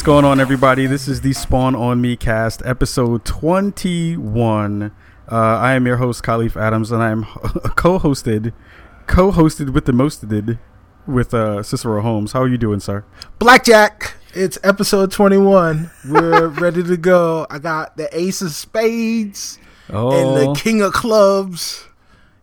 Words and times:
What's 0.00 0.06
going 0.06 0.24
on, 0.24 0.40
everybody? 0.40 0.86
This 0.86 1.08
is 1.08 1.20
the 1.20 1.34
Spawn 1.34 1.74
on 1.74 2.00
Me 2.00 2.16
cast, 2.16 2.62
episode 2.64 3.22
21. 3.26 4.82
Uh, 4.82 4.90
I 5.30 5.74
am 5.74 5.86
your 5.86 5.98
host, 5.98 6.22
Kahlief 6.22 6.56
Adams, 6.58 6.90
and 6.90 7.02
I 7.02 7.10
am 7.10 7.24
co-hosted, 7.76 8.54
co-hosted 9.06 9.74
with 9.74 9.84
the 9.84 9.92
mosted 9.92 10.58
with 11.06 11.34
uh, 11.34 11.62
Cicero 11.62 12.00
Holmes. 12.00 12.32
How 12.32 12.40
are 12.40 12.48
you 12.48 12.56
doing, 12.56 12.80
sir? 12.80 13.04
Blackjack. 13.38 14.14
It's 14.32 14.56
episode 14.62 15.12
21. 15.12 15.90
We're 16.08 16.48
ready 16.48 16.82
to 16.82 16.96
go. 16.96 17.46
I 17.50 17.58
got 17.58 17.98
the 17.98 18.08
ace 18.18 18.40
of 18.40 18.52
spades 18.52 19.58
Oh, 19.90 20.12
and 20.12 20.48
the 20.48 20.58
king 20.58 20.80
of 20.80 20.94
clubs. 20.94 21.84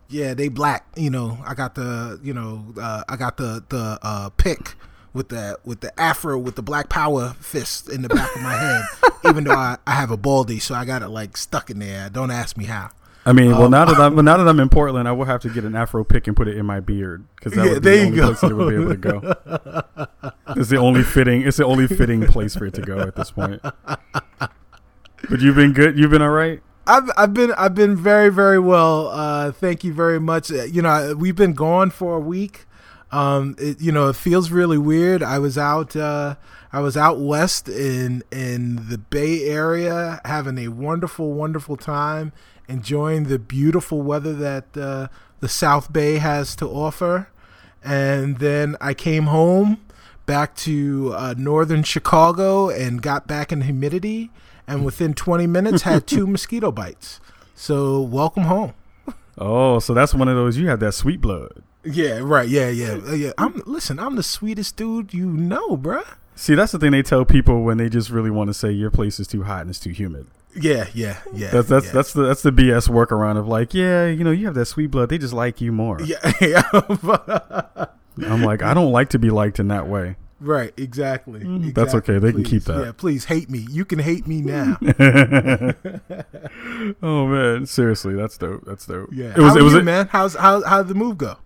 Yeah, 0.08 0.32
they 0.32 0.46
black. 0.46 0.86
You 0.94 1.10
know, 1.10 1.38
I 1.44 1.54
got 1.54 1.74
the, 1.74 2.20
you 2.22 2.34
know, 2.34 2.72
uh, 2.80 3.02
I 3.08 3.16
got 3.16 3.36
the 3.36 3.64
the 3.68 3.98
uh, 4.00 4.28
pick 4.28 4.76
with 5.12 5.28
the 5.30 5.58
with 5.64 5.80
the 5.80 5.98
afro 6.00 6.38
with 6.38 6.54
the 6.56 6.62
black 6.62 6.88
power 6.88 7.34
fist 7.40 7.88
in 7.88 8.02
the 8.02 8.08
back 8.08 8.34
of 8.36 8.42
my 8.42 8.54
head. 8.54 8.84
Even 9.28 9.44
though 9.44 9.52
I, 9.54 9.76
I 9.86 9.92
have 9.92 10.10
a 10.10 10.16
baldy, 10.16 10.58
so 10.58 10.74
I 10.74 10.84
got 10.84 11.02
it 11.02 11.08
like 11.08 11.36
stuck 11.36 11.70
in 11.70 11.78
there. 11.80 12.08
Don't 12.08 12.30
ask 12.30 12.56
me 12.56 12.64
how. 12.66 12.90
I 13.26 13.32
mean, 13.32 13.50
well, 13.50 13.64
um, 13.64 13.70
now 13.72 13.84
that 13.84 13.96
I'm 14.00 14.14
well, 14.14 14.22
now 14.24 14.36
that 14.36 14.48
I'm 14.48 14.60
in 14.60 14.68
Portland, 14.68 15.08
I 15.08 15.12
will 15.12 15.24
have 15.26 15.40
to 15.42 15.50
get 15.50 15.64
an 15.64 15.74
Afro 15.74 16.04
pick 16.04 16.26
and 16.28 16.36
put 16.36 16.48
it 16.48 16.56
in 16.56 16.64
my 16.64 16.80
beard 16.80 17.26
because 17.36 17.52
that 17.54 17.64
Yeah, 17.66 17.72
would 17.74 17.82
be 17.82 17.88
there 17.90 17.96
the 17.98 18.06
only 18.06 18.16
go. 18.16 18.26
place 18.34 18.42
it 18.50 18.54
would 18.54 18.68
be 18.68 18.74
able 18.76 18.90
to 18.90 18.96
go. 18.96 20.32
it's 20.60 20.68
the 20.70 20.76
only 20.78 21.02
fitting. 21.02 21.42
It's 21.42 21.56
the 21.58 21.64
only 21.64 21.86
fitting 21.88 22.24
place 22.26 22.54
for 22.56 22.64
it 22.66 22.74
to 22.74 22.82
go 22.82 23.00
at 23.00 23.16
this 23.16 23.30
point. 23.32 23.60
But 25.28 25.40
you've 25.40 25.56
been 25.56 25.72
good. 25.72 25.98
You've 25.98 26.10
been 26.10 26.22
all 26.22 26.30
right. 26.30 26.62
I've 26.86 27.10
I've 27.18 27.34
been 27.34 27.52
I've 27.52 27.74
been 27.74 27.96
very 27.96 28.30
very 28.30 28.58
well. 28.58 29.08
Uh, 29.08 29.52
thank 29.52 29.84
you 29.84 29.92
very 29.92 30.20
much. 30.20 30.50
Uh, 30.50 30.62
You 30.64 30.80
know, 30.82 31.14
we've 31.18 31.36
been 31.36 31.52
gone 31.54 31.90
for 31.90 32.16
a 32.16 32.20
week. 32.20 32.64
Um, 33.10 33.56
it, 33.58 33.80
you 33.80 33.90
know, 33.90 34.08
it 34.08 34.16
feels 34.16 34.50
really 34.50 34.78
weird. 34.78 35.22
I 35.22 35.38
was 35.38 35.56
out 35.56 35.96
uh, 35.96 36.36
I 36.72 36.80
was 36.80 36.96
out 36.96 37.18
west 37.18 37.68
in 37.68 38.22
in 38.30 38.88
the 38.88 38.98
Bay 38.98 39.44
Area 39.44 40.20
having 40.24 40.58
a 40.58 40.68
wonderful 40.68 41.32
wonderful 41.32 41.76
time, 41.76 42.32
enjoying 42.68 43.24
the 43.24 43.38
beautiful 43.38 44.02
weather 44.02 44.34
that 44.34 44.76
uh, 44.76 45.08
the 45.40 45.48
South 45.48 45.92
Bay 45.92 46.16
has 46.16 46.54
to 46.56 46.66
offer. 46.66 47.28
And 47.82 48.38
then 48.38 48.76
I 48.80 48.92
came 48.92 49.24
home 49.24 49.80
back 50.26 50.54
to 50.56 51.14
uh, 51.16 51.34
northern 51.38 51.82
Chicago 51.82 52.68
and 52.68 53.00
got 53.00 53.26
back 53.26 53.50
in 53.52 53.62
humidity. 53.62 54.30
And 54.66 54.84
within 54.84 55.14
20 55.14 55.46
minutes, 55.46 55.82
had 55.82 56.06
two 56.06 56.26
mosquito 56.28 56.70
bites. 56.70 57.20
So 57.54 58.02
welcome 58.02 58.42
home. 58.42 58.74
Oh, 59.38 59.78
so 59.78 59.94
that's 59.94 60.12
one 60.12 60.28
of 60.28 60.36
those. 60.36 60.58
You 60.58 60.68
have 60.68 60.80
that 60.80 60.92
sweet 60.92 61.22
blood. 61.22 61.62
Yeah, 61.90 62.20
right. 62.22 62.48
Yeah, 62.48 62.68
yeah, 62.68 62.98
Uh, 63.08 63.14
yeah. 63.14 63.32
I'm 63.38 63.62
listen. 63.66 63.98
I'm 63.98 64.16
the 64.16 64.22
sweetest 64.22 64.76
dude 64.76 65.14
you 65.14 65.26
know, 65.26 65.76
bruh. 65.76 66.16
See, 66.34 66.54
that's 66.54 66.72
the 66.72 66.78
thing 66.78 66.92
they 66.92 67.02
tell 67.02 67.24
people 67.24 67.62
when 67.62 67.78
they 67.78 67.88
just 67.88 68.10
really 68.10 68.30
want 68.30 68.48
to 68.48 68.54
say 68.54 68.70
your 68.70 68.90
place 68.90 69.18
is 69.18 69.26
too 69.26 69.42
hot 69.42 69.62
and 69.62 69.70
it's 69.70 69.80
too 69.80 69.90
humid. 69.90 70.26
Yeah, 70.54 70.86
yeah, 70.94 71.18
yeah. 71.34 71.50
That's 71.50 71.68
that's 71.68 71.86
yeah. 71.86 71.92
that's 71.92 72.12
the 72.12 72.22
that's 72.22 72.42
the 72.42 72.50
BS 72.52 72.88
workaround 72.88 73.38
of 73.38 73.48
like, 73.48 73.74
yeah, 73.74 74.06
you 74.06 74.24
know, 74.24 74.30
you 74.30 74.46
have 74.46 74.54
that 74.54 74.66
sweet 74.66 74.88
blood. 74.90 75.08
They 75.08 75.18
just 75.18 75.34
like 75.34 75.60
you 75.60 75.72
more. 75.72 76.00
yeah. 76.40 76.62
I'm 78.26 78.42
like, 78.42 78.62
I 78.62 78.74
don't 78.74 78.92
like 78.92 79.10
to 79.10 79.18
be 79.18 79.30
liked 79.30 79.60
in 79.60 79.68
that 79.68 79.86
way. 79.88 80.16
right. 80.40 80.72
Exactly, 80.76 81.40
Mm, 81.40 81.74
that's 81.74 81.94
okay. 81.94 82.18
They 82.18 82.32
can 82.32 82.44
keep 82.44 82.64
that. 82.64 82.84
Yeah, 82.84 82.92
please 82.92 83.26
hate 83.26 83.50
me. 83.50 83.66
You 83.70 83.84
can 83.84 83.98
hate 83.98 84.26
me 84.26 84.40
now. 84.40 84.78
oh 87.02 87.26
man, 87.26 87.66
seriously, 87.66 88.14
that's 88.14 88.38
dope. 88.38 88.64
That's 88.64 88.86
dope. 88.86 89.10
Yeah. 89.12 89.32
it 89.36 89.38
was. 89.38 89.52
how 89.52 89.58
it 89.58 89.62
was. 89.62 89.74
you, 89.74 89.80
a- 89.80 89.84
man. 89.84 90.08
How's 90.08 90.34
how 90.34 90.62
how 90.64 90.78
did 90.82 90.88
the 90.88 90.94
move 90.94 91.18
go? 91.18 91.36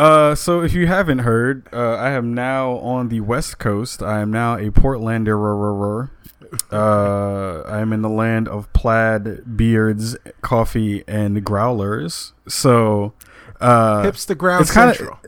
Uh, 0.00 0.34
so 0.34 0.62
if 0.62 0.72
you 0.72 0.86
haven't 0.86 1.18
heard, 1.20 1.68
uh, 1.74 1.94
I 1.96 2.10
am 2.12 2.32
now 2.32 2.72
on 2.78 3.08
the 3.10 3.20
West 3.20 3.58
Coast. 3.58 4.02
I 4.02 4.20
am 4.20 4.30
now 4.30 4.54
a 4.56 4.70
Portlander. 4.70 6.08
Uh, 6.72 7.60
I 7.68 7.80
am 7.80 7.92
in 7.92 8.00
the 8.00 8.08
land 8.08 8.48
of 8.48 8.72
plaid, 8.72 9.56
beards, 9.56 10.16
coffee, 10.40 11.04
and 11.06 11.44
growlers. 11.44 12.32
So, 12.48 13.12
uh, 13.60 14.02
Hipster 14.04 14.36
ground 14.38 14.62
it's 14.62 14.72
kinda- 14.72 14.94
central. 14.94 15.18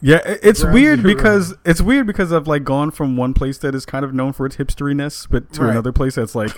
yeah, 0.00 0.20
it's 0.24 0.62
Ground 0.62 0.74
weird 0.74 1.00
zero. 1.02 1.14
because 1.14 1.54
it's 1.66 1.82
weird 1.82 2.06
because 2.06 2.32
I've 2.32 2.46
like 2.48 2.64
gone 2.64 2.90
from 2.90 3.18
one 3.18 3.34
place 3.34 3.58
that 3.58 3.74
is 3.74 3.84
kind 3.84 4.02
of 4.04 4.14
known 4.14 4.32
for 4.32 4.46
its 4.46 4.56
hipsteriness, 4.56 5.26
but 5.30 5.52
to 5.52 5.62
Right. 5.62 5.70
another 5.72 5.92
place 5.92 6.14
that's 6.14 6.34
like 6.34 6.52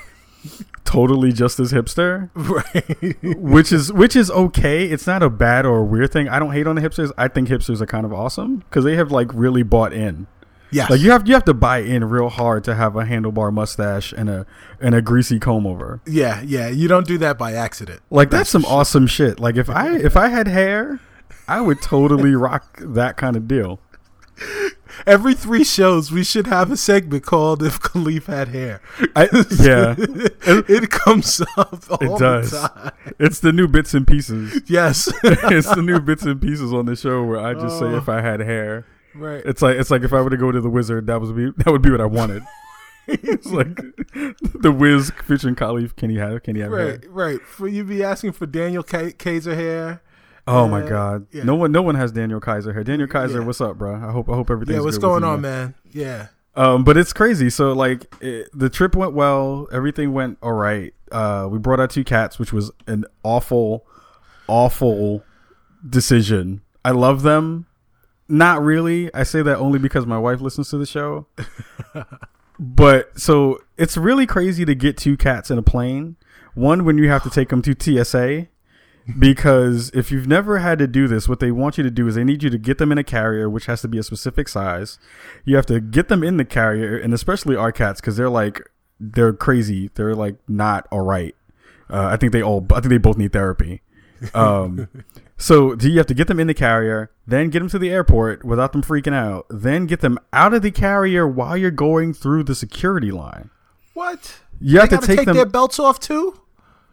totally 0.84 1.32
just 1.32 1.60
as 1.60 1.72
hipster. 1.72 2.30
right. 2.34 3.16
which 3.38 3.72
is 3.72 3.92
which 3.92 4.16
is 4.16 4.30
okay. 4.30 4.84
It's 4.84 5.06
not 5.06 5.22
a 5.22 5.30
bad 5.30 5.66
or 5.66 5.78
a 5.78 5.84
weird 5.84 6.12
thing. 6.12 6.28
I 6.28 6.38
don't 6.38 6.52
hate 6.52 6.66
on 6.66 6.76
the 6.76 6.82
hipsters. 6.82 7.12
I 7.18 7.28
think 7.28 7.48
hipsters 7.48 7.80
are 7.80 7.86
kind 7.86 8.06
of 8.06 8.12
awesome 8.12 8.58
because 8.58 8.84
they 8.84 8.96
have 8.96 9.10
like 9.10 9.32
really 9.34 9.62
bought 9.62 9.92
in. 9.92 10.26
Yes. 10.70 10.90
Like 10.90 11.00
you 11.00 11.10
have 11.10 11.26
you 11.26 11.34
have 11.34 11.44
to 11.44 11.54
buy 11.54 11.78
in 11.78 12.04
real 12.04 12.28
hard 12.28 12.64
to 12.64 12.74
have 12.74 12.96
a 12.96 13.04
handlebar 13.04 13.52
mustache 13.52 14.12
and 14.12 14.28
a 14.28 14.46
and 14.80 14.94
a 14.94 15.02
greasy 15.02 15.38
comb 15.38 15.66
over. 15.66 16.00
yeah, 16.06 16.42
yeah. 16.42 16.68
You 16.68 16.88
don't 16.88 17.06
do 17.06 17.18
that 17.18 17.38
by 17.38 17.54
accident. 17.54 18.00
Like 18.10 18.30
that's, 18.30 18.50
some 18.50 18.64
awesome 18.64 19.06
shit. 19.06 19.40
Like 19.40 19.56
if 19.56 19.70
I 19.70 19.96
if 19.96 20.16
I 20.16 20.28
had 20.28 20.46
hair, 20.46 21.00
I 21.46 21.60
would 21.60 21.80
totally 21.80 22.34
rock 22.34 22.78
that 22.82 23.16
kind 23.16 23.36
of 23.36 23.48
deal. 23.48 23.80
Every 25.06 25.34
three 25.34 25.64
shows, 25.64 26.10
we 26.10 26.24
should 26.24 26.46
have 26.46 26.70
a 26.70 26.76
segment 26.76 27.24
called 27.24 27.62
"If 27.62 27.80
Kahlief 27.80 28.24
Had 28.26 28.48
Hair." 28.48 28.80
I, 29.16 29.24
yeah, 29.60 29.94
it 29.98 30.90
comes 30.90 31.40
up 31.56 31.84
all 31.90 31.98
it 32.16 32.18
does. 32.18 32.50
the 32.50 32.68
time. 32.68 32.92
It's 33.18 33.40
the 33.40 33.52
new 33.52 33.68
bits 33.68 33.94
and 33.94 34.06
pieces. 34.06 34.60
Yes. 34.68 35.08
it's 35.22 35.72
the 35.74 35.82
new 35.82 36.00
bits 36.00 36.24
and 36.24 36.40
pieces 36.40 36.72
on 36.72 36.86
the 36.86 36.96
show 36.96 37.22
where 37.24 37.40
I 37.40 37.54
just 37.54 37.78
say 37.78 37.86
Oh. 37.86 37.96
if 37.96 38.08
I 38.08 38.20
had 38.20 38.40
hair. 38.40 38.86
right. 39.14 39.42
It's 39.44 39.62
like 39.62 39.76
it's 39.76 39.90
like 39.90 40.02
if 40.02 40.12
I 40.12 40.20
were 40.20 40.30
to 40.30 40.36
go 40.36 40.50
to 40.52 40.60
the 40.60 40.70
wizard, 40.70 41.06
that 41.06 41.20
was 41.20 41.32
be 41.32 41.50
that 41.58 41.68
would 41.70 41.82
be 41.82 41.90
what 41.90 42.00
I 42.00 42.06
wanted. 42.06 42.42
it's 43.08 43.46
like 43.46 43.74
the 44.54 44.70
whiz 44.70 45.10
featuring 45.24 45.54
Kahlief. 45.54 45.96
Can 45.96 46.10
he 46.10 46.16
have? 46.16 46.42
Can 46.42 46.56
he 46.56 46.62
have? 46.62 46.72
hair? 46.72 46.86
Right, 46.86 47.04
right. 47.08 47.40
For 47.40 47.66
you 47.66 47.84
be 47.84 48.02
asking 48.04 48.32
for 48.32 48.44
Daniel 48.46 48.82
K- 48.82 49.12
Kaiser 49.12 49.54
hair. 49.54 50.02
Oh 50.50 50.66
my 50.66 50.82
Uh, 50.82 50.88
God! 50.88 51.26
yeah. 51.30 51.44
No 51.44 51.54
one, 51.54 51.70
no 51.72 51.82
one 51.82 51.94
has 51.94 52.10
Daniel 52.10 52.40
Kaiser 52.40 52.72
here. 52.72 52.82
Daniel 52.82 53.06
Kaiser, 53.08 53.40
Yeah. 53.40 53.44
what's 53.44 53.60
up, 53.60 53.76
bro? 53.76 53.94
I 53.94 54.10
hope, 54.10 54.28
I 54.30 54.32
hope 54.34 54.50
everything's 54.50 54.78
Yeah, 54.78 54.82
what's 54.84 54.96
going 54.98 55.22
on, 55.22 55.40
man? 55.42 55.74
Yeah. 55.90 56.28
Um, 56.56 56.84
but 56.84 56.96
it's 56.96 57.12
crazy. 57.12 57.50
So 57.50 57.72
like, 57.72 58.06
it, 58.20 58.48
the 58.52 58.68
trip 58.70 58.96
went 58.96 59.12
well. 59.12 59.68
Everything 59.72 60.12
went 60.12 60.38
all 60.42 60.54
right. 60.54 60.92
Uh, 61.12 61.48
we 61.50 61.58
brought 61.58 61.80
our 61.80 61.86
two 61.86 62.02
cats, 62.04 62.38
which 62.38 62.52
was 62.52 62.70
an 62.86 63.04
awful, 63.22 63.86
awful 64.48 65.22
decision. 65.88 66.62
I 66.84 66.90
love 66.92 67.22
them. 67.22 67.66
Not 68.28 68.62
really. 68.62 69.12
I 69.14 69.22
say 69.22 69.42
that 69.42 69.58
only 69.58 69.78
because 69.78 70.06
my 70.06 70.18
wife 70.18 70.40
listens 70.40 70.70
to 70.70 70.78
the 70.78 70.86
show. 70.86 71.26
but 72.58 73.18
so 73.18 73.58
it's 73.76 73.96
really 73.96 74.26
crazy 74.26 74.64
to 74.64 74.74
get 74.74 74.96
two 74.96 75.16
cats 75.16 75.50
in 75.50 75.58
a 75.58 75.62
plane. 75.62 76.16
One 76.54 76.84
when 76.84 76.98
you 76.98 77.08
have 77.08 77.22
to 77.22 77.30
take 77.30 77.50
them 77.50 77.62
to 77.62 77.74
TSA 77.78 78.48
because 79.16 79.90
if 79.94 80.10
you've 80.10 80.26
never 80.26 80.58
had 80.58 80.78
to 80.80 80.86
do 80.86 81.08
this, 81.08 81.28
what 81.28 81.40
they 81.40 81.50
want 81.50 81.78
you 81.78 81.84
to 81.84 81.90
do 81.90 82.06
is 82.06 82.14
they 82.16 82.24
need 82.24 82.42
you 82.42 82.50
to 82.50 82.58
get 82.58 82.78
them 82.78 82.92
in 82.92 82.98
a 82.98 83.04
carrier, 83.04 83.48
which 83.48 83.66
has 83.66 83.80
to 83.82 83.88
be 83.88 83.98
a 83.98 84.02
specific 84.02 84.48
size. 84.48 84.98
You 85.44 85.56
have 85.56 85.66
to 85.66 85.80
get 85.80 86.08
them 86.08 86.22
in 86.22 86.36
the 86.36 86.44
carrier, 86.44 86.98
and 86.98 87.14
especially 87.14 87.56
our 87.56 87.72
cats 87.72 88.00
because 88.00 88.16
they're 88.16 88.28
like 88.28 88.60
they're 89.00 89.32
crazy. 89.32 89.90
They're 89.94 90.14
like 90.14 90.36
not 90.48 90.86
all 90.90 91.02
right. 91.02 91.34
Uh, 91.90 92.06
I 92.06 92.16
think 92.16 92.32
they 92.32 92.42
all. 92.42 92.66
I 92.70 92.80
think 92.80 92.90
they 92.90 92.98
both 92.98 93.16
need 93.16 93.32
therapy. 93.32 93.82
Um, 94.34 94.88
so 95.36 95.74
do 95.74 95.88
you 95.88 95.98
have 95.98 96.06
to 96.06 96.14
get 96.14 96.26
them 96.26 96.40
in 96.40 96.46
the 96.46 96.54
carrier, 96.54 97.10
then 97.26 97.50
get 97.50 97.60
them 97.60 97.68
to 97.70 97.78
the 97.78 97.90
airport 97.90 98.44
without 98.44 98.72
them 98.72 98.82
freaking 98.82 99.14
out, 99.14 99.46
then 99.48 99.86
get 99.86 100.00
them 100.00 100.18
out 100.32 100.52
of 100.52 100.62
the 100.62 100.70
carrier 100.70 101.26
while 101.26 101.56
you're 101.56 101.70
going 101.70 102.12
through 102.12 102.44
the 102.44 102.54
security 102.54 103.10
line. 103.10 103.50
What? 103.94 104.40
You 104.60 104.80
have 104.80 104.90
they 104.90 104.96
to 104.96 105.00
gotta 105.00 105.06
take 105.06 105.16
take 105.18 105.26
them. 105.26 105.36
their 105.36 105.46
belts 105.46 105.78
off 105.78 106.00
too. 106.00 106.40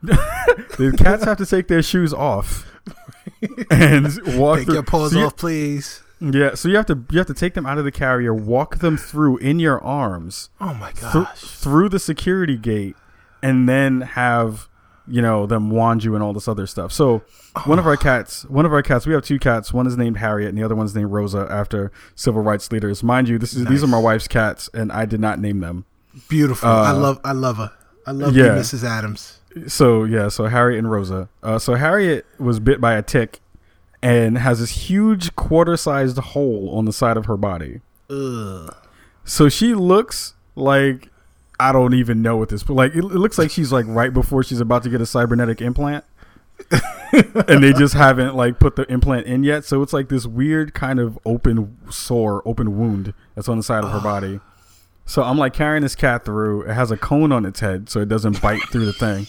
the 0.78 0.96
cats 0.98 1.24
have 1.26 1.38
to 1.38 1.46
take 1.46 1.68
their 1.68 1.82
shoes 1.84 2.14
off 2.14 2.66
and 3.70 4.06
walk 4.38 4.58
Take 4.60 4.66
through. 4.66 4.74
your 4.76 4.84
paws 4.84 5.12
so 5.12 5.20
you- 5.20 5.26
off, 5.26 5.36
please. 5.38 6.02
Yeah, 6.22 6.56
so 6.56 6.70
you 6.70 6.78
have 6.78 6.86
to 6.86 7.04
you 7.12 7.18
have 7.18 7.28
to 7.28 7.34
take 7.34 7.56
them 7.56 7.66
out 7.66 7.78
of 7.78 7.84
the 7.84 7.92
carrier, 7.92 8.34
walk 8.34 8.78
them 8.78 8.96
through 8.96 9.38
in 9.40 9.60
your 9.60 9.84
arms 9.84 10.50
Oh 10.62 10.74
my 10.74 10.94
gosh. 10.94 11.42
through 11.42 11.90
the 11.90 12.00
security 12.00 12.56
gate, 12.58 12.96
and 13.44 13.68
then 13.68 14.00
have 14.02 14.70
you 15.08 15.22
know 15.22 15.46
them 15.46 15.70
wand 15.70 16.06
you 16.06 16.16
and 16.16 16.24
all 16.24 16.32
this 16.32 16.48
other 16.48 16.66
stuff. 16.68 16.94
So 16.94 17.22
one 17.66 17.80
of 17.80 17.86
our 17.86 17.98
cats, 17.98 18.46
one 18.46 18.66
of 18.66 18.72
our 18.72 18.82
cats, 18.82 19.06
we 19.06 19.14
have 19.14 19.24
two 19.24 19.38
cats. 19.40 19.74
One 19.74 19.88
is 19.88 19.98
named 19.98 20.18
Harriet, 20.18 20.48
and 20.50 20.58
the 20.58 20.64
other 20.64 20.74
one's 20.74 20.96
named 20.96 21.12
Rosa 21.12 21.48
after 21.52 21.92
civil 22.16 22.42
rights 22.42 22.72
leaders. 22.72 23.04
Mind 23.04 23.28
you, 23.28 23.38
this 23.38 23.54
is 23.54 23.66
these 23.66 23.84
are 23.84 23.88
my 23.88 24.00
wife's 24.00 24.30
cats, 24.30 24.70
and 24.74 24.94
I 24.94 25.06
did 25.06 25.20
not 25.20 25.40
name 25.40 25.60
them. 25.60 25.84
Beautiful. 26.30 26.70
I 26.70 26.92
Uh, 26.92 26.96
love. 26.98 27.20
I 27.26 27.34
love 27.34 27.58
her. 27.58 27.72
I 28.08 28.12
love 28.12 28.36
yeah. 28.38 28.46
you, 28.46 28.52
Mrs. 28.62 28.86
Adams. 28.86 29.40
So 29.68 30.04
yeah, 30.04 30.28
so 30.28 30.46
Harriet 30.46 30.80
and 30.80 30.92
Rosa. 30.92 31.30
Uh, 31.42 31.60
so 31.60 31.76
Harriet 31.76 32.26
was 32.38 32.60
bit 32.60 32.82
by 32.82 32.94
a 32.94 33.02
tick 33.02 33.40
and 34.02 34.38
has 34.38 34.60
this 34.60 34.90
huge 34.90 35.36
quarter-sized 35.36 36.18
hole 36.18 36.70
on 36.74 36.86
the 36.86 36.94
side 36.94 37.18
of 37.18 37.26
her 37.26 37.38
body. 37.38 37.82
Ugh. 38.10 38.76
So 39.24 39.50
she 39.50 39.74
looks 39.74 40.36
like 40.56 41.10
I 41.60 41.72
don't 41.72 41.94
even 41.94 42.22
know 42.22 42.38
what 42.38 42.50
this, 42.50 42.64
but 42.64 42.74
like 42.74 42.94
it, 42.94 43.00
it 43.00 43.04
looks 43.04 43.38
like 43.38 43.50
she's 43.50 43.72
like 43.72 43.86
right 43.88 44.14
before 44.14 44.44
she's 44.44 44.60
about 44.60 44.84
to 44.84 44.90
get 44.90 45.02
a 45.02 45.06
cybernetic 45.06 45.62
implant. 45.62 46.04
and 47.48 47.64
they 47.64 47.74
just 47.74 47.94
haven't 47.94 48.36
like 48.36 48.60
put 48.60 48.76
the 48.76 48.84
implant 48.92 49.26
in 49.26 49.44
yet, 49.44 49.66
so 49.66 49.82
it's 49.82 49.94
like 49.94 50.10
this 50.10 50.26
weird 50.26 50.74
kind 50.74 51.00
of 51.00 51.18
open 51.26 51.78
sore, 51.90 52.42
open 52.46 52.78
wound 52.78 53.14
that's 53.36 53.50
on 53.50 53.58
the 53.58 53.64
side 53.64 53.84
of 53.84 53.92
her 53.92 54.00
body. 54.00 54.40
So 55.06 55.24
I'm 55.24 55.38
like 55.38 55.54
carrying 55.54 55.84
this 55.84 55.96
cat 55.96 56.26
through. 56.26 56.64
It 56.64 56.74
has 56.74 56.92
a 56.92 56.98
cone 56.98 57.32
on 57.32 57.46
its 57.46 57.60
head, 57.60 57.90
so 57.90 58.00
it 58.02 58.10
doesn't 58.10 58.42
bite 58.42 58.62
through 58.72 58.86
the 58.86 58.94
thing. 58.94 59.28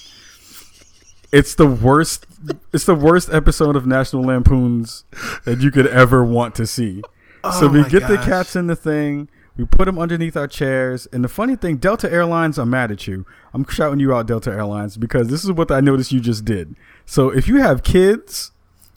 It's 1.33 1.55
the 1.55 1.67
worst. 1.67 2.27
It's 2.73 2.85
the 2.85 2.95
worst 2.95 3.33
episode 3.33 3.77
of 3.77 3.87
National 3.87 4.23
Lampoons 4.23 5.05
that 5.45 5.61
you 5.61 5.71
could 5.71 5.87
ever 5.87 6.25
want 6.25 6.55
to 6.57 6.67
see. 6.67 7.03
so 7.43 7.67
Oh 7.67 7.69
we 7.69 7.83
my 7.83 7.89
get 7.89 8.09
the 8.09 8.17
cats 8.17 8.55
in 8.57 8.67
the 8.67 8.77
thing. 8.77 9.29
We 9.57 9.65
put 9.65 9.87
them 9.87 9.99
underneath 9.99 10.37
our 10.37 10.47
chairs. 10.47 11.07
And 11.13 11.25
the 11.25 11.29
funny 11.29 11.57
thing, 11.57 11.79
Delta 11.79 12.13
Airlines, 12.13 12.59
I'm 12.59 12.69
mad 12.71 12.93
at 12.93 13.07
you. 13.07 13.25
I'm 13.55 13.67
shouting 13.67 14.01
you 14.01 14.15
out, 14.15 14.27
Delta 14.27 14.51
Airlines, 14.51 14.97
because 14.99 15.29
this 15.29 15.45
is 15.45 15.51
what 15.53 15.71
I 15.71 15.81
noticed 15.81 16.13
you 16.13 16.21
just 16.21 16.45
did. 16.45 16.77
So 17.07 17.31
if 17.31 17.49
you 17.49 17.57
have 17.57 17.83
kids 17.83 18.53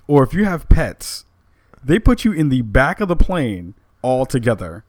or 0.07 0.21
if 0.23 0.33
you 0.33 0.43
have 0.45 0.67
pets, 0.67 1.23
they 1.83 1.97
put 1.97 2.25
you 2.25 2.33
in 2.33 2.49
the 2.49 2.61
back 2.61 2.99
of 2.99 3.07
the 3.07 3.15
plane 3.15 3.73
all 4.01 4.25
together. 4.25 4.83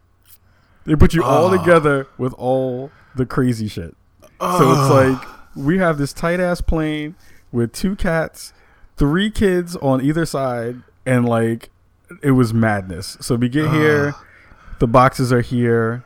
They 0.84 0.96
put 0.96 1.14
you 1.14 1.22
all 1.22 1.46
Oh. 1.54 1.56
together 1.56 2.08
with 2.19 2.32
all 2.34 2.90
the 3.14 3.25
crazy 3.26 3.69
shit. 3.69 3.94
So 4.40 4.72
it's 4.72 4.81
ah. 4.81 4.92
like 4.92 5.28
we 5.54 5.78
have 5.78 5.98
this 5.98 6.12
tight 6.12 6.40
ass 6.40 6.60
plane 6.60 7.14
with 7.52 7.73
two 7.73 7.97
cats, 7.97 8.52
three 8.97 9.31
kids 9.31 9.76
on 9.76 10.00
either 10.05 10.25
side, 10.26 10.76
and 11.06 11.29
like 11.29 11.70
it 12.23 12.32
was 12.32 12.52
madness. 12.55 13.17
So 13.20 13.35
we 13.37 13.49
get 13.49 13.70
here, 13.70 14.14
the 14.79 14.87
boxes 14.87 15.32
are 15.32 15.41
here. 15.43 16.05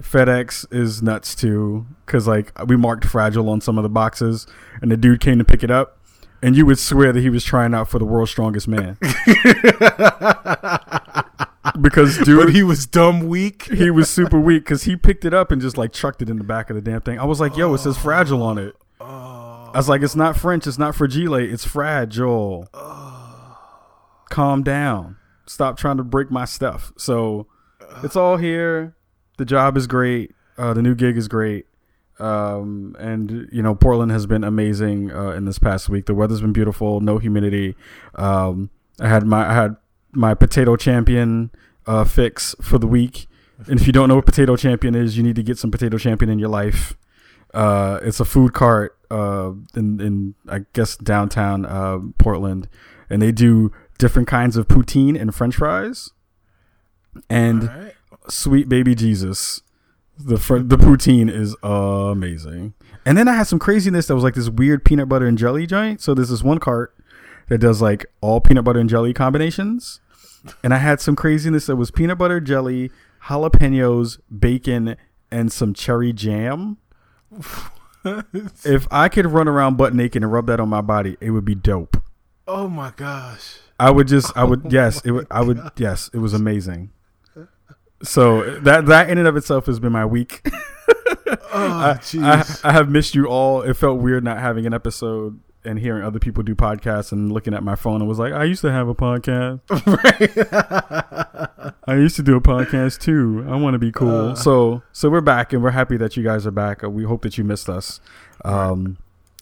FedEx 0.00 0.66
is 0.72 1.02
nuts 1.02 1.34
too, 1.36 1.86
because 2.04 2.26
like 2.26 2.52
we 2.66 2.76
marked 2.76 3.04
fragile 3.04 3.48
on 3.48 3.60
some 3.60 3.78
of 3.78 3.82
the 3.84 3.88
boxes, 3.88 4.46
and 4.82 4.90
the 4.90 4.96
dude 4.96 5.20
came 5.20 5.38
to 5.38 5.44
pick 5.44 5.62
it 5.62 5.70
up, 5.70 5.98
and 6.42 6.56
you 6.56 6.66
would 6.66 6.78
swear 6.80 7.12
that 7.12 7.20
he 7.20 7.30
was 7.30 7.44
trying 7.44 7.74
out 7.74 7.88
for 7.88 7.98
the 8.00 8.04
world's 8.04 8.30
strongest 8.32 8.66
man. 8.66 8.98
because 11.80 12.18
dude, 12.18 12.44
But 12.46 12.52
he 12.54 12.62
was 12.62 12.86
dumb 12.86 13.28
weak. 13.28 13.64
he 13.72 13.90
was 13.90 14.10
super 14.10 14.38
weak 14.40 14.64
because 14.64 14.82
he 14.84 14.96
picked 14.96 15.24
it 15.24 15.32
up 15.34 15.50
and 15.52 15.60
just 15.62 15.76
like 15.78 15.92
chucked 15.92 16.22
it 16.22 16.28
in 16.28 16.38
the 16.38 16.44
back 16.44 16.70
of 16.70 16.76
the 16.76 16.82
damn 16.82 17.00
thing. 17.00 17.18
I 17.18 17.24
was 17.24 17.40
like, 17.40 17.56
"Yo, 17.56 17.72
it 17.74 17.78
says 17.78 17.96
fragile 17.96 18.42
on 18.42 18.58
it." 18.58 18.74
Oh. 19.00 19.43
I 19.74 19.78
was 19.78 19.88
like, 19.88 20.02
"It's 20.02 20.16
not 20.16 20.36
French. 20.36 20.66
It's 20.66 20.78
not 20.78 20.94
fragile. 20.94 21.34
It's 21.34 21.64
fragile." 21.64 22.68
Calm 24.30 24.62
down. 24.62 25.16
Stop 25.46 25.76
trying 25.76 25.96
to 25.98 26.04
break 26.04 26.30
my 26.30 26.44
stuff. 26.44 26.92
So 26.96 27.46
it's 28.02 28.16
all 28.16 28.36
here. 28.36 28.96
The 29.36 29.44
job 29.44 29.76
is 29.76 29.86
great. 29.86 30.34
Uh, 30.56 30.72
the 30.74 30.82
new 30.82 30.94
gig 30.94 31.16
is 31.16 31.28
great. 31.28 31.66
Um, 32.18 32.96
and 32.98 33.48
you 33.52 33.62
know, 33.62 33.74
Portland 33.74 34.12
has 34.12 34.26
been 34.26 34.44
amazing 34.44 35.10
uh, 35.10 35.30
in 35.30 35.44
this 35.44 35.58
past 35.58 35.88
week. 35.88 36.06
The 36.06 36.14
weather's 36.14 36.40
been 36.40 36.52
beautiful. 36.52 37.00
No 37.00 37.18
humidity. 37.18 37.76
Um, 38.14 38.70
I 39.00 39.08
had 39.08 39.26
my 39.26 39.48
I 39.48 39.54
had 39.54 39.76
my 40.12 40.34
potato 40.34 40.76
champion 40.76 41.50
uh, 41.86 42.04
fix 42.04 42.54
for 42.60 42.78
the 42.78 42.86
week. 42.86 43.26
And 43.66 43.80
if 43.80 43.86
you 43.86 43.92
don't 43.92 44.08
know 44.08 44.16
what 44.16 44.26
potato 44.26 44.56
champion 44.56 44.94
is, 44.94 45.16
you 45.16 45.22
need 45.22 45.36
to 45.36 45.42
get 45.42 45.58
some 45.58 45.70
potato 45.70 45.96
champion 45.96 46.30
in 46.30 46.38
your 46.38 46.48
life. 46.48 46.96
Uh, 47.54 48.00
it's 48.02 48.20
a 48.20 48.24
food 48.24 48.52
cart 48.52 48.98
uh, 49.10 49.52
in 49.74 50.00
in 50.00 50.34
I 50.48 50.60
guess 50.72 50.96
downtown 50.96 51.64
uh, 51.64 51.98
Portland, 52.18 52.68
and 53.08 53.22
they 53.22 53.32
do 53.32 53.72
different 53.98 54.28
kinds 54.28 54.56
of 54.56 54.68
poutine 54.68 55.18
and 55.18 55.34
French 55.34 55.56
fries. 55.56 56.10
And 57.30 57.68
right. 57.68 57.94
sweet 58.28 58.68
baby 58.68 58.94
Jesus, 58.94 59.62
the 60.18 60.36
fr- 60.36 60.58
the 60.58 60.76
poutine 60.76 61.30
is 61.30 61.54
amazing. 61.62 62.74
And 63.06 63.16
then 63.16 63.28
I 63.28 63.34
had 63.34 63.46
some 63.46 63.58
craziness 63.58 64.06
that 64.06 64.14
was 64.14 64.24
like 64.24 64.34
this 64.34 64.48
weird 64.48 64.84
peanut 64.84 65.08
butter 65.08 65.26
and 65.26 65.38
jelly 65.38 65.66
joint. 65.66 66.00
So 66.00 66.14
there's 66.14 66.30
this 66.30 66.42
one 66.42 66.58
cart 66.58 66.94
that 67.48 67.58
does 67.58 67.80
like 67.80 68.06
all 68.20 68.40
peanut 68.40 68.64
butter 68.64 68.80
and 68.80 68.88
jelly 68.88 69.12
combinations. 69.12 70.00
And 70.62 70.74
I 70.74 70.78
had 70.78 71.00
some 71.00 71.16
craziness 71.16 71.66
that 71.66 71.76
was 71.76 71.90
peanut 71.90 72.18
butter, 72.18 72.40
jelly, 72.40 72.90
jalapenos, 73.24 74.18
bacon, 74.36 74.96
and 75.30 75.52
some 75.52 75.72
cherry 75.72 76.12
jam. 76.12 76.78
if 78.64 78.86
I 78.90 79.08
could 79.08 79.26
run 79.26 79.48
around 79.48 79.76
butt 79.76 79.94
naked 79.94 80.22
and 80.22 80.32
rub 80.32 80.46
that 80.46 80.60
on 80.60 80.68
my 80.68 80.80
body, 80.80 81.16
it 81.20 81.30
would 81.30 81.44
be 81.44 81.54
dope. 81.54 81.96
Oh 82.46 82.68
my 82.68 82.92
gosh. 82.96 83.58
I 83.78 83.90
would 83.90 84.08
just, 84.08 84.36
I 84.36 84.44
would, 84.44 84.66
oh 84.66 84.68
yes, 84.70 85.00
it 85.04 85.10
would, 85.10 85.26
I 85.30 85.42
would, 85.42 85.58
yes, 85.76 86.10
it 86.12 86.18
was 86.18 86.34
amazing. 86.34 86.90
So 88.02 88.58
that 88.60 88.86
that 88.86 89.08
in 89.08 89.18
and 89.18 89.26
of 89.26 89.36
itself 89.36 89.66
has 89.66 89.80
been 89.80 89.92
my 89.92 90.04
week. 90.04 90.46
Oh 91.56 91.78
I, 91.78 91.94
jeez. 91.94 92.64
I 92.64 92.72
have 92.72 92.88
missed 92.88 93.14
you 93.14 93.26
all. 93.26 93.62
It 93.62 93.74
felt 93.74 94.00
weird 94.00 94.24
not 94.24 94.38
having 94.38 94.66
an 94.66 94.74
episode 94.74 95.40
and 95.64 95.78
hearing 95.78 96.02
other 96.04 96.18
people 96.18 96.42
do 96.42 96.54
podcasts 96.54 97.12
and 97.12 97.32
looking 97.32 97.54
at 97.54 97.62
my 97.62 97.76
phone 97.76 98.00
and 98.00 98.08
was 98.08 98.18
like, 98.18 98.32
I 98.32 98.44
used 98.44 98.60
to 98.62 98.72
have 98.72 98.88
a 98.88 98.94
podcast. 98.94 99.60
I 101.86 101.94
used 101.96 102.16
to 102.16 102.22
do 102.22 102.36
a 102.36 102.40
podcast 102.40 103.00
too. 103.00 103.44
I 103.48 103.56
want 103.56 103.74
to 103.74 103.78
be 103.78 103.92
cool. 103.92 104.30
Uh. 104.30 104.34
so 104.34 104.82
so 104.92 105.10
we're 105.10 105.20
back 105.20 105.52
and 105.52 105.62
we're 105.62 105.70
happy 105.70 105.96
that 105.98 106.16
you 106.16 106.22
guys 106.22 106.46
are 106.46 106.50
back. 106.50 106.82
We 106.82 107.04
hope 107.04 107.22
that 107.22 107.38
you 107.38 107.44
missed 107.44 107.68
us. 107.68 108.00
Um, 108.44 108.98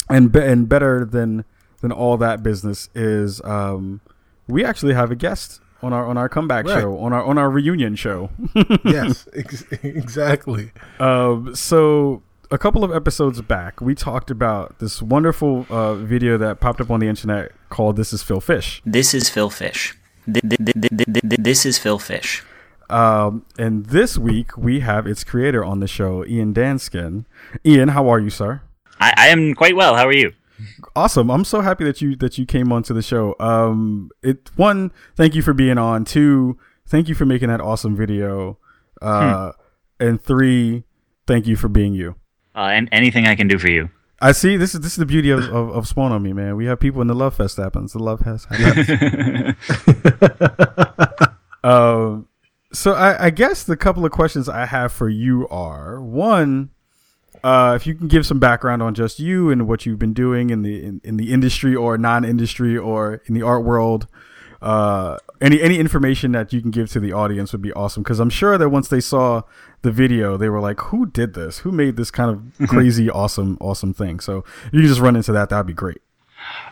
and 0.09 0.31
be- 0.33 0.41
and 0.43 0.69
better 0.69 1.05
than 1.05 1.45
than 1.81 1.93
all 1.93 2.17
that 2.19 2.43
business 2.43 2.89
is 2.95 3.41
um, 3.45 4.01
we 4.49 4.65
actually 4.65 4.95
have 4.95 5.11
a 5.11 5.17
guest 5.17 5.61
on 5.83 5.93
our 5.93 6.07
on 6.07 6.17
our 6.17 6.29
comeback 6.29 6.67
Right. 6.67 6.81
show 6.81 6.99
on 6.99 7.13
our 7.13 7.25
on 7.25 7.39
our 7.39 7.51
reunion 7.51 7.97
show. 7.97 8.31
yes, 8.85 9.29
ex- 9.35 9.65
exactly. 9.83 10.73
Um, 11.01 11.55
so 11.55 12.23
a 12.53 12.59
couple 12.59 12.85
of 12.85 12.93
episodes 12.93 13.41
back, 13.41 13.81
we 13.81 13.95
talked 13.95 14.31
about 14.31 14.79
this 14.79 15.01
wonderful 15.03 15.67
uh, 15.71 15.95
video 15.95 16.37
that 16.39 16.61
popped 16.61 16.81
up 16.81 16.91
on 16.91 17.01
the 17.01 17.09
internet 17.09 17.51
called 17.71 17.97
"This 17.97 18.13
Is 18.13 18.23
Phil 18.23 18.41
Fish," 18.41 18.83
This 18.85 19.15
is 19.15 19.29
Phil 19.29 19.51
Fish. 19.51 19.97
Th- 20.27 20.41
th- 20.43 20.59
th- 20.65 20.81
th- 20.81 20.97
th- 20.97 21.23
th- 21.31 21.41
This 21.41 21.67
is 21.67 21.79
Phil 21.79 21.99
Fish. 21.99 22.45
um, 22.91 23.45
and 23.59 23.87
this 23.87 24.19
week 24.19 24.57
we 24.57 24.81
have 24.81 25.07
its 25.07 25.25
creator 25.25 25.65
on 25.65 25.81
the 25.81 25.89
show, 25.89 26.25
Ian 26.27 26.53
Danskin. 26.53 27.25
Ian, 27.65 27.89
how 27.89 28.09
are 28.09 28.21
you, 28.21 28.31
sir? 28.31 28.61
I, 29.01 29.13
I 29.17 29.29
am 29.29 29.55
quite 29.55 29.75
well. 29.75 29.97
How 29.97 30.07
are 30.07 30.13
you? 30.15 30.33
Awesome! 30.95 31.31
I'm 31.31 31.45
so 31.45 31.61
happy 31.63 31.85
that 31.85 32.01
you 32.03 32.15
that 32.17 32.37
you 32.39 32.45
came 32.47 32.71
onto 32.71 32.93
the 32.95 33.03
show. 33.03 33.35
Um, 33.41 34.11
it 34.23 34.51
one, 34.57 34.93
thank 35.17 35.35
you 35.35 35.43
for 35.43 35.55
being 35.55 35.79
on. 35.79 36.05
Two, 36.05 36.59
thank 36.87 37.09
you 37.09 37.15
for 37.15 37.25
making 37.25 37.49
that 37.49 37.61
awesome 37.61 37.97
video. 37.97 38.59
Uh, 39.01 39.53
and 39.99 40.23
three, 40.23 40.85
thank 41.27 41.47
you 41.49 41.57
for 41.57 41.69
being 41.69 41.95
you. 41.95 42.15
Uh, 42.55 42.69
and 42.73 42.89
anything 42.93 43.27
I 43.27 43.35
can 43.35 43.49
do 43.49 43.59
for 43.59 43.69
you. 43.69 43.91
I 44.21 44.33
see. 44.33 44.57
This 44.57 44.75
is 44.75 44.81
this 44.81 44.93
is 44.93 44.99
the 44.99 45.07
beauty 45.07 45.31
of, 45.31 45.41
of, 45.45 45.71
of 45.71 45.89
Spawn 45.89 46.13
on 46.13 46.23
me, 46.23 46.33
man. 46.33 46.55
We 46.55 46.67
have 46.67 46.79
people 46.79 47.01
in 47.01 47.09
the 47.09 47.15
love 47.15 47.35
fest 47.35 47.57
happens. 47.57 47.93
The 47.93 47.99
love 47.99 48.21
fest 48.21 48.47
happens. 48.51 49.57
um, 51.65 52.29
so 52.73 52.93
I, 52.93 53.27
I 53.27 53.31
guess 53.31 53.65
the 53.65 53.77
couple 53.77 54.05
of 54.05 54.13
questions 54.13 54.49
I 54.49 54.67
have 54.67 54.93
for 54.93 55.09
you 55.09 55.49
are 55.49 56.01
one, 56.01 56.71
uh, 57.43 57.75
if 57.75 57.87
you 57.87 57.95
can 57.95 58.07
give 58.07 58.25
some 58.25 58.39
background 58.39 58.81
on 58.81 58.95
just 58.95 59.19
you 59.19 59.51
and 59.51 59.67
what 59.67 59.85
you've 59.85 59.99
been 59.99 60.15
doing 60.15 60.51
in 60.51 60.63
the 60.63 60.85
in, 60.85 61.01
in 61.03 61.17
the 61.17 61.33
industry 61.33 61.75
or 61.75 61.99
non-industry 61.99 62.79
or 62.79 63.23
in 63.27 63.35
the 63.35 63.43
art 63.43 63.65
world. 63.65 64.07
Uh, 64.63 65.19
any 65.41 65.61
any 65.61 65.79
information 65.79 66.31
that 66.33 66.53
you 66.53 66.63
can 66.63 66.71
give 66.71 66.89
to 66.93 67.01
the 67.01 67.13
audience 67.13 67.51
would 67.53 67.63
be 67.63 67.73
awesome 67.73 68.03
because 68.05 68.21
I'm 68.21 68.31
sure 68.31 68.57
that 68.57 68.69
once 68.69 68.87
they 68.89 69.01
saw 69.01 69.43
the 69.83 69.91
video, 69.91 70.37
they 70.37 70.49
were 70.49 70.61
like, 70.61 70.79
"Who 70.81 71.07
did 71.07 71.35
this? 71.35 71.59
Who 71.59 71.73
made 71.73 71.97
this 71.97 72.11
kind 72.13 72.31
of 72.31 72.69
crazy, 72.69 73.11
awesome, 73.11 73.59
awesome 73.61 73.93
thing?" 73.93 74.21
So 74.21 74.45
you 74.73 74.81
can 74.81 74.87
just 74.89 75.01
run 75.01 75.17
into 75.17 75.33
that. 75.33 75.49
That'd 75.51 75.67
be 75.67 75.73
great. 75.73 76.01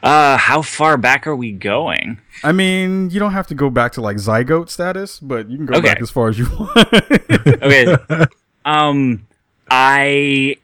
Uh, 0.02 0.36
how 0.36 0.62
far 0.62 0.96
back 0.96 1.26
are 1.26 1.34
we 1.36 1.52
going? 1.52 2.20
I 2.44 2.52
mean, 2.52 3.10
you 3.10 3.18
don't 3.20 3.32
have 3.32 3.46
to 3.48 3.54
go 3.54 3.70
back 3.70 3.92
to 3.92 4.00
like 4.00 4.16
zygote 4.18 4.68
status, 4.68 5.18
but 5.20 5.48
you 5.50 5.56
can 5.58 5.66
go 5.66 5.74
Okay. 5.78 5.88
back 5.88 6.00
as 6.00 6.10
far 6.10 6.28
as 6.28 6.38
you 6.38 6.46
want. 6.48 6.70
Okay. 7.62 7.96
um, 8.64 9.26
I 9.70 10.56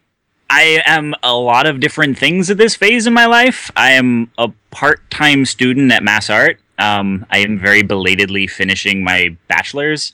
I 0.48 0.82
am 0.86 1.14
a 1.22 1.34
lot 1.34 1.66
of 1.66 1.80
different 1.80 2.18
things 2.18 2.50
at 2.50 2.56
this 2.56 2.76
phase 2.76 3.06
in 3.06 3.12
my 3.12 3.26
life. 3.26 3.70
I 3.76 3.92
am 3.92 4.30
a 4.38 4.50
part-time 4.70 5.44
student 5.44 5.90
at 5.92 6.02
Mass 6.04 6.30
Art. 6.30 6.60
Um, 6.78 7.24
I 7.30 7.38
am 7.38 7.58
very 7.58 7.82
belatedly 7.82 8.46
finishing 8.46 9.02
my 9.02 9.36
bachelor's 9.48 10.12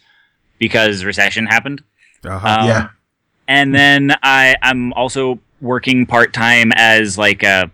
because 0.58 1.04
recession 1.04 1.46
happened. 1.46 1.82
uh-huh. 2.24 2.60
Um, 2.60 2.66
Yeah. 2.68 2.88
And 3.48 3.74
then 3.74 4.14
I, 4.22 4.56
I'm 4.62 4.92
also 4.94 5.38
working 5.60 6.06
part 6.06 6.32
time 6.32 6.72
as 6.74 7.18
like 7.18 7.42
a. 7.42 7.70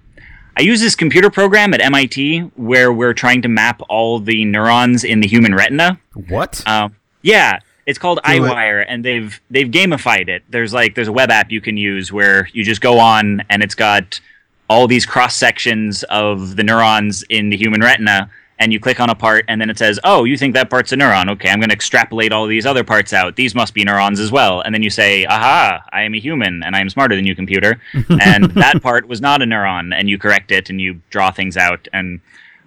I 0.57 0.63
use 0.63 0.81
this 0.81 0.97
computer 0.97 1.31
program 1.31 1.73
at 1.73 1.81
MIT 1.81 2.41
where 2.57 2.93
we're 2.93 3.15
trying 3.15 3.43
to 3.43 3.49
map 3.49 3.81
all 3.89 4.19
the 4.19 4.45
neurons 4.45 5.05
in 5.05 5.21
the 5.21 5.29
human 5.29 5.55
retina. 5.55 6.01
what? 6.29 6.67
Um, 6.67 6.97
yeah, 7.23 7.61
it's 7.87 7.99
called 7.99 8.19
Do 8.25 8.33
it. 8.33 8.41
EyeWire, 8.41 8.85
and 8.89 9.05
they've 9.05 9.41
they've 9.51 9.69
gamified 9.69 10.29
it. 10.29 10.43
There's 10.49 10.73
like 10.75 10.95
there's 10.95 11.09
a 11.09 11.13
web 11.13 11.31
app 11.31 11.51
you 11.53 11.61
can 11.61 11.77
use 11.77 12.13
where 12.13 12.49
you 12.53 12.65
just 12.65 12.81
go 12.81 12.99
on 12.99 13.43
and 13.51 13.63
it's 13.63 13.75
got 13.75 14.21
all 14.69 14.87
these 14.87 15.07
cross 15.07 15.35
sections 15.35 16.03
of 16.05 16.57
the 16.57 16.63
neurons 16.63 17.25
in 17.31 17.51
the 17.51 17.57
human 17.57 17.81
retina, 17.81 18.31
and 18.61 18.73
you 18.73 18.81
click 18.81 18.99
on 19.01 19.09
a 19.11 19.15
part, 19.15 19.45
and 19.49 19.61
then 19.61 19.71
it 19.71 19.79
says, 19.79 20.01
"Oh, 20.05 20.25
you 20.25 20.37
think 20.37 20.55
that 20.55 20.69
part's 20.71 20.93
a 20.93 20.97
neuron? 20.97 21.31
Okay, 21.31 21.49
I'm 21.49 21.61
going 21.61 21.69
to 21.71 21.75
extrapolate 21.75 22.33
all 22.33 22.47
these 22.47 22.67
other 22.67 22.83
parts 22.85 23.13
out. 23.13 23.37
These 23.37 23.55
must 23.55 23.75
be 23.75 23.85
neurons 23.85 24.19
as 24.21 24.31
well." 24.33 24.61
And 24.61 24.75
then 24.75 24.83
you 24.83 24.91
say, 24.91 25.25
"Aha! 25.27 25.83
I 25.93 26.03
am 26.03 26.15
a 26.15 26.19
human, 26.21 26.63
and 26.63 26.75
I 26.77 26.81
am 26.81 26.91
smarter 26.91 27.15
than 27.17 27.27
you, 27.27 27.35
computer." 27.35 27.81
and 28.21 28.45
that 28.53 28.83
part 28.83 29.07
was 29.09 29.21
not 29.21 29.43
a 29.43 29.45
neuron, 29.45 29.95
and 29.95 30.09
you 30.09 30.19
correct 30.19 30.51
it, 30.51 30.71
and 30.71 30.81
you 30.81 31.01
draw 31.11 31.31
things 31.31 31.57
out. 31.57 31.87
And 31.93 32.21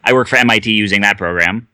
I 0.03 0.13
work 0.13 0.27
for 0.27 0.37
MIT 0.37 0.71
using 0.71 1.01
that 1.01 1.17
program. 1.17 1.67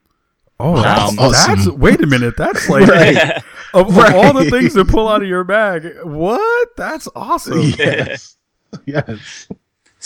oh, 0.59 0.77
um, 0.77 0.83
that's, 0.83 1.19
awesome. 1.19 1.55
that's 1.55 1.67
wait 1.69 2.01
a 2.01 2.07
minute. 2.07 2.35
That's 2.37 2.67
like 2.75 2.87
Right. 2.87 3.37
of, 3.73 3.95
of 3.95 4.15
all 4.15 4.33
the 4.33 4.49
things 4.49 4.73
to 4.73 4.83
pull 4.85 5.07
out 5.07 5.21
of 5.21 5.27
your 5.27 5.43
bag, 5.43 5.85
what? 6.03 6.75
That's 6.75 7.07
awesome. 7.15 7.61
Yes. 7.61 8.35
yes. 8.85 9.47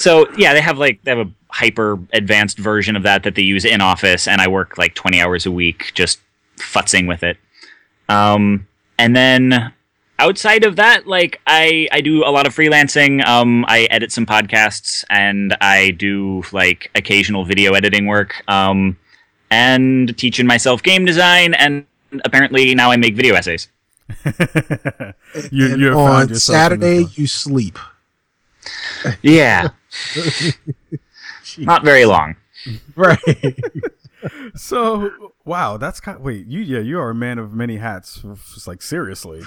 So 0.02 0.28
yeah, 0.36 0.54
they 0.54 0.62
have 0.62 0.80
like 0.80 1.04
they 1.04 1.12
have 1.12 1.28
a 1.28 1.32
hyper 1.50 2.00
advanced 2.12 2.58
version 2.58 2.96
of 2.96 3.04
that 3.04 3.22
that 3.24 3.36
they 3.36 3.44
use 3.44 3.66
in 3.66 3.82
office, 3.82 4.28
and 4.28 4.42
I 4.42 4.48
work 4.48 4.78
like 4.78 4.96
twenty 4.96 5.22
hours 5.22 5.46
a 5.46 5.52
week 5.52 5.92
just 5.94 6.20
futzing 6.58 7.08
with 7.08 7.22
it. 7.24 7.38
Um, 8.10 8.68
and 8.98 9.16
then 9.16 9.72
outside 10.18 10.64
of 10.64 10.76
that, 10.78 11.06
like 11.06 11.40
I 11.46 11.88
I 11.92 12.02
do 12.02 12.26
a 12.26 12.32
lot 12.32 12.48
of 12.48 12.56
freelancing. 12.56 13.24
Um, 13.28 13.64
I 13.68 13.84
edit 13.92 14.12
some 14.12 14.26
podcasts, 14.26 15.04
and 15.12 15.56
I 15.62 15.92
do 15.92 16.42
like 16.52 16.90
occasional 16.96 17.46
video 17.46 17.74
editing 17.74 18.08
work. 18.08 18.44
Um, 18.48 18.98
and 19.52 20.18
teaching 20.18 20.48
myself 20.48 20.82
game 20.82 21.06
design, 21.06 21.54
and 21.54 21.86
apparently 22.26 22.74
now 22.74 22.90
I 22.90 22.96
make 22.96 23.16
video 23.16 23.36
essays. 23.36 23.68
you, 25.52 25.76
you 25.76 25.94
found 25.94 26.10
on 26.10 26.30
yourself 26.30 26.32
in 26.32 26.36
Saturday, 26.40 27.06
you 27.14 27.28
sleep. 27.28 27.78
Yeah, 29.22 29.70
not 31.58 31.84
very 31.84 32.06
long. 32.06 32.36
Right. 32.96 33.58
So 34.56 35.10
wow, 35.46 35.78
that's 35.78 36.00
kind. 36.00 36.18
Of, 36.18 36.24
wait, 36.24 36.46
you 36.46 36.60
yeah, 36.60 36.80
you 36.80 37.00
are 37.00 37.10
a 37.10 37.16
man 37.16 37.40
of 37.40 37.54
many 37.54 37.78
hats. 37.78 38.24
Just 38.54 38.68
like 38.68 38.82
seriously. 38.84 39.42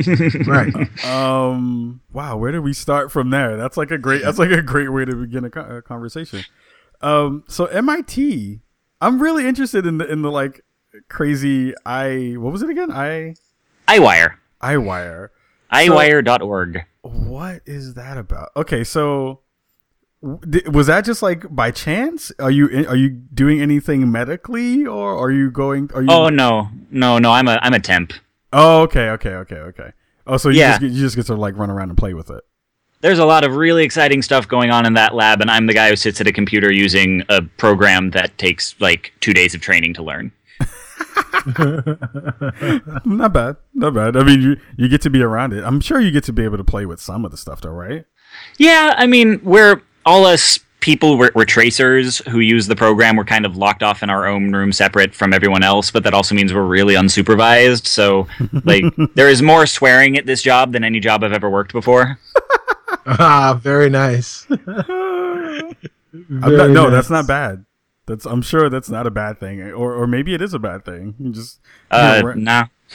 right. 0.46 1.04
Um. 1.04 2.00
Wow. 2.12 2.38
Where 2.38 2.50
do 2.50 2.62
we 2.62 2.72
start 2.72 3.12
from 3.12 3.28
there? 3.28 3.58
That's 3.58 3.76
like 3.76 3.90
a 3.90 3.98
great. 3.98 4.22
That's 4.22 4.38
like 4.38 4.50
a 4.50 4.62
great 4.62 4.90
way 4.90 5.04
to 5.04 5.14
begin 5.14 5.44
a, 5.44 5.76
a 5.76 5.82
conversation. 5.82 6.44
Um. 7.02 7.44
So 7.48 7.66
MIT. 7.66 8.60
I'm 9.00 9.20
really 9.20 9.46
interested 9.46 9.84
in 9.84 9.98
the 9.98 10.10
in 10.10 10.22
the 10.22 10.30
like 10.30 10.62
crazy 11.08 11.74
i 11.84 12.34
what 12.38 12.52
was 12.52 12.62
it 12.62 12.70
again 12.70 12.90
i 12.90 13.34
EyeWire, 13.88 14.34
eyewire 14.62 15.28
EyeWire.org. 15.72 16.84
what 17.02 17.62
is 17.66 17.94
that 17.94 18.16
about 18.16 18.50
okay 18.56 18.84
so 18.84 19.00
w- 19.00 19.34
di- 19.34 19.43
was 20.70 20.86
that 20.86 21.04
just 21.04 21.22
like 21.22 21.44
by 21.54 21.70
chance 21.70 22.32
are 22.38 22.50
you 22.50 22.66
in, 22.68 22.86
are 22.86 22.96
you 22.96 23.10
doing 23.10 23.60
anything 23.60 24.10
medically 24.10 24.86
or 24.86 25.16
are 25.22 25.30
you 25.30 25.50
going 25.50 25.90
are 25.94 26.00
you 26.02 26.08
Oh 26.10 26.28
no, 26.30 26.68
no, 26.90 27.18
no! 27.18 27.30
I'm 27.30 27.46
a 27.48 27.58
I'm 27.62 27.74
a 27.74 27.80
temp. 27.80 28.12
oh 28.52 28.82
okay 28.82 29.10
okay 29.10 29.34
okay 29.34 29.56
okay 29.56 29.92
oh 30.26 30.36
so 30.38 30.48
you 30.48 30.60
Yeah. 30.60 30.70
just 30.70 30.80
get, 30.80 30.90
you 30.92 31.00
just 31.00 31.16
get 31.16 31.26
to 31.26 31.34
like 31.34 31.56
run 31.58 31.68
around 31.70 31.90
and 31.90 31.98
play 31.98 32.14
with 32.14 32.30
it 32.30 32.42
There's 33.02 33.18
a 33.18 33.26
lot 33.26 33.44
of 33.44 33.56
really 33.56 33.84
exciting 33.84 34.22
stuff 34.22 34.48
going 34.48 34.70
on 34.70 34.86
in 34.86 34.94
that 34.94 35.14
lab, 35.14 35.42
and 35.42 35.50
I'm 35.50 35.66
the 35.66 35.74
guy 35.74 35.90
who 35.90 35.96
sits 35.96 36.20
at 36.22 36.26
a 36.26 36.32
computer 36.32 36.72
using 36.72 37.22
a 37.28 37.42
program 37.42 38.10
that 38.12 38.38
takes 38.38 38.74
like 38.80 39.12
two 39.20 39.34
days 39.34 39.54
of 39.54 39.60
training 39.60 39.92
to 39.94 40.02
learn. 40.02 40.32
not 43.04 43.32
bad 43.32 43.56
not 43.74 43.92
bad 43.94 44.16
i 44.16 44.22
mean 44.24 44.40
you 44.40 44.56
you 44.76 44.88
get 44.88 45.00
to 45.02 45.10
be 45.10 45.22
around 45.22 45.52
it 45.52 45.62
i'm 45.64 45.80
sure 45.80 46.00
you 46.00 46.10
get 46.10 46.24
to 46.24 46.32
be 46.32 46.42
able 46.44 46.56
to 46.56 46.64
play 46.64 46.86
with 46.86 47.00
some 47.00 47.24
of 47.24 47.30
the 47.30 47.36
stuff 47.36 47.60
though 47.60 47.70
right 47.70 48.04
Yeah, 48.58 48.94
I 48.96 49.06
mean, 49.06 49.40
we're 49.44 49.80
all 50.06 50.24
us 50.26 50.58
people. 50.80 51.16
We're, 51.16 51.30
we're 51.34 51.44
tracers 51.46 52.18
who 52.28 52.40
use 52.40 52.66
the 52.66 52.76
program. 52.76 53.16
We're 53.16 53.24
kind 53.24 53.46
of 53.46 53.56
locked 53.56 53.82
off 53.82 54.02
in 54.02 54.10
our 54.10 54.26
own 54.26 54.52
room, 54.52 54.70
separate 54.72 55.14
from 55.14 55.32
everyone 55.32 55.62
else. 55.62 55.90
But 55.90 56.04
that 56.04 56.12
also 56.14 56.34
means 56.34 56.52
we're 56.52 56.62
really 56.64 56.94
unsupervised. 56.94 57.86
So, 57.86 58.26
like, 58.64 58.84
there 59.14 59.28
is 59.28 59.40
more 59.42 59.66
swearing 59.66 60.18
at 60.18 60.26
this 60.26 60.42
job 60.42 60.72
than 60.72 60.84
any 60.84 61.00
job 61.00 61.24
I've 61.24 61.32
ever 61.32 61.48
worked 61.50 61.72
before. 61.72 62.18
Ah, 63.06 63.58
very 63.60 63.90
nice. 63.90 64.46
Very 64.48 65.76
not, 66.56 66.70
no 66.70 66.84
nice. 66.84 66.90
that's 66.92 67.10
not 67.10 67.26
bad 67.26 67.64
that's 68.06 68.24
i'm 68.24 68.40
sure 68.40 68.70
that's 68.70 68.88
not 68.88 69.06
a 69.06 69.10
bad 69.10 69.40
thing 69.40 69.60
or 69.60 69.94
or 69.94 70.06
maybe 70.06 70.32
it 70.32 70.40
is 70.40 70.54
a 70.54 70.58
bad 70.58 70.84
thing 70.84 71.14
you 71.18 71.30
just 71.32 71.58
you 71.90 71.98
Uh, 71.98 72.20
know, 72.22 72.32
nah, 72.34 72.64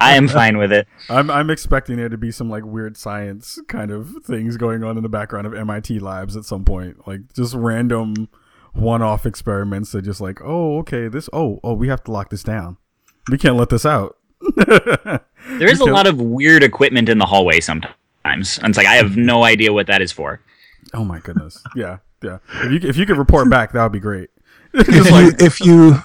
I 0.00 0.14
am 0.16 0.28
fine 0.28 0.58
with 0.58 0.72
it. 0.72 0.88
I'm 1.08 1.30
I'm 1.30 1.50
expecting 1.50 1.96
there 1.96 2.08
to 2.08 2.18
be 2.18 2.30
some 2.30 2.50
like 2.50 2.64
weird 2.64 2.96
science 2.96 3.58
kind 3.68 3.90
of 3.90 4.24
things 4.24 4.56
going 4.56 4.82
on 4.82 4.96
in 4.96 5.02
the 5.02 5.08
background 5.08 5.46
of 5.46 5.54
MIT 5.54 5.98
labs 6.00 6.36
at 6.36 6.44
some 6.44 6.64
point, 6.64 7.06
like 7.06 7.32
just 7.34 7.54
random 7.54 8.28
one-off 8.76 9.26
experiments 9.26 9.92
that 9.92 10.02
just 10.02 10.20
like, 10.20 10.40
oh, 10.44 10.78
okay, 10.78 11.08
this, 11.08 11.28
oh, 11.32 11.60
oh, 11.64 11.72
we 11.74 11.88
have 11.88 12.04
to 12.04 12.10
lock 12.10 12.30
this 12.30 12.42
down. 12.42 12.76
We 13.30 13.38
can't 13.38 13.56
let 13.56 13.70
this 13.70 13.86
out. 13.86 14.16
There 15.48 15.70
is 15.70 15.78
a 15.78 15.84
lot 15.84 16.08
of 16.08 16.20
weird 16.20 16.64
equipment 16.64 17.08
in 17.08 17.18
the 17.18 17.24
hallway 17.24 17.60
sometimes. 17.60 18.58
And 18.58 18.68
it's 18.68 18.76
like, 18.76 18.86
I 18.86 18.94
have 18.94 19.16
no 19.16 19.44
idea 19.44 19.72
what 19.72 19.86
that 19.86 20.02
is 20.02 20.10
for. 20.10 20.40
Oh 20.92 21.04
my 21.04 21.20
goodness, 21.20 21.62
yeah, 21.76 21.98
yeah. 22.22 22.38
If 22.62 22.72
you 22.72 22.88
if 22.88 22.96
you 22.96 23.06
could 23.06 23.16
report 23.16 23.48
back, 23.48 23.72
that 23.72 23.82
would 23.82 23.92
be 23.92 24.00
great. 24.00 24.30
just 24.74 24.88
if, 24.88 25.06
you, 25.06 25.10
like 25.12 25.40
if 25.40 25.60
you 25.60 26.02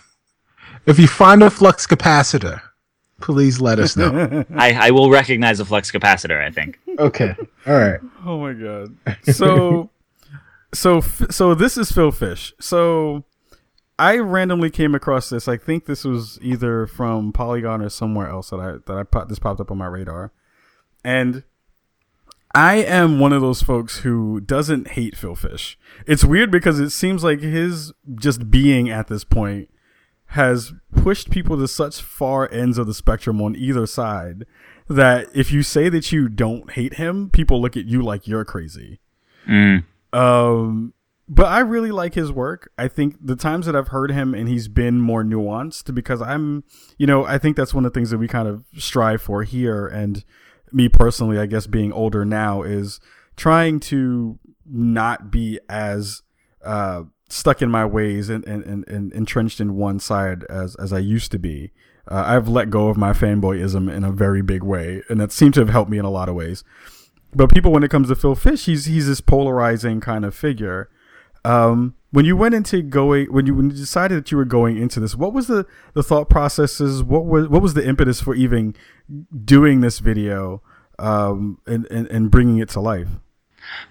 if 0.85 0.99
you 0.99 1.07
find 1.07 1.43
a 1.43 1.49
flux 1.49 1.85
capacitor, 1.87 2.61
please 3.21 3.61
let 3.61 3.79
us 3.79 3.95
know. 3.95 4.45
I, 4.55 4.87
I 4.87 4.91
will 4.91 5.09
recognize 5.09 5.59
a 5.59 5.65
flux 5.65 5.91
capacitor, 5.91 6.43
I 6.43 6.51
think. 6.51 6.79
okay. 6.99 7.35
All 7.67 7.77
right. 7.77 7.99
Oh 8.25 8.39
my 8.39 8.53
god. 8.53 8.95
So, 9.33 9.89
so, 10.73 11.01
so 11.01 11.55
this 11.55 11.77
is 11.77 11.91
Phil 11.91 12.11
Fish. 12.11 12.53
So, 12.59 13.25
I 13.99 14.17
randomly 14.17 14.71
came 14.71 14.95
across 14.95 15.29
this. 15.29 15.47
I 15.47 15.57
think 15.57 15.85
this 15.85 16.03
was 16.03 16.39
either 16.41 16.87
from 16.87 17.31
Polygon 17.31 17.83
or 17.83 17.89
somewhere 17.89 18.29
else 18.29 18.49
that 18.49 18.59
I 18.59 18.71
that 18.87 18.97
I 18.97 19.03
pop, 19.03 19.29
this 19.29 19.37
popped 19.37 19.59
up 19.59 19.69
on 19.69 19.77
my 19.77 19.85
radar, 19.85 20.31
and 21.03 21.43
I 22.55 22.77
am 22.77 23.19
one 23.19 23.31
of 23.31 23.41
those 23.41 23.61
folks 23.61 23.99
who 23.99 24.39
doesn't 24.41 24.89
hate 24.89 25.15
Phil 25.15 25.35
Fish. 25.35 25.77
It's 26.07 26.23
weird 26.23 26.49
because 26.49 26.79
it 26.79 26.89
seems 26.89 27.23
like 27.23 27.41
his 27.41 27.93
just 28.15 28.49
being 28.49 28.89
at 28.89 29.07
this 29.07 29.23
point 29.23 29.69
has 30.31 30.71
pushed 30.95 31.29
people 31.29 31.57
to 31.57 31.67
such 31.67 32.01
far 32.01 32.49
ends 32.53 32.77
of 32.77 32.87
the 32.87 32.93
spectrum 32.93 33.41
on 33.41 33.53
either 33.53 33.85
side 33.85 34.45
that 34.87 35.27
if 35.33 35.51
you 35.51 35.61
say 35.61 35.89
that 35.89 36.11
you 36.13 36.29
don't 36.29 36.71
hate 36.71 36.93
him, 36.93 37.29
people 37.29 37.61
look 37.61 37.75
at 37.75 37.85
you 37.85 38.01
like 38.01 38.27
you're 38.27 38.45
crazy. 38.45 39.01
Mm. 39.45 39.83
Um, 40.13 40.93
but 41.27 41.47
I 41.47 41.59
really 41.59 41.91
like 41.91 42.13
his 42.13 42.31
work. 42.31 42.71
I 42.77 42.87
think 42.87 43.15
the 43.21 43.35
times 43.35 43.65
that 43.65 43.75
I've 43.75 43.89
heard 43.89 44.11
him 44.11 44.33
and 44.33 44.47
he's 44.47 44.69
been 44.69 45.01
more 45.01 45.23
nuanced 45.23 45.93
because 45.93 46.21
I'm, 46.21 46.63
you 46.97 47.07
know, 47.07 47.25
I 47.25 47.37
think 47.37 47.57
that's 47.57 47.73
one 47.73 47.85
of 47.85 47.91
the 47.91 47.97
things 47.97 48.09
that 48.11 48.17
we 48.17 48.29
kind 48.29 48.47
of 48.47 48.63
strive 48.77 49.21
for 49.21 49.43
here. 49.43 49.85
And 49.85 50.23
me 50.71 50.87
personally, 50.87 51.39
I 51.39 51.45
guess 51.45 51.67
being 51.67 51.91
older 51.91 52.23
now 52.23 52.63
is 52.63 53.01
trying 53.35 53.81
to 53.81 54.39
not 54.65 55.29
be 55.29 55.59
as, 55.67 56.21
uh, 56.63 57.03
stuck 57.31 57.61
in 57.61 57.69
my 57.69 57.85
ways 57.85 58.29
and, 58.29 58.45
and, 58.45 58.63
and, 58.63 58.87
and 58.87 59.13
entrenched 59.13 59.59
in 59.59 59.75
one 59.75 59.99
side 59.99 60.43
as, 60.49 60.75
as 60.75 60.91
I 60.91 60.99
used 60.99 61.31
to 61.31 61.39
be. 61.39 61.71
Uh, 62.07 62.23
I've 62.25 62.47
let 62.47 62.69
go 62.69 62.87
of 62.89 62.97
my 62.97 63.13
fanboyism 63.13 63.93
in 63.93 64.03
a 64.03 64.11
very 64.11 64.41
big 64.41 64.63
way, 64.63 65.03
and 65.09 65.19
that 65.19 65.31
seemed 65.31 65.53
to 65.55 65.59
have 65.59 65.69
helped 65.69 65.89
me 65.89 65.97
in 65.97 66.05
a 66.05 66.09
lot 66.09 66.29
of 66.29 66.35
ways. 66.35 66.63
But 67.33 67.53
people, 67.53 67.71
when 67.71 67.83
it 67.83 67.91
comes 67.91 68.09
to 68.09 68.15
Phil 68.15 68.35
Fish, 68.35 68.65
he's 68.65 68.85
he's 68.85 69.07
this 69.07 69.21
polarizing 69.21 70.01
kind 70.01 70.25
of 70.25 70.35
figure. 70.35 70.89
Um, 71.45 71.95
when 72.11 72.25
you 72.25 72.35
went 72.35 72.53
into 72.55 72.81
going, 72.81 73.31
when 73.31 73.45
you 73.45 73.55
when 73.55 73.69
you 73.69 73.75
decided 73.75 74.17
that 74.17 74.31
you 74.31 74.37
were 74.37 74.45
going 74.45 74.77
into 74.77 74.99
this, 74.99 75.15
what 75.15 75.31
was 75.31 75.47
the 75.47 75.65
the 75.93 76.03
thought 76.03 76.29
processes? 76.29 77.03
What 77.03 77.25
was 77.25 77.47
what 77.47 77.61
was 77.61 77.73
the 77.73 77.87
impetus 77.87 78.19
for 78.19 78.35
even 78.35 78.75
doing 79.45 79.81
this 79.81 79.99
video 79.99 80.61
um, 80.99 81.59
and, 81.65 81.85
and 81.89 82.07
and 82.07 82.29
bringing 82.29 82.57
it 82.57 82.69
to 82.69 82.81
life? 82.81 83.09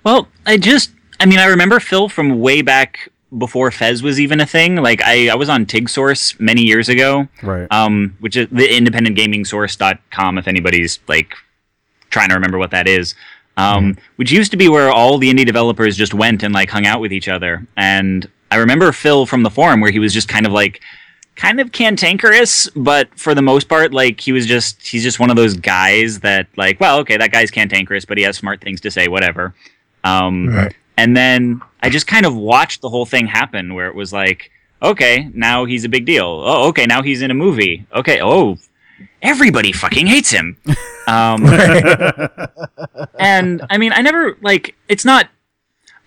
Well, 0.05 0.29
I 0.47 0.57
just, 0.57 0.91
I 1.19 1.27
mean, 1.27 1.39
I 1.39 1.47
remember 1.47 1.81
Phil 1.81 2.09
from 2.09 2.41
way 2.41 2.61
back 2.61 3.11
before 3.39 3.71
Fez 3.71 4.03
was 4.03 4.19
even 4.21 4.41
a 4.41 4.47
thing. 4.47 4.77
Like, 4.77 5.03
I, 5.03 5.29
I 5.29 5.35
was 5.35 5.49
on 5.49 5.67
TIGSource 5.67 6.39
many 6.41 6.63
years 6.63 6.89
ago, 6.89 7.29
Right. 7.43 7.67
um, 7.71 8.17
which 8.21 8.37
is 8.37 8.49
the 8.51 8.77
independent 8.77 9.17
gaming 9.17 9.45
independentgamingsource.com, 9.45 10.39
if 10.39 10.49
anybody's 10.49 10.99
like 11.09 11.35
trying 12.11 12.29
to 12.29 12.35
remember 12.35 12.59
what 12.59 12.71
that 12.73 12.89
is. 12.89 13.15
Um, 13.57 13.97
which 14.17 14.33
used 14.33 14.51
to 14.53 14.57
be 14.57 14.69
where 14.69 14.91
all 14.91 15.19
the 15.19 15.31
indie 15.31 15.45
developers 15.45 15.97
just 15.97 16.15
went 16.15 16.43
and 16.43 16.55
like 16.55 16.71
hung 16.71 16.87
out 16.87 17.01
with 17.01 17.13
each 17.13 17.29
other. 17.29 17.67
And 17.77 18.27
I 18.51 18.57
remember 18.57 18.91
Phil 18.93 19.27
from 19.27 19.43
the 19.43 19.51
forum 19.51 19.81
where 19.81 19.91
he 19.91 19.99
was 19.99 20.15
just 20.15 20.29
kind 20.29 20.47
of 20.47 20.53
like, 20.53 20.81
kind 21.37 21.61
of 21.61 21.71
cantankerous, 21.73 22.69
but 22.77 23.09
for 23.19 23.35
the 23.35 23.43
most 23.43 23.69
part, 23.69 23.93
like 23.93 24.21
he 24.21 24.33
was 24.33 24.47
just 24.47 24.87
he's 24.87 25.03
just 25.03 25.21
one 25.21 25.31
of 25.31 25.37
those 25.37 25.55
guys 25.55 26.21
that 26.21 26.47
like, 26.57 26.81
well, 26.81 26.99
okay, 27.01 27.17
that 27.17 27.33
guy's 27.33 27.51
cantankerous, 27.51 28.05
but 28.05 28.17
he 28.19 28.25
has 28.25 28.37
smart 28.37 28.61
things 28.61 28.81
to 28.83 28.91
say, 28.91 29.09
whatever. 29.09 29.55
Um, 30.05 30.49
Right. 30.49 30.75
And 31.01 31.17
then 31.17 31.63
I 31.83 31.89
just 31.89 32.07
kind 32.07 32.27
of 32.27 32.37
watched 32.37 32.83
the 32.83 32.91
whole 32.91 33.07
thing 33.07 33.27
happen, 33.27 33.73
where 33.73 33.89
it 33.89 33.95
was 33.95 34.13
like, 34.13 34.51
okay, 34.83 35.31
now 35.33 35.65
he's 35.65 35.85
a 35.85 35.89
big 35.89 36.05
deal. 36.05 36.27
Oh, 36.27 36.69
okay, 36.69 36.85
now 36.85 37.01
he's 37.01 37.23
in 37.23 37.31
a 37.31 37.35
movie. 37.35 37.87
Okay, 37.95 38.21
oh, 38.23 38.59
everybody 39.23 39.73
fucking 39.73 40.07
hates 40.07 40.31
him. 40.31 40.57
Um, 41.09 41.45
and 43.19 43.67
I 43.69 43.79
mean, 43.79 43.93
I 43.93 44.01
never 44.01 44.37
like 44.43 44.77
it's 44.87 45.05
not. 45.05 45.29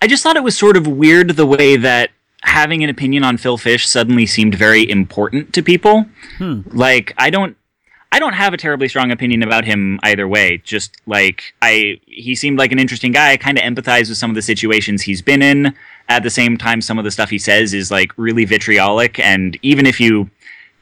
I 0.01 0.07
just 0.07 0.23
thought 0.23 0.37
it 0.37 0.43
was 0.43 0.57
sort 0.57 0.77
of 0.77 0.87
weird 0.87 1.31
the 1.31 1.45
way 1.45 1.75
that 1.75 2.11
having 2.41 2.85
an 2.85 2.89
opinion 2.89 3.25
on 3.25 3.35
Phil 3.35 3.57
Fish 3.57 3.85
suddenly 3.85 4.25
seemed 4.25 4.55
very 4.55 4.89
important 4.89 5.51
to 5.55 5.61
people. 5.61 6.05
Like 6.39 7.13
I 7.17 7.31
don't 7.31 7.57
I 8.13 8.19
don't 8.19 8.33
have 8.33 8.53
a 8.53 8.57
terribly 8.57 8.87
strong 8.87 9.09
opinion 9.09 9.41
about 9.41 9.65
him 9.65 9.99
either 10.03 10.27
way. 10.27 10.59
Just 10.63 10.97
like 11.07 11.55
I 11.63 11.99
he 12.05 12.35
seemed 12.35 12.59
like 12.59 12.71
an 12.71 12.77
interesting 12.77 13.11
guy. 13.11 13.31
I 13.31 13.37
kind 13.37 13.57
of 13.57 13.63
empathize 13.63 14.07
with 14.07 14.19
some 14.19 14.29
of 14.29 14.35
the 14.35 14.43
situations 14.43 15.01
he's 15.01 15.23
been 15.23 15.41
in. 15.41 15.73
At 16.09 16.21
the 16.21 16.29
same 16.29 16.55
time 16.55 16.79
some 16.81 16.99
of 16.99 17.05
the 17.05 17.09
stuff 17.09 17.31
he 17.31 17.39
says 17.39 17.73
is 17.73 17.89
like 17.89 18.11
really 18.15 18.45
vitriolic 18.45 19.17
and 19.17 19.57
even 19.63 19.87
if 19.87 19.99
you 19.99 20.29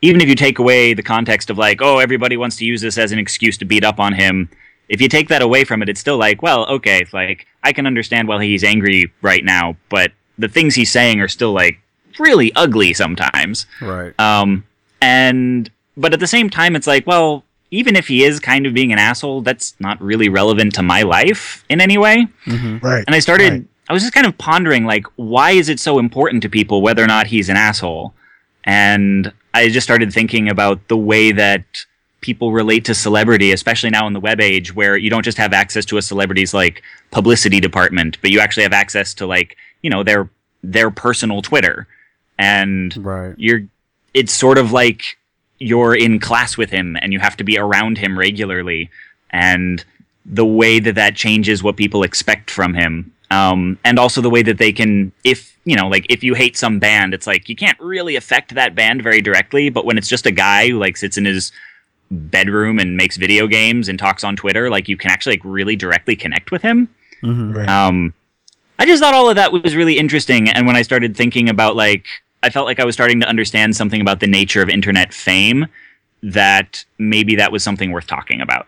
even 0.01 0.19
if 0.19 0.27
you 0.27 0.35
take 0.35 0.59
away 0.59 0.93
the 0.93 1.03
context 1.03 1.49
of 1.49 1.57
like, 1.57 1.81
oh, 1.81 1.99
everybody 1.99 2.35
wants 2.35 2.57
to 2.57 2.65
use 2.65 2.81
this 2.81 2.97
as 2.97 3.13
an 3.13 3.19
excuse 3.19 3.57
to 3.59 3.65
beat 3.65 3.85
up 3.85 3.97
on 3.97 4.11
him, 4.13 4.49
if 4.89 4.99
you 4.99 5.07
take 5.07 5.29
that 5.29 5.41
away 5.41 5.63
from 5.63 5.81
it, 5.81 5.87
it's 5.87 6.01
still 6.01 6.17
like, 6.17 6.41
well, 6.41 6.65
okay, 6.67 7.05
like 7.13 7.47
I 7.63 7.71
can 7.71 7.87
understand 7.87 8.27
why 8.27 8.43
he's 8.43 8.65
angry 8.65 9.09
right 9.21 9.45
now, 9.45 9.77
but 9.87 10.11
the 10.37 10.49
things 10.49 10.75
he's 10.75 10.91
saying 10.91 11.21
are 11.21 11.29
still 11.29 11.53
like 11.53 11.79
really 12.19 12.51
ugly 12.57 12.93
sometimes. 12.93 13.67
Right. 13.79 14.19
Um, 14.19 14.65
and 15.01 15.71
but 16.01 16.13
at 16.13 16.19
the 16.19 16.27
same 16.27 16.49
time, 16.49 16.75
it's 16.75 16.87
like, 16.87 17.05
well, 17.07 17.43
even 17.69 17.95
if 17.95 18.07
he 18.07 18.23
is 18.23 18.39
kind 18.39 18.65
of 18.65 18.73
being 18.73 18.91
an 18.91 18.99
asshole, 18.99 19.41
that's 19.41 19.75
not 19.79 20.01
really 20.01 20.27
relevant 20.27 20.75
to 20.75 20.83
my 20.83 21.03
life 21.03 21.63
in 21.69 21.79
any 21.79 21.97
way. 21.97 22.27
Mm-hmm. 22.45 22.85
Right. 22.85 23.03
And 23.07 23.15
I 23.15 23.19
started, 23.19 23.51
Right. 23.51 23.65
I 23.89 23.93
was 23.93 24.03
just 24.03 24.13
kind 24.13 24.27
of 24.27 24.37
pondering, 24.37 24.85
like, 24.85 25.05
why 25.15 25.51
is 25.51 25.69
it 25.69 25.79
so 25.79 25.99
important 25.99 26.43
to 26.43 26.49
people 26.49 26.81
whether 26.81 27.03
or 27.03 27.07
not 27.07 27.27
he's 27.27 27.49
an 27.49 27.57
asshole? 27.57 28.13
And 28.65 29.31
I 29.53 29.69
just 29.69 29.85
started 29.85 30.13
thinking 30.13 30.49
about 30.49 30.87
the 30.87 30.97
way 30.97 31.31
that 31.31 31.63
people 32.21 32.51
relate 32.51 32.85
to 32.85 32.93
celebrity, 32.93 33.51
especially 33.51 33.89
now 33.89 34.05
in 34.07 34.13
the 34.13 34.19
web 34.19 34.39
age, 34.39 34.75
where 34.75 34.95
you 34.95 35.09
don't 35.09 35.23
just 35.23 35.37
have 35.37 35.53
access 35.53 35.85
to 35.85 35.97
a 35.97 36.01
celebrity's 36.01 36.53
like 36.53 36.83
publicity 37.09 37.59
department, 37.59 38.17
but 38.21 38.31
you 38.31 38.39
actually 38.39 38.63
have 38.63 38.73
access 38.73 39.13
to 39.15 39.25
like, 39.25 39.57
you 39.81 39.89
know, 39.89 40.03
their 40.03 40.29
their 40.63 40.91
personal 40.91 41.41
Twitter. 41.41 41.87
And 42.37 42.95
Right. 43.03 43.33
you're 43.37 43.61
it's 44.13 44.33
sort 44.33 44.57
of 44.57 44.71
like 44.71 45.17
you're 45.61 45.95
in 45.95 46.19
class 46.19 46.57
with 46.57 46.69
him 46.71 46.97
and 47.01 47.13
you 47.13 47.19
have 47.19 47.37
to 47.37 47.43
be 47.43 47.57
around 47.57 47.97
him 47.97 48.17
regularly 48.17 48.89
and 49.29 49.85
the 50.25 50.45
way 50.45 50.79
that 50.79 50.95
that 50.95 51.15
changes 51.15 51.63
what 51.63 51.75
people 51.77 52.03
expect 52.03 52.49
from 52.51 52.73
him 52.73 53.11
um, 53.29 53.77
and 53.83 53.97
also 53.99 54.21
the 54.21 54.29
way 54.29 54.41
that 54.43 54.57
they 54.57 54.71
can 54.73 55.11
if 55.23 55.57
you 55.65 55.75
know 55.75 55.87
like 55.87 56.05
if 56.09 56.23
you 56.23 56.33
hate 56.33 56.57
some 56.57 56.79
band 56.79 57.13
it's 57.13 57.27
like 57.27 57.47
you 57.47 57.55
can't 57.55 57.79
really 57.79 58.15
affect 58.15 58.55
that 58.55 58.73
band 58.75 59.03
very 59.03 59.21
directly 59.21 59.69
but 59.69 59.85
when 59.85 59.97
it's 59.97 60.09
just 60.09 60.25
a 60.25 60.31
guy 60.31 60.69
who 60.69 60.79
like 60.79 60.97
sits 60.97 61.17
in 61.17 61.25
his 61.25 61.51
bedroom 62.09 62.79
and 62.79 62.97
makes 62.97 63.15
video 63.17 63.47
games 63.47 63.87
and 63.87 63.97
talks 63.99 64.23
on 64.23 64.35
twitter 64.35 64.69
like 64.69 64.89
you 64.89 64.97
can 64.97 65.11
actually 65.11 65.33
like 65.33 65.45
really 65.45 65.75
directly 65.75 66.15
connect 66.15 66.51
with 66.51 66.61
him 66.61 66.89
Right. 67.23 67.69
um, 67.69 68.13
I 68.79 68.85
just 68.87 68.99
thought 69.01 69.13
all 69.13 69.29
of 69.29 69.35
that 69.35 69.51
was 69.51 69.75
really 69.75 69.99
interesting. 69.99 70.49
And 70.49 70.65
when 70.65 70.75
I 70.75 70.81
started 70.81 71.15
thinking 71.15 71.49
about 71.49 71.75
like, 71.75 72.07
I 72.43 72.49
felt 72.49 72.65
like 72.65 72.79
I 72.79 72.85
was 72.85 72.95
starting 72.95 73.19
to 73.21 73.27
understand 73.27 73.75
something 73.75 74.01
about 74.01 74.19
the 74.19 74.27
nature 74.27 74.61
of 74.61 74.69
internet 74.69 75.13
fame. 75.13 75.67
That 76.23 76.85
maybe 76.99 77.35
that 77.35 77.51
was 77.51 77.63
something 77.63 77.91
worth 77.91 78.07
talking 78.07 78.41
about. 78.41 78.67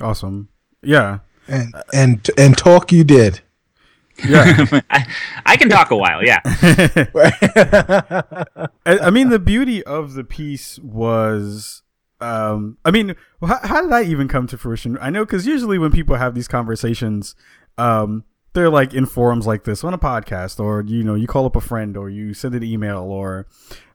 Awesome. 0.00 0.48
Yeah. 0.82 1.18
and 1.48 1.74
and 1.92 2.30
and 2.38 2.56
talk 2.56 2.92
you 2.92 3.04
did. 3.04 3.40
Yeah. 4.24 4.80
I, 4.90 5.06
I 5.44 5.56
can 5.56 5.68
talk 5.68 5.90
a 5.90 5.96
while, 5.96 6.24
yeah. 6.24 6.40
I, 8.86 8.98
I 8.98 9.10
mean, 9.10 9.28
the 9.28 9.38
beauty 9.38 9.82
of 9.84 10.14
the 10.14 10.24
piece 10.24 10.78
was, 10.78 11.82
um, 12.20 12.78
I 12.84 12.90
mean, 12.90 13.14
how, 13.40 13.58
how 13.62 13.82
did 13.82 13.92
that 13.92 14.06
even 14.06 14.28
come 14.28 14.46
to 14.48 14.58
fruition? 14.58 14.96
I 15.00 15.10
know 15.10 15.24
because 15.24 15.46
usually 15.46 15.78
when 15.78 15.92
people 15.92 16.16
have 16.16 16.34
these 16.34 16.48
conversations, 16.48 17.34
um, 17.76 18.24
they're 18.56 18.70
like 18.70 18.94
in 18.94 19.06
forums 19.06 19.46
like 19.46 19.64
this 19.64 19.84
on 19.84 19.94
a 19.94 19.98
podcast, 19.98 20.58
or 20.58 20.82
you 20.82 21.04
know, 21.04 21.14
you 21.14 21.26
call 21.26 21.46
up 21.46 21.54
a 21.54 21.60
friend, 21.60 21.96
or 21.96 22.10
you 22.10 22.34
send 22.34 22.54
an 22.54 22.64
email, 22.64 23.02
or 23.02 23.46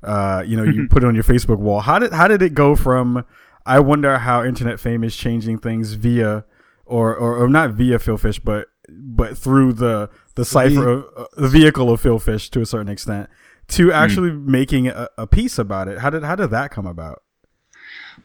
uh, 0.04 0.44
you 0.46 0.56
know, 0.56 0.64
you 0.64 0.88
put 0.90 1.04
it 1.04 1.08
on 1.08 1.16
your 1.16 1.24
Facebook 1.24 1.58
wall. 1.58 1.82
How 1.82 2.00
did 2.00 2.14
how 2.14 2.28
did 2.28 2.42
it 2.42 2.54
go 2.54 2.76
from? 2.76 3.26
I 3.66 3.80
wonder 3.80 4.20
how 4.20 4.44
internet 4.44 4.80
fame 4.80 5.04
is 5.04 5.16
changing 5.16 5.58
things 5.58 5.94
via, 5.94 6.46
or 6.86 7.16
or, 7.16 7.44
or 7.44 7.50
not 7.50 7.72
via 7.72 8.00
Phil 8.00 8.18
Fish, 8.18 8.40
but 8.40 8.68
but 8.88 9.38
through 9.38 9.74
the 9.74 10.10
the 10.36 10.46
cipher 10.46 10.90
of 10.90 11.06
uh, 11.18 11.26
the 11.36 11.50
vehicle 11.50 11.92
of 11.92 12.00
Phil 12.00 12.20
Fish 12.20 12.50
to 12.52 12.62
a 12.62 12.66
certain 12.66 12.90
extent 12.90 13.30
to 13.70 13.92
actually 13.92 14.32
making 14.32 14.88
a, 14.88 15.10
a 15.18 15.26
piece 15.26 15.58
about 15.58 15.88
it. 15.88 16.00
How 16.00 16.10
did 16.10 16.24
how 16.24 16.36
did 16.36 16.52
that 16.52 16.72
come 16.72 16.86
about? 16.86 17.24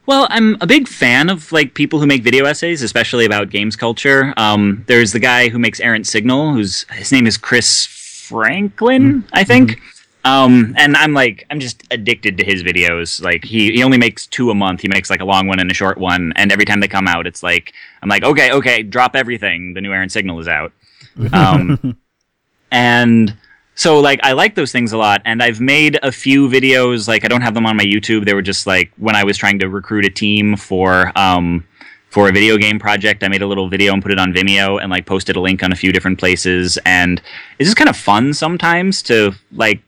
Well, 0.05 0.27
I'm 0.29 0.57
a 0.61 0.67
big 0.67 0.87
fan 0.87 1.29
of 1.29 1.51
like 1.51 1.73
people 1.73 1.99
who 1.99 2.07
make 2.07 2.23
video 2.23 2.45
essays, 2.45 2.81
especially 2.81 3.25
about 3.25 3.49
games 3.49 3.75
culture. 3.75 4.33
Um, 4.37 4.83
there's 4.87 5.11
the 5.11 5.19
guy 5.19 5.49
who 5.49 5.59
makes 5.59 5.79
Errant 5.79 6.07
Signal, 6.07 6.53
whose 6.53 6.83
his 6.91 7.11
name 7.11 7.27
is 7.27 7.37
Chris 7.37 7.85
Franklin, 7.85 9.25
I 9.33 9.43
think. 9.43 9.81
Um, 10.23 10.73
and 10.77 10.97
I'm 10.97 11.13
like, 11.13 11.45
I'm 11.49 11.59
just 11.59 11.83
addicted 11.91 12.37
to 12.37 12.45
his 12.45 12.63
videos. 12.63 13.21
Like 13.21 13.45
he, 13.45 13.71
he 13.71 13.83
only 13.83 13.97
makes 13.97 14.27
two 14.27 14.49
a 14.49 14.55
month. 14.55 14.81
He 14.81 14.89
makes 14.89 15.09
like 15.09 15.21
a 15.21 15.25
long 15.25 15.47
one 15.47 15.59
and 15.59 15.71
a 15.71 15.73
short 15.73 15.97
one, 15.97 16.33
and 16.35 16.51
every 16.51 16.65
time 16.65 16.81
they 16.81 16.87
come 16.87 17.07
out, 17.07 17.27
it's 17.27 17.43
like 17.43 17.73
I'm 18.01 18.09
like, 18.09 18.23
okay, 18.23 18.51
okay, 18.51 18.83
drop 18.83 19.15
everything. 19.15 19.73
The 19.73 19.81
new 19.81 19.93
Errant 19.93 20.11
Signal 20.11 20.39
is 20.39 20.47
out. 20.47 20.71
Um, 21.33 21.97
and 22.71 23.35
so 23.77 23.99
like 23.99 24.19
I 24.23 24.31
like 24.33 24.55
those 24.55 24.71
things 24.71 24.91
a 24.91 24.97
lot, 24.97 25.21
and 25.23 25.41
I've 25.41 25.61
made 25.61 25.99
a 26.03 26.11
few 26.11 26.49
videos. 26.49 27.07
Like 27.07 27.23
I 27.23 27.27
don't 27.27 27.41
have 27.41 27.53
them 27.53 27.65
on 27.65 27.77
my 27.77 27.83
YouTube. 27.85 28.25
They 28.25 28.33
were 28.33 28.41
just 28.41 28.65
like 28.67 28.91
when 28.97 29.15
I 29.15 29.23
was 29.23 29.37
trying 29.37 29.59
to 29.59 29.69
recruit 29.69 30.03
a 30.03 30.09
team 30.09 30.57
for 30.57 31.11
um, 31.15 31.63
for 32.09 32.27
a 32.27 32.31
video 32.31 32.57
game 32.57 32.79
project. 32.79 33.23
I 33.23 33.27
made 33.27 33.43
a 33.43 33.47
little 33.47 33.69
video 33.69 33.93
and 33.93 34.01
put 34.01 34.11
it 34.11 34.17
on 34.19 34.33
Vimeo, 34.33 34.81
and 34.81 34.89
like 34.89 35.05
posted 35.05 35.35
a 35.35 35.39
link 35.39 35.61
on 35.63 35.71
a 35.71 35.75
few 35.75 35.91
different 35.91 36.17
places. 36.17 36.77
And 36.85 37.21
it's 37.59 37.67
just 37.67 37.77
kind 37.77 37.89
of 37.89 37.95
fun 37.95 38.33
sometimes 38.33 39.01
to 39.03 39.33
like 39.51 39.81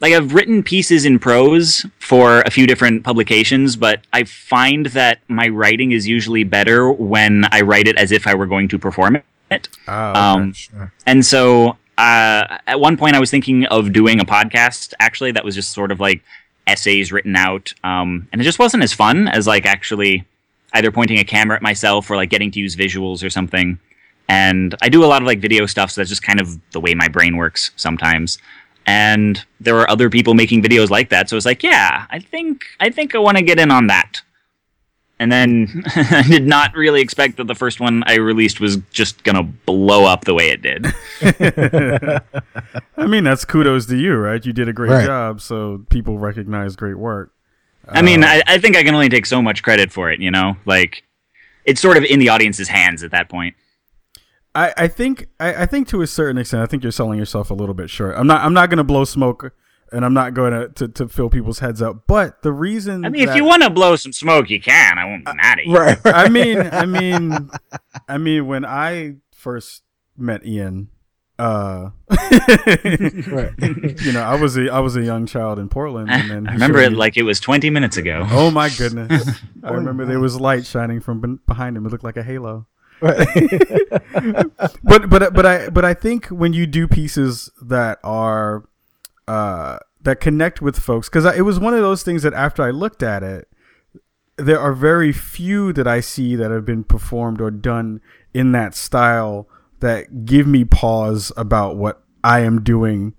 like 0.00 0.12
I've 0.12 0.32
written 0.32 0.62
pieces 0.62 1.04
in 1.04 1.18
prose 1.18 1.84
for 1.98 2.42
a 2.42 2.50
few 2.50 2.66
different 2.66 3.02
publications, 3.02 3.74
but 3.74 4.02
I 4.12 4.22
find 4.24 4.86
that 4.86 5.18
my 5.28 5.48
writing 5.48 5.90
is 5.92 6.06
usually 6.06 6.44
better 6.44 6.92
when 6.92 7.44
I 7.50 7.62
write 7.62 7.88
it 7.88 7.96
as 7.96 8.12
if 8.12 8.26
I 8.26 8.34
were 8.34 8.46
going 8.46 8.68
to 8.68 8.78
perform 8.78 9.16
it. 9.50 9.68
Oh, 9.88 10.12
Um, 10.14 10.52
Sure. 10.52 10.92
and 11.06 11.24
so 11.24 11.76
uh, 11.96 12.58
at 12.66 12.80
one 12.80 12.96
point, 12.96 13.14
I 13.14 13.20
was 13.20 13.30
thinking 13.30 13.66
of 13.66 13.92
doing 13.92 14.20
a 14.20 14.24
podcast 14.24 14.94
actually 15.00 15.32
that 15.32 15.44
was 15.44 15.54
just 15.54 15.70
sort 15.72 15.92
of 15.92 16.00
like 16.00 16.22
essays 16.66 17.12
written 17.12 17.36
out, 17.36 17.72
um, 17.84 18.28
and 18.32 18.40
it 18.40 18.44
just 18.44 18.58
wasn't 18.58 18.82
as 18.82 18.92
fun 18.92 19.28
as 19.28 19.46
like 19.46 19.66
actually 19.66 20.24
either 20.72 20.90
pointing 20.90 21.18
a 21.18 21.24
camera 21.24 21.56
at 21.56 21.62
myself 21.62 22.10
or 22.10 22.16
like 22.16 22.30
getting 22.30 22.50
to 22.50 22.58
use 22.58 22.74
visuals 22.74 23.24
or 23.24 23.30
something. 23.30 23.78
And 24.28 24.74
I 24.82 24.88
do 24.88 25.04
a 25.04 25.06
lot 25.06 25.22
of 25.22 25.26
like 25.26 25.38
video 25.38 25.66
stuff, 25.66 25.90
so 25.92 26.00
that's 26.00 26.10
just 26.10 26.22
kind 26.22 26.40
of 26.40 26.58
the 26.72 26.80
way 26.80 26.94
my 26.94 27.08
brain 27.08 27.36
works 27.36 27.70
sometimes. 27.76 28.38
And 28.86 29.44
there 29.60 29.74
were 29.74 29.88
other 29.88 30.10
people 30.10 30.34
making 30.34 30.62
videos 30.62 30.90
like 30.90 31.10
that, 31.10 31.28
so 31.28 31.36
it's 31.36 31.46
like, 31.46 31.62
yeah, 31.62 32.06
I 32.10 32.18
think 32.18 32.64
I 32.80 32.90
think 32.90 33.14
I 33.14 33.18
want 33.18 33.36
to 33.36 33.44
get 33.44 33.60
in 33.60 33.70
on 33.70 33.86
that. 33.86 34.22
And 35.20 35.30
then 35.30 35.84
I 35.96 36.24
did 36.28 36.46
not 36.46 36.74
really 36.74 37.00
expect 37.00 37.36
that 37.36 37.46
the 37.46 37.54
first 37.54 37.78
one 37.80 38.02
I 38.06 38.16
released 38.16 38.60
was 38.60 38.78
just 38.92 39.22
gonna 39.24 39.42
blow 39.44 40.04
up 40.06 40.24
the 40.24 40.34
way 40.34 40.50
it 40.50 40.60
did. 40.62 40.86
I 42.96 43.06
mean, 43.06 43.24
that's 43.24 43.44
kudos 43.44 43.86
to 43.86 43.96
you, 43.96 44.14
right? 44.16 44.44
You 44.44 44.52
did 44.52 44.68
a 44.68 44.72
great 44.72 44.90
Right. 44.90 45.06
job, 45.06 45.40
so 45.40 45.84
people 45.90 46.18
recognize 46.18 46.76
great 46.76 46.98
work. 46.98 47.32
I 47.88 48.02
mean, 48.02 48.24
uh, 48.24 48.28
I, 48.28 48.42
I 48.46 48.58
think 48.58 48.76
I 48.76 48.82
can 48.82 48.94
only 48.94 49.08
take 49.08 49.26
so 49.26 49.42
much 49.42 49.62
credit 49.62 49.92
for 49.92 50.10
it, 50.10 50.18
you 50.20 50.30
know? 50.30 50.56
Like, 50.64 51.04
it's 51.66 51.80
sort 51.80 51.96
of 51.98 52.04
in 52.04 52.18
the 52.18 52.30
audience's 52.30 52.68
hands 52.68 53.02
at 53.02 53.10
that 53.10 53.28
point. 53.28 53.54
I, 54.54 54.72
I 54.76 54.88
think 54.88 55.26
I, 55.40 55.62
I 55.62 55.66
think 55.66 55.88
to 55.88 56.00
a 56.02 56.06
certain 56.06 56.38
extent, 56.38 56.62
I 56.62 56.66
think 56.66 56.82
you're 56.82 56.92
selling 56.92 57.18
yourself 57.18 57.50
a 57.50 57.54
little 57.54 57.74
bit 57.74 57.90
short. 57.90 58.14
I'm 58.16 58.26
not 58.26 58.42
I'm 58.42 58.54
not 58.54 58.70
going 58.70 58.78
to 58.78 58.84
blow 58.84 59.04
smoke, 59.04 59.52
and 59.92 60.04
I'm 60.04 60.14
not 60.14 60.34
going 60.34 60.52
to, 60.52 60.68
to 60.68 60.88
to 60.88 61.08
fill 61.08 61.30
people's 61.30 61.60
heads 61.60 61.80
up. 61.80 62.06
But 62.06 62.42
the 62.42 62.52
reason 62.52 63.04
I 63.04 63.08
mean, 63.08 63.28
if 63.28 63.34
you 63.34 63.44
want 63.44 63.62
to 63.62 63.70
blow 63.70 63.96
some 63.96 64.12
smoke, 64.12 64.50
you 64.50 64.60
can. 64.60 64.98
I 64.98 65.04
won't 65.04 65.24
be 65.24 65.32
mad 65.34 65.58
at 65.58 65.66
you. 65.66 65.76
Right. 65.76 65.98
right. 66.04 66.14
I 66.26 66.28
mean, 66.28 66.60
I 66.60 66.86
mean, 66.86 67.50
I 68.08 68.18
mean, 68.18 68.46
when 68.46 68.64
I 68.64 69.16
first 69.32 69.82
met 70.16 70.46
Ian, 70.46 70.90
uh, 71.38 71.90
you 72.10 72.16
know, 74.12 74.22
I 74.22 74.38
was 74.40 74.56
a 74.56 74.72
I 74.72 74.78
was 74.78 74.96
a 74.96 75.02
young 75.02 75.26
child 75.26 75.58
in 75.58 75.68
Portland, 75.68 76.10
and 76.10 76.30
then 76.30 76.46
I 76.48 76.52
remember 76.52 76.80
it 76.80 76.92
me- 76.92 76.96
like 76.96 77.16
it 77.16 77.24
was 77.24 77.40
20 77.40 77.70
minutes 77.70 77.96
ago. 77.96 78.26
Oh 78.30 78.50
my 78.50 78.70
goodness! 78.70 79.28
I 79.62 79.72
remember 79.72 80.06
there 80.06 80.20
was 80.20 80.40
light 80.40 80.64
shining 80.64 81.00
from 81.00 81.40
behind 81.46 81.76
him. 81.76 81.86
It 81.86 81.90
looked 81.90 82.04
like 82.04 82.16
a 82.16 82.22
halo. 82.22 82.66
But 83.00 83.18
but 85.10 85.34
but 85.34 85.46
I 85.46 85.68
but 85.70 85.84
I 85.84 85.94
think 85.94 86.28
when 86.28 86.52
you 86.52 86.66
do 86.66 86.86
pieces 86.86 87.50
that 87.60 87.98
are 88.04 88.68
uh, 89.28 89.78
that 90.02 90.20
connect 90.20 90.60
with 90.60 90.78
folks, 90.78 91.08
because 91.08 91.24
it 91.36 91.42
was 91.42 91.58
one 91.58 91.74
of 91.74 91.80
those 91.80 92.02
things 92.02 92.22
that 92.22 92.34
after 92.34 92.62
I 92.62 92.70
looked 92.70 93.02
at 93.02 93.22
it, 93.22 93.48
there 94.36 94.60
are 94.60 94.72
very 94.72 95.12
few 95.12 95.72
that 95.72 95.86
I 95.86 96.00
see 96.00 96.36
that 96.36 96.50
have 96.50 96.64
been 96.64 96.84
performed 96.84 97.40
or 97.40 97.50
done 97.50 98.00
in 98.32 98.52
that 98.52 98.74
style 98.74 99.48
that 99.80 100.24
give 100.24 100.46
me 100.46 100.64
pause 100.64 101.30
about 101.36 101.76
what 101.76 102.02
I 102.22 102.40
am 102.40 102.62
doing 102.62 103.14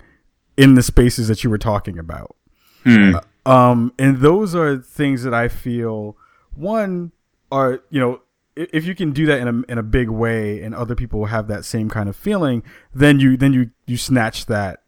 in 0.57 0.75
the 0.75 0.83
spaces 0.83 1.27
that 1.27 1.43
you 1.43 1.49
were 1.49 1.57
talking 1.57 1.97
about. 1.97 2.35
Hmm. 2.83 3.15
Um, 3.45 3.93
and 3.99 4.19
those 4.19 4.55
are 4.55 4.77
things 4.77 5.23
that 5.23 5.33
I 5.33 5.47
feel 5.47 6.17
one 6.55 7.11
are 7.51 7.83
you 7.89 7.99
know 7.99 8.21
if 8.55 8.85
you 8.85 8.95
can 8.95 9.11
do 9.11 9.25
that 9.25 9.39
in 9.39 9.47
a 9.47 9.71
in 9.71 9.77
a 9.77 9.83
big 9.83 10.09
way 10.09 10.61
and 10.61 10.73
other 10.73 10.95
people 10.95 11.25
have 11.25 11.47
that 11.47 11.65
same 11.65 11.89
kind 11.89 12.09
of 12.09 12.15
feeling, 12.15 12.63
then 12.93 13.19
you 13.19 13.37
then 13.37 13.53
you 13.53 13.71
you 13.85 13.97
snatch 13.97 14.45
that 14.47 14.81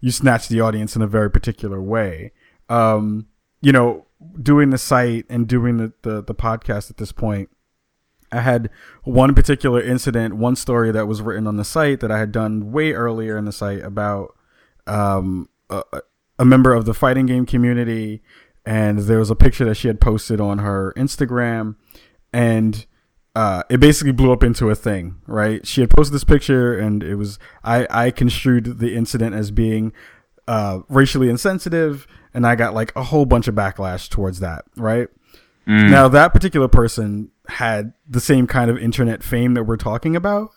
you 0.00 0.10
snatch 0.10 0.48
the 0.48 0.60
audience 0.60 0.96
in 0.96 1.02
a 1.02 1.06
very 1.06 1.30
particular 1.30 1.80
way. 1.80 2.32
Um, 2.68 3.26
you 3.60 3.72
know, 3.72 4.06
doing 4.40 4.70
the 4.70 4.78
site 4.78 5.26
and 5.28 5.46
doing 5.46 5.76
the, 5.76 5.92
the 6.02 6.22
the 6.22 6.34
podcast 6.34 6.90
at 6.90 6.96
this 6.96 7.12
point, 7.12 7.50
I 8.32 8.40
had 8.40 8.70
one 9.04 9.34
particular 9.34 9.82
incident, 9.82 10.36
one 10.36 10.56
story 10.56 10.92
that 10.92 11.06
was 11.06 11.22
written 11.22 11.46
on 11.46 11.56
the 11.56 11.64
site 11.64 12.00
that 12.00 12.10
I 12.10 12.18
had 12.18 12.32
done 12.32 12.72
way 12.72 12.92
earlier 12.92 13.36
in 13.36 13.44
the 13.44 13.52
site 13.52 13.82
about 13.82 14.36
um, 14.86 15.48
a, 15.68 15.82
a 16.38 16.44
member 16.44 16.72
of 16.72 16.84
the 16.84 16.94
fighting 16.94 17.26
game 17.26 17.46
community 17.46 18.22
and 18.64 19.00
there 19.00 19.18
was 19.18 19.30
a 19.30 19.36
picture 19.36 19.64
that 19.64 19.76
she 19.76 19.88
had 19.88 20.00
posted 20.00 20.40
on 20.40 20.58
her 20.58 20.92
Instagram, 20.96 21.76
and 22.32 22.86
uh, 23.34 23.62
it 23.70 23.78
basically 23.78 24.12
blew 24.12 24.32
up 24.32 24.42
into 24.42 24.70
a 24.70 24.74
thing, 24.74 25.16
right? 25.26 25.66
She 25.66 25.80
had 25.80 25.90
posted 25.90 26.14
this 26.14 26.24
picture, 26.24 26.78
and 26.78 27.02
it 27.02 27.14
was 27.14 27.38
I 27.62 27.86
I 27.90 28.10
construed 28.10 28.78
the 28.78 28.94
incident 28.96 29.34
as 29.34 29.50
being 29.50 29.92
uh, 30.48 30.80
racially 30.88 31.28
insensitive, 31.30 32.06
and 32.34 32.46
I 32.46 32.56
got 32.56 32.74
like 32.74 32.94
a 32.96 33.04
whole 33.04 33.26
bunch 33.26 33.46
of 33.48 33.54
backlash 33.54 34.08
towards 34.08 34.40
that, 34.40 34.64
right? 34.76 35.08
Now 35.90 36.08
that 36.08 36.32
particular 36.32 36.66
person 36.66 37.30
had 37.46 37.92
the 38.08 38.20
same 38.20 38.46
kind 38.46 38.70
of 38.70 38.78
internet 38.78 39.22
fame 39.22 39.54
that 39.54 39.64
we're 39.64 39.76
talking 39.76 40.16
about, 40.16 40.50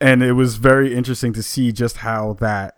and 0.00 0.22
it 0.22 0.32
was 0.32 0.56
very 0.56 0.94
interesting 0.94 1.32
to 1.32 1.42
see 1.42 1.72
just 1.72 1.98
how 1.98 2.34
that 2.40 2.76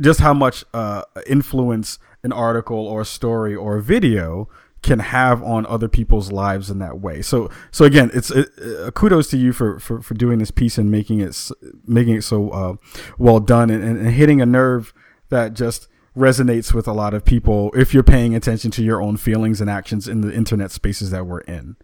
just 0.00 0.20
how 0.20 0.34
much 0.34 0.64
uh, 0.74 1.02
influence 1.26 1.98
an 2.24 2.32
article 2.32 2.78
or 2.78 3.02
a 3.02 3.04
story 3.04 3.54
or 3.54 3.76
a 3.76 3.82
video 3.82 4.48
can 4.82 5.00
have 5.00 5.42
on 5.42 5.66
other 5.66 5.88
people's 5.88 6.30
lives 6.30 6.70
in 6.70 6.78
that 6.78 7.00
way. 7.00 7.22
So, 7.22 7.50
so 7.70 7.84
again, 7.84 8.10
it's 8.14 8.30
uh, 8.30 8.44
uh, 8.86 8.90
kudos 8.92 9.28
to 9.30 9.36
you 9.36 9.52
for, 9.52 9.78
for, 9.80 10.00
for 10.00 10.14
doing 10.14 10.38
this 10.38 10.50
piece 10.50 10.78
and 10.78 10.90
making 10.90 11.20
it 11.20 11.50
making 11.86 12.14
it 12.14 12.22
so 12.22 12.50
uh, 12.50 12.76
well 13.18 13.40
done 13.40 13.70
and, 13.70 13.82
and, 13.82 13.98
and 13.98 14.10
hitting 14.10 14.40
a 14.40 14.46
nerve 14.46 14.94
that 15.30 15.54
just 15.54 15.88
resonates 16.16 16.72
with 16.72 16.88
a 16.88 16.92
lot 16.92 17.14
of 17.14 17.24
people 17.24 17.70
if 17.76 17.94
you're 17.94 18.02
paying 18.02 18.34
attention 18.34 18.70
to 18.72 18.82
your 18.82 19.00
own 19.00 19.16
feelings 19.16 19.60
and 19.60 19.70
actions 19.70 20.08
in 20.08 20.20
the 20.20 20.32
internet 20.32 20.70
spaces 20.70 21.10
that 21.10 21.26
we're 21.26 21.40
in. 21.40 21.76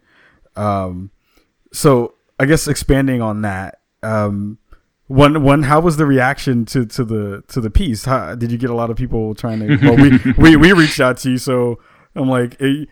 Um, 0.56 1.10
so 1.72 2.14
I 2.38 2.46
guess 2.46 2.68
expanding 2.68 3.22
on 3.22 3.42
that, 3.42 3.80
um, 4.02 4.58
one 5.06 5.42
one 5.42 5.64
how 5.64 5.80
was 5.80 5.98
the 5.98 6.06
reaction 6.06 6.64
to, 6.66 6.86
to 6.86 7.04
the 7.04 7.44
to 7.48 7.60
the 7.60 7.70
piece? 7.70 8.06
How, 8.06 8.34
did 8.34 8.50
you 8.50 8.58
get 8.58 8.70
a 8.70 8.74
lot 8.74 8.90
of 8.90 8.96
people 8.96 9.34
trying 9.34 9.60
to? 9.60 9.76
Well, 9.76 9.96
we, 9.96 10.32
we 10.38 10.56
we 10.56 10.72
reached 10.72 10.98
out 11.00 11.18
to 11.18 11.32
you, 11.32 11.38
so 11.38 11.78
I'm 12.14 12.28
like, 12.28 12.56
if, 12.60 12.88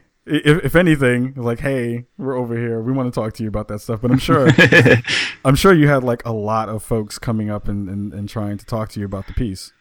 if 0.65 0.77
anything, 0.77 1.35
like, 1.35 1.61
hey, 1.61 2.05
we're 2.17 2.37
over 2.37 2.57
here. 2.57 2.81
We 2.81 2.93
want 2.93 3.13
to 3.13 3.21
talk 3.21 3.35
to 3.35 3.43
you 3.43 3.49
about 3.49 3.69
that 3.69 3.81
stuff. 3.81 4.01
But 4.01 4.11
I'm 4.11 4.19
sure, 4.19 4.49
I'm 5.45 5.57
sure 5.57 5.73
you 5.73 5.89
had 5.89 6.05
like 6.05 6.25
a 6.25 6.33
lot 6.33 6.69
of 6.69 6.83
folks 6.83 7.19
coming 7.19 7.51
up 7.51 7.69
and, 7.69 7.89
and, 7.89 8.13
and 8.13 8.29
trying 8.29 8.59
to 8.59 8.67
talk 8.67 8.91
to 8.91 9.01
you 9.01 9.07
about 9.07 9.27
the 9.27 9.33
piece. 9.33 9.73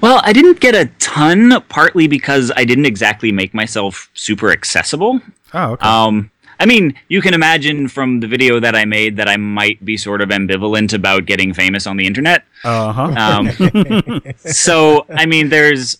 Well, 0.00 0.20
I 0.24 0.32
didn't 0.32 0.60
get 0.60 0.74
a 0.74 0.86
ton, 0.98 1.60
partly 1.68 2.08
because 2.08 2.50
I 2.56 2.64
didn't 2.64 2.86
exactly 2.86 3.30
make 3.30 3.54
myself 3.54 4.10
super 4.14 4.50
accessible. 4.50 5.20
Oh, 5.52 5.72
okay. 5.72 5.86
Um, 5.86 6.30
I 6.58 6.66
mean, 6.66 6.94
you 7.08 7.20
can 7.20 7.34
imagine 7.34 7.88
from 7.88 8.20
the 8.20 8.26
video 8.26 8.60
that 8.60 8.74
I 8.74 8.84
made 8.84 9.16
that 9.16 9.28
I 9.28 9.36
might 9.36 9.84
be 9.84 9.96
sort 9.96 10.20
of 10.20 10.28
ambivalent 10.30 10.92
about 10.92 11.26
getting 11.26 11.52
famous 11.52 11.86
on 11.86 11.96
the 11.96 12.06
internet. 12.06 12.44
Uh 12.64 12.92
huh. 12.92 13.14
Um, 13.16 14.32
so, 14.36 15.06
I 15.10 15.26
mean, 15.26 15.48
there's 15.48 15.98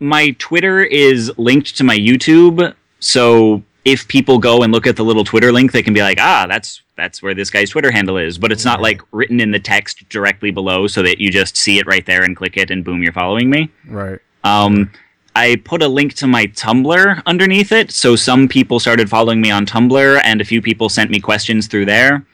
my 0.00 0.30
Twitter 0.38 0.80
is 0.80 1.32
linked 1.38 1.76
to 1.76 1.84
my 1.84 1.96
YouTube. 1.96 2.74
So 3.00 3.62
if 3.84 4.08
people 4.08 4.38
go 4.38 4.62
and 4.62 4.72
look 4.72 4.86
at 4.86 4.96
the 4.96 5.04
little 5.04 5.24
Twitter 5.24 5.52
link, 5.52 5.72
they 5.72 5.82
can 5.82 5.94
be 5.94 6.02
like, 6.02 6.18
ah, 6.20 6.46
that's 6.48 6.82
that's 6.96 7.22
where 7.22 7.34
this 7.34 7.50
guy's 7.50 7.70
Twitter 7.70 7.90
handle 7.90 8.16
is. 8.16 8.38
But 8.38 8.52
it's 8.52 8.64
not 8.64 8.80
like 8.80 9.00
written 9.12 9.38
in 9.38 9.50
the 9.50 9.60
text 9.60 10.08
directly 10.08 10.50
below, 10.50 10.86
so 10.86 11.02
that 11.02 11.18
you 11.20 11.30
just 11.30 11.56
see 11.56 11.78
it 11.78 11.86
right 11.86 12.04
there 12.04 12.22
and 12.22 12.36
click 12.36 12.56
it, 12.56 12.70
and 12.70 12.84
boom, 12.84 13.02
you're 13.02 13.12
following 13.12 13.50
me. 13.50 13.70
right. 13.88 14.18
Um, 14.44 14.90
I 15.34 15.56
put 15.56 15.82
a 15.82 15.88
link 15.88 16.14
to 16.14 16.26
my 16.26 16.46
Tumblr 16.46 17.22
underneath 17.26 17.70
it, 17.70 17.90
so 17.90 18.16
some 18.16 18.48
people 18.48 18.80
started 18.80 19.10
following 19.10 19.40
me 19.40 19.50
on 19.50 19.66
Tumblr, 19.66 20.20
and 20.24 20.40
a 20.40 20.44
few 20.44 20.62
people 20.62 20.88
sent 20.88 21.10
me 21.10 21.20
questions 21.20 21.66
through 21.66 21.84
there. 21.84 22.26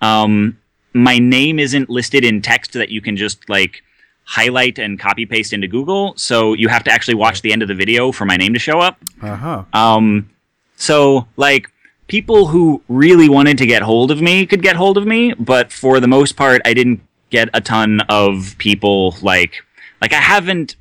Um, 0.00 0.58
my 0.92 1.18
name 1.18 1.60
isn't 1.60 1.88
listed 1.88 2.24
in 2.24 2.42
text 2.42 2.72
that 2.72 2.88
you 2.88 3.00
can 3.00 3.16
just 3.16 3.48
like 3.48 3.82
highlight 4.28 4.78
and 4.78 5.00
copy 5.00 5.24
paste 5.24 5.54
into 5.54 5.66
Google, 5.66 6.12
so 6.18 6.52
you 6.52 6.68
have 6.68 6.84
to 6.84 6.90
actually 6.90 7.14
watch 7.14 7.40
the 7.40 7.50
end 7.50 7.62
of 7.62 7.68
the 7.68 7.74
video 7.74 8.12
for 8.12 8.26
my 8.26 8.36
name 8.36 8.52
to 8.52 8.58
show 8.58 8.78
up. 8.78 8.98
Uh 9.22 9.34
huh. 9.34 9.64
Um, 9.72 10.28
so 10.76 11.26
like 11.38 11.70
people 12.08 12.46
who 12.46 12.82
really 12.88 13.30
wanted 13.30 13.56
to 13.56 13.64
get 13.64 13.80
hold 13.80 14.10
of 14.10 14.20
me 14.20 14.44
could 14.44 14.62
get 14.62 14.76
hold 14.76 14.98
of 14.98 15.06
me, 15.06 15.32
but 15.32 15.72
for 15.72 15.98
the 15.98 16.06
most 16.06 16.36
part, 16.36 16.60
I 16.66 16.74
didn't 16.74 17.00
get 17.30 17.48
a 17.54 17.62
ton 17.62 18.02
of 18.10 18.54
people 18.58 19.16
like 19.22 19.64
like 20.02 20.12
I 20.12 20.20
haven't 20.20 20.76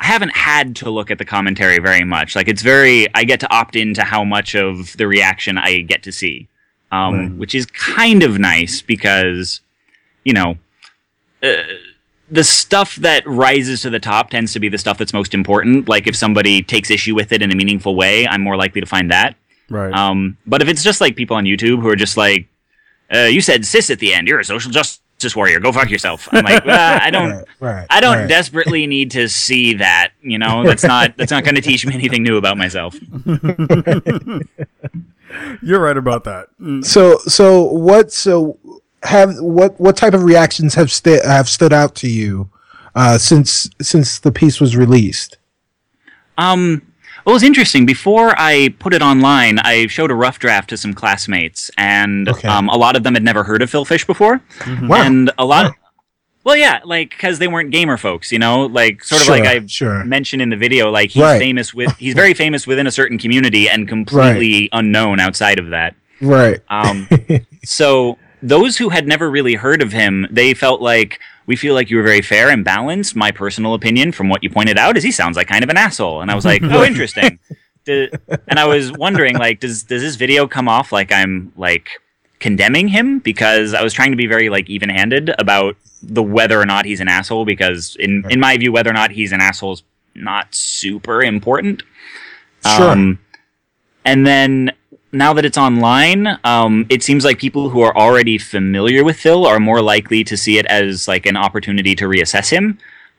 I 0.00 0.06
haven't 0.06 0.36
had 0.36 0.74
to 0.76 0.90
look 0.90 1.12
at 1.12 1.18
the 1.18 1.24
commentary 1.24 1.78
very 1.78 2.04
much. 2.04 2.34
Like 2.34 2.48
it's 2.48 2.62
very 2.62 3.06
I 3.14 3.22
get 3.22 3.38
to 3.40 3.54
opt 3.54 3.76
into 3.76 4.02
how 4.02 4.24
much 4.24 4.56
of 4.56 4.96
the 4.96 5.06
reaction 5.06 5.56
I 5.56 5.82
get 5.82 6.02
to 6.02 6.10
see, 6.10 6.48
um, 6.90 7.38
which 7.38 7.54
is 7.54 7.64
kind 7.66 8.24
of 8.24 8.40
nice 8.40 8.82
because 8.82 9.60
you 10.24 10.32
know. 10.32 10.56
Uh, 11.44 11.62
the 12.30 12.44
stuff 12.44 12.96
that 12.96 13.26
rises 13.26 13.82
to 13.82 13.90
the 13.90 14.00
top 14.00 14.30
tends 14.30 14.52
to 14.52 14.60
be 14.60 14.68
the 14.68 14.78
stuff 14.78 14.98
that's 14.98 15.12
most 15.12 15.34
important. 15.34 15.88
Like 15.88 16.06
if 16.06 16.16
somebody 16.16 16.62
takes 16.62 16.90
issue 16.90 17.14
with 17.14 17.32
it 17.32 17.42
in 17.42 17.52
a 17.52 17.54
meaningful 17.54 17.94
way, 17.94 18.26
I'm 18.26 18.40
more 18.40 18.56
likely 18.56 18.80
to 18.80 18.86
find 18.86 19.10
that. 19.10 19.36
Right. 19.68 19.92
Um, 19.92 20.36
but 20.46 20.62
if 20.62 20.68
it's 20.68 20.82
just 20.82 21.00
like 21.00 21.16
people 21.16 21.36
on 21.36 21.44
YouTube 21.44 21.80
who 21.80 21.88
are 21.88 21.96
just 21.96 22.16
like, 22.16 22.48
uh, 23.12 23.24
"You 23.24 23.40
said 23.40 23.64
cis 23.64 23.90
at 23.90 23.98
the 23.98 24.14
end. 24.14 24.28
You're 24.28 24.40
a 24.40 24.44
social 24.44 24.70
justice 24.70 25.34
warrior. 25.34 25.60
Go 25.60 25.72
fuck 25.72 25.90
yourself." 25.90 26.28
I'm 26.32 26.44
like, 26.44 26.64
well, 26.64 27.00
I 27.02 27.10
don't. 27.12 27.30
Right, 27.30 27.44
right, 27.60 27.86
I 27.90 28.00
don't 28.00 28.18
right. 28.18 28.28
desperately 28.28 28.86
need 28.86 29.10
to 29.12 29.28
see 29.28 29.74
that. 29.74 30.12
You 30.22 30.38
know, 30.38 30.64
that's 30.64 30.84
not 30.84 31.16
that's 31.16 31.32
not 31.32 31.44
going 31.44 31.56
to 31.56 31.60
teach 31.60 31.84
me 31.86 31.94
anything 31.94 32.22
new 32.22 32.36
about 32.36 32.56
myself. 32.56 32.96
You're 35.62 35.80
right 35.80 35.96
about 35.96 36.24
that. 36.24 36.46
Mm. 36.60 36.84
So 36.84 37.18
so 37.18 37.62
what 37.62 38.12
so 38.12 38.58
have 39.06 39.34
what 39.38 39.78
what 39.80 39.96
type 39.96 40.14
of 40.14 40.22
reactions 40.24 40.74
have 40.74 40.90
sta- 40.92 41.26
have 41.26 41.48
stood 41.48 41.72
out 41.72 41.94
to 41.96 42.08
you 42.08 42.48
uh, 42.94 43.18
since 43.18 43.68
since 43.80 44.18
the 44.18 44.32
piece 44.32 44.60
was 44.60 44.76
released? 44.76 45.38
Um, 46.38 46.82
well, 47.24 47.32
it 47.32 47.36
was 47.36 47.42
interesting. 47.42 47.86
Before 47.86 48.34
I 48.38 48.74
put 48.78 48.92
it 48.94 49.02
online, 49.02 49.58
I 49.60 49.86
showed 49.88 50.10
a 50.10 50.14
rough 50.14 50.38
draft 50.38 50.68
to 50.70 50.76
some 50.76 50.94
classmates, 50.94 51.70
and 51.76 52.28
Okay. 52.28 52.46
um, 52.48 52.68
a 52.68 52.76
lot 52.76 52.94
of 52.96 53.02
them 53.02 53.14
had 53.14 53.22
never 53.24 53.42
heard 53.42 53.62
of 53.62 53.70
Phil 53.70 53.84
Fish 53.84 54.04
before, 54.06 54.40
Wow. 54.82 55.02
and 55.02 55.30
a 55.38 55.44
lot. 55.44 55.64
Wow. 55.66 55.74
well, 56.44 56.56
yeah, 56.56 56.80
like 56.84 57.10
because 57.10 57.38
they 57.40 57.48
weren't 57.48 57.70
gamer 57.72 57.96
folks, 57.96 58.30
you 58.30 58.38
know, 58.38 58.66
like 58.66 59.02
sort 59.02 59.22
of 59.22 59.26
Sure, 59.26 59.36
like 59.38 59.46
I 59.48 59.66
sure. 59.66 60.04
mentioned 60.04 60.40
in 60.42 60.50
the 60.50 60.56
video, 60.56 60.90
like 60.90 61.10
he's 61.10 61.22
Right. 61.22 61.38
famous 61.40 61.74
with 61.74 61.96
he's 61.96 62.14
very 62.14 62.34
famous 62.34 62.66
within 62.66 62.86
a 62.86 62.92
certain 62.92 63.18
community 63.18 63.68
and 63.68 63.88
completely 63.88 64.68
unknown 64.72 65.18
outside 65.18 65.58
of 65.58 65.70
that. 65.70 65.96
Right. 66.20 66.60
Um, 66.68 67.08
so 67.64 68.16
those 68.46 68.76
who 68.76 68.90
had 68.90 69.08
never 69.08 69.28
really 69.28 69.54
heard 69.54 69.82
of 69.82 69.92
him, 69.92 70.26
they 70.30 70.54
felt 70.54 70.80
like 70.80 71.20
we 71.46 71.56
feel 71.56 71.74
like 71.74 71.90
you 71.90 71.96
were 71.96 72.02
very 72.02 72.22
fair 72.22 72.48
and 72.50 72.64
balanced. 72.64 73.16
My 73.16 73.32
personal 73.32 73.74
opinion, 73.74 74.12
from 74.12 74.28
what 74.28 74.42
you 74.42 74.50
pointed 74.50 74.78
out, 74.78 74.96
is 74.96 75.02
he 75.02 75.10
sounds 75.10 75.36
like 75.36 75.48
kind 75.48 75.64
of 75.64 75.70
an 75.70 75.76
asshole, 75.76 76.20
and 76.20 76.30
I 76.30 76.34
was 76.34 76.44
like, 76.44 76.62
oh, 76.62 76.84
interesting. 76.90 77.38
And 77.88 78.58
I 78.58 78.66
was 78.66 78.92
wondering, 78.92 79.36
like, 79.36 79.60
does 79.60 79.82
does 79.82 80.02
this 80.02 80.16
video 80.16 80.46
come 80.46 80.68
off 80.68 80.92
like 80.92 81.12
I'm 81.12 81.52
like 81.56 81.88
condemning 82.38 82.88
him 82.88 83.18
because 83.18 83.74
I 83.74 83.82
was 83.82 83.92
trying 83.92 84.10
to 84.10 84.16
be 84.16 84.26
very 84.26 84.48
like 84.48 84.68
even-handed 84.68 85.34
about 85.38 85.76
the 86.02 86.22
whether 86.22 86.60
or 86.60 86.66
not 86.66 86.84
he's 86.84 87.00
an 87.00 87.08
asshole 87.08 87.44
because 87.44 87.96
in 87.98 88.24
in 88.30 88.38
my 88.38 88.56
view, 88.56 88.70
whether 88.70 88.90
or 88.90 88.94
not 88.94 89.10
he's 89.10 89.32
an 89.32 89.40
asshole 89.40 89.72
is 89.72 89.82
not 90.14 90.54
super 90.54 91.22
important. 91.22 91.82
Sure. 92.76 92.90
Um, 92.90 93.18
and 94.04 94.26
then 94.26 94.72
now 95.12 95.32
that 95.32 95.44
it's 95.44 95.58
online, 95.58 96.38
um, 96.44 96.86
it 96.88 97.02
seems 97.02 97.24
like 97.24 97.38
people 97.38 97.70
who 97.70 97.80
are 97.80 97.96
already 97.96 98.38
familiar 98.38 99.04
with 99.04 99.16
Phil 99.16 99.46
are 99.46 99.60
more 99.60 99.80
likely 99.80 100.24
to 100.24 100.36
see 100.36 100.58
it 100.58 100.66
as 100.66 101.08
like 101.08 101.26
an 101.26 101.36
opportunity 101.36 101.94
to 101.94 102.06
reassess 102.06 102.50
him, 102.50 102.78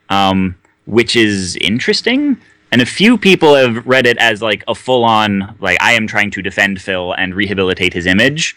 um, 0.10 0.56
which 0.86 1.16
is 1.16 1.56
interesting. 1.58 2.38
And 2.72 2.82
a 2.82 2.86
few 2.86 3.18
people 3.18 3.56
have 3.56 3.88
read 3.88 4.06
it 4.06 4.18
as 4.18 4.42
like 4.42 4.64
a 4.68 4.76
full 4.76 5.06
on 5.06 5.56
like 5.62 5.78
I 5.82 5.94
am 5.94 6.06
trying 6.06 6.32
to 6.32 6.42
defend 6.42 6.82
Phil 6.82 7.14
and 7.14 7.34
rehabilitate 7.34 7.94
his 7.94 8.06
image, 8.06 8.56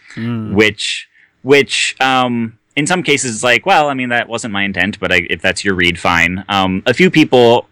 which 0.55 1.09
which 1.43 1.97
um, 2.01 2.59
in 2.75 2.87
some 2.87 3.03
cases 3.05 3.37
is 3.37 3.45
like 3.45 3.65
well 3.65 3.89
I 3.89 3.95
mean 3.95 4.09
that 4.09 4.29
wasn't 4.29 4.53
my 4.53 4.65
intent, 4.65 4.99
but 4.99 5.13
I, 5.13 5.27
if 5.31 5.41
that's 5.41 5.65
your 5.65 5.77
read, 5.77 5.99
fine. 5.99 6.45
Um, 6.49 6.83
a 6.87 6.93
few 6.93 7.11
people 7.11 7.69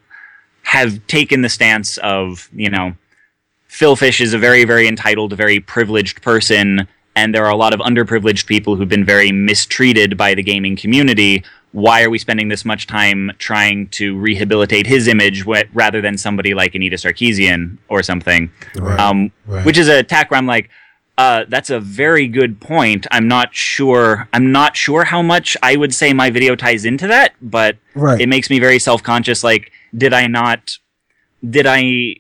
have 0.63 1.05
taken 1.09 1.43
the 1.43 1.49
stance 1.49 1.99
of 1.99 2.49
you 2.55 2.71
know 2.71 2.95
Phil 3.69 3.97
Fish 3.97 4.21
is 4.21 4.33
a 4.35 4.39
very, 4.39 4.65
very 4.65 4.89
entitled, 4.89 5.33
very 5.35 5.61
privileged 5.61 6.23
person, 6.23 6.89
and 7.15 7.35
there 7.35 7.45
are 7.45 7.51
a 7.51 7.57
lot 7.57 7.73
of 7.75 7.81
underprivileged 7.81 8.47
people 8.47 8.77
who've 8.77 8.89
been 8.89 9.05
very 9.05 9.31
mistreated 9.31 10.17
by 10.17 10.35
the 10.35 10.43
gaming 10.43 10.75
community. 10.77 11.45
Why 11.73 12.03
are 12.03 12.11
we 12.11 12.19
spending 12.19 12.49
this 12.49 12.65
much 12.65 12.87
time 12.87 13.31
trying 13.39 13.89
to 13.89 14.17
rehabilitate 14.19 14.87
his 14.87 15.07
image 15.07 15.43
wh- 15.45 15.63
rather 15.75 16.01
than 16.01 16.17
somebody 16.17 16.55
like 16.55 16.75
Anita 16.75 16.97
Sarkeesian 16.97 17.77
or 17.89 18.03
something? 18.03 18.51
Right. 18.75 18.99
Um, 18.99 19.31
Right. 19.47 19.65
Which 19.65 19.77
is 19.79 19.89
a 19.89 20.03
tack 20.03 20.31
where 20.31 20.39
I'm 20.39 20.47
like, 20.47 20.71
uh, 21.19 21.45
that's 21.49 21.69
a 21.69 21.81
very 21.81 22.27
good 22.29 22.61
point. 22.61 23.07
I'm 23.11 23.29
not 23.29 23.55
sure. 23.55 24.29
I'm 24.33 24.51
not 24.53 24.77
sure 24.77 25.05
how 25.05 25.21
much 25.21 25.57
I 25.63 25.77
would 25.77 25.93
say 25.95 26.13
my 26.13 26.31
video 26.31 26.55
ties 26.57 26.85
into 26.85 27.07
that, 27.09 27.35
but 27.43 27.77
Right. 27.95 28.21
it 28.21 28.29
makes 28.29 28.49
me 28.51 28.59
very 28.61 28.79
self-conscious. 28.79 29.43
Like, 29.45 29.73
did 29.97 30.13
I 30.15 30.27
not? 30.27 30.79
Did 31.49 31.67
I? 31.69 32.15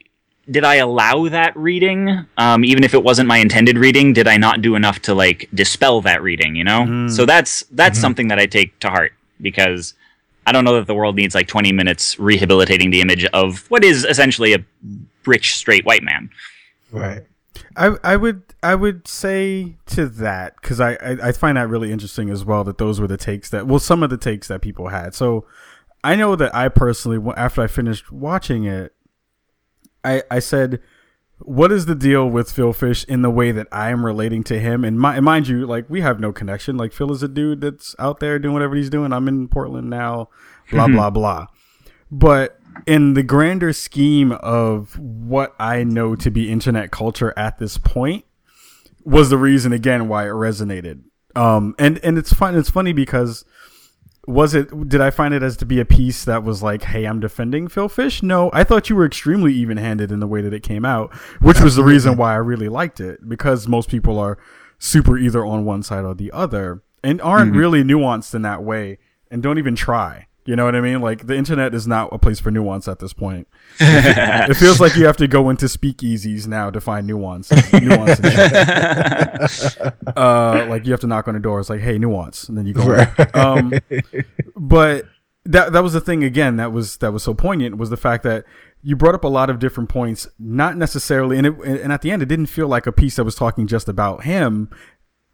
Did 0.51 0.65
I 0.65 0.77
allow 0.77 1.29
that 1.29 1.57
reading? 1.57 2.27
Um, 2.39 2.65
even 2.65 2.85
if 2.85 2.95
it 2.95 3.03
wasn't 3.03 3.29
my 3.29 3.39
intended 3.39 3.77
reading, 3.77 4.13
did 4.13 4.27
I 4.27 4.37
not 4.37 4.63
do 4.63 4.75
enough 4.75 5.01
to 5.03 5.15
like 5.15 5.49
dispel 5.53 6.01
that 6.03 6.23
reading? 6.23 6.57
You 6.57 6.65
know. 6.65 7.09
So 7.09 7.27
that's 7.27 7.65
that's 7.71 7.99
something 7.99 8.29
that 8.29 8.39
I 8.39 8.47
take 8.47 8.79
to 8.81 8.91
heart 8.91 9.13
because 9.41 9.95
I 10.47 10.53
don't 10.53 10.65
know 10.65 10.77
that 10.77 10.87
the 10.87 10.95
world 10.95 11.17
needs 11.17 11.35
like 11.35 11.47
20 11.47 11.73
minutes 11.73 12.19
rehabilitating 12.19 12.91
the 12.91 13.03
image 13.03 13.27
of 13.27 13.71
what 13.71 13.85
is 13.85 14.07
essentially 14.07 14.55
a 14.55 14.65
rich 15.27 15.55
straight 15.55 15.85
white 15.85 16.03
man. 16.03 16.31
Right. 16.91 17.27
I 17.77 17.97
I 18.03 18.17
would 18.17 18.43
I 18.63 18.75
would 18.75 19.07
say 19.07 19.77
to 19.87 20.07
that 20.07 20.55
because 20.61 20.81
I, 20.81 20.93
I 20.95 21.29
I 21.29 21.33
find 21.33 21.59
that 21.59 21.69
really 21.69 21.93
interesting 21.93 22.31
as 22.31 22.45
well 22.45 22.65
that 22.65 22.79
those 22.79 23.01
were 23.01 23.07
the 23.07 23.19
takes 23.19 23.51
that 23.51 23.67
well 23.67 23.79
some 23.79 24.03
of 24.03 24.11
the 24.11 24.17
takes 24.17 24.49
that 24.49 24.63
people 24.63 24.89
had. 24.89 25.15
So 25.15 25.45
I 26.03 26.17
know 26.17 26.35
that 26.37 26.55
I 26.55 26.69
personally 26.69 27.33
after 27.37 27.61
I 27.61 27.67
finished 27.67 28.11
watching 28.11 28.65
it, 28.65 28.95
I 30.05 30.23
I 30.31 30.39
said 30.39 30.81
what 31.41 31.71
is 31.71 31.87
the 31.87 31.95
deal 31.95 32.29
with 32.29 32.51
Phil 32.51 32.73
Fish 32.73 33.05
in 33.05 33.23
the 33.23 33.31
way 33.31 33.53
that 33.53 33.69
I 33.71 33.91
am 33.91 34.05
relating 34.05 34.43
to 34.45 34.59
him? 34.59 34.85
And, 34.85 34.99
my, 34.99 35.17
and 35.17 35.25
mind 35.25 35.49
you, 35.49 35.67
like 35.67 35.89
we 35.89 36.01
have 36.01 36.19
no 36.21 36.33
connection. 36.33 36.77
Like 36.77 36.93
Phil 36.93 37.13
is 37.13 37.23
a 37.23 37.29
dude 37.29 37.61
that's 37.61 37.95
out 37.99 38.21
there 38.21 38.39
doing 38.39 38.55
whatever 38.55 38.75
he's 38.75 38.91
doing. 38.91 39.13
I'm 39.13 39.29
in 39.29 39.49
Portland 39.49 39.89
now, 39.89 40.29
blah 40.71 40.89
blah 40.89 41.11
blah. 41.11 41.47
But 42.11 42.59
in 42.87 43.15
the 43.15 43.23
grander 43.23 43.73
scheme 43.73 44.33
of 44.33 44.99
what 44.99 45.55
I 45.59 45.85
know 45.85 46.17
to 46.17 46.31
be 46.31 46.51
internet 46.51 46.91
culture 46.91 47.33
at 47.37 47.59
this 47.59 47.79
point, 47.79 48.25
was 49.05 49.31
the 49.31 49.39
reason 49.39 49.73
again 49.73 50.09
why 50.09 50.25
it 50.25 50.33
resonated. 50.33 51.03
Um, 51.37 51.75
and 51.79 51.99
and 52.03 52.19
it's 52.19 52.33
fun. 52.33 52.57
It's 52.57 52.71
funny 52.71 52.93
because 52.93 53.45
was 54.29 54.55
it 54.55 54.89
did 54.89 55.01
I 55.01 55.11
find 55.11 55.33
it 55.33 55.43
as 55.43 55.57
to 55.57 55.67
be 55.67 55.81
a 55.81 55.85
piece 55.85 56.25
that 56.25 56.45
was 56.45 56.63
like, 56.63 56.83
"Hey, 56.83 57.07
I'm 57.07 57.19
defending 57.19 57.67
Phil 57.67 57.89
Fish"? 57.89 58.23
No, 58.23 58.51
I 58.53 58.63
thought 58.63 58.91
you 58.91 58.97
were 58.97 59.07
extremely 59.07 59.55
even-handed 59.55 60.13
in 60.13 60.21
the 60.21 60.27
way 60.27 60.43
that 60.43 60.53
it 60.53 60.63
came 60.63 60.85
out, 60.85 61.13
which 61.41 61.61
was 61.61 61.77
the 61.77 61.83
reason 61.83 62.17
why 62.17 62.33
I 62.35 62.37
really 62.37 62.69
liked 62.69 63.01
it 63.01 63.27
because 63.27 63.67
most 63.67 63.89
people 63.89 64.19
are 64.19 64.39
super 64.79 65.17
either 65.17 65.45
on 65.45 65.65
one 65.65 65.83
side 65.83 66.05
or 66.05 66.15
the 66.15 66.31
other 66.31 66.83
and 67.03 67.21
aren't 67.23 67.51
mm-hmm. 67.53 67.59
really 67.59 67.83
nuanced 67.83 68.35
in 68.35 68.43
that 68.43 68.63
way 68.63 68.99
and 69.31 69.43
don't 69.43 69.59
even 69.59 69.75
try. 69.75 70.28
You 70.49 70.57
know 70.57 70.65
what 70.65 70.75
I 70.75 70.81
mean? 70.81 71.03
Like 71.03 71.27
the 71.27 71.37
internet 71.37 71.75
is 71.75 71.87
not 71.87 72.09
a 72.11 72.17
place 72.17 72.41
for 72.41 72.51
nuance 72.51 72.89
at 72.89 73.01
this 73.01 73.13
point. 73.13 73.47
it 73.81 74.55
feels 74.55 74.81
like 74.81 74.97
you 74.97 75.05
have 75.05 75.19
to 75.19 75.29
go 75.29 75.51
into 75.51 75.67
speakeasies 75.67 76.47
now 76.47 76.71
to 76.71 76.81
find 76.81 77.07
nuance. 77.07 77.53
nuance 77.71 78.19
uh, 80.17 80.67
like 80.71 80.87
you 80.87 80.93
have 80.93 81.01
to 81.01 81.07
knock 81.07 81.29
on 81.29 81.37
a 81.37 81.39
door. 81.39 81.61
It's 81.61 81.69
like, 81.69 81.83
hey, 81.83 81.99
nuance, 81.99 82.49
and 82.49 82.57
then 82.57 82.65
you 82.65 82.73
go. 82.73 82.83
Right. 82.83 83.37
Um, 83.37 83.75
but 84.57 85.05
that 85.45 85.75
that 85.75 85.83
was 85.83 85.93
the 85.93 86.01
thing 86.01 86.25
again. 86.25 86.57
That 86.57 86.73
was 86.73 86.97
that 86.97 87.13
was 87.13 87.23
so 87.23 87.35
poignant 87.35 87.77
was 87.77 87.91
the 87.91 87.99
fact 87.99 88.23
that 88.23 88.47
you 88.83 88.97
brought 88.97 89.15
up 89.15 89.25
a 89.25 89.29
lot 89.29 89.51
of 89.51 89.59
different 89.59 89.91
points, 89.91 90.29
not 90.39 90.79
necessarily, 90.79 91.37
and 91.37 91.47
it, 91.47 91.59
and 91.59 91.93
at 91.93 92.01
the 92.01 92.11
end, 92.11 92.23
it 92.23 92.27
didn't 92.27 92.47
feel 92.47 92.69
like 92.69 92.87
a 92.87 92.93
piece 92.93 93.17
that 93.17 93.25
was 93.25 93.35
talking 93.35 93.67
just 93.67 93.87
about 93.87 94.25
him. 94.25 94.71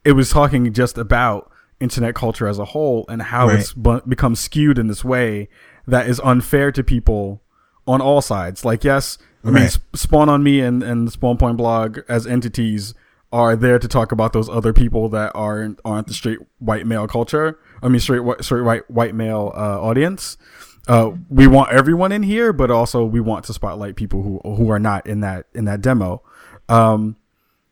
It 0.04 0.14
was 0.14 0.30
talking 0.30 0.72
just 0.72 0.98
about 0.98 1.52
internet 1.80 2.14
culture 2.14 2.46
as 2.46 2.58
a 2.58 2.66
whole 2.66 3.04
and 3.08 3.22
how 3.22 3.48
right. 3.48 3.60
it's 3.60 3.72
bu- 3.72 4.00
become 4.02 4.34
skewed 4.34 4.78
in 4.78 4.86
this 4.86 5.04
way 5.04 5.48
that 5.86 6.06
is 6.06 6.20
unfair 6.24 6.72
to 6.72 6.82
people 6.82 7.42
on 7.86 8.00
all 8.00 8.20
sides. 8.20 8.64
Like, 8.64 8.84
yes, 8.84 9.18
I 9.44 9.50
right. 9.50 9.60
mean, 9.60 9.70
Spawn 9.94 10.28
on 10.28 10.42
Me 10.42 10.60
and, 10.60 10.82
and 10.82 11.10
Spawn 11.12 11.36
Point 11.36 11.56
blog 11.56 11.98
as 12.08 12.26
entities 12.26 12.94
are 13.32 13.56
there 13.56 13.80
to 13.80 13.88
talk 13.88 14.12
about 14.12 14.32
those 14.32 14.48
other 14.48 14.72
people 14.72 15.08
that 15.08 15.32
aren't 15.34 15.80
aren't 15.84 16.06
the 16.06 16.14
straight 16.14 16.38
white 16.58 16.86
male 16.86 17.08
culture. 17.08 17.58
I 17.82 17.88
mean, 17.88 18.00
straight 18.00 18.20
white 18.20 18.44
straight 18.44 18.62
white 18.62 18.88
white 18.88 19.14
male 19.14 19.52
uh, 19.54 19.80
audience. 19.80 20.38
Uh, 20.86 21.12
we 21.28 21.46
want 21.46 21.72
everyone 21.72 22.12
in 22.12 22.22
here, 22.22 22.52
but 22.52 22.70
also 22.70 23.04
we 23.04 23.20
want 23.20 23.44
to 23.46 23.52
spotlight 23.52 23.96
people 23.96 24.22
who 24.22 24.40
who 24.54 24.70
are 24.70 24.78
not 24.78 25.06
in 25.06 25.20
that 25.20 25.46
in 25.52 25.64
that 25.64 25.80
demo. 25.80 26.22
Um, 26.68 27.16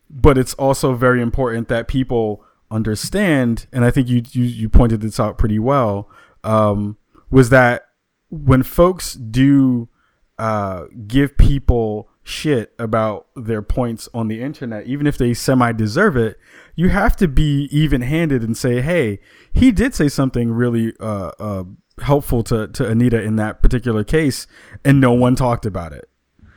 but 0.09 0.37
it's 0.37 0.53
also 0.55 0.93
very 0.95 1.21
important 1.21 1.69
that 1.69 1.87
people 1.87 2.43
understand, 2.73 3.67
and 3.71 3.85
I 3.85 3.91
think 3.91 4.09
you 4.09 4.23
you, 4.31 4.43
you 4.43 4.69
pointed 4.69 5.01
this 5.01 5.19
out 5.19 5.37
pretty 5.37 5.59
well, 5.59 6.09
um, 6.43 6.97
was 7.29 7.49
that 7.49 7.89
when 8.29 8.63
folks 8.63 9.13
do 9.13 9.87
uh, 10.39 10.85
give 11.07 11.37
people 11.37 12.09
shit 12.23 12.73
about 12.79 13.27
their 13.35 13.61
points 13.61 14.09
on 14.13 14.27
the 14.27 14.41
internet, 14.41 14.87
even 14.87 15.05
if 15.05 15.17
they 15.17 15.33
semi 15.33 15.71
deserve 15.71 16.17
it, 16.17 16.39
you 16.75 16.89
have 16.89 17.15
to 17.17 17.27
be 17.27 17.67
even 17.71 18.01
handed 18.01 18.41
and 18.41 18.57
say, 18.57 18.81
hey, 18.81 19.19
he 19.51 19.71
did 19.71 19.93
say 19.93 20.09
something 20.09 20.51
really 20.51 20.93
uh, 20.99 21.31
uh, 21.39 21.63
helpful 22.01 22.43
to, 22.43 22.67
to 22.69 22.87
Anita 22.87 23.21
in 23.21 23.35
that 23.35 23.61
particular 23.61 24.03
case, 24.03 24.47
and 24.83 24.99
no 24.99 25.13
one 25.13 25.35
talked 25.35 25.65
about 25.65 25.93
it. 25.93 26.09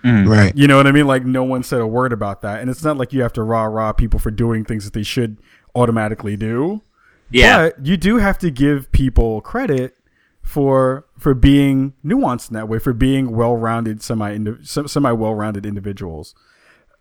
Mm. 0.04 0.28
Right. 0.28 0.56
You 0.56 0.68
know 0.68 0.76
what 0.76 0.86
I 0.86 0.92
mean? 0.92 1.08
Like 1.08 1.24
no 1.24 1.42
one 1.42 1.64
said 1.64 1.80
a 1.80 1.86
word 1.86 2.12
about 2.12 2.42
that. 2.42 2.60
And 2.60 2.70
it's 2.70 2.84
not 2.84 2.96
like 2.96 3.12
you 3.12 3.22
have 3.22 3.32
to 3.32 3.42
rah 3.42 3.64
rah 3.64 3.92
people 3.92 4.20
for 4.20 4.30
doing 4.30 4.64
things 4.64 4.84
that 4.84 4.92
they 4.92 5.02
should 5.02 5.38
automatically 5.76 6.36
do. 6.36 6.82
Yeah. 7.30 7.68
But 7.68 7.86
you 7.86 7.96
do 7.96 8.16
have 8.16 8.38
to 8.38 8.50
give 8.50 8.90
people 8.90 9.40
credit 9.40 9.94
for 10.42 11.06
for 11.18 11.34
being 11.34 11.94
nuanced 12.04 12.50
in 12.50 12.54
that 12.54 12.68
way, 12.68 12.78
for 12.78 12.92
being 12.92 13.32
well-rounded 13.32 14.02
semi 14.02 14.38
semi 14.64 15.12
well-rounded 15.12 15.66
individuals. 15.66 16.34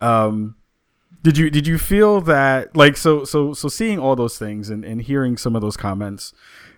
Um 0.01 0.55
did 1.25 1.39
you 1.39 1.49
did 1.49 1.65
you 1.65 1.79
feel 1.79 2.21
that 2.21 2.75
like 2.77 2.95
so 2.95 3.23
so 3.23 3.51
so 3.53 3.67
seeing 3.67 3.97
all 3.97 4.15
those 4.15 4.38
things 4.38 4.69
and, 4.69 4.85
and 4.85 5.01
hearing 5.01 5.38
some 5.38 5.55
of 5.55 5.61
those 5.61 5.75
comments 5.75 6.33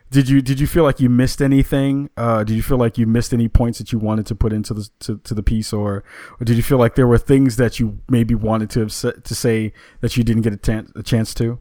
did 0.10 0.30
you 0.30 0.42
did 0.42 0.58
you 0.58 0.66
feel 0.66 0.86
like 0.86 1.02
you 1.02 1.10
missed 1.10 1.42
anything 1.42 2.10
uh, 2.16 2.46
did 2.46 2.56
you 2.56 2.64
feel 2.64 2.78
like 2.78 2.98
you 2.98 3.06
missed 3.06 3.34
any 3.34 3.50
points 3.50 3.78
that 3.78 3.92
you 3.92 4.00
wanted 4.00 4.26
to 4.26 4.36
put 4.36 4.54
into 4.54 4.74
the 4.74 4.90
to, 5.00 5.18
to 5.18 5.34
the 5.34 5.44
piece 5.44 5.74
or, 5.74 6.02
or 6.40 6.46
did 6.46 6.56
you 6.56 6.64
feel 6.64 6.78
like 6.78 6.96
there 6.96 7.08
were 7.08 7.18
things 7.18 7.58
that 7.58 7.78
you 7.78 8.00
maybe 8.10 8.34
wanted 8.34 8.70
to 8.70 8.86
to 8.88 9.36
say 9.36 9.74
that 10.00 10.16
you 10.16 10.24
didn't 10.24 10.44
get 10.44 10.68
a, 10.68 10.86
a 10.96 11.04
chance 11.04 11.34
to 11.34 11.60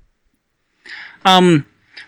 um, 1.26 1.66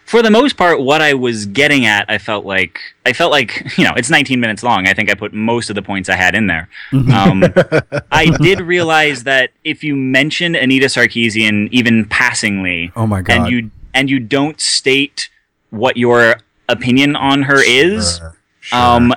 for 0.09 0.22
the 0.22 0.31
most 0.31 0.57
part, 0.57 0.81
what 0.81 1.02
I 1.02 1.12
was 1.12 1.44
getting 1.44 1.85
at, 1.85 2.07
I 2.09 2.16
felt 2.16 2.46
like 2.46 2.81
I 3.04 3.12
felt 3.12 3.31
like 3.31 3.66
you 3.78 3.85
know 3.85 3.92
it's 3.96 4.09
19 4.09 4.40
minutes 4.40 4.62
long. 4.62 4.87
I 4.87 4.94
think 4.94 5.11
I 5.11 5.14
put 5.14 5.35
most 5.35 5.68
of 5.68 5.74
the 5.74 5.83
points 5.83 6.09
I 6.09 6.16
had 6.16 6.35
in 6.35 6.46
there. 6.46 6.68
Um, 6.92 7.44
I 8.11 8.35
did 8.40 8.61
realize 8.61 9.24
that 9.24 9.50
if 9.64 9.85
you 9.85 9.94
mention 9.94 10.54
Anita 10.54 10.87
Sarkeesian 10.87 11.68
even 11.72 12.07
passingly, 12.07 12.90
oh 12.96 13.07
my 13.07 13.20
god, 13.20 13.37
and 13.37 13.50
you 13.50 13.70
and 13.92 14.09
you 14.09 14.18
don't 14.18 14.61
state 14.61 15.28
what 15.70 15.96
your 15.96 16.37
opinion 16.68 17.14
on 17.14 17.42
her 17.42 17.62
is, 17.62 18.18
sure, 18.18 18.37
sure. 18.61 18.78
um, 18.78 19.14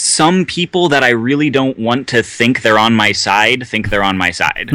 some 0.00 0.46
people 0.46 0.88
that 0.88 1.04
I 1.04 1.10
really 1.10 1.50
don't 1.50 1.78
want 1.78 2.08
to 2.08 2.22
think 2.22 2.62
they're 2.62 2.78
on 2.78 2.94
my 2.94 3.12
side 3.12 3.66
think 3.66 3.90
they're 3.90 4.02
on 4.02 4.16
my 4.16 4.30
side. 4.30 4.70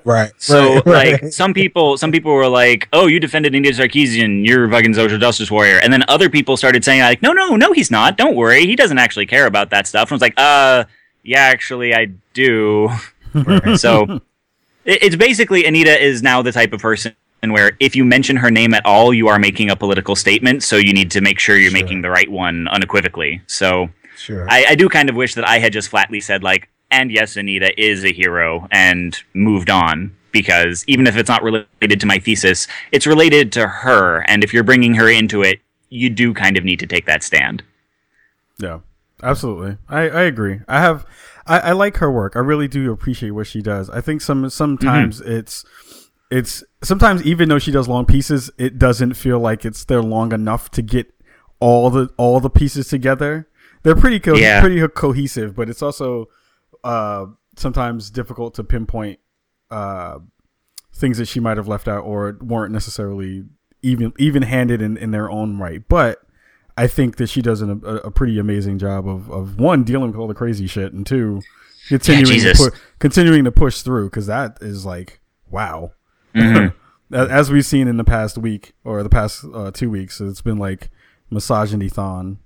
right. 0.04 0.30
So 0.38 0.74
right, 0.74 0.86
like 0.86 1.22
right. 1.22 1.32
some 1.32 1.52
people 1.52 1.96
some 1.96 2.12
people 2.12 2.32
were 2.32 2.48
like, 2.48 2.88
"Oh, 2.92 3.08
you 3.08 3.18
defended 3.18 3.54
Anita 3.54 3.82
Sarkeesian, 3.82 4.46
you're 4.46 4.66
a 4.66 4.70
fucking 4.70 4.94
social 4.94 5.18
justice 5.18 5.50
warrior." 5.50 5.80
And 5.82 5.92
then 5.92 6.04
other 6.06 6.30
people 6.30 6.56
started 6.56 6.84
saying 6.84 7.00
like, 7.00 7.20
"No, 7.20 7.32
no, 7.32 7.56
no, 7.56 7.72
he's 7.72 7.90
not. 7.90 8.16
Don't 8.16 8.36
worry. 8.36 8.64
He 8.64 8.76
doesn't 8.76 8.98
actually 8.98 9.26
care 9.26 9.46
about 9.46 9.70
that 9.70 9.88
stuff." 9.88 10.08
And 10.08 10.12
I 10.12 10.14
was 10.14 10.22
like, 10.22 10.34
"Uh, 10.36 10.84
yeah, 11.24 11.40
actually 11.40 11.92
I 11.92 12.06
do." 12.32 12.90
so 13.76 14.20
it, 14.84 15.02
it's 15.02 15.16
basically 15.16 15.64
Anita 15.64 16.00
is 16.00 16.22
now 16.22 16.42
the 16.42 16.52
type 16.52 16.72
of 16.72 16.80
person 16.80 17.16
where 17.42 17.76
if 17.80 17.96
you 17.96 18.04
mention 18.04 18.36
her 18.36 18.52
name 18.52 18.72
at 18.72 18.86
all, 18.86 19.12
you 19.12 19.26
are 19.28 19.38
making 19.38 19.68
a 19.68 19.76
political 19.76 20.14
statement, 20.14 20.62
so 20.62 20.76
you 20.76 20.92
need 20.92 21.10
to 21.10 21.20
make 21.20 21.40
sure 21.40 21.58
you're 21.58 21.70
sure. 21.70 21.82
making 21.82 22.02
the 22.02 22.10
right 22.10 22.30
one 22.30 22.68
unequivocally. 22.68 23.42
So 23.46 23.90
Sure. 24.24 24.46
I, 24.50 24.64
I 24.70 24.74
do 24.74 24.88
kind 24.88 25.10
of 25.10 25.16
wish 25.16 25.34
that 25.34 25.46
I 25.46 25.58
had 25.58 25.74
just 25.74 25.90
flatly 25.90 26.18
said 26.18 26.42
like, 26.42 26.70
and 26.90 27.12
yes, 27.12 27.36
Anita 27.36 27.78
is 27.78 28.04
a 28.04 28.12
hero, 28.12 28.66
and 28.70 29.18
moved 29.34 29.68
on 29.68 30.16
because 30.32 30.82
even 30.86 31.06
if 31.06 31.14
it's 31.16 31.28
not 31.28 31.42
related 31.42 32.00
to 32.00 32.06
my 32.06 32.18
thesis, 32.18 32.66
it's 32.90 33.06
related 33.06 33.52
to 33.52 33.66
her, 33.66 34.24
and 34.26 34.42
if 34.42 34.54
you're 34.54 34.64
bringing 34.64 34.94
her 34.94 35.10
into 35.10 35.42
it, 35.42 35.60
you 35.90 36.08
do 36.08 36.32
kind 36.32 36.56
of 36.56 36.64
need 36.64 36.78
to 36.78 36.86
take 36.86 37.04
that 37.04 37.22
stand. 37.22 37.62
Yeah, 38.58 38.80
absolutely. 39.22 39.76
I, 39.90 40.08
I 40.08 40.22
agree. 40.22 40.60
I 40.68 40.80
have, 40.80 41.04
I, 41.46 41.60
I 41.60 41.72
like 41.72 41.98
her 41.98 42.10
work. 42.10 42.34
I 42.34 42.40
really 42.40 42.68
do 42.68 42.90
appreciate 42.92 43.32
what 43.32 43.46
she 43.46 43.60
does. 43.60 43.90
I 43.90 44.00
think 44.00 44.22
some 44.22 44.48
sometimes 44.48 45.20
mm-hmm. 45.20 45.32
it's, 45.32 45.64
it's 46.30 46.64
sometimes 46.82 47.22
even 47.24 47.50
though 47.50 47.58
she 47.58 47.72
does 47.72 47.88
long 47.88 48.06
pieces, 48.06 48.50
it 48.56 48.78
doesn't 48.78 49.14
feel 49.14 49.38
like 49.38 49.66
it's 49.66 49.84
there 49.84 50.02
long 50.02 50.32
enough 50.32 50.70
to 50.70 50.82
get 50.82 51.12
all 51.60 51.90
the 51.90 52.08
all 52.16 52.40
the 52.40 52.50
pieces 52.50 52.88
together. 52.88 53.48
They're 53.84 53.94
pretty 53.94 54.18
co- 54.18 54.34
yeah. 54.34 54.60
pretty 54.60 54.86
cohesive, 54.88 55.54
but 55.54 55.68
it's 55.68 55.82
also 55.82 56.28
uh, 56.82 57.26
sometimes 57.56 58.10
difficult 58.10 58.54
to 58.54 58.64
pinpoint 58.64 59.20
uh, 59.70 60.18
things 60.92 61.18
that 61.18 61.28
she 61.28 61.38
might 61.38 61.58
have 61.58 61.68
left 61.68 61.86
out 61.86 62.02
or 62.04 62.38
weren't 62.40 62.72
necessarily 62.72 63.44
even 63.82 64.14
even 64.18 64.42
handed 64.42 64.80
in, 64.80 64.96
in 64.96 65.10
their 65.10 65.30
own 65.30 65.58
right. 65.58 65.86
But 65.86 66.22
I 66.78 66.86
think 66.86 67.16
that 67.16 67.28
she 67.28 67.42
does 67.42 67.60
an, 67.60 67.82
a, 67.84 67.96
a, 67.96 68.10
pretty 68.10 68.38
amazing 68.38 68.78
job 68.78 69.06
of, 69.06 69.30
of 69.30 69.60
one 69.60 69.84
dealing 69.84 70.10
with 70.10 70.18
all 70.18 70.26
the 70.26 70.34
crazy 70.34 70.66
shit 70.66 70.94
and 70.94 71.06
two 71.06 71.42
continuing 71.88 72.40
yeah, 72.40 72.54
to 72.54 72.70
pu- 72.70 72.76
continuing 72.98 73.44
to 73.44 73.52
push 73.52 73.82
through 73.82 74.06
because 74.06 74.26
that 74.26 74.58
is 74.62 74.86
like 74.86 75.20
wow. 75.50 75.92
Mm-hmm. 76.34 76.74
As 77.14 77.50
we've 77.50 77.66
seen 77.66 77.86
in 77.86 77.98
the 77.98 78.04
past 78.04 78.38
week 78.38 78.72
or 78.82 79.02
the 79.02 79.10
past 79.10 79.44
uh, 79.54 79.70
two 79.70 79.90
weeks, 79.90 80.22
it's 80.22 80.40
been 80.40 80.56
like 80.56 80.90
misogyny 81.30 81.90
thon 81.90 82.38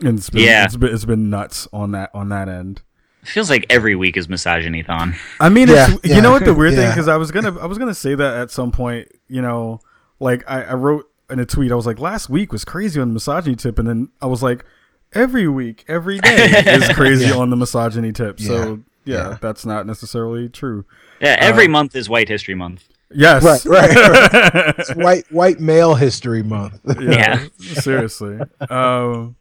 and 0.00 0.18
it's 0.18 0.30
been, 0.30 0.42
yeah, 0.42 0.64
it's 0.64 0.76
been, 0.76 0.94
it's 0.94 1.04
been 1.04 1.30
nuts 1.30 1.68
on 1.72 1.92
that 1.92 2.10
on 2.14 2.28
that 2.30 2.48
end. 2.48 2.82
It 3.22 3.28
feels 3.28 3.50
like 3.50 3.66
every 3.68 3.94
week 3.94 4.16
is 4.16 4.28
misogyny-thon. 4.28 5.14
I 5.40 5.50
mean, 5.50 5.68
yeah, 5.68 5.94
yeah. 6.02 6.16
you 6.16 6.22
know 6.22 6.32
what 6.32 6.44
the 6.44 6.54
weird 6.54 6.72
yeah. 6.72 6.80
thing 6.80 6.90
because 6.90 7.08
I 7.08 7.16
was 7.16 7.30
gonna 7.30 7.58
I 7.58 7.66
was 7.66 7.78
gonna 7.78 7.94
say 7.94 8.14
that 8.14 8.36
at 8.36 8.50
some 8.50 8.72
point. 8.72 9.08
You 9.28 9.42
know, 9.42 9.80
like 10.18 10.48
I, 10.50 10.62
I 10.62 10.74
wrote 10.74 11.10
in 11.28 11.38
a 11.38 11.46
tweet 11.46 11.70
I 11.72 11.74
was 11.74 11.86
like 11.86 11.98
last 11.98 12.28
week 12.28 12.52
was 12.52 12.64
crazy 12.64 13.00
on 13.00 13.08
the 13.08 13.14
misogyny 13.14 13.56
tip, 13.56 13.78
and 13.78 13.86
then 13.86 14.08
I 14.20 14.26
was 14.26 14.42
like, 14.42 14.64
every 15.12 15.48
week, 15.48 15.84
every 15.88 16.18
day 16.18 16.62
is 16.66 16.88
crazy 16.90 17.26
yeah. 17.26 17.36
on 17.36 17.50
the 17.50 17.56
misogyny 17.56 18.12
tip. 18.12 18.40
So 18.40 18.80
yeah, 19.04 19.30
yeah, 19.30 19.38
that's 19.40 19.66
not 19.66 19.86
necessarily 19.86 20.48
true. 20.48 20.84
Yeah, 21.20 21.36
every 21.38 21.66
uh, 21.66 21.70
month 21.70 21.96
is 21.96 22.08
White 22.08 22.28
History 22.28 22.54
Month. 22.54 22.88
Yes, 23.12 23.44
right, 23.44 23.64
right. 23.64 23.94
right. 23.96 24.74
it's 24.78 24.94
white 24.94 25.30
white 25.32 25.58
male 25.58 25.94
history 25.94 26.42
month. 26.42 26.80
yeah, 27.00 27.46
seriously. 27.58 28.38
Um, 28.68 29.36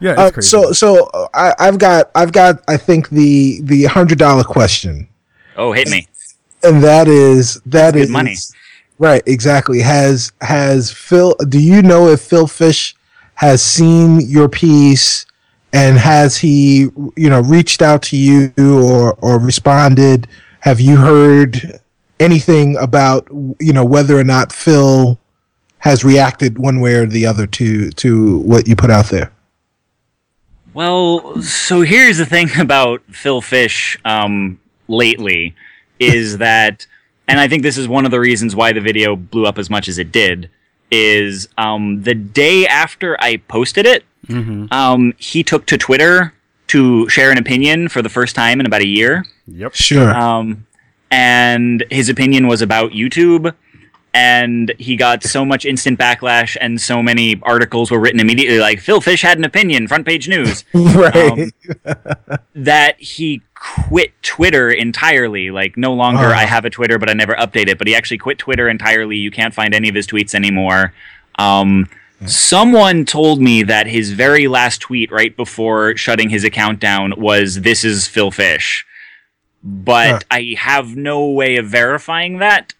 yeah, 0.00 0.12
uh, 0.12 0.40
so 0.40 0.72
so 0.72 1.06
uh, 1.06 1.28
I, 1.34 1.54
I've 1.58 1.78
got 1.78 2.10
I've 2.14 2.32
got 2.32 2.62
I 2.68 2.76
think 2.76 3.08
the 3.08 3.60
the 3.62 3.84
hundred 3.84 4.18
dollar 4.18 4.44
question. 4.44 5.08
Oh, 5.56 5.72
hit 5.72 5.90
me. 5.90 6.06
And 6.62 6.82
that 6.82 7.08
is 7.08 7.54
that 7.66 7.94
That's 7.94 8.04
is 8.04 8.10
money. 8.10 8.36
Right, 8.98 9.22
exactly. 9.26 9.80
Has 9.80 10.32
has 10.40 10.90
Phil? 10.92 11.34
Do 11.48 11.60
you 11.60 11.82
know 11.82 12.08
if 12.08 12.20
Phil 12.20 12.46
Fish 12.46 12.94
has 13.34 13.62
seen 13.62 14.20
your 14.20 14.48
piece 14.48 15.26
and 15.72 15.98
has 15.98 16.36
he 16.36 16.88
you 17.16 17.30
know 17.30 17.40
reached 17.40 17.82
out 17.82 18.02
to 18.02 18.16
you 18.16 18.52
or 18.58 19.14
or 19.14 19.38
responded? 19.38 20.28
Have 20.60 20.80
you 20.80 20.96
heard 20.96 21.80
anything 22.20 22.76
about 22.76 23.26
you 23.60 23.72
know 23.72 23.84
whether 23.84 24.18
or 24.18 24.24
not 24.24 24.52
Phil 24.52 25.18
has 25.78 26.04
reacted 26.04 26.58
one 26.58 26.80
way 26.80 26.94
or 26.94 27.06
the 27.06 27.26
other 27.26 27.46
to 27.46 27.90
to 27.90 28.38
what 28.38 28.68
you 28.68 28.76
put 28.76 28.90
out 28.90 29.06
there? 29.06 29.32
Well, 30.78 31.42
so 31.42 31.80
here's 31.80 32.18
the 32.18 32.24
thing 32.24 32.50
about 32.60 33.02
Phil 33.10 33.40
Fish 33.40 33.98
um, 34.04 34.60
lately 34.86 35.56
is 35.98 36.38
that, 36.38 36.86
and 37.26 37.40
I 37.40 37.48
think 37.48 37.64
this 37.64 37.76
is 37.76 37.88
one 37.88 38.04
of 38.04 38.12
the 38.12 38.20
reasons 38.20 38.54
why 38.54 38.72
the 38.72 38.80
video 38.80 39.16
blew 39.16 39.44
up 39.44 39.58
as 39.58 39.68
much 39.68 39.88
as 39.88 39.98
it 39.98 40.12
did, 40.12 40.48
is 40.92 41.48
um, 41.58 42.04
the 42.04 42.14
day 42.14 42.64
after 42.68 43.20
I 43.20 43.38
posted 43.38 43.86
it, 43.86 44.04
mm-hmm. 44.28 44.72
um, 44.72 45.14
he 45.18 45.42
took 45.42 45.66
to 45.66 45.78
Twitter 45.78 46.32
to 46.68 47.08
share 47.08 47.32
an 47.32 47.38
opinion 47.38 47.88
for 47.88 48.00
the 48.00 48.08
first 48.08 48.36
time 48.36 48.60
in 48.60 48.66
about 48.66 48.80
a 48.80 48.86
year. 48.86 49.26
Yep. 49.48 49.74
Sure. 49.74 50.14
Um, 50.14 50.64
and 51.10 51.84
his 51.90 52.08
opinion 52.08 52.46
was 52.46 52.62
about 52.62 52.92
YouTube 52.92 53.52
and 54.14 54.72
he 54.78 54.96
got 54.96 55.22
so 55.22 55.44
much 55.44 55.64
instant 55.64 55.98
backlash 55.98 56.56
and 56.60 56.80
so 56.80 57.02
many 57.02 57.40
articles 57.42 57.90
were 57.90 58.00
written 58.00 58.20
immediately 58.20 58.58
like 58.58 58.80
phil 58.80 59.00
fish 59.00 59.22
had 59.22 59.38
an 59.38 59.44
opinion 59.44 59.86
front 59.86 60.06
page 60.06 60.28
news. 60.28 60.64
Right. 60.98 61.52
Um, 61.86 62.38
that 62.54 63.00
he 63.00 63.42
quit 63.54 64.12
twitter 64.22 64.70
entirely. 64.70 65.50
Like 65.50 65.76
no 65.76 65.92
longer 65.92 66.26
i 66.26 66.44
have 66.44 66.64
a 66.64 66.70
twitter 66.70 66.98
but 66.98 67.10
i 67.10 67.12
never 67.12 67.34
update 67.34 67.68
it 67.68 67.78
but 67.78 67.86
he 67.86 67.94
actually 67.94 68.18
quit 68.18 68.38
twitter 68.38 68.68
entirely. 68.68 69.16
You 69.16 69.30
can't 69.30 69.54
find 69.54 69.74
any 69.74 69.88
of 69.88 69.94
his 69.94 70.06
tweets 70.06 70.34
anymore. 70.34 70.92
Um, 71.38 71.88
someone 72.26 73.04
told 73.04 73.40
me 73.40 73.62
that 73.62 73.86
his 73.86 74.12
very 74.12 74.48
last 74.48 74.80
tweet 74.80 75.12
right 75.12 75.36
before 75.36 75.96
shutting 75.96 76.30
his 76.30 76.42
account 76.42 76.80
down 76.80 77.14
was 77.16 77.60
this 77.60 77.84
is 77.84 78.08
phil 78.08 78.30
fish. 78.30 78.86
But 79.62 80.24
i 80.30 80.56
have 80.58 80.96
no 80.96 81.26
way 81.26 81.56
of 81.56 81.66
verifying 81.66 82.38
that 82.38 82.72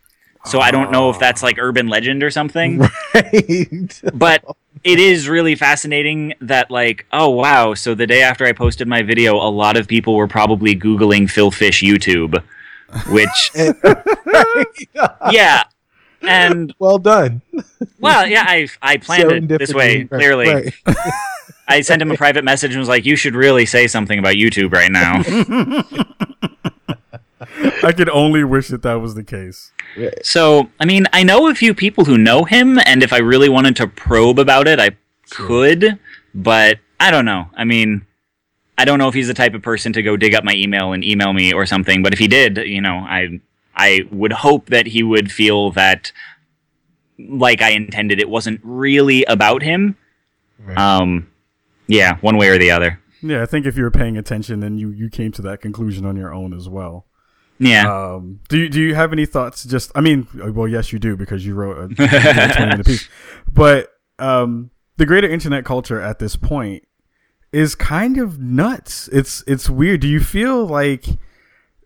so 0.48 0.61
I 0.61 0.70
don't 0.70 0.90
know 0.90 1.11
if 1.11 1.18
that's 1.18 1.42
like 1.42 1.58
urban 1.58 1.88
legend 1.88 2.22
or 2.22 2.30
something. 2.30 2.80
Right. 3.14 4.00
but 4.14 4.44
it 4.84 4.98
is 4.98 5.28
really 5.28 5.54
fascinating 5.54 6.34
that 6.40 6.70
like, 6.70 7.06
oh 7.12 7.30
wow, 7.30 7.74
so 7.74 7.94
the 7.94 8.06
day 8.06 8.22
after 8.22 8.44
I 8.44 8.52
posted 8.52 8.87
my 8.87 9.02
video, 9.02 9.37
a 9.37 9.50
lot 9.50 9.76
of 9.76 9.88
people 9.88 10.14
were 10.14 10.28
probably 10.28 10.76
googling 10.76 11.28
Phil 11.28 11.50
Fish 11.50 11.82
YouTube, 11.82 12.42
which 13.08 13.50
Yeah. 15.32 15.64
And 16.20 16.74
well 16.78 16.98
done. 16.98 17.42
Well, 18.00 18.26
yeah, 18.26 18.44
I 18.46 18.68
I 18.82 18.96
planned 18.96 19.50
it 19.52 19.58
this 19.58 19.72
way, 19.72 20.04
clearly. 20.04 20.52
Right. 20.52 20.74
I 21.68 21.80
sent 21.82 22.02
him 22.02 22.11
a 22.11 22.16
private 22.16 22.44
message 22.44 22.72
and 22.72 22.80
was 22.80 22.88
like, 22.88 23.04
"You 23.06 23.14
should 23.14 23.34
really 23.34 23.66
say 23.66 23.87
something 23.87 24.18
about 24.18 24.34
YouTube 24.34 24.72
right 24.72 24.90
now." 24.90 25.22
I 27.83 27.92
could 27.92 28.09
only 28.09 28.44
wish 28.44 28.68
that 28.68 28.83
that 28.83 28.94
was 28.94 29.14
the 29.14 29.25
case. 29.25 29.73
So, 30.23 30.71
I 30.79 30.85
mean, 30.85 31.07
I 31.12 31.23
know 31.23 31.49
a 31.49 31.55
few 31.55 31.75
people 31.75 32.05
who 32.05 32.18
know 32.18 32.44
him, 32.44 32.79
and 32.85 33.03
if 33.03 33.12
I 33.12 33.18
really 33.18 33.49
wanted 33.49 33.77
to 33.77 33.87
probe 33.87 34.38
about 34.38 34.68
it, 34.68 34.79
I 34.79 34.90
could, 35.31 35.99
but 36.35 36.79
I 37.01 37.11
don't 37.11 37.25
know. 37.25 37.47
I 37.55 37.64
mean, 37.64 38.07
I 38.79 38.85
don't 38.85 39.01
know 39.01 39.09
if 39.09 39.14
he's 39.14 39.27
the 39.27 39.35
type 39.35 39.55
of 39.55 39.62
person 39.62 39.92
to 39.94 40.03
go 40.03 40.16
dig 40.16 40.35
up 40.35 40.44
my 40.44 40.55
email 40.55 40.92
and 40.92 41.05
email 41.05 41.33
me 41.33 41.53
or 41.53 41.66
something, 41.66 42.03
but 42.03 42.12
if 42.12 42.21
he 42.21 42.29
did, 42.29 42.59
you 42.59 42.81
know, 42.81 42.94
I 42.94 43.40
I 43.75 44.03
would 44.12 44.33
hope 44.33 44.66
that 44.66 44.87
he 44.87 45.03
would 45.03 45.33
feel 45.33 45.73
that 45.73 46.12
like 47.18 47.61
I 47.61 47.71
intended 47.71 48.21
it 48.21 48.29
wasn't 48.29 48.61
really 48.62 49.25
about 49.25 49.62
him. 49.62 49.97
Right. 50.61 50.79
Um 50.79 51.29
yeah, 51.88 52.18
one 52.21 52.37
way 52.37 52.49
or 52.49 52.59
the 52.59 52.71
other. 52.71 53.01
Yeah, 53.21 53.42
I 53.42 53.47
think 53.47 53.66
if 53.66 53.77
you 53.77 53.83
were 53.83 53.90
paying 53.90 54.16
attention 54.16 54.61
then 54.61 54.79
you 54.79 54.90
you 54.90 55.11
came 55.11 55.33
to 55.33 55.42
that 55.42 55.61
conclusion 55.61 56.07
on 56.07 56.14
your 56.16 56.33
own 56.33 56.55
as 56.55 56.68
well. 56.68 57.07
Yeah. 57.59 57.92
Um, 57.92 58.40
do 58.49 58.59
you 58.59 58.68
do 58.68 58.81
you 58.81 58.94
have 58.94 59.12
any 59.12 59.27
thoughts? 59.27 59.64
Just, 59.64 59.90
I 59.94 60.01
mean, 60.01 60.27
well, 60.35 60.68
yes, 60.68 60.92
you 60.92 60.99
do 60.99 61.16
because 61.16 61.44
you 61.44 61.55
wrote 61.55 61.79
a, 61.79 62.05
a 62.05 62.53
twenty 62.55 62.71
minute 62.71 62.87
piece. 62.87 63.09
But 63.53 63.92
um, 64.18 64.71
the 64.97 65.07
greater 65.07 65.29
internet 65.29 65.64
culture 65.64 66.01
at 66.01 66.18
this 66.18 66.37
point 66.37 66.85
is 67.53 67.75
kind 67.75 68.18
of 68.18 68.38
nuts. 68.38 69.09
It's 69.09 69.42
it's 69.47 69.68
weird. 69.71 70.01
Do 70.01 70.09
you 70.09 70.21
feel 70.21 70.66
like 70.66 71.07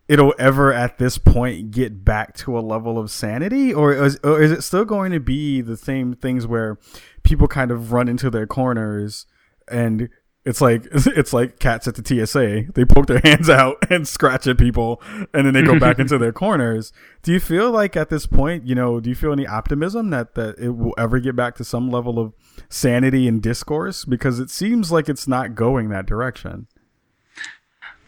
it'll 0.08 0.34
ever 0.38 0.72
at 0.72 0.98
this 0.98 1.16
point 1.16 1.70
get 1.70 2.04
back 2.04 2.36
to 2.36 2.58
a 2.58 2.60
level 2.60 2.98
of 2.98 3.10
sanity, 3.10 3.72
or 3.72 3.92
is, 3.92 4.18
or 4.24 4.42
is 4.42 4.50
it 4.50 4.62
still 4.62 4.84
going 4.84 5.12
to 5.12 5.20
be 5.20 5.60
the 5.60 5.76
same 5.76 6.14
things 6.14 6.46
where 6.46 6.78
people 7.22 7.48
kind 7.48 7.70
of 7.70 7.92
run 7.92 8.08
into 8.08 8.28
their 8.28 8.46
corners 8.46 9.26
and 9.68 10.08
it's 10.44 10.60
like 10.60 10.86
it's 10.92 11.32
like 11.32 11.58
cats 11.58 11.86
at 11.86 11.94
the 11.94 12.26
TSA. 12.26 12.72
They 12.72 12.84
poke 12.84 13.06
their 13.06 13.20
hands 13.24 13.48
out 13.48 13.78
and 13.90 14.06
scratch 14.06 14.46
at 14.46 14.58
people, 14.58 15.00
and 15.32 15.46
then 15.46 15.54
they 15.54 15.62
go 15.62 15.78
back 15.78 15.98
into 15.98 16.18
their 16.18 16.32
corners. 16.32 16.92
Do 17.22 17.32
you 17.32 17.40
feel 17.40 17.70
like 17.70 17.96
at 17.96 18.08
this 18.08 18.26
point, 18.26 18.66
you 18.66 18.74
know, 18.74 19.00
do 19.00 19.08
you 19.08 19.16
feel 19.16 19.32
any 19.32 19.46
optimism 19.46 20.10
that 20.10 20.34
that 20.34 20.58
it 20.58 20.70
will 20.70 20.94
ever 20.98 21.18
get 21.18 21.36
back 21.36 21.56
to 21.56 21.64
some 21.64 21.90
level 21.90 22.18
of 22.18 22.32
sanity 22.68 23.28
and 23.28 23.42
discourse? 23.42 24.04
Because 24.04 24.38
it 24.38 24.50
seems 24.50 24.90
like 24.90 25.08
it's 25.08 25.28
not 25.28 25.54
going 25.54 25.88
that 25.90 26.06
direction. 26.06 26.66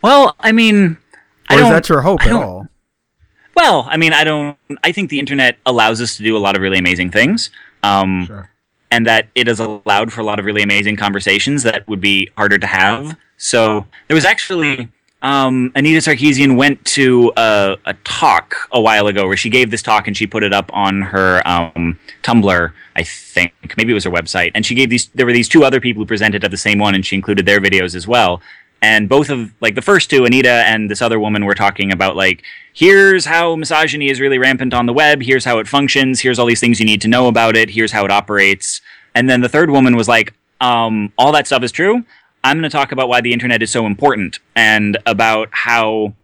Well, 0.03 0.37
I 0.41 0.53
mean, 0.53 0.99
or 1.51 1.57
I 1.59 1.63
is 1.63 1.69
that 1.71 1.89
your 1.89 2.03
hope 2.03 2.23
at 2.27 2.33
all? 2.33 2.69
Well, 3.57 3.87
I 3.89 3.97
mean, 3.97 4.13
I 4.13 4.25
don't. 4.25 4.59
I 4.83 4.91
think 4.93 5.11
the 5.11 5.21
internet 5.21 5.59
allows 5.65 6.01
us 6.01 6.17
to 6.17 6.25
do 6.25 6.37
a 6.37 6.39
lot 6.39 6.57
of 6.57 6.63
really 6.63 6.79
amazing 6.79 7.11
things. 7.11 7.51
Um, 7.83 8.27
sure 8.27 8.51
and 8.95 9.07
that 9.07 9.27
it 9.35 9.49
has 9.49 9.59
allowed 9.59 10.13
for 10.13 10.21
a 10.21 10.25
lot 10.25 10.39
of 10.39 10.45
really 10.45 10.63
amazing 10.63 10.95
conversations 10.95 11.65
that 11.65 11.87
would 11.89 12.01
be 12.01 12.31
harder 12.37 12.59
to 12.59 12.67
have. 12.67 13.17
So 13.39 13.85
there 14.07 14.15
was 14.15 14.25
actually 14.25 14.89
um, 15.21 15.73
Anita 15.75 15.99
Sarkeesian 15.99 16.57
went 16.57 16.85
to 16.99 17.33
a, 17.37 17.77
a, 17.87 17.95
talk 18.05 18.55
a 18.71 18.81
while 18.81 19.09
ago 19.09 19.27
where 19.27 19.37
she 19.37 19.51
gave 19.51 19.73
this 19.73 19.83
talk 19.83 20.07
and 20.07 20.17
she 20.17 20.29
put 20.29 20.45
it 20.45 20.53
up 20.53 20.71
on 20.73 21.03
her 21.03 21.43
um, 21.45 21.99
Tumblr, 22.23 22.73
I 22.95 23.03
think. 23.03 23.53
Maybe 23.77 23.91
it 23.91 23.95
was 23.95 24.05
her 24.05 24.13
website. 24.13 24.53
And 24.55 24.65
she 24.65 24.77
gave 24.77 24.91
these, 24.91 25.09
there 25.09 25.27
were 25.27 25.33
these 25.33 25.49
two 25.49 25.65
other 25.65 25.81
people 25.81 26.03
who 26.03 26.07
presented 26.07 26.45
at 26.45 26.53
the 26.53 26.57
same 26.57 26.79
one 26.79 26.95
and 26.95 27.05
she 27.05 27.17
included 27.17 27.47
their 27.47 27.61
videos 27.61 27.97
as 27.97 28.07
well 28.07 28.41
and 28.85 29.09
both 29.09 29.31
of 29.31 29.51
like 29.63 29.75
the 29.75 29.83
first 29.83 30.11
two 30.11 30.27
anita 30.27 30.63
and 30.67 30.91
this 30.91 31.01
other 31.01 31.19
woman 31.19 31.47
were 31.47 31.55
talking 31.55 31.91
about 31.91 32.17
like 32.17 32.43
here's 32.75 33.25
how 33.25 33.57
misogyny 33.57 34.11
is 34.11 34.21
really 34.21 34.39
rampant 34.39 34.75
on 34.75 34.85
the 34.85 34.93
web 34.93 35.23
here's 35.23 35.45
how 35.45 35.59
it 35.59 35.67
functions 35.67 36.21
here's 36.21 36.39
all 36.39 36.47
these 36.47 36.61
things 36.61 36.79
you 36.79 36.87
need 36.87 37.01
to 37.01 37.09
know 37.09 37.27
about 37.27 37.57
it 37.57 37.71
here's 37.71 37.93
how 37.93 38.05
it 38.05 38.11
operates. 38.11 38.81
And 39.15 39.31
then 39.31 39.41
the 39.41 39.49
third 39.49 39.71
woman 39.71 39.97
was 39.97 40.09
like 40.09 40.35
um, 40.61 41.13
all 41.17 41.33
that 41.33 41.47
stuff 41.47 41.63
is 41.63 41.73
true. 41.73 42.05
I'm 42.43 42.59
going 42.59 42.71
to 42.71 42.77
talk 42.77 42.93
about 42.93 43.09
why 43.09 43.21
the 43.21 43.33
internet 43.33 43.63
is 43.63 43.71
so 43.71 43.87
important 43.87 44.39
and 44.55 44.99
about 45.07 45.49
how 45.53 46.15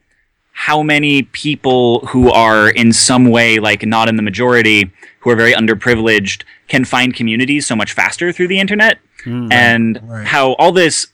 how 0.53 0.83
many 0.83 1.23
people 1.23 2.01
who 2.07 2.31
are 2.31 2.69
in 2.69 2.93
some 2.93 3.31
way 3.31 3.59
like 3.59 3.87
not 3.87 4.09
in 4.09 4.17
the 4.17 4.23
majority 4.23 4.91
who 5.21 5.31
are 5.31 5.37
very 5.37 5.55
underprivileged 5.55 6.43
can 6.69 6.85
find 6.85 7.15
communities 7.15 7.67
so 7.67 7.75
much 7.75 7.93
faster 7.93 8.33
through 8.33 8.49
the 8.49 8.61
internet. 8.61 8.99
Mm, 9.25 9.53
and 9.53 10.01
right. 10.05 10.27
how 10.27 10.53
all 10.55 10.73
this 10.73 11.07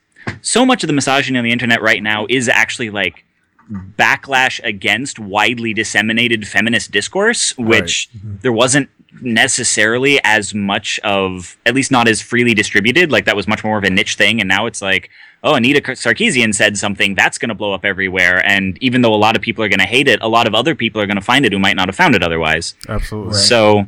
so 0.43 0.67
much 0.67 0.83
of 0.83 0.87
the 0.89 0.93
misogyny 0.93 1.39
on 1.39 1.45
the 1.45 1.53
internet 1.53 1.83
right 1.83 2.03
now 2.03 2.27
is 2.29 2.49
actually 2.49 2.91
like 2.91 3.25
backlash 3.71 4.61
against 4.63 5.19
widely 5.19 5.75
disseminated 5.75 6.47
feminist 6.47 6.91
discourse, 6.91 7.57
which 7.59 8.09
right. 8.13 8.23
mm-hmm. 8.23 8.37
there 8.43 8.53
wasn't 8.53 8.89
necessarily 9.21 10.21
as 10.25 10.55
much 10.55 11.01
of, 11.01 11.57
at 11.67 11.75
least 11.75 11.91
not 11.91 12.07
as 12.07 12.21
freely 12.21 12.55
distributed. 12.55 13.11
Like 13.11 13.25
that 13.25 13.37
was 13.37 13.49
much 13.49 13.65
more 13.65 13.79
of 13.79 13.85
a 13.85 13.91
niche 13.91 14.15
thing. 14.15 14.41
And 14.41 14.49
now 14.49 14.67
it's 14.67 14.83
like, 14.83 15.11
oh, 15.43 15.55
Anita 15.55 15.81
Sarkeesian 15.81 16.55
said 16.55 16.77
something 16.77 17.15
that's 17.15 17.39
going 17.39 17.49
to 17.49 17.55
blow 17.55 17.73
up 17.73 17.85
everywhere. 17.85 18.45
And 18.47 18.79
even 18.81 19.03
though 19.03 19.15
a 19.15 19.17
lot 19.17 19.37
of 19.37 19.43
people 19.43 19.65
are 19.65 19.69
going 19.69 19.81
to 19.81 19.87
hate 19.87 20.09
it, 20.09 20.21
a 20.23 20.29
lot 20.29 20.47
of 20.47 20.55
other 20.55 20.75
people 20.75 21.01
are 21.01 21.07
going 21.07 21.17
to 21.17 21.23
find 21.23 21.45
it 21.45 21.53
who 21.53 21.59
might 21.59 21.77
not 21.77 21.89
have 21.89 21.97
found 21.97 22.15
it 22.15 22.23
otherwise. 22.23 22.75
Absolutely. 22.89 23.35
So 23.35 23.87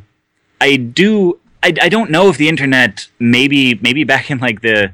I 0.61 0.77
do, 0.77 1.39
I, 1.63 1.75
I 1.83 1.89
don't 1.89 2.11
know 2.11 2.29
if 2.29 2.37
the 2.37 2.49
internet, 2.49 3.09
maybe, 3.19 3.75
maybe 3.77 4.05
back 4.05 4.31
in 4.31 4.39
like 4.39 4.63
the, 4.63 4.93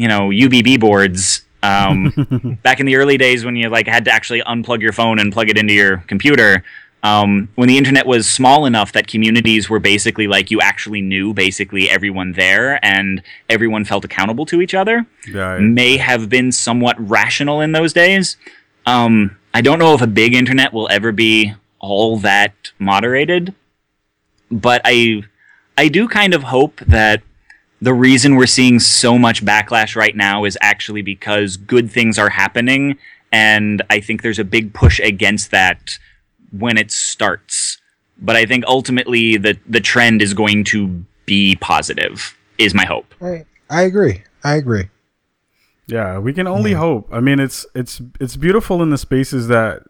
you 0.00 0.08
know 0.08 0.30
UBB 0.30 0.80
boards 0.80 1.42
um, 1.62 2.58
back 2.62 2.80
in 2.80 2.86
the 2.86 2.96
early 2.96 3.18
days 3.18 3.44
when 3.44 3.54
you 3.56 3.68
like 3.68 3.86
had 3.86 4.04
to 4.06 4.10
actually 4.10 4.40
unplug 4.42 4.80
your 4.80 4.92
phone 4.92 5.18
and 5.18 5.32
plug 5.32 5.48
it 5.50 5.58
into 5.58 5.74
your 5.74 5.98
computer. 6.06 6.64
Um, 7.02 7.48
when 7.54 7.66
the 7.68 7.78
internet 7.78 8.06
was 8.06 8.28
small 8.28 8.66
enough 8.66 8.92
that 8.92 9.06
communities 9.06 9.70
were 9.70 9.78
basically 9.78 10.26
like 10.26 10.50
you 10.50 10.60
actually 10.60 11.00
knew 11.00 11.32
basically 11.32 11.88
everyone 11.88 12.32
there 12.32 12.78
and 12.84 13.22
everyone 13.48 13.84
felt 13.86 14.04
accountable 14.04 14.44
to 14.46 14.60
each 14.60 14.74
other, 14.74 15.06
I- 15.26 15.58
may 15.60 15.96
have 15.96 16.28
been 16.28 16.52
somewhat 16.52 16.96
rational 16.98 17.60
in 17.62 17.72
those 17.72 17.92
days. 17.94 18.36
Um, 18.86 19.36
I 19.54 19.60
don't 19.62 19.78
know 19.78 19.94
if 19.94 20.02
a 20.02 20.06
big 20.06 20.34
internet 20.34 20.72
will 20.74 20.88
ever 20.90 21.10
be 21.12 21.54
all 21.78 22.18
that 22.18 22.52
moderated, 22.78 23.54
but 24.50 24.80
I 24.84 25.22
I 25.78 25.88
do 25.88 26.06
kind 26.08 26.34
of 26.34 26.42
hope 26.44 26.80
that 26.86 27.22
the 27.80 27.94
reason 27.94 28.36
we're 28.36 28.46
seeing 28.46 28.78
so 28.78 29.18
much 29.18 29.44
backlash 29.44 29.96
right 29.96 30.14
now 30.14 30.44
is 30.44 30.58
actually 30.60 31.02
because 31.02 31.56
good 31.56 31.90
things 31.90 32.18
are 32.18 32.28
happening 32.28 32.98
and 33.32 33.82
I 33.90 34.00
think 34.00 34.22
there's 34.22 34.38
a 34.38 34.44
big 34.44 34.74
push 34.74 35.00
against 35.00 35.50
that 35.50 35.98
when 36.52 36.76
it 36.76 36.90
starts. 36.90 37.78
But 38.18 38.36
I 38.36 38.44
think 38.44 38.64
ultimately 38.66 39.36
the 39.36 39.58
the 39.66 39.80
trend 39.80 40.20
is 40.20 40.34
going 40.34 40.64
to 40.64 41.04
be 41.26 41.56
positive 41.56 42.36
is 42.58 42.74
my 42.74 42.84
hope. 42.84 43.14
I, 43.22 43.46
I 43.70 43.82
agree. 43.82 44.24
I 44.44 44.56
agree. 44.56 44.88
Yeah, 45.86 46.18
we 46.18 46.32
can 46.32 46.46
only 46.46 46.72
hope. 46.72 47.08
I 47.10 47.20
mean, 47.20 47.40
it's 47.40 47.66
it's 47.74 48.00
it's 48.20 48.36
beautiful 48.36 48.82
in 48.82 48.90
the 48.90 48.98
spaces 48.98 49.48
that 49.48 49.82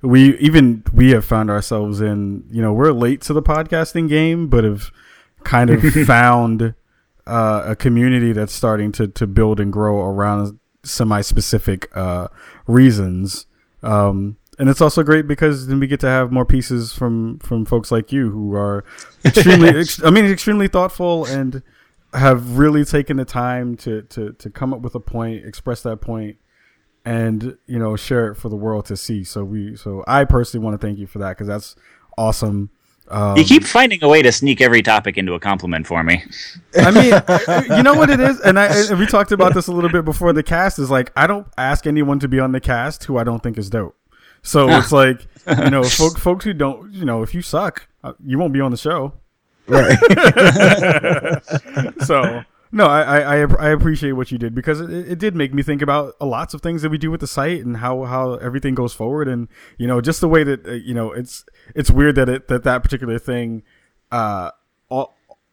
we 0.00 0.36
even 0.38 0.84
we 0.92 1.10
have 1.10 1.24
found 1.24 1.50
ourselves 1.50 2.00
in. 2.00 2.44
You 2.50 2.62
know, 2.62 2.72
we're 2.72 2.92
late 2.92 3.20
to 3.22 3.32
the 3.32 3.42
podcasting 3.42 4.08
game, 4.08 4.48
but 4.48 4.64
have 4.64 4.90
kind 5.44 5.70
of 5.70 5.82
found 6.06 6.74
uh, 7.26 7.62
a 7.66 7.76
community 7.76 8.32
that's 8.32 8.52
starting 8.52 8.92
to 8.92 9.08
to 9.08 9.26
build 9.26 9.60
and 9.60 9.72
grow 9.72 10.00
around 10.00 10.58
semi-specific 10.84 11.88
uh, 11.96 12.28
reasons. 12.66 13.46
Um, 13.82 14.36
and 14.58 14.70
it's 14.70 14.80
also 14.80 15.02
great 15.02 15.26
because 15.26 15.66
then 15.66 15.80
we 15.80 15.86
get 15.86 16.00
to 16.00 16.08
have 16.08 16.32
more 16.32 16.46
pieces 16.46 16.92
from 16.92 17.38
from 17.40 17.64
folks 17.64 17.90
like 17.90 18.12
you 18.12 18.30
who 18.30 18.54
are 18.54 18.84
extremely, 19.24 19.68
ex- 19.68 20.02
I 20.02 20.10
mean, 20.10 20.24
extremely 20.24 20.68
thoughtful 20.68 21.26
and 21.26 21.62
have 22.14 22.56
really 22.56 22.84
taken 22.84 23.16
the 23.16 23.24
time 23.24 23.76
to 23.78 24.02
to 24.02 24.32
to 24.32 24.50
come 24.50 24.72
up 24.72 24.80
with 24.80 24.94
a 24.94 25.00
point, 25.00 25.44
express 25.44 25.82
that 25.82 26.00
point, 26.00 26.38
and 27.04 27.58
you 27.66 27.78
know 27.78 27.96
share 27.96 28.30
it 28.30 28.36
for 28.36 28.48
the 28.48 28.56
world 28.56 28.86
to 28.86 28.96
see. 28.96 29.24
So 29.24 29.44
we, 29.44 29.76
so 29.76 30.04
I 30.06 30.24
personally 30.24 30.64
want 30.64 30.80
to 30.80 30.86
thank 30.86 30.98
you 30.98 31.06
for 31.06 31.18
that 31.18 31.30
because 31.30 31.48
that's 31.48 31.76
awesome. 32.16 32.70
Um, 33.08 33.36
You 33.36 33.44
keep 33.44 33.64
finding 33.64 34.02
a 34.02 34.08
way 34.08 34.22
to 34.22 34.32
sneak 34.32 34.60
every 34.60 34.82
topic 34.82 35.16
into 35.16 35.34
a 35.34 35.40
compliment 35.40 35.86
for 35.86 36.02
me. 36.02 36.24
I 36.76 36.90
mean, 36.90 37.12
you 37.76 37.82
know 37.82 37.94
what 37.94 38.10
it 38.10 38.20
is, 38.20 38.40
and 38.40 38.58
I 38.58 38.66
and 38.66 38.98
we 38.98 39.06
talked 39.06 39.32
about 39.32 39.54
this 39.54 39.68
a 39.68 39.72
little 39.72 39.90
bit 39.90 40.04
before 40.04 40.32
the 40.32 40.42
cast. 40.42 40.78
Is 40.78 40.90
like 40.90 41.12
I 41.16 41.26
don't 41.26 41.46
ask 41.56 41.86
anyone 41.86 42.18
to 42.20 42.28
be 42.28 42.40
on 42.40 42.52
the 42.52 42.60
cast 42.60 43.04
who 43.04 43.16
I 43.16 43.24
don't 43.24 43.42
think 43.42 43.58
is 43.58 43.70
dope. 43.70 43.96
So 44.42 44.68
it's 44.70 44.92
like 44.92 45.26
you 45.46 45.70
know, 45.70 45.84
folk, 45.84 46.18
folks 46.18 46.44
who 46.44 46.52
don't, 46.52 46.92
you 46.92 47.04
know, 47.04 47.22
if 47.22 47.34
you 47.34 47.42
suck, 47.42 47.88
uh, 48.02 48.14
you 48.24 48.38
won't 48.38 48.52
be 48.52 48.60
on 48.60 48.70
the 48.70 48.76
show. 48.76 49.12
Right. 49.68 49.98
so 52.04 52.42
no, 52.72 52.86
I, 52.86 53.20
I 53.20 53.36
I 53.36 53.68
appreciate 53.70 54.12
what 54.12 54.30
you 54.30 54.38
did 54.38 54.54
because 54.54 54.80
it, 54.80 54.90
it 54.90 55.18
did 55.18 55.34
make 55.34 55.54
me 55.54 55.62
think 55.62 55.82
about 55.82 56.20
lots 56.20 56.54
of 56.54 56.60
things 56.60 56.82
that 56.82 56.90
we 56.90 56.98
do 56.98 57.10
with 57.10 57.20
the 57.20 57.26
site 57.26 57.64
and 57.64 57.78
how 57.78 58.04
how 58.04 58.34
everything 58.34 58.74
goes 58.74 58.92
forward 58.92 59.28
and 59.28 59.48
you 59.78 59.86
know 59.86 60.00
just 60.00 60.20
the 60.20 60.28
way 60.28 60.44
that 60.44 60.66
uh, 60.66 60.72
you 60.72 60.94
know 60.94 61.12
it's 61.12 61.44
it's 61.74 61.90
weird 61.90 62.16
that 62.16 62.28
it 62.28 62.48
that 62.48 62.64
that 62.64 62.82
particular 62.82 63.18
thing 63.18 63.62
uh 64.12 64.50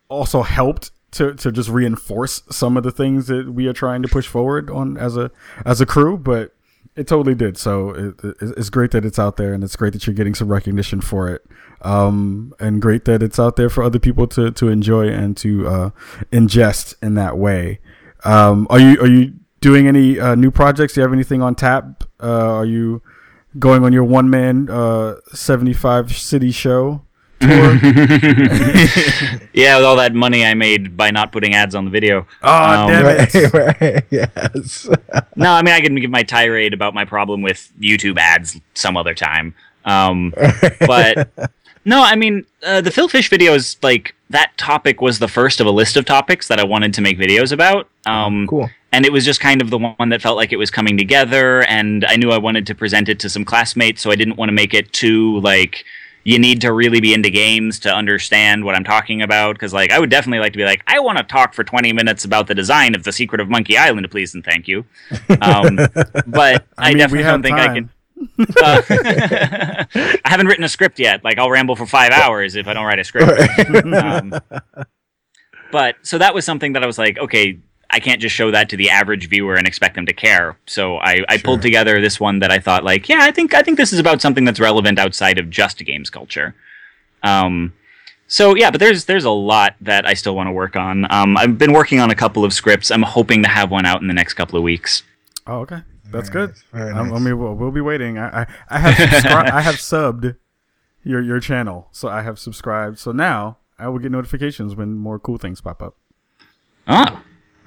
also 0.09 0.43
helped 0.43 0.91
to 1.11 1.33
to 1.35 1.51
just 1.51 1.69
reinforce 1.69 2.43
some 2.49 2.77
of 2.77 2.83
the 2.83 2.91
things 2.91 3.27
that 3.27 3.53
we 3.53 3.67
are 3.67 3.73
trying 3.73 4.01
to 4.01 4.07
push 4.07 4.27
forward 4.27 4.69
on 4.69 4.97
as 4.97 5.17
a 5.17 5.31
as 5.65 5.81
a 5.81 5.85
crew 5.85 6.17
but 6.17 6.55
it 6.95 7.07
totally 7.07 7.35
did 7.35 7.57
so 7.57 7.89
it, 7.89 8.15
it, 8.23 8.35
it's 8.57 8.69
great 8.69 8.91
that 8.91 9.03
it's 9.03 9.17
out 9.17 9.37
there 9.37 9.53
and 9.53 9.63
it's 9.63 9.75
great 9.75 9.93
that 9.93 10.05
you're 10.05 10.13
getting 10.13 10.35
some 10.35 10.47
recognition 10.47 11.01
for 11.01 11.29
it 11.29 11.43
um, 11.83 12.53
and 12.59 12.81
great 12.81 13.05
that 13.05 13.21
it's 13.21 13.39
out 13.39 13.55
there 13.55 13.69
for 13.69 13.83
other 13.83 13.99
people 13.99 14.25
to, 14.27 14.51
to 14.51 14.69
enjoy 14.69 15.09
and 15.09 15.35
to 15.37 15.67
uh, 15.67 15.89
ingest 16.31 16.95
in 17.01 17.15
that 17.15 17.37
way. 17.37 17.79
Um, 18.23 18.67
are 18.69 18.79
you 18.79 18.99
are 19.01 19.07
you 19.07 19.33
doing 19.59 19.87
any 19.87 20.19
uh, 20.19 20.35
new 20.35 20.49
projects? 20.49 20.93
Do 20.93 21.01
you 21.01 21.03
have 21.03 21.13
anything 21.13 21.41
on 21.41 21.55
tap? 21.55 22.05
Uh, 22.21 22.53
are 22.53 22.65
you 22.65 23.01
going 23.59 23.83
on 23.83 23.91
your 23.91 24.05
one 24.05 24.29
man 24.29 24.69
uh, 24.69 25.15
seventy 25.33 25.73
five 25.73 26.15
city 26.15 26.51
show 26.51 27.01
tour? 27.47 29.39
Yeah, 29.53 29.77
with 29.77 29.85
all 29.85 29.95
that 29.97 30.13
money 30.15 30.43
I 30.45 30.53
made 30.55 30.97
by 30.97 31.11
not 31.11 31.31
putting 31.31 31.53
ads 31.53 31.75
on 31.75 31.85
the 31.85 31.91
video. 31.91 32.25
oh 32.41 32.83
Um, 32.83 32.89
damn 32.89 33.05
it! 33.05 33.53
right, 33.53 33.81
right. 33.81 34.03
Yes. 34.09 34.89
No, 35.35 35.51
I 35.51 35.61
mean 35.61 35.73
I 35.73 35.81
can 35.81 35.95
give 35.95 36.09
my 36.09 36.23
tirade 36.23 36.73
about 36.73 36.93
my 36.93 37.05
problem 37.05 37.41
with 37.41 37.71
YouTube 37.79 38.17
ads 38.17 38.59
some 38.73 38.97
other 38.97 39.13
time. 39.13 39.53
Um, 39.85 40.33
but 40.87 41.29
no, 41.85 42.01
I 42.01 42.15
mean 42.15 42.45
uh, 42.65 42.81
the 42.81 42.89
Phil 42.91 43.07
Fish 43.07 43.29
videos, 43.29 43.77
like 43.83 44.15
that 44.29 44.57
topic 44.57 45.01
was 45.01 45.19
the 45.19 45.27
first 45.27 45.59
of 45.61 45.67
a 45.67 45.71
list 45.71 45.97
of 45.97 46.05
topics 46.05 46.47
that 46.47 46.59
I 46.59 46.63
wanted 46.63 46.93
to 46.95 47.01
make 47.01 47.17
videos 47.19 47.51
about. 47.51 47.87
Um, 48.05 48.47
Cool. 48.47 48.69
And 48.91 49.05
it 49.07 49.11
was 49.11 49.25
just 49.25 49.39
kind 49.39 49.59
of 49.61 49.71
the 49.71 49.77
one 49.79 50.09
that 50.09 50.21
felt 50.21 50.37
like 50.37 50.51
it 50.53 50.57
was 50.57 50.69
coming 50.69 50.99
together, 50.99 51.63
and 51.63 52.05
I 52.05 52.15
knew 52.15 52.29
I 52.29 52.37
wanted 52.37 52.67
to 52.67 52.75
present 52.75 53.09
it 53.09 53.19
to 53.21 53.29
some 53.29 53.43
classmates, 53.43 54.03
so 54.03 54.11
I 54.11 54.15
didn't 54.15 54.35
want 54.37 54.49
to 54.49 54.53
make 54.53 54.75
it 54.75 54.93
too 54.93 55.39
like 55.39 55.83
you 56.23 56.39
need 56.39 56.61
to 56.61 56.71
really 56.71 57.01
be 57.01 57.13
into 57.13 57.29
games 57.29 57.79
to 57.81 57.93
understand 57.93 58.63
what 58.63 58.75
I'm 58.75 58.83
talking 58.83 59.21
about. 59.21 59.55
Because 59.55 59.73
like 59.73 59.91
I 59.91 59.99
would 59.99 60.09
definitely 60.09 60.39
like 60.39 60.53
to 60.53 60.57
be 60.57 60.65
like 60.65 60.83
I 60.87 60.99
want 60.99 61.17
to 61.17 61.23
talk 61.23 61.53
for 61.53 61.63
20 61.63 61.93
minutes 61.93 62.25
about 62.25 62.47
the 62.47 62.55
design 62.55 62.95
of 62.95 63.03
the 63.03 63.11
Secret 63.11 63.41
of 63.41 63.49
Monkey 63.49 63.77
Island, 63.77 64.09
please 64.11 64.33
and 64.33 64.43
thank 64.43 64.67
you. 64.67 64.85
Um, 65.41 65.75
but 66.27 66.65
I, 66.77 66.89
mean, 66.89 66.97
definitely 66.97 67.23
don't 67.23 67.43
think 67.43 67.57
I 67.57 67.73
can. 67.73 67.89
Uh, 68.39 68.81
I 69.95 70.29
haven't 70.29 70.47
written 70.47 70.63
a 70.63 70.69
script 70.69 70.99
yet. 70.99 71.23
Like 71.23 71.37
I'll 71.37 71.51
ramble 71.51 71.75
for 71.75 71.85
five 71.85 72.11
hours 72.11 72.55
if 72.55 72.67
I 72.67 72.73
don't 72.73 72.85
write 72.85 72.99
a 72.99 73.03
script. 73.03 73.31
um, 73.93 74.33
but 75.71 75.95
so 76.03 76.17
that 76.17 76.33
was 76.33 76.45
something 76.45 76.73
that 76.73 76.83
I 76.83 76.85
was 76.85 76.97
like, 76.97 77.17
okay, 77.17 77.59
I 77.93 77.99
can't 77.99 78.19
just 78.19 78.35
show 78.35 78.49
that 78.51 78.69
to 78.69 78.77
the 78.77 78.89
average 78.89 79.29
viewer 79.29 79.55
and 79.55 79.67
expect 79.67 79.95
them 79.95 80.05
to 80.07 80.13
care. 80.13 80.57
So 80.65 80.97
I, 80.97 81.23
I 81.29 81.37
pulled 81.37 81.61
together 81.61 82.01
this 82.01 82.19
one 82.19 82.39
that 82.39 82.51
I 82.51 82.59
thought 82.59 82.83
like, 82.83 83.07
yeah, 83.07 83.19
I 83.21 83.31
think 83.31 83.53
I 83.53 83.61
think 83.61 83.77
this 83.77 83.93
is 83.93 83.99
about 83.99 84.19
something 84.19 84.45
that's 84.45 84.59
relevant 84.59 84.97
outside 84.99 85.37
of 85.37 85.49
just 85.49 85.77
games 85.85 86.09
culture. 86.09 86.55
Um, 87.21 87.71
so 88.27 88.55
yeah, 88.55 88.71
but 88.71 88.79
there's 88.79 89.05
there's 89.05 89.25
a 89.25 89.29
lot 89.29 89.75
that 89.81 90.07
I 90.07 90.15
still 90.15 90.35
want 90.35 90.47
to 90.47 90.51
work 90.51 90.75
on. 90.75 91.05
Um, 91.11 91.37
I've 91.37 91.57
been 91.57 91.71
working 91.73 91.99
on 91.99 92.09
a 92.09 92.15
couple 92.15 92.43
of 92.43 92.51
scripts. 92.51 92.89
I'm 92.89 93.03
hoping 93.03 93.43
to 93.43 93.49
have 93.49 93.69
one 93.69 93.85
out 93.85 94.01
in 94.01 94.07
the 94.07 94.13
next 94.13 94.33
couple 94.33 94.57
of 94.57 94.63
weeks. 94.63 95.03
Oh, 95.45 95.59
okay, 95.59 95.81
that's 96.11 96.29
Very 96.29 96.47
good. 96.47 96.55
nice, 96.55 96.63
very 96.73 96.91
Um, 96.93 97.13
I 97.13 97.19
mean, 97.19 97.37
we'll, 97.37 97.53
we'll 97.53 97.71
be 97.71 97.81
waiting. 97.81 98.17
I 98.17 98.41
I, 98.41 98.47
I 98.69 98.79
have 98.79 98.95
subscri- 98.95 99.51
I 99.51 99.61
have 99.61 99.75
subbed 99.75 100.35
your 101.03 101.21
your 101.21 101.39
channel, 101.39 101.89
so 101.91 102.07
I 102.07 102.23
have 102.23 102.39
subscribed. 102.39 102.97
So 102.97 103.11
now 103.11 103.57
I 103.77 103.87
will 103.87 103.99
get 103.99 104.11
notifications 104.11 104.75
when 104.75 104.97
more 104.97 105.19
cool 105.19 105.37
things 105.37 105.61
pop 105.61 105.81
up. 105.83 105.95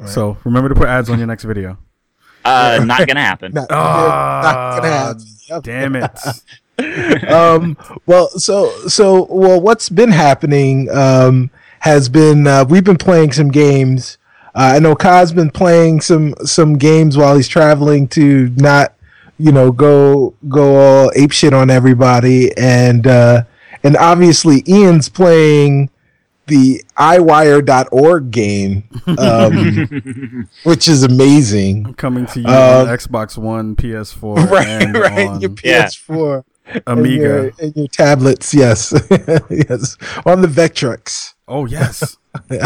So 0.04 0.36
remember 0.44 0.68
to 0.68 0.74
put 0.74 0.88
ads 0.88 1.08
on 1.08 1.18
your 1.18 1.26
next 1.26 1.44
video. 1.44 1.78
uh, 2.44 2.82
not 2.84 3.06
gonna 3.06 3.20
happen. 3.20 3.52
Not, 3.52 3.66
Ah, 3.70 4.40
not 4.42 4.82
gonna 4.82 4.94
happen. 4.94 5.24
Yep. 5.48 5.62
Damn 5.62 5.96
it! 5.96 6.10
um, 7.30 7.76
well, 8.04 8.28
so 8.30 8.70
so 8.86 9.26
well, 9.30 9.60
what's 9.60 9.88
been 9.88 10.10
happening 10.10 10.90
um, 10.90 11.50
has 11.80 12.08
been 12.08 12.46
uh, 12.46 12.64
we've 12.68 12.84
been 12.84 12.98
playing 12.98 13.32
some 13.32 13.50
games. 13.50 14.18
Uh, 14.54 14.72
I 14.76 14.78
know 14.78 14.94
Kai's 14.94 15.32
been 15.32 15.50
playing 15.50 16.00
some 16.02 16.34
some 16.44 16.76
games 16.76 17.16
while 17.16 17.34
he's 17.36 17.48
traveling 17.48 18.08
to 18.08 18.50
not, 18.56 18.94
you 19.38 19.52
know, 19.52 19.72
go 19.72 20.34
go 20.48 20.76
all 20.76 21.12
ape 21.16 21.32
shit 21.32 21.54
on 21.54 21.70
everybody, 21.70 22.54
and 22.58 23.06
uh, 23.06 23.44
and 23.82 23.96
obviously 23.96 24.62
Ian's 24.68 25.08
playing 25.08 25.88
the 26.46 26.82
EyeWire.org 26.96 28.30
game, 28.30 28.84
um, 29.18 30.48
which 30.64 30.88
is 30.88 31.02
amazing. 31.02 31.94
Coming 31.94 32.26
to 32.26 32.40
you 32.40 32.46
Uh, 32.46 32.86
on 32.88 32.96
Xbox 32.96 33.36
One, 33.36 33.74
PS4, 33.76 34.36
Right, 34.50 34.66
and 34.66 34.94
right. 34.96 35.28
on 35.28 35.40
Your 35.40 35.50
PS4. 35.50 36.44
and 36.66 36.82
Amiga. 36.86 37.22
your, 37.22 37.52
and 37.60 37.76
your 37.76 37.88
tablets, 37.88 38.52
yes, 38.54 38.92
yes, 39.50 39.96
on 40.24 40.40
the 40.42 40.48
Vectrex. 40.48 41.34
Oh 41.48 41.64
yes, 41.66 42.16
you're 42.50 42.60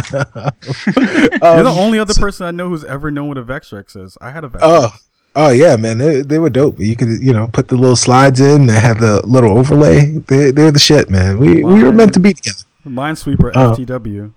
Um, 1.43 1.65
the 1.65 1.75
only 1.77 1.99
other 1.99 2.15
person 2.15 2.47
I 2.47 2.51
know 2.51 2.69
who's 2.71 2.85
ever 2.85 3.11
known 3.11 3.29
what 3.29 3.39
a 3.39 3.43
Vectrex 3.45 3.97
is. 4.03 4.17
I 4.21 4.31
had 4.31 4.45
a 4.45 4.49
Vectrex. 4.49 4.61
oh, 4.63 4.95
oh 5.37 5.51
yeah, 5.51 5.77
man, 5.77 5.99
they, 5.99 6.23
they 6.23 6.39
were 6.39 6.49
dope. 6.51 6.79
You 6.81 6.97
could, 6.97 7.23
you 7.23 7.33
know, 7.33 7.49
put 7.53 7.69
the 7.69 7.77
little 7.77 7.97
slides 7.97 8.41
in. 8.41 8.67
They 8.67 8.81
had 8.81 8.99
the 8.99 9.21
little 9.27 9.57
overlay. 9.59 10.13
They, 10.27 10.51
they're 10.51 10.71
the 10.73 10.79
shit, 10.79 11.11
man. 11.11 11.39
We 11.39 11.63
we 11.63 11.83
were 11.85 11.93
meant 11.93 12.15
to 12.15 12.21
be 12.21 12.33
together. 12.33 12.65
Minesweeper 12.87 13.53
Oh. 13.55 13.73
FTW. 13.75 14.33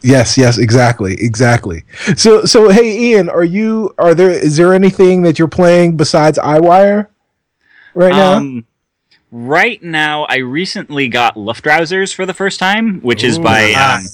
Yes, 0.00 0.38
yes, 0.38 0.58
exactly, 0.58 1.14
exactly. 1.14 1.82
So, 2.16 2.44
so 2.44 2.68
hey, 2.68 2.96
Ian, 3.10 3.28
are 3.28 3.42
you? 3.42 3.94
Are 3.98 4.14
there? 4.14 4.30
Is 4.30 4.56
there 4.56 4.72
anything 4.72 5.22
that 5.22 5.40
you're 5.40 5.48
playing 5.48 5.96
besides 5.96 6.38
EyeWire 6.38 7.08
right 7.94 8.12
now? 8.12 8.34
Um, 8.34 8.64
right 9.32 9.82
now, 9.82 10.24
I 10.26 10.36
recently 10.36 11.08
got 11.08 11.34
Luftrausers 11.34 12.14
for 12.14 12.26
the 12.26 12.34
first 12.34 12.60
time, 12.60 13.00
which 13.00 13.24
is 13.24 13.38
Ooh, 13.38 13.42
by 13.42 13.72
um, 13.72 14.04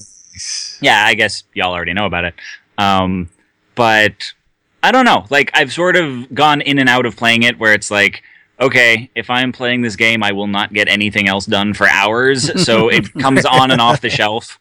yeah, 0.81 1.05
I 1.05 1.13
guess 1.13 1.43
y'all 1.53 1.73
already 1.73 1.93
know 1.93 2.07
about 2.07 2.25
it. 2.25 2.33
Um, 2.79 3.29
but 3.75 4.33
I 4.81 4.91
don't 4.91 5.05
know. 5.05 5.27
Like 5.29 5.51
I've 5.53 5.71
sort 5.71 5.95
of 5.95 6.33
gone 6.33 6.61
in 6.61 6.79
and 6.79 6.89
out 6.89 7.05
of 7.05 7.15
playing 7.15 7.43
it, 7.43 7.59
where 7.59 7.73
it's 7.73 7.91
like 7.91 8.23
okay, 8.59 9.09
if 9.15 9.29
I'm 9.29 9.51
playing 9.51 9.81
this 9.81 9.95
game, 9.95 10.23
I 10.23 10.31
will 10.31 10.47
not 10.47 10.73
get 10.73 10.87
anything 10.87 11.27
else 11.27 11.45
done 11.45 11.73
for 11.73 11.87
hours. 11.87 12.63
So 12.63 12.89
it 12.89 13.13
comes 13.19 13.45
on 13.45 13.71
and 13.71 13.81
off 13.81 14.01
the 14.01 14.09
shelf. 14.09 14.59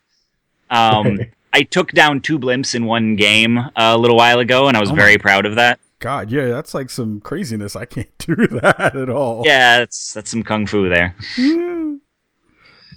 Um, 0.71 1.21
I 1.53 1.63
took 1.63 1.93
down 1.93 2.21
two 2.21 2.39
blimps 2.39 2.75
in 2.75 2.85
one 2.85 3.17
game 3.17 3.59
uh, 3.59 3.71
a 3.77 3.99
little 3.99 4.17
while 4.17 4.41
ago, 4.41 4.69
and 4.69 4.77
I 4.77 4.81
was 4.81 4.91
Oh 4.91 4.95
very 4.95 5.19
proud 5.19 5.47
of 5.47 5.55
that. 5.55 5.79
God, 6.01 6.31
yeah, 6.31 6.49
that's 6.49 6.75
like 6.75 6.91
some 6.91 7.21
craziness. 7.21 7.77
I 7.77 7.85
can't 7.85 8.11
do 8.19 8.35
that 8.35 8.97
at 8.97 9.09
all. 9.09 9.43
Yeah, 9.47 9.79
that's 9.79 10.13
that's 10.13 10.31
some 10.31 10.43
kung 10.43 10.67
fu 10.67 10.89
there. 10.89 11.15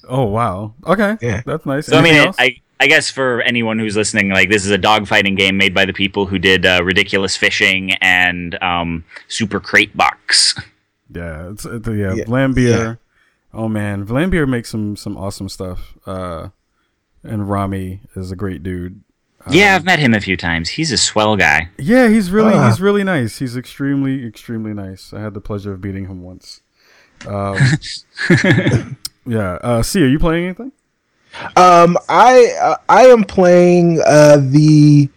Oh 0.09 0.25
wow. 0.25 0.73
Okay. 0.85 1.17
Yeah. 1.21 1.41
That's 1.45 1.65
nice. 1.65 1.87
So 1.87 1.97
I 1.97 2.01
mean, 2.01 2.15
it, 2.15 2.27
else? 2.27 2.35
I 2.39 2.57
I 2.79 2.87
guess 2.87 3.09
for 3.09 3.41
anyone 3.41 3.79
who's 3.79 3.95
listening, 3.95 4.29
like 4.29 4.49
this 4.49 4.65
is 4.65 4.71
a 4.71 4.77
dogfighting 4.77 5.37
game 5.37 5.57
made 5.57 5.73
by 5.73 5.85
the 5.85 5.93
people 5.93 6.25
who 6.25 6.37
did 6.37 6.65
uh, 6.65 6.81
Ridiculous 6.83 7.35
Fishing 7.35 7.93
and 8.01 8.61
um, 8.61 9.03
Super 9.27 9.59
Crate 9.59 9.95
Box. 9.95 10.59
Yeah, 11.13 11.49
it's 11.51 11.65
uh, 11.65 11.79
the 11.81 11.91
yeah, 11.93 12.13
Yeah, 12.13 12.23
Vlambeer. 12.25 12.77
yeah. 12.77 12.95
Oh 13.53 13.67
man, 13.67 14.05
Vlambeer 14.05 14.47
makes 14.47 14.69
some 14.69 14.95
some 14.95 15.15
awesome 15.17 15.49
stuff. 15.49 15.93
Uh, 16.05 16.49
and 17.23 17.49
Rami 17.49 18.01
is 18.15 18.31
a 18.31 18.35
great 18.35 18.61
dude. 18.63 19.01
yeah, 19.49 19.75
I've 19.75 19.85
met 19.85 19.99
him 19.99 20.13
a 20.13 20.19
few 20.21 20.35
times. 20.37 20.69
He's 20.69 20.91
a 20.91 20.97
swell 20.97 21.35
guy. 21.37 21.69
Yeah, 21.77 22.09
he's 22.09 22.29
really 22.31 22.53
Ah. 22.53 22.67
he's 22.69 22.81
really 22.81 23.03
nice. 23.03 23.39
He's 23.39 23.55
extremely 23.57 24.25
extremely 24.25 24.73
nice. 24.73 25.13
I 25.13 25.21
had 25.21 25.33
the 25.33 25.41
pleasure 25.41 25.71
of 25.73 25.81
beating 25.81 26.05
him 26.07 26.21
once. 26.23 26.61
Um, 27.25 27.57
yeah. 29.25 29.57
Uh, 29.61 29.81
see, 29.83 30.03
are 30.03 30.07
you 30.07 30.19
playing 30.19 30.45
anything? 30.45 30.71
Um, 31.55 31.97
I 32.09 32.53
uh, 32.61 32.75
I 32.89 33.03
am 33.07 33.23
playing 33.23 34.01
uh, 34.05 34.37
the 34.39 35.09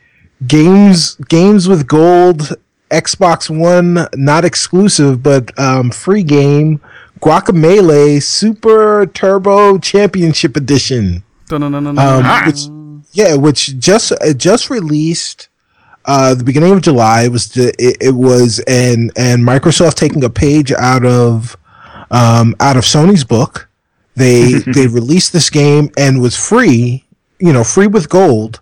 games 0.47 1.15
games 1.29 1.69
with 1.69 1.87
gold 1.87 2.55
Xbox 2.91 3.49
One, 3.49 4.07
not 4.15 4.45
exclusive, 4.45 5.23
but 5.23 5.57
um, 5.59 5.91
free 5.91 6.23
game 6.23 6.81
Guacamelee 7.21 8.23
Super 8.23 9.07
Turbo 9.07 9.79
Championship 9.79 10.57
Edition. 10.57 11.23
Um, 11.99 12.47
which, 12.47 12.67
yeah, 13.13 13.35
which 13.35 13.79
just 13.79 14.13
it 14.21 14.39
just 14.39 14.71
released 14.71 15.49
uh, 16.05 16.35
the 16.35 16.45
beginning 16.45 16.73
of 16.73 16.83
July. 16.83 17.23
It 17.23 17.33
was 17.33 17.49
the, 17.49 17.69
it, 17.79 17.97
it 18.01 18.15
was 18.15 18.59
and 18.67 19.13
and 19.17 19.43
Microsoft 19.43 19.95
taking 19.95 20.25
a 20.25 20.31
page 20.31 20.73
out 20.73 21.05
of 21.05 21.57
um, 22.11 22.55
out 22.61 22.77
of 22.77 22.85
Sony's 22.85 23.25
book. 23.25 23.69
They 24.17 24.53
they 24.67 24.87
released 24.87 25.33
this 25.33 25.51
game 25.51 25.91
and 25.97 26.21
was 26.21 26.37
free, 26.37 27.05
you 27.39 27.53
know, 27.53 27.65
free 27.65 27.87
with 27.87 28.09
gold 28.09 28.61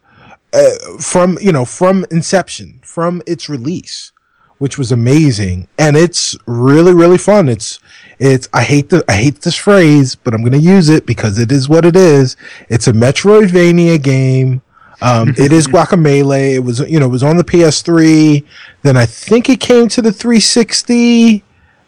uh, 0.52 0.98
from 1.00 1.38
you 1.40 1.52
know 1.52 1.64
from 1.64 2.06
inception 2.10 2.80
from 2.82 3.22
its 3.26 3.48
release, 3.48 4.12
which 4.58 4.76
was 4.76 4.90
amazing 4.92 5.68
and 5.78 5.96
it's 5.96 6.36
really 6.46 6.92
really 6.92 7.18
fun. 7.18 7.48
It's 7.48 7.78
it's 8.18 8.48
I 8.52 8.62
hate 8.62 8.90
the 8.90 9.04
I 9.08 9.14
hate 9.14 9.40
this 9.42 9.56
phrase, 9.56 10.14
but 10.14 10.34
I'm 10.34 10.42
gonna 10.42 10.56
use 10.56 10.88
it 10.88 11.06
because 11.06 11.38
it 11.38 11.52
is 11.52 11.68
what 11.68 11.84
it 11.84 11.96
is. 11.96 12.36
It's 12.68 12.88
a 12.88 12.92
Metroidvania 12.92 14.02
game. 14.02 14.62
Um, 15.00 15.28
it 15.38 15.52
is 15.52 15.68
Guacamelee. 15.68 16.54
It 16.54 16.60
was 16.60 16.80
you 16.80 16.98
know 16.98 17.06
it 17.06 17.10
was 17.10 17.22
on 17.22 17.36
the 17.36 17.44
PS3. 17.44 18.44
Then 18.82 18.96
I 18.96 19.06
think 19.06 19.48
it 19.48 19.60
came 19.60 19.88
to 19.88 20.02
the 20.02 20.12
360 20.12 21.44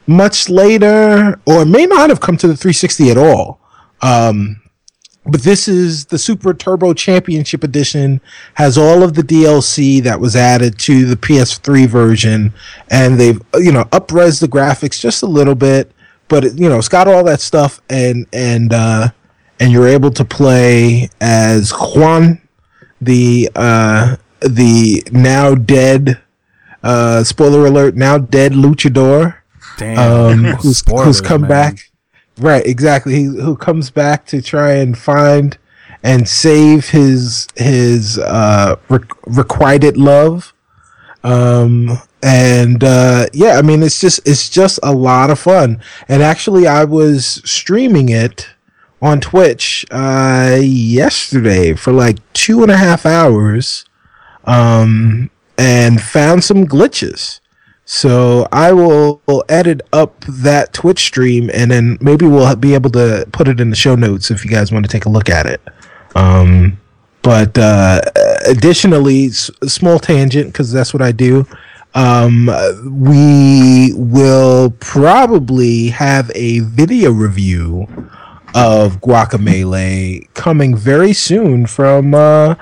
much 0.07 0.49
later, 0.49 1.41
or 1.47 1.63
it 1.63 1.67
may 1.69 1.87
not 1.87 2.11
have 2.11 2.21
come 2.21 2.37
to 2.37 2.49
the 2.49 2.57
360 2.57 3.11
at 3.11 3.19
all. 3.19 3.61
Um, 4.03 4.61
but 5.27 5.43
this 5.43 5.69
is 5.69 6.07
the 6.07 6.19
Super 6.19 6.55
Turbo 6.55 6.95
Championship 6.95 7.63
Edition. 7.63 8.21
Has 8.55 8.79
all 8.79 9.03
of 9.03 9.15
the 9.15 9.23
DLC 9.23 10.03
that 10.03 10.19
was 10.19 10.35
added 10.35 10.79
to 10.81 11.05
the 11.05 11.17
PS3 11.17 11.87
version, 11.87 12.55
and 12.91 13.21
they've 13.21 13.41
you 13.55 13.73
know 13.73 13.85
upres 13.85 14.41
the 14.41 14.49
graphics 14.49 15.01
just 15.01 15.23
a 15.23 15.27
little 15.27 15.55
bit. 15.55 15.93
But 16.29 16.45
it, 16.45 16.59
you 16.59 16.69
know 16.69 16.79
it's 16.79 16.89
got 16.89 17.07
all 17.07 17.25
that 17.25 17.41
stuff, 17.41 17.81
and 17.91 18.27
and 18.33 18.73
uh, 18.73 19.09
and 19.59 19.73
you're 19.73 19.89
able 19.89 20.11
to 20.13 20.25
play 20.25 21.11
as 21.21 21.71
Juan, 21.71 22.41
the 23.01 23.51
uh, 23.55 24.17
the 24.41 25.03
now 25.13 25.55
dead. 25.55 26.21
Uh, 26.83 27.23
spoiler 27.23 27.67
alert! 27.67 27.95
Now 27.95 28.17
dead 28.17 28.53
luchador 28.53 29.37
Damn. 29.77 29.99
um, 29.99 30.45
who's, 30.61 30.83
who's 30.87 31.21
come 31.21 31.43
man. 31.43 31.49
back. 31.51 31.90
Right, 32.41 32.65
exactly. 32.65 33.15
He, 33.15 33.25
who 33.25 33.55
comes 33.55 33.91
back 33.91 34.25
to 34.27 34.41
try 34.41 34.73
and 34.73 34.97
find 34.97 35.59
and 36.03 36.27
save 36.27 36.89
his 36.89 37.47
his 37.55 38.19
uh, 38.19 38.77
re- 38.89 39.01
requited 39.27 39.99
love. 39.99 40.55
Um, 41.23 41.99
and 42.23 42.83
uh, 42.83 43.27
yeah, 43.35 43.59
I 43.59 43.63
mean, 43.63 43.83
it's 43.83 44.01
just 44.01 44.27
it's 44.27 44.49
just 44.49 44.79
a 44.83 44.93
lot 44.93 45.29
of 45.29 45.39
fun. 45.39 45.83
And 46.09 46.23
actually, 46.23 46.67
I 46.67 46.85
was 46.85 47.43
streaming 47.45 48.09
it 48.09 48.49
on 49.03 49.21
Twitch 49.21 49.85
uh, 49.91 50.59
yesterday 50.63 51.75
for 51.75 51.93
like 51.93 52.19
two 52.33 52.63
and 52.63 52.71
a 52.71 52.77
half 52.79 53.05
hours, 53.05 53.85
um, 54.45 55.31
and 55.59 56.01
found 56.01 56.43
some 56.43 56.67
glitches. 56.67 57.40
So 57.93 58.47
I 58.53 58.71
will, 58.73 59.21
will 59.27 59.43
edit 59.49 59.81
up 59.93 60.25
that 60.29 60.73
Twitch 60.73 61.01
stream, 61.01 61.51
and 61.53 61.73
then 61.73 61.99
maybe 62.01 62.25
we'll 62.25 62.55
be 62.55 62.75
able 62.75 62.91
to 62.91 63.27
put 63.33 63.49
it 63.49 63.59
in 63.59 63.71
the 63.71 63.75
show 63.75 63.97
notes 63.97 64.31
if 64.31 64.45
you 64.45 64.51
guys 64.51 64.71
want 64.71 64.85
to 64.85 64.89
take 64.89 65.07
a 65.07 65.09
look 65.09 65.29
at 65.29 65.47
it. 65.47 65.61
Um, 66.15 66.79
but 67.23 67.59
uh, 67.59 68.01
additionally, 68.47 69.27
s- 69.27 69.51
small 69.67 69.99
tangent 69.99 70.53
because 70.53 70.71
that's 70.71 70.95
what 70.95 71.03
I 71.03 71.11
do. 71.11 71.49
Um, 71.97 72.49
we 72.85 73.93
will 73.97 74.71
probably 74.79 75.89
have 75.89 76.31
a 76.37 76.61
video 76.61 77.11
review 77.11 77.89
of 78.55 79.01
Guacamelee 79.01 80.33
coming 80.35 80.77
very 80.77 81.13
soon 81.13 81.67
from 81.67 82.15
uh, 82.15 82.55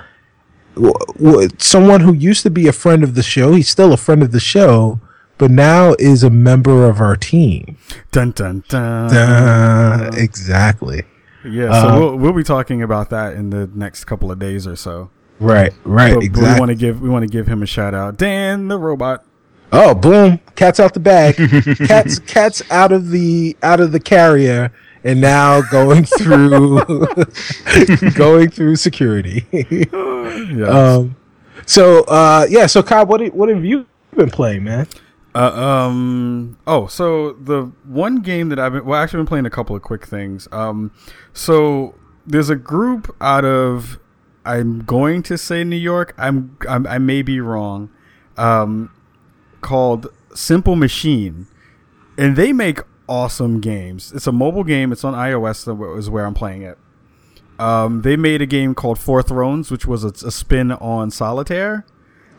someone 1.58 2.00
who 2.00 2.14
used 2.14 2.44
to 2.44 2.50
be 2.50 2.66
a 2.66 2.72
friend 2.72 3.04
of 3.04 3.14
the 3.14 3.22
show. 3.22 3.52
He's 3.52 3.68
still 3.68 3.92
a 3.92 3.98
friend 3.98 4.22
of 4.22 4.32
the 4.32 4.40
show, 4.40 5.00
but 5.38 5.50
now 5.50 5.94
is 5.98 6.22
a 6.22 6.30
member 6.30 6.86
of 6.88 7.00
our 7.00 7.16
team. 7.16 7.76
Dun 8.12 8.32
dun 8.32 8.64
dun. 8.68 9.14
Uh, 9.16 10.10
exactly. 10.14 11.04
Yeah, 11.44 11.70
so 11.80 11.88
Uh, 11.88 11.98
we'll 11.98 12.16
we'll 12.16 12.32
be 12.32 12.42
talking 12.42 12.82
about 12.82 13.10
that 13.10 13.34
in 13.34 13.50
the 13.50 13.68
next 13.74 14.04
couple 14.04 14.30
of 14.30 14.38
days 14.38 14.66
or 14.66 14.76
so. 14.76 15.10
Right, 15.40 15.72
right, 15.84 16.14
But, 16.14 16.32
but 16.32 16.40
we 16.54 16.58
want 16.60 16.68
to 16.70 16.74
give 16.74 17.00
we 17.00 17.08
want 17.08 17.22
to 17.22 17.28
give 17.28 17.46
him 17.46 17.62
a 17.62 17.66
shout 17.66 17.94
out. 17.94 18.16
Dan 18.16 18.68
the 18.68 18.78
robot. 18.78 19.24
Oh, 19.70 19.94
boom! 19.94 20.40
Cat's 20.56 20.80
out 20.80 20.94
the 20.94 21.00
bag. 21.00 21.36
cat's 21.86 22.18
cat's 22.26 22.62
out 22.70 22.90
of 22.90 23.10
the 23.10 23.56
out 23.62 23.80
of 23.80 23.92
the 23.92 24.00
carrier, 24.00 24.72
and 25.04 25.20
now 25.20 25.60
going 25.60 26.04
through 26.06 26.80
going 28.14 28.50
through 28.50 28.76
security. 28.76 29.46
Yes. 30.28 30.68
um, 30.68 31.16
so 31.66 32.04
uh, 32.04 32.46
yeah. 32.48 32.66
So 32.66 32.82
Cobb, 32.82 33.08
what 33.08 33.26
what 33.34 33.48
have 33.48 33.64
you 33.64 33.86
been 34.14 34.30
playing, 34.30 34.62
man? 34.64 34.86
Uh, 35.34 35.52
um. 35.52 36.58
Oh, 36.66 36.86
so 36.86 37.32
the 37.34 37.70
one 37.84 38.20
game 38.20 38.48
that 38.48 38.58
I've 38.58 38.72
been 38.72 38.84
well, 38.84 39.00
actually 39.00 39.18
been 39.18 39.26
playing 39.26 39.46
a 39.46 39.50
couple 39.50 39.76
of 39.76 39.82
quick 39.82 40.06
things. 40.06 40.48
Um, 40.52 40.90
so 41.32 41.94
there's 42.26 42.50
a 42.50 42.56
group 42.56 43.14
out 43.20 43.44
of 43.44 43.98
I'm 44.44 44.80
going 44.84 45.22
to 45.24 45.36
say 45.36 45.62
New 45.62 45.76
York. 45.76 46.14
I'm, 46.16 46.56
I'm 46.68 46.86
I 46.86 46.98
may 46.98 47.20
be 47.20 47.38
wrong. 47.38 47.90
Um, 48.38 48.90
called 49.60 50.06
Simple 50.34 50.74
Machine, 50.74 51.46
and 52.16 52.34
they 52.34 52.52
make 52.52 52.80
awesome 53.08 53.60
games. 53.60 54.12
It's 54.12 54.26
a 54.26 54.32
mobile 54.32 54.64
game. 54.64 54.90
It's 54.90 55.04
on 55.04 55.12
iOS. 55.12 55.64
That 55.64 55.98
is 55.98 56.08
where 56.08 56.24
I'm 56.24 56.34
playing 56.34 56.62
it. 56.62 56.78
Um, 57.58 58.02
they 58.02 58.16
made 58.16 58.40
a 58.40 58.46
game 58.46 58.74
called 58.74 58.98
Four 58.98 59.22
Thrones, 59.22 59.70
which 59.70 59.84
was 59.84 60.04
a, 60.04 60.26
a 60.26 60.30
spin 60.30 60.72
on 60.72 61.10
Solitaire. 61.10 61.84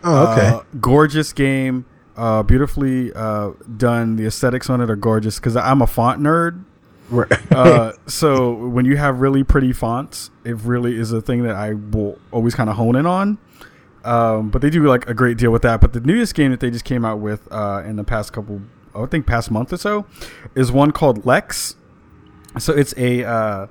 Oh, 0.03 0.31
okay. 0.31 0.47
Uh, 0.47 0.61
gorgeous 0.79 1.33
game. 1.33 1.85
Uh, 2.19 2.43
beautifully 2.43 3.13
uh, 3.13 3.51
done. 3.77 4.17
The 4.17 4.25
aesthetics 4.25 4.69
on 4.69 4.81
it 4.81 4.89
are 4.89 4.97
gorgeous 4.97 5.39
because 5.39 5.55
I'm 5.55 5.81
a 5.81 5.87
font 5.87 6.19
nerd. 6.19 6.65
right. 7.09 7.31
Uh, 7.49 7.93
so 8.07 8.51
when 8.51 8.83
you 8.83 8.97
have 8.97 9.21
really 9.21 9.45
pretty 9.45 9.71
fonts, 9.71 10.29
it 10.43 10.57
really 10.57 10.97
is 10.97 11.13
a 11.13 11.21
thing 11.21 11.43
that 11.43 11.55
I 11.55 11.75
will 11.75 12.19
always 12.31 12.55
kind 12.55 12.69
of 12.69 12.75
hone 12.75 12.97
in 12.97 13.05
on. 13.05 13.37
Um, 14.03 14.49
but 14.49 14.61
they 14.61 14.69
do 14.69 14.83
like 14.85 15.07
a 15.07 15.13
great 15.13 15.37
deal 15.37 15.51
with 15.51 15.61
that. 15.61 15.79
But 15.79 15.93
the 15.93 16.01
newest 16.01 16.35
game 16.35 16.51
that 16.51 16.59
they 16.59 16.69
just 16.69 16.83
came 16.83 17.05
out 17.05 17.19
with 17.19 17.47
uh, 17.53 17.83
in 17.85 17.95
the 17.95 18.03
past 18.03 18.33
couple, 18.33 18.63
I 18.93 19.05
think 19.05 19.25
past 19.25 19.49
month 19.49 19.71
or 19.71 19.77
so, 19.77 20.05
is 20.55 20.73
one 20.73 20.91
called 20.91 21.25
Lex. 21.25 21.77
So 22.57 22.73
it's 22.73 22.93
a 22.97 23.23
uh, 23.23 23.67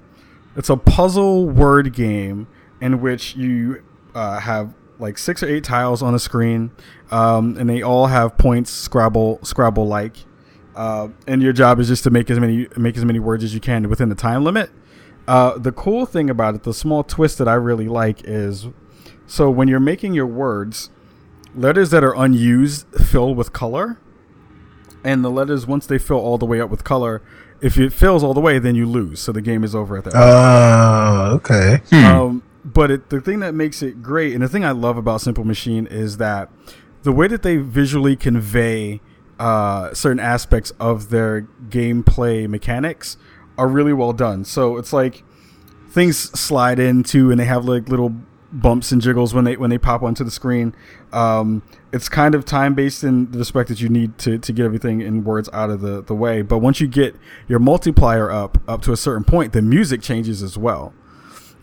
it's 0.56 0.70
a 0.70 0.76
puzzle 0.78 1.50
word 1.50 1.92
game 1.92 2.46
in 2.80 3.02
which 3.02 3.36
you 3.36 3.82
uh, 4.14 4.40
have 4.40 4.72
like 4.98 5.18
six 5.18 5.42
or 5.42 5.46
eight 5.48 5.64
tiles 5.64 6.02
on 6.02 6.14
a 6.14 6.18
screen, 6.18 6.70
um, 7.10 7.56
and 7.58 7.68
they 7.68 7.82
all 7.82 8.06
have 8.06 8.36
points 8.38 8.70
Scrabble 8.70 9.38
Scrabble 9.42 9.86
like. 9.86 10.16
Uh, 10.74 11.08
and 11.26 11.42
your 11.42 11.52
job 11.52 11.80
is 11.80 11.88
just 11.88 12.04
to 12.04 12.10
make 12.10 12.30
as 12.30 12.38
many 12.38 12.68
make 12.76 12.96
as 12.96 13.04
many 13.04 13.18
words 13.18 13.42
as 13.42 13.52
you 13.52 13.60
can 13.60 13.88
within 13.88 14.08
the 14.08 14.14
time 14.14 14.44
limit. 14.44 14.70
Uh, 15.26 15.58
the 15.58 15.72
cool 15.72 16.06
thing 16.06 16.30
about 16.30 16.54
it, 16.54 16.62
the 16.62 16.72
small 16.72 17.02
twist 17.02 17.36
that 17.38 17.48
I 17.48 17.54
really 17.54 17.88
like 17.88 18.22
is, 18.24 18.68
so 19.26 19.50
when 19.50 19.68
you're 19.68 19.80
making 19.80 20.14
your 20.14 20.26
words, 20.26 20.88
letters 21.54 21.90
that 21.90 22.02
are 22.02 22.14
unused 22.16 22.86
fill 22.94 23.34
with 23.34 23.52
color, 23.52 23.98
and 25.04 25.24
the 25.24 25.30
letters 25.30 25.66
once 25.66 25.86
they 25.86 25.98
fill 25.98 26.18
all 26.18 26.38
the 26.38 26.46
way 26.46 26.60
up 26.60 26.70
with 26.70 26.82
color, 26.82 27.20
if 27.60 27.76
it 27.76 27.92
fills 27.92 28.22
all 28.22 28.32
the 28.32 28.40
way, 28.40 28.58
then 28.58 28.74
you 28.74 28.86
lose. 28.86 29.20
So 29.20 29.32
the 29.32 29.42
game 29.42 29.64
is 29.64 29.74
over 29.74 29.98
at 29.98 30.04
that. 30.04 30.12
Oh, 30.14 31.34
okay. 31.34 31.82
Um, 31.92 32.42
but 32.64 32.90
it, 32.90 33.10
the 33.10 33.20
thing 33.20 33.40
that 33.40 33.54
makes 33.54 33.82
it 33.82 34.02
great, 34.02 34.34
and 34.34 34.42
the 34.42 34.48
thing 34.48 34.64
I 34.64 34.72
love 34.72 34.96
about 34.96 35.20
Simple 35.20 35.44
Machine 35.44 35.86
is 35.86 36.16
that 36.18 36.50
the 37.02 37.12
way 37.12 37.28
that 37.28 37.42
they 37.42 37.56
visually 37.56 38.16
convey 38.16 39.00
uh, 39.38 39.94
certain 39.94 40.20
aspects 40.20 40.72
of 40.80 41.10
their 41.10 41.42
gameplay 41.68 42.48
mechanics 42.48 43.16
are 43.56 43.68
really 43.68 43.92
well 43.92 44.12
done. 44.12 44.44
So 44.44 44.76
it's 44.76 44.92
like 44.92 45.22
things 45.90 46.18
slide 46.38 46.78
into, 46.78 47.30
and 47.30 47.38
they 47.38 47.44
have 47.44 47.64
like 47.64 47.88
little 47.88 48.14
bumps 48.50 48.92
and 48.92 49.02
jiggles 49.02 49.34
when 49.34 49.44
they 49.44 49.56
when 49.56 49.70
they 49.70 49.78
pop 49.78 50.02
onto 50.02 50.24
the 50.24 50.30
screen. 50.30 50.74
Um, 51.12 51.62
it's 51.92 52.08
kind 52.08 52.34
of 52.34 52.44
time 52.44 52.74
based 52.74 53.04
in 53.04 53.30
the 53.30 53.38
respect 53.38 53.68
that 53.68 53.80
you 53.80 53.88
need 53.88 54.18
to, 54.18 54.38
to 54.38 54.52
get 54.52 54.64
everything 54.64 55.00
in 55.00 55.24
words 55.24 55.48
out 55.52 55.70
of 55.70 55.80
the, 55.80 56.02
the 56.02 56.14
way. 56.14 56.42
But 56.42 56.58
once 56.58 56.80
you 56.80 56.86
get 56.86 57.16
your 57.46 57.58
multiplier 57.58 58.30
up 58.30 58.58
up 58.66 58.82
to 58.82 58.92
a 58.92 58.96
certain 58.96 59.24
point, 59.24 59.52
the 59.52 59.62
music 59.62 60.02
changes 60.02 60.42
as 60.42 60.58
well. 60.58 60.94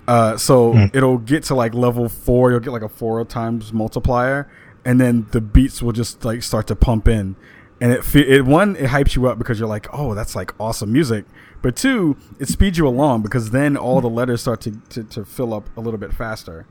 Uh, 0.07 0.37
so 0.37 0.73
Hmm. 0.73 0.85
it'll 0.93 1.17
get 1.17 1.43
to 1.45 1.55
like 1.55 1.73
level 1.73 2.07
four. 2.09 2.51
You'll 2.51 2.59
get 2.59 2.71
like 2.71 2.81
a 2.83 2.89
four 2.89 3.23
times 3.25 3.73
multiplier, 3.73 4.47
and 4.83 5.01
then 5.01 5.25
the 5.31 5.41
beats 5.41 5.81
will 5.81 5.91
just 5.93 6.23
like 6.25 6.43
start 6.43 6.67
to 6.67 6.75
pump 6.75 7.07
in. 7.07 7.35
And 7.81 7.91
it, 7.91 8.05
fe- 8.05 8.27
it 8.27 8.45
one 8.45 8.75
it 8.77 8.89
hypes 8.89 9.15
you 9.15 9.27
up 9.27 9.37
because 9.37 9.59
you're 9.59 9.67
like, 9.67 9.87
oh, 9.91 10.13
that's 10.13 10.35
like 10.35 10.53
awesome 10.59 10.91
music. 10.93 11.25
But 11.61 11.75
two, 11.75 12.15
it 12.39 12.47
speeds 12.47 12.77
you 12.77 12.87
along 12.87 13.23
because 13.23 13.49
then 13.49 13.75
all 13.75 13.99
the 13.99 14.09
letters 14.09 14.41
start 14.41 14.61
to, 14.61 14.79
to, 14.89 15.03
to 15.03 15.25
fill 15.25 15.53
up 15.53 15.69
a 15.75 15.81
little 15.81 15.99
bit 15.99 16.13
faster. 16.13 16.67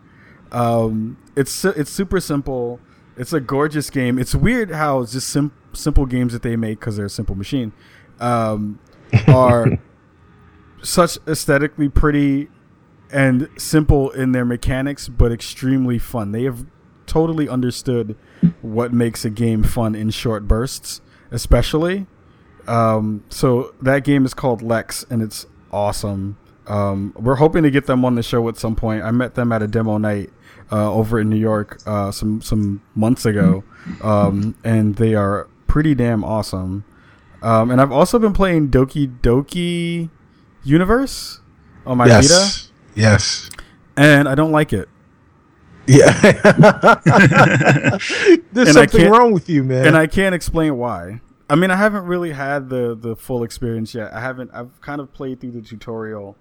Um, 0.53 1.17
it's 1.37 1.65
it's 1.65 1.91
super 1.91 2.21
simple. 2.21 2.79
It's 3.17 3.33
a 3.33 3.41
gorgeous 3.41 3.91
game. 3.91 4.19
It's 4.19 4.35
weird 4.35 4.71
how 4.71 5.01
it's 5.01 5.13
just 5.13 5.29
sim- 5.29 5.53
simple 5.73 6.07
games 6.07 6.33
that 6.33 6.43
they 6.43 6.55
make 6.57 6.79
because 6.81 6.97
they're 6.97 7.07
a 7.07 7.11
simple 7.11 7.35
machine 7.35 7.73
um, 8.21 8.79
are 9.29 9.79
such 10.83 11.19
aesthetically 11.27 11.89
pretty 11.89 12.49
and 13.15 13.49
simple 13.57 14.11
in 14.11 14.33
their 14.33 14.45
mechanics, 14.45 15.09
but 15.09 15.31
extremely 15.31 15.99
fun. 15.99 16.33
They 16.33 16.43
have 16.43 16.67
totally 17.07 17.49
understood 17.49 18.17
what 18.61 18.93
makes 18.93 19.25
a 19.25 19.31
game 19.31 19.63
fun 19.63 19.95
in 19.95 20.11
short 20.11 20.49
bursts, 20.49 21.01
especially. 21.31 22.07
Um, 22.67 23.23
so 23.29 23.73
that 23.81 24.05
game 24.05 24.25
is 24.25 24.35
called 24.35 24.63
Lex, 24.63 25.07
and 25.09 25.23
it's 25.23 25.47
awesome. 25.71 26.37
Um, 26.67 27.13
we're 27.17 27.37
hoping 27.37 27.63
to 27.63 27.71
get 27.71 27.87
them 27.87 28.05
on 28.05 28.17
the 28.17 28.23
show 28.23 28.49
at 28.49 28.57
some 28.57 28.75
point. 28.75 29.05
I 29.05 29.13
met 29.13 29.37
them 29.37 29.53
at 29.53 29.63
a 29.63 29.69
demo 29.69 29.97
night 29.99 30.31
uh, 30.73 30.93
over 30.93 31.21
in 31.21 31.31
New 31.31 31.37
York 31.37 31.81
uh, 31.87 32.11
some 32.11 32.43
some 32.43 32.83
months 32.97 33.25
ago, 33.27 33.63
um, 34.03 34.57
and 34.65 34.97
they 34.97 35.15
are 35.15 35.49
pretty 35.69 35.95
damn 35.95 36.25
awesome. 36.25 36.85
Um, 37.43 37.71
and 37.71 37.81
I've 37.81 37.93
also 37.93 38.19
been 38.19 38.33
playing 38.33 38.71
Doki 38.71 39.21
Doki 39.21 40.09
Universe 40.65 41.41
on 41.87 41.99
my 41.99 42.09
Vita, 42.09 42.71
Yes. 42.95 43.51
And 43.97 44.29
I 44.29 44.35
don't 44.35 44.53
like 44.53 44.73
it. 44.73 44.89
Yeah. 45.87 46.13
There's 48.53 48.69
And 48.69 48.69
something 48.73 49.11
wrong 49.11 49.33
with 49.33 49.49
you, 49.49 49.63
man. 49.65 49.87
and 49.87 49.97
I 49.97 50.07
can't 50.07 50.35
explain 50.35 50.77
why. 50.77 51.21
I 51.51 51.57
mean, 51.57 51.71
I 51.71 51.77
haven't 51.77 52.05
really 52.07 52.33
had 52.33 52.71
the 52.71 52.95
the 52.99 53.15
full 53.17 53.43
experience 53.45 53.95
yet. 53.95 54.13
I 54.13 54.21
haven't. 54.21 54.51
I've 54.55 54.81
kind 54.81 55.01
of 55.01 55.13
played 55.13 55.41
through 55.41 55.51
the 55.53 55.61
tutorial, 55.63 56.37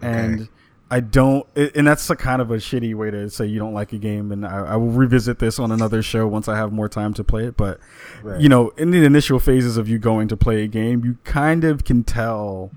and 0.00 0.40
Okay. 0.42 0.50
I 0.90 1.00
don't. 1.00 1.46
it- 1.54 1.76
And 1.76 1.86
that's 1.86 2.08
a 2.08 2.16
kind 2.16 2.40
of 2.40 2.50
a 2.50 2.56
shitty 2.56 2.94
way 2.94 3.10
to 3.10 3.28
say 3.28 3.44
you 3.46 3.58
don't 3.58 3.74
like 3.74 3.92
a 3.92 3.98
game. 3.98 4.32
And 4.32 4.46
I, 4.46 4.60
I 4.60 4.76
will 4.76 4.88
revisit 4.90 5.40
this 5.40 5.58
on 5.58 5.70
another 5.72 6.00
show 6.00 6.26
once 6.26 6.48
I 6.48 6.56
have 6.56 6.72
more 6.72 6.88
time 6.88 7.12
to 7.14 7.24
play 7.24 7.44
it. 7.44 7.56
But 7.56 7.80
Right. 8.22 8.40
you 8.40 8.48
know, 8.48 8.70
in 8.78 8.92
the 8.92 9.04
initial 9.04 9.38
phases 9.40 9.76
of 9.76 9.88
you 9.88 9.98
going 9.98 10.28
to 10.28 10.36
play 10.36 10.62
a 10.62 10.68
game, 10.68 11.04
you 11.04 11.18
kind 11.24 11.64
of 11.64 11.84
can 11.84 12.02
tell 12.02 12.70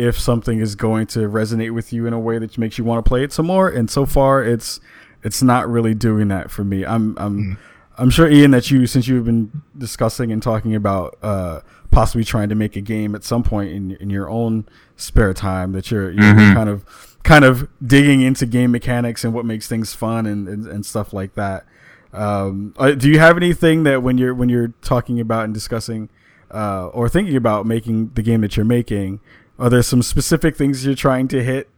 if 0.00 0.18
something 0.18 0.58
is 0.60 0.74
going 0.74 1.06
to 1.08 1.20
resonate 1.28 1.72
with 1.72 1.92
you 1.92 2.06
in 2.06 2.12
a 2.12 2.18
way 2.18 2.38
that 2.38 2.56
makes 2.58 2.78
you 2.78 2.84
want 2.84 3.04
to 3.04 3.08
play 3.08 3.22
it 3.22 3.32
some 3.32 3.46
more. 3.46 3.68
And 3.68 3.90
so 3.90 4.06
far, 4.06 4.42
it's 4.42 4.80
it's 5.22 5.42
not 5.42 5.68
really 5.68 5.94
doing 5.94 6.28
that 6.28 6.50
for 6.50 6.64
me. 6.64 6.84
I'm 6.86 7.16
I'm 7.18 7.58
I'm 7.98 8.10
sure 8.10 8.28
Ian 8.30 8.50
that 8.52 8.70
you 8.70 8.86
since 8.86 9.06
you've 9.08 9.26
been 9.26 9.62
discussing 9.76 10.32
and 10.32 10.42
talking 10.42 10.74
about 10.74 11.18
uh, 11.22 11.60
possibly 11.90 12.24
trying 12.24 12.48
to 12.48 12.54
make 12.54 12.74
a 12.76 12.80
game 12.80 13.14
at 13.14 13.24
some 13.24 13.42
point 13.42 13.70
in 13.72 13.92
in 14.00 14.08
your 14.10 14.28
own 14.30 14.64
spare 14.96 15.34
time 15.34 15.72
that 15.72 15.90
you're 15.90 16.10
you're 16.10 16.22
Mhm. 16.34 16.54
kind 16.54 16.68
of 16.70 16.84
kind 17.22 17.44
of 17.44 17.68
digging 17.86 18.22
into 18.22 18.46
game 18.46 18.70
mechanics 18.72 19.24
and 19.24 19.34
what 19.34 19.44
makes 19.44 19.68
things 19.68 19.92
fun 19.94 20.24
and 20.26 20.48
and, 20.48 20.66
and 20.66 20.86
stuff 20.86 21.12
like 21.12 21.34
that. 21.34 21.66
Um, 22.12 22.74
uh, 22.78 22.92
do 22.92 23.08
you 23.08 23.18
have 23.18 23.36
anything 23.36 23.84
that 23.84 24.02
when 24.02 24.18
you're 24.18 24.34
when 24.34 24.48
you're 24.48 24.72
talking 24.82 25.20
about 25.20 25.44
and 25.44 25.54
discussing 25.54 26.08
uh, 26.50 26.86
or 26.88 27.08
thinking 27.08 27.36
about 27.36 27.66
making 27.66 28.10
the 28.14 28.22
game 28.22 28.40
that 28.40 28.56
you're 28.56 28.66
making, 28.66 29.20
are 29.60 29.70
there 29.70 29.82
some 29.82 30.02
specific 30.02 30.56
things 30.56 30.84
you're 30.84 30.94
trying 30.94 31.28
to 31.28 31.44
hit 31.44 31.68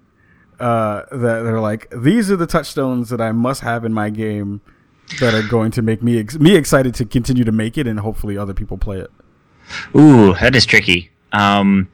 uh, 0.60 1.02
that 1.10 1.44
are 1.44 1.60
like 1.60 1.90
these 1.90 2.30
are 2.30 2.36
the 2.36 2.46
touchstones 2.46 3.10
that 3.10 3.20
I 3.20 3.32
must 3.32 3.62
have 3.62 3.84
in 3.84 3.92
my 3.92 4.08
game 4.08 4.60
that 5.18 5.34
are 5.34 5.46
going 5.46 5.72
to 5.72 5.82
make 5.82 6.02
me 6.02 6.20
ex- 6.20 6.38
me 6.38 6.54
excited 6.56 6.94
to 6.94 7.04
continue 7.04 7.44
to 7.44 7.52
make 7.52 7.76
it 7.76 7.86
and 7.86 8.00
hopefully 8.00 8.38
other 8.38 8.54
people 8.54 8.78
play 8.78 8.98
it. 8.98 9.10
Ooh, 9.96 10.34
that 10.34 10.54
is 10.54 10.64
tricky. 10.64 11.10
Um, 11.32 11.90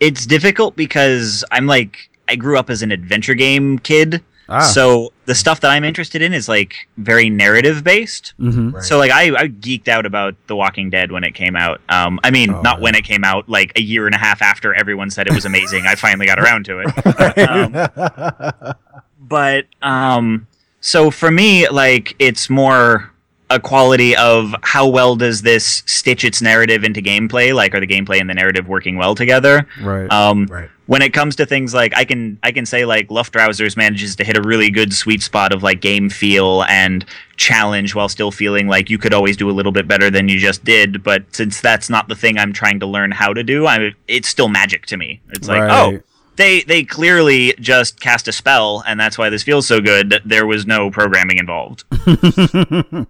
it's 0.00 0.26
difficult 0.26 0.76
because 0.76 1.42
I'm 1.50 1.66
like 1.66 2.10
I 2.28 2.36
grew 2.36 2.58
up 2.58 2.68
as 2.68 2.82
an 2.82 2.92
adventure 2.92 3.34
game 3.34 3.78
kid, 3.78 4.22
Ah. 4.48 4.60
so 4.60 5.12
the 5.24 5.34
stuff 5.34 5.60
that 5.60 5.70
I'm 5.70 5.84
interested 5.84 6.20
in 6.20 6.34
is 6.34 6.48
like 6.48 6.86
very 6.98 7.30
narrative 7.30 7.82
based. 7.82 8.34
Mm-hmm. 8.38 8.70
Right. 8.72 8.84
So 8.84 8.98
like 8.98 9.10
I, 9.10 9.28
I 9.34 9.48
geeked 9.48 9.88
out 9.88 10.04
about 10.04 10.34
The 10.48 10.56
Walking 10.56 10.90
Dead 10.90 11.10
when 11.12 11.24
it 11.24 11.34
came 11.34 11.56
out. 11.56 11.80
Um, 11.88 12.20
I 12.22 12.30
mean, 12.30 12.50
Oh, 12.50 12.60
not 12.60 12.78
yeah. 12.78 12.82
when 12.84 12.94
it 12.94 13.04
came 13.04 13.24
out, 13.24 13.48
like 13.48 13.72
a 13.76 13.80
year 13.80 14.06
and 14.06 14.14
a 14.14 14.18
half 14.18 14.42
after 14.42 14.74
everyone 14.74 15.08
said 15.10 15.26
it 15.26 15.32
was 15.34 15.44
amazing. 15.46 15.86
I 15.86 15.94
finally 15.94 16.26
got 16.26 16.38
around 16.38 16.64
to 16.66 16.80
it. 16.80 16.88
Um, 18.64 18.74
but 19.20 19.66
um, 19.82 20.46
so 20.80 21.10
for 21.10 21.30
me, 21.30 21.68
like 21.68 22.14
it's 22.18 22.50
more 22.50 23.10
a 23.50 23.60
quality 23.60 24.16
of 24.16 24.54
how 24.62 24.88
well 24.88 25.16
does 25.16 25.42
this 25.42 25.82
stitch 25.86 26.24
its 26.24 26.42
narrative 26.42 26.82
into 26.84 27.00
gameplay? 27.00 27.54
Like, 27.54 27.74
are 27.74 27.80
the 27.80 27.86
gameplay 27.86 28.20
and 28.20 28.28
the 28.28 28.34
narrative 28.34 28.68
working 28.68 28.96
well 28.96 29.14
together? 29.14 29.66
Right. 29.80 30.10
Um, 30.10 30.46
right. 30.46 30.70
When 30.86 31.00
it 31.02 31.14
comes 31.14 31.36
to 31.36 31.46
things 31.46 31.72
like 31.72 31.96
I 31.96 32.04
can 32.04 32.38
I 32.42 32.52
can 32.52 32.66
say 32.66 32.84
like 32.84 33.08
Luftrausers 33.08 33.76
manages 33.76 34.16
to 34.16 34.24
hit 34.24 34.36
a 34.36 34.42
really 34.42 34.70
good 34.70 34.92
sweet 34.92 35.22
spot 35.22 35.52
of 35.52 35.62
like 35.62 35.80
game 35.80 36.10
feel 36.10 36.64
and 36.64 37.04
challenge 37.36 37.94
while 37.94 38.08
still 38.08 38.30
feeling 38.30 38.68
like 38.68 38.90
you 38.90 38.98
could 38.98 39.14
always 39.14 39.36
do 39.36 39.50
a 39.50 39.52
little 39.52 39.72
bit 39.72 39.88
better 39.88 40.10
than 40.10 40.28
you 40.28 40.38
just 40.38 40.64
did. 40.64 41.02
But 41.02 41.24
since 41.34 41.60
that's 41.60 41.88
not 41.88 42.08
the 42.08 42.14
thing 42.14 42.38
I'm 42.38 42.52
trying 42.52 42.80
to 42.80 42.86
learn 42.86 43.10
how 43.12 43.32
to 43.32 43.42
do, 43.42 43.66
I 43.66 43.92
it's 44.08 44.28
still 44.28 44.48
magic 44.48 44.86
to 44.86 44.96
me. 44.96 45.20
It's 45.30 45.48
like 45.48 45.62
oh, 45.62 45.66
Right. 45.66 45.94
oh. 45.94 46.02
They 46.36 46.62
they 46.62 46.82
clearly 46.82 47.54
just 47.60 48.00
cast 48.00 48.26
a 48.26 48.32
spell, 48.32 48.82
and 48.88 48.98
that's 48.98 49.16
why 49.16 49.30
this 49.30 49.44
feels 49.44 49.68
so 49.68 49.80
good. 49.80 50.20
There 50.24 50.46
was 50.46 50.66
no 50.66 50.90
programming 50.90 51.38
involved. 51.38 51.84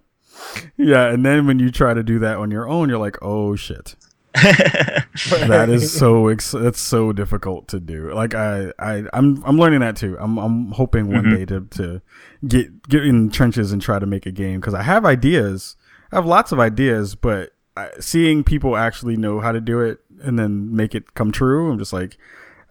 yeah, 0.77 1.07
and 1.07 1.25
then 1.25 1.47
when 1.47 1.57
you 1.57 1.71
try 1.71 1.95
to 1.95 2.03
do 2.03 2.19
that 2.19 2.37
on 2.37 2.51
your 2.51 2.69
own, 2.69 2.87
you're 2.89 2.99
like, 2.99 3.17
oh 3.21 3.55
shit. 3.55 3.95
that 5.47 5.67
is 5.69 5.91
so 5.97 6.27
ex- 6.27 6.51
that's 6.51 6.81
so 6.81 7.11
difficult 7.13 7.67
to 7.69 7.79
do. 7.79 8.13
Like 8.13 8.33
I, 8.33 8.71
I 8.79 9.03
I'm 9.13 9.43
I'm 9.45 9.57
learning 9.57 9.79
that 9.79 9.95
too. 9.95 10.17
I'm 10.19 10.37
I'm 10.37 10.71
hoping 10.71 11.07
one 11.11 11.23
Mhm. 11.25 11.35
day 11.37 11.45
to 11.45 11.61
to 11.77 12.01
get 12.47 12.87
get 12.89 13.05
in 13.05 13.29
trenches 13.29 13.71
and 13.71 13.81
try 13.81 13.99
to 13.99 14.05
make 14.05 14.25
a 14.25 14.31
game 14.31 14.59
because 14.59 14.73
I 14.73 14.83
have 14.83 15.05
ideas. 15.05 15.75
I 16.11 16.15
have 16.17 16.25
lots 16.25 16.51
of 16.51 16.59
ideas, 16.59 17.15
but 17.15 17.51
I, 17.77 17.89
seeing 17.99 18.43
people 18.43 18.75
actually 18.77 19.17
know 19.17 19.39
how 19.39 19.51
to 19.51 19.61
do 19.61 19.79
it 19.81 19.99
and 20.21 20.37
then 20.39 20.75
make 20.75 20.95
it 20.95 21.13
come 21.13 21.31
true, 21.31 21.71
I'm 21.71 21.77
just 21.79 21.91
like, 21.93 22.17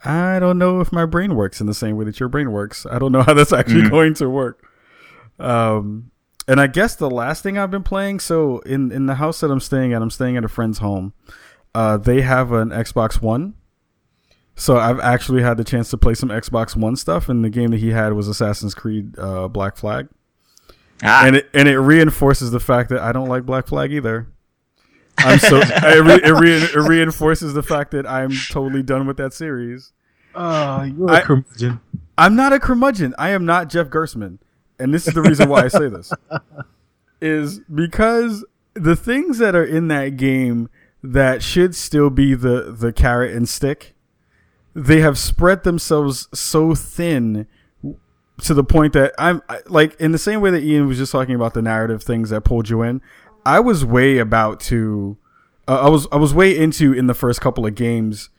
I 0.05 0.39
don't 0.39 0.59
know 0.59 0.81
if 0.81 0.93
my 0.93 1.05
brain 1.05 1.35
works 1.35 1.61
in 1.61 1.67
the 1.67 1.75
same 1.75 1.97
way 1.97 2.05
that 2.07 2.21
your 2.21 2.29
brain 2.29 2.53
works. 2.53 2.87
I 2.91 2.99
don't 2.99 3.13
know 3.13 3.23
how 3.23 3.35
that's 3.35 3.53
actually 3.53 3.83
Mhm. 3.83 3.91
going 3.91 4.15
to 4.15 4.31
work. 4.31 4.63
Um, 5.39 6.11
and 6.47 6.61
I 6.61 6.67
guess 6.67 6.95
the 6.95 7.11
last 7.11 7.43
thing 7.43 7.59
I've 7.59 7.71
been 7.71 7.83
playing, 7.83 8.21
so 8.21 8.59
in 8.61 8.93
in 8.93 9.07
the 9.07 9.15
house 9.17 9.41
that 9.41 9.51
I'm 9.51 9.61
staying 9.61 9.93
at, 9.93 10.03
I'm 10.03 10.11
staying 10.11 10.37
at 10.37 10.45
a 10.45 10.49
friend's 10.49 10.79
home. 10.79 11.13
Uh, 11.75 11.97
they 11.97 12.21
have 12.23 12.53
an 12.53 12.71
Xbox 12.71 13.21
One, 13.21 13.55
so 14.55 14.77
I've 14.77 15.01
actually 15.01 15.43
had 15.43 15.57
the 15.57 15.65
chance 15.65 15.91
to 15.91 15.97
play 15.97 16.15
some 16.15 16.29
Xbox 16.29 16.77
One 16.77 16.97
stuff. 16.97 17.29
And 17.29 17.45
the 17.45 17.51
game 17.51 17.71
that 17.73 17.79
he 17.81 17.91
had 17.91 18.13
was 18.13 18.29
Assassin's 18.29 18.75
Creed 18.75 19.19
uh, 19.19 19.49
Black 19.49 19.77
Flag, 19.77 20.09
Ah, 21.03 21.27
and 21.27 21.37
it 21.37 21.51
and 21.53 21.69
it 21.69 21.79
reinforces 21.79 22.51
the 22.53 22.61
fact 22.61 22.91
that 22.91 23.01
I 23.01 23.13
don't 23.13 23.29
like 23.29 23.45
Black 23.45 23.67
Flag 23.67 23.93
either. 23.93 24.29
I'm 25.19 25.39
so 25.39 25.59
it, 25.65 26.05
re, 26.05 26.15
it, 26.15 26.33
re, 26.33 26.53
it 26.63 26.75
reinforces 26.89 27.55
the 27.55 27.63
fact 27.63 27.91
that 27.93 28.07
I'm 28.07 28.31
totally 28.51 28.83
done 28.83 29.07
with 29.07 29.17
that 29.19 29.33
series. 29.33 29.93
Oh, 30.35 30.83
you're 30.83 31.11
I- 31.11 31.19
a 31.21 31.23
curmudgeon. 31.23 31.81
I'm 32.17 32.37
not 32.37 32.53
a 32.53 32.61
curmudgeon. 32.61 33.13
I 33.19 33.31
am 33.31 33.45
not 33.45 33.69
Jeff 33.69 33.89
Gerstmann. 33.89 34.39
And 34.79 34.95
this 34.95 35.09
is 35.09 35.15
the 35.15 35.23
reason 35.23 35.49
why 35.49 35.65
I 35.65 35.69
say 35.69 35.89
this. 35.89 36.13
Is 37.21 37.61
because 37.73 38.45
the 38.75 38.95
things 38.97 39.39
that 39.39 39.55
are 39.57 39.65
in 39.65 39.89
that 39.89 40.17
game 40.17 40.69
that 41.05 41.43
should 41.43 41.75
still 41.75 42.09
be 42.09 42.35
the, 42.35 42.75
the 42.77 42.91
carrot 42.91 43.37
and 43.37 43.47
stick, 43.47 43.95
they 44.75 45.01
have 45.01 45.19
spread 45.19 45.63
themselves 45.63 46.29
so 46.33 46.75
thin 46.75 47.47
to 48.43 48.55
the 48.55 48.65
point 48.65 48.95
that 48.95 49.13
I'm 49.19 49.43
I- 49.49 49.61
like 49.67 50.01
in 50.01 50.13
the 50.13 50.19
same 50.19 50.41
way 50.41 50.51
that 50.51 50.63
Ian 50.63 50.87
was 50.87 50.97
just 50.97 51.13
talking 51.13 51.35
about 51.35 51.53
the 51.53 51.61
narrative 51.61 52.03
things 52.03 52.31
that 52.31 52.41
pulled 52.41 52.71
you 52.71 52.81
in. 52.83 53.03
I 53.45 53.61
was 53.61 53.85
way 53.85 54.17
about 54.17 54.61
to 54.61 55.19
uh, 55.69 55.83
I 55.83 55.89
was 55.91 56.09
I 56.11 56.17
was 56.17 56.33
way 56.33 56.57
into 56.57 56.95
in 56.95 57.07
the 57.07 57.15
first 57.15 57.41
couple 57.43 57.67
of 57.67 57.75
games 57.75 58.31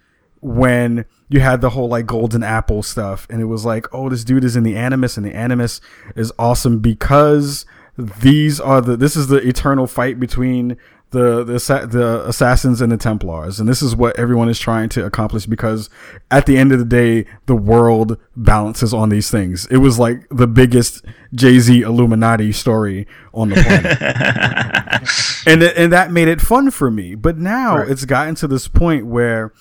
when 0.42 1.06
you 1.30 1.40
had 1.42 1.62
the 1.62 1.70
whole 1.70 1.88
like 1.88 2.08
golden 2.08 2.44
apple 2.44 2.84
stuff 2.84 3.26
and 3.30 3.42
it 3.42 3.46
was 3.46 3.64
like 3.64 3.88
oh 3.94 4.10
this 4.10 4.24
dude 4.24 4.44
is 4.44 4.56
in 4.56 4.64
the 4.64 4.76
animus 4.76 5.18
and 5.18 5.26
the 5.26 5.34
animus 5.34 5.82
is 6.16 6.32
awesome 6.38 6.80
because 6.80 7.66
these 7.98 8.60
are 8.60 8.82
the 8.82 8.98
this 8.98 9.16
is 9.16 9.28
the 9.28 9.38
eternal 9.38 9.88
fight 9.88 10.20
between 10.20 10.78
the 11.16 11.44
the, 11.44 11.88
the 11.88 12.24
assassins 12.28 12.82
and 12.82 12.92
the 12.92 12.98
templars 12.98 13.60
and 13.60 13.68
this 13.68 13.82
is 13.82 13.96
what 13.96 14.18
everyone 14.20 14.50
is 14.50 14.60
trying 14.60 14.90
to 14.90 15.06
accomplish 15.06 15.46
because 15.46 15.90
at 16.30 16.46
the 16.46 16.58
end 16.58 16.72
of 16.72 16.80
the 16.80 16.86
day 16.86 17.26
the 17.48 17.56
world 17.56 18.18
balances 18.36 18.94
on 18.94 19.10
these 19.10 19.32
things 19.32 19.66
it 19.68 19.78
was 19.78 19.98
like 19.98 20.28
the 20.30 20.48
biggest 20.48 21.04
jay-z 21.34 21.82
illuminati 21.82 22.52
story 22.52 23.08
on 23.34 23.50
the 23.50 23.56
planet 23.56 24.02
and 25.48 25.62
th- 25.62 25.74
and 25.76 25.92
that 25.94 26.12
made 26.12 26.28
it 26.28 26.42
fun 26.42 26.70
for 26.72 26.92
me 26.92 27.16
but 27.16 27.38
now 27.38 27.78
Right. 27.78 27.90
it's 27.90 28.06
gotten 28.06 28.36
to 28.36 28.48
this 28.48 28.68
point 28.68 29.06
where 29.06 29.52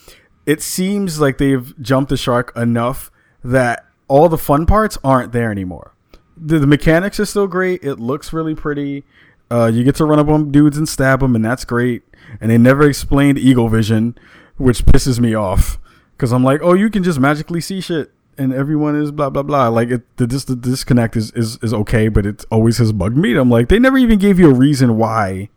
it 0.46 0.60
seems 0.60 1.20
like 1.20 1.38
they've 1.38 1.72
jumped 1.80 2.10
the 2.10 2.16
shark 2.16 2.52
enough 2.56 3.10
that 3.42 3.86
all 4.08 4.28
the 4.28 4.36
fun 4.38 4.66
parts 4.66 4.98
aren't 5.02 5.32
there 5.32 5.50
anymore. 5.50 5.94
The, 6.36 6.58
the 6.58 6.66
mechanics 6.66 7.18
are 7.18 7.24
still 7.24 7.46
great. 7.46 7.82
It 7.82 7.96
looks 7.98 8.32
really 8.32 8.54
pretty. 8.54 9.04
Uh, 9.50 9.70
you 9.72 9.84
get 9.84 9.94
to 9.96 10.04
run 10.04 10.18
up 10.18 10.28
on 10.28 10.50
dudes 10.50 10.76
and 10.76 10.88
stab 10.88 11.20
them, 11.20 11.36
and 11.36 11.44
that's 11.44 11.64
great. 11.64 12.02
And 12.40 12.50
they 12.50 12.58
never 12.58 12.88
explained 12.88 13.38
Eagle 13.38 13.68
Vision, 13.68 14.16
which 14.56 14.84
pisses 14.84 15.20
me 15.20 15.34
off 15.34 15.78
because 16.16 16.32
I'm 16.32 16.42
like, 16.44 16.60
oh, 16.62 16.74
you 16.74 16.90
can 16.90 17.02
just 17.02 17.20
magically 17.20 17.60
see 17.60 17.80
shit, 17.80 18.12
and 18.38 18.52
everyone 18.52 19.00
is 19.00 19.10
blah 19.10 19.30
blah 19.30 19.42
blah. 19.42 19.68
Like 19.68 19.90
it, 19.90 20.16
the, 20.16 20.26
dis- 20.26 20.44
the 20.44 20.56
disconnect 20.56 21.16
is, 21.16 21.30
is 21.32 21.58
is 21.62 21.72
okay, 21.74 22.08
but 22.08 22.26
it 22.26 22.44
always 22.50 22.78
has 22.78 22.92
bugged 22.92 23.16
me. 23.16 23.34
I'm 23.36 23.50
like, 23.50 23.68
they 23.68 23.78
never 23.78 23.98
even 23.98 24.18
gave 24.18 24.38
you 24.38 24.50
a 24.50 24.54
reason 24.54 24.96
why 24.96 25.50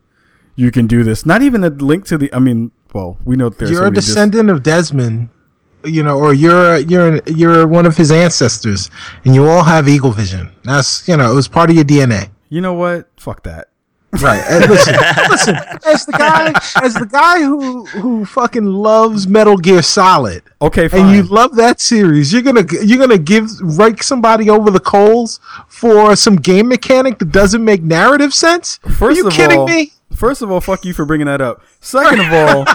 you 0.56 0.72
can 0.72 0.88
do 0.88 1.04
this. 1.04 1.26
Not 1.26 1.42
even 1.42 1.64
a 1.64 1.70
link 1.70 2.06
to 2.08 2.18
the. 2.18 2.34
I 2.34 2.40
mean, 2.40 2.72
well, 2.94 3.18
we 3.26 3.36
know 3.36 3.50
there's 3.50 3.72
You're 3.72 3.82
a 3.82 3.86
gonna 3.86 3.96
dis- 3.96 4.08
descendant 4.08 4.50
of 4.50 4.64
Desmond, 4.64 5.30
you 5.86 6.04
know, 6.04 6.18
or 6.18 6.34
you're 6.34 6.78
you're 6.78 7.22
you're 7.28 7.68
one 7.68 7.86
of 7.86 7.96
his 7.98 8.12
ancestors, 8.12 8.90
and 9.24 9.34
you 9.34 9.48
all 9.48 9.64
have 9.64 9.88
eagle 9.88 10.12
vision. 10.12 10.52
That's 10.64 11.08
you 11.08 11.16
know, 11.18 11.32
it 11.32 11.36
was 11.36 11.48
part 11.48 11.70
of 11.70 11.76
your 11.76 11.86
DNA. 11.86 12.32
You 12.50 12.62
know 12.62 12.74
what? 12.74 13.10
Fuck 13.18 13.44
that. 13.44 13.70
Right. 14.22 14.42
And 14.50 14.70
listen, 14.70 14.96
listen. 15.30 15.56
As 15.86 16.06
the 16.06 16.14
guy, 16.14 16.54
as 16.82 16.94
the 16.94 17.06
guy 17.06 17.40
who 17.44 17.86
who 17.88 18.24
fucking 18.26 18.66
loves 18.66 19.28
Metal 19.28 19.58
Gear 19.58 19.82
Solid, 19.82 20.44
Okay, 20.62 20.88
fine. 20.88 21.02
and 21.02 21.12
you 21.16 21.24
love 21.24 21.56
that 21.58 21.82
series, 21.82 22.32
you're 22.32 22.42
gonna 22.42 22.64
you're 22.84 22.98
gonna 23.00 23.18
give 23.18 23.50
rake 23.62 24.02
somebody 24.02 24.50
over 24.50 24.72
the 24.72 24.80
coals 24.80 25.40
for 25.68 26.16
some 26.16 26.38
game 26.38 26.68
mechanic 26.70 27.20
that 27.20 27.32
doesn't 27.34 27.64
make 27.64 27.84
narrative 27.84 28.34
sense? 28.34 28.80
Are 28.86 28.92
First 28.92 29.18
you 29.18 29.28
of 29.28 29.34
kidding 29.34 29.60
all, 29.60 29.68
me? 29.68 29.92
First 30.16 30.42
of 30.42 30.50
all, 30.52 30.62
fuck 30.62 30.86
you 30.86 30.94
for 30.94 31.06
bringing 31.06 31.28
that 31.28 31.42
up. 31.42 31.62
Second 31.82 32.22
of 32.22 32.34
all, 32.34 32.66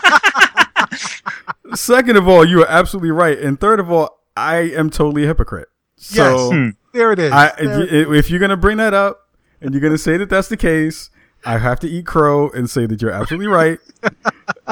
second 1.75 2.17
of 2.17 2.29
all, 2.29 2.45
you 2.45 2.61
are 2.63 2.69
absolutely 2.69 3.11
right. 3.11 3.39
And 3.39 3.59
third 3.59 3.81
of 3.81 3.91
all, 3.91 4.21
I 4.37 4.57
am 4.59 4.91
totally 4.91 5.25
a 5.25 5.27
hypocrite. 5.27 5.69
So 5.97 6.53
yes. 6.53 6.75
There 6.93 7.13
it 7.13 7.19
is. 7.19 7.33
I, 7.33 7.53
There- 7.59 7.83
if 7.83 8.09
if 8.27 8.31
you're 8.31 8.41
gonna 8.41 8.57
bring 8.57 8.77
that 8.77 8.93
up 8.93 9.29
and 9.61 9.73
you're 9.73 9.81
gonna 9.81 9.97
say 9.99 10.17
that 10.19 10.29
that's 10.29 10.49
the 10.49 10.57
case, 10.57 11.09
I 11.45 11.59
have 11.59 11.81
to 11.81 11.89
eat 11.89 12.07
crow 12.07 12.51
and 12.51 12.69
say 12.71 12.87
that 12.87 13.03
you're 13.03 13.11
absolutely 13.11 13.49
right, 13.49 13.79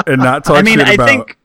and 0.07 0.21
not 0.23 0.45
talk 0.45 0.57
I 0.59 0.63
mean, 0.63 0.79
shit 0.79 0.89
I 0.89 0.93
about. 0.95 1.09
think 1.09 1.37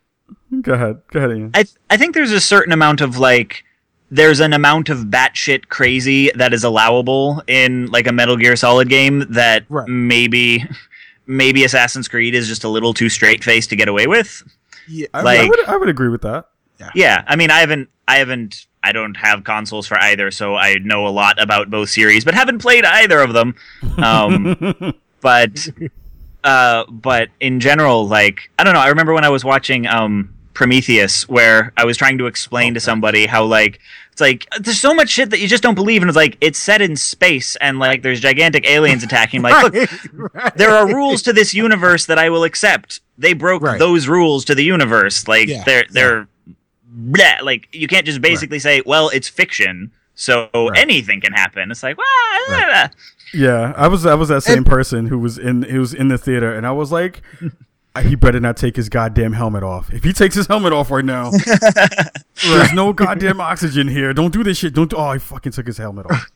Go 0.62 0.74
ahead. 0.74 1.02
Go 1.12 1.20
ahead, 1.20 1.32
Ian. 1.32 1.52
I 1.54 1.64
th- 1.64 1.76
I 1.90 1.98
think 1.98 2.14
there's 2.16 2.32
a 2.32 2.40
certain 2.40 2.72
amount 2.72 3.02
of 3.02 3.18
like 3.18 3.64
there's 4.12 4.40
an 4.40 4.54
amount 4.54 4.90
of 4.90 5.00
batshit 5.06 5.68
crazy 5.68 6.30
that 6.36 6.54
is 6.54 6.64
allowable 6.64 7.42
in 7.48 7.88
like 7.88 8.08
a 8.08 8.12
Metal 8.14 8.38
Gear 8.38 8.56
Solid 8.56 8.88
game 8.88 9.26
that 9.32 9.66
Right. 9.68 9.88
maybe 9.88 10.64
maybe 11.28 11.64
Assassin's 11.64 12.08
Creed 12.08 12.36
is 12.36 12.48
just 12.48 12.64
a 12.64 12.70
little 12.70 12.94
too 12.94 13.10
straight 13.10 13.44
faced 13.44 13.70
to 13.72 13.76
get 13.76 13.88
away 13.88 14.06
with. 14.08 14.44
yeah, 14.88 15.08
I, 15.14 15.20
I 15.44 15.48
would 15.50 15.66
I 15.66 15.76
would 15.78 15.90
agree 15.90 16.10
with 16.10 16.22
that. 16.22 16.46
Yeah, 16.94 17.24
I 17.28 17.36
mean, 17.38 17.50
I 17.52 17.60
haven't, 17.62 17.90
I 18.08 18.18
haven't, 18.18 18.68
I 18.84 18.92
don't 18.92 19.16
have 19.16 19.44
consoles 19.46 19.88
for 19.88 19.98
either, 19.98 20.30
so 20.30 20.56
I 20.56 20.76
know 20.76 21.08
a 21.08 21.10
lot 21.10 21.42
about 21.42 21.70
both 21.70 21.90
series, 21.90 22.26
but 22.26 22.34
haven't 22.34 22.60
played 22.60 22.84
either 22.84 23.20
of 23.22 23.32
them. 23.34 23.56
Um, 23.98 24.94
but, 25.22 25.68
uh, 26.44 26.86
but 26.90 27.30
in 27.40 27.60
general, 27.60 28.08
like, 28.08 28.50
I 28.60 28.64
don't 28.64 28.74
know. 28.74 28.80
I 28.80 28.90
remember 28.90 29.14
when 29.14 29.26
I 29.26 29.30
was 29.30 29.44
watching 29.44 29.88
um, 29.88 30.34
Prometheus, 30.54 31.28
where 31.28 31.74
I 31.78 31.86
was 31.86 31.98
trying 31.98 32.18
to 32.20 32.28
explain 32.28 32.74
to 32.76 32.80
somebody 32.80 33.26
how, 33.26 33.44
like, 33.46 33.80
it's 34.12 34.22
like 34.22 34.48
there's 34.62 34.80
so 34.80 34.94
much 34.94 35.10
shit 35.10 35.30
that 35.32 35.40
you 35.42 35.48
just 35.50 35.62
don't 35.62 35.76
believe, 35.76 36.02
and 36.02 36.08
it's 36.08 36.16
like 36.16 36.38
it's 36.40 36.58
set 36.58 36.82
in 36.82 36.96
space, 36.96 37.58
and 37.58 37.80
like 37.80 38.02
there's 38.02 38.22
gigantic 38.22 38.66
aliens 38.66 39.04
attacking. 39.04 39.42
Like, 39.42 39.62
look, 39.74 39.90
right. 40.34 40.56
there 40.56 40.70
are 40.70 40.88
rules 40.88 41.22
to 41.24 41.34
this 41.34 41.54
universe 41.54 42.06
that 42.06 42.18
I 42.18 42.30
will 42.30 42.46
accept. 42.46 43.02
They 43.18 43.34
broke 43.34 43.62
Right. 43.62 43.78
those 43.78 44.08
rules 44.08 44.46
to 44.46 44.56
the 44.56 44.64
universe. 44.64 45.28
Like 45.28 45.50
Yeah, 45.50 45.64
they're 45.66 45.86
they're 45.90 46.28
bleh. 46.98 47.42
like 47.42 47.68
you 47.74 47.90
can't 47.90 48.06
just 48.06 48.22
basically 48.22 48.60
say, 48.60 48.82
well, 48.86 49.10
it's 49.10 49.28
fiction, 49.28 49.92
so 50.16 50.50
anything 50.76 51.22
can 51.22 51.34
happen. 51.34 51.70
It's 51.72 51.84
like, 51.84 51.98
well, 51.98 52.08
Right. 52.50 52.90
Yeah, 53.34 53.74
I 53.76 53.88
was 53.88 54.06
I 54.06 54.14
was 54.16 54.30
that 54.30 54.42
same 54.42 54.60
And- 54.60 54.66
person 54.66 55.08
who 55.08 55.20
was 55.20 55.38
in 55.38 55.64
who 55.64 55.80
was 55.80 55.94
in 55.94 56.08
the 56.08 56.18
theater, 56.18 56.54
and 56.56 56.66
I 56.66 56.72
was 56.72 56.92
like, 56.92 57.22
he 58.04 58.16
better 58.16 58.40
not 58.40 58.56
take 58.58 58.76
his 58.76 58.88
goddamn 58.90 59.34
helmet 59.34 59.64
off. 59.64 59.92
If 59.94 60.04
he 60.04 60.14
takes 60.14 60.36
his 60.36 60.48
helmet 60.48 60.74
off 60.74 60.92
right 60.92 61.04
now, 61.06 61.32
there's 62.44 62.74
no 62.74 62.94
goddamn 62.94 63.42
oxygen 63.42 63.88
here. 63.88 64.14
Don't 64.14 64.32
do 64.32 64.44
this 64.44 64.58
shit. 64.60 64.74
Don't. 64.74 64.90
Do, 64.90 64.98
oh, 64.98 65.14
he 65.14 65.20
fucking 65.20 65.52
took 65.54 65.68
his 65.68 65.78
helmet 65.78 66.06
off. 66.10 66.30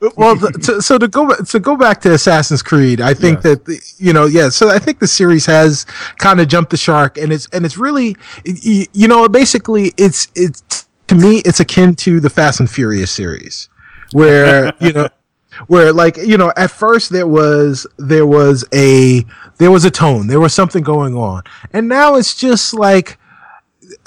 well, 0.16 0.36
to, 0.38 0.80
so 0.80 0.96
to 0.98 1.08
go 1.08 1.34
to 1.34 1.58
go 1.58 1.76
back 1.76 2.00
to 2.02 2.12
Assassin's 2.12 2.62
Creed, 2.62 3.00
I 3.00 3.14
think 3.14 3.36
Yes. 3.38 3.42
that 3.42 3.64
the, 3.64 3.94
you 3.98 4.12
know, 4.12 4.26
yeah. 4.26 4.48
So 4.48 4.68
I 4.68 4.78
think 4.78 5.00
the 5.00 5.08
series 5.08 5.46
has 5.46 5.84
kind 6.18 6.40
of 6.40 6.46
jumped 6.48 6.70
the 6.70 6.76
shark, 6.76 7.18
and 7.18 7.32
it's 7.32 7.46
and 7.52 7.64
it's 7.64 7.76
really, 7.76 8.16
you, 8.44 8.86
you 8.92 9.08
know, 9.08 9.28
basically, 9.28 9.92
it's 9.96 10.28
it's 10.36 10.81
to 11.12 11.26
me, 11.26 11.42
it's 11.44 11.60
akin 11.60 11.94
to 11.96 12.20
the 12.20 12.30
Fast 12.30 12.60
and 12.60 12.70
Furious 12.70 13.10
series, 13.10 13.68
where 14.12 14.72
you 14.80 14.92
know, 14.92 15.08
where 15.66 15.92
like 15.92 16.16
you 16.16 16.36
know, 16.36 16.52
at 16.56 16.70
first 16.70 17.10
there 17.10 17.26
was 17.26 17.86
there 17.98 18.26
was 18.26 18.64
a 18.72 19.24
there 19.58 19.70
was 19.70 19.84
a 19.84 19.90
tone, 19.90 20.26
there 20.26 20.40
was 20.40 20.54
something 20.54 20.82
going 20.82 21.14
on, 21.14 21.42
and 21.72 21.88
now 21.88 22.14
it's 22.14 22.34
just 22.34 22.74
like 22.74 23.18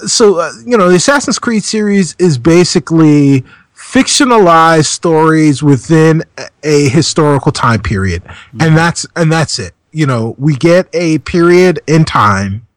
so 0.05 0.39
uh, 0.39 0.51
you 0.65 0.77
know 0.77 0.89
the 0.89 0.95
assassin's 0.95 1.39
creed 1.39 1.63
series 1.63 2.15
is 2.17 2.37
basically 2.37 3.43
fictionalized 3.75 4.85
stories 4.87 5.61
within 5.61 6.23
a, 6.37 6.47
a 6.63 6.89
historical 6.89 7.51
time 7.51 7.81
period. 7.81 8.23
And 8.59 8.75
that's 8.75 9.05
and 9.15 9.31
that's 9.31 9.59
it. 9.59 9.73
You 9.91 10.07
know 10.07 10.35
we 10.37 10.55
get 10.55 10.89
a 10.93 11.19
period 11.19 11.79
in 11.87 12.05
time 12.05 12.67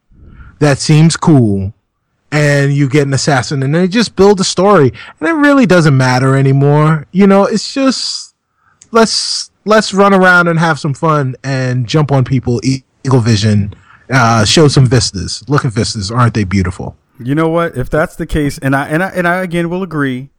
that 0.59 0.77
seems 0.77 1.17
cool 1.17 1.73
and 2.31 2.73
you 2.73 2.87
get 2.87 3.07
an 3.07 3.13
assassin 3.13 3.63
and 3.63 3.73
they 3.73 3.87
just 3.87 4.15
build 4.15 4.39
a 4.39 4.43
story 4.43 4.91
and 5.19 5.29
it 5.29 5.33
really 5.33 5.65
doesn't 5.65 5.97
matter 5.97 6.35
anymore 6.35 7.07
you 7.11 7.25
know 7.25 7.45
it's 7.45 7.73
just 7.73 8.35
let's 8.91 9.51
let's 9.65 9.93
run 9.93 10.13
around 10.13 10.47
and 10.47 10.59
have 10.59 10.79
some 10.79 10.93
fun 10.93 11.35
and 11.43 11.87
jump 11.87 12.11
on 12.11 12.23
people 12.23 12.61
eagle 12.63 13.19
vision 13.19 13.73
uh, 14.11 14.43
show 14.45 14.67
some 14.67 14.85
vistas 14.85 15.43
look 15.47 15.65
at 15.65 15.71
vistas 15.73 16.11
aren't 16.11 16.33
they 16.33 16.43
beautiful 16.43 16.95
You 17.21 17.35
know 17.35 17.49
what? 17.49 17.75
If 17.77 17.89
that's 17.89 18.15
the 18.15 18.25
case, 18.25 18.57
and 18.59 18.73
I 18.73 18.87
and 18.87 19.03
I 19.03 19.09
and 19.09 19.27
I 19.27 19.43
again 19.43 19.69
will 19.69 19.83
agree 19.83 20.29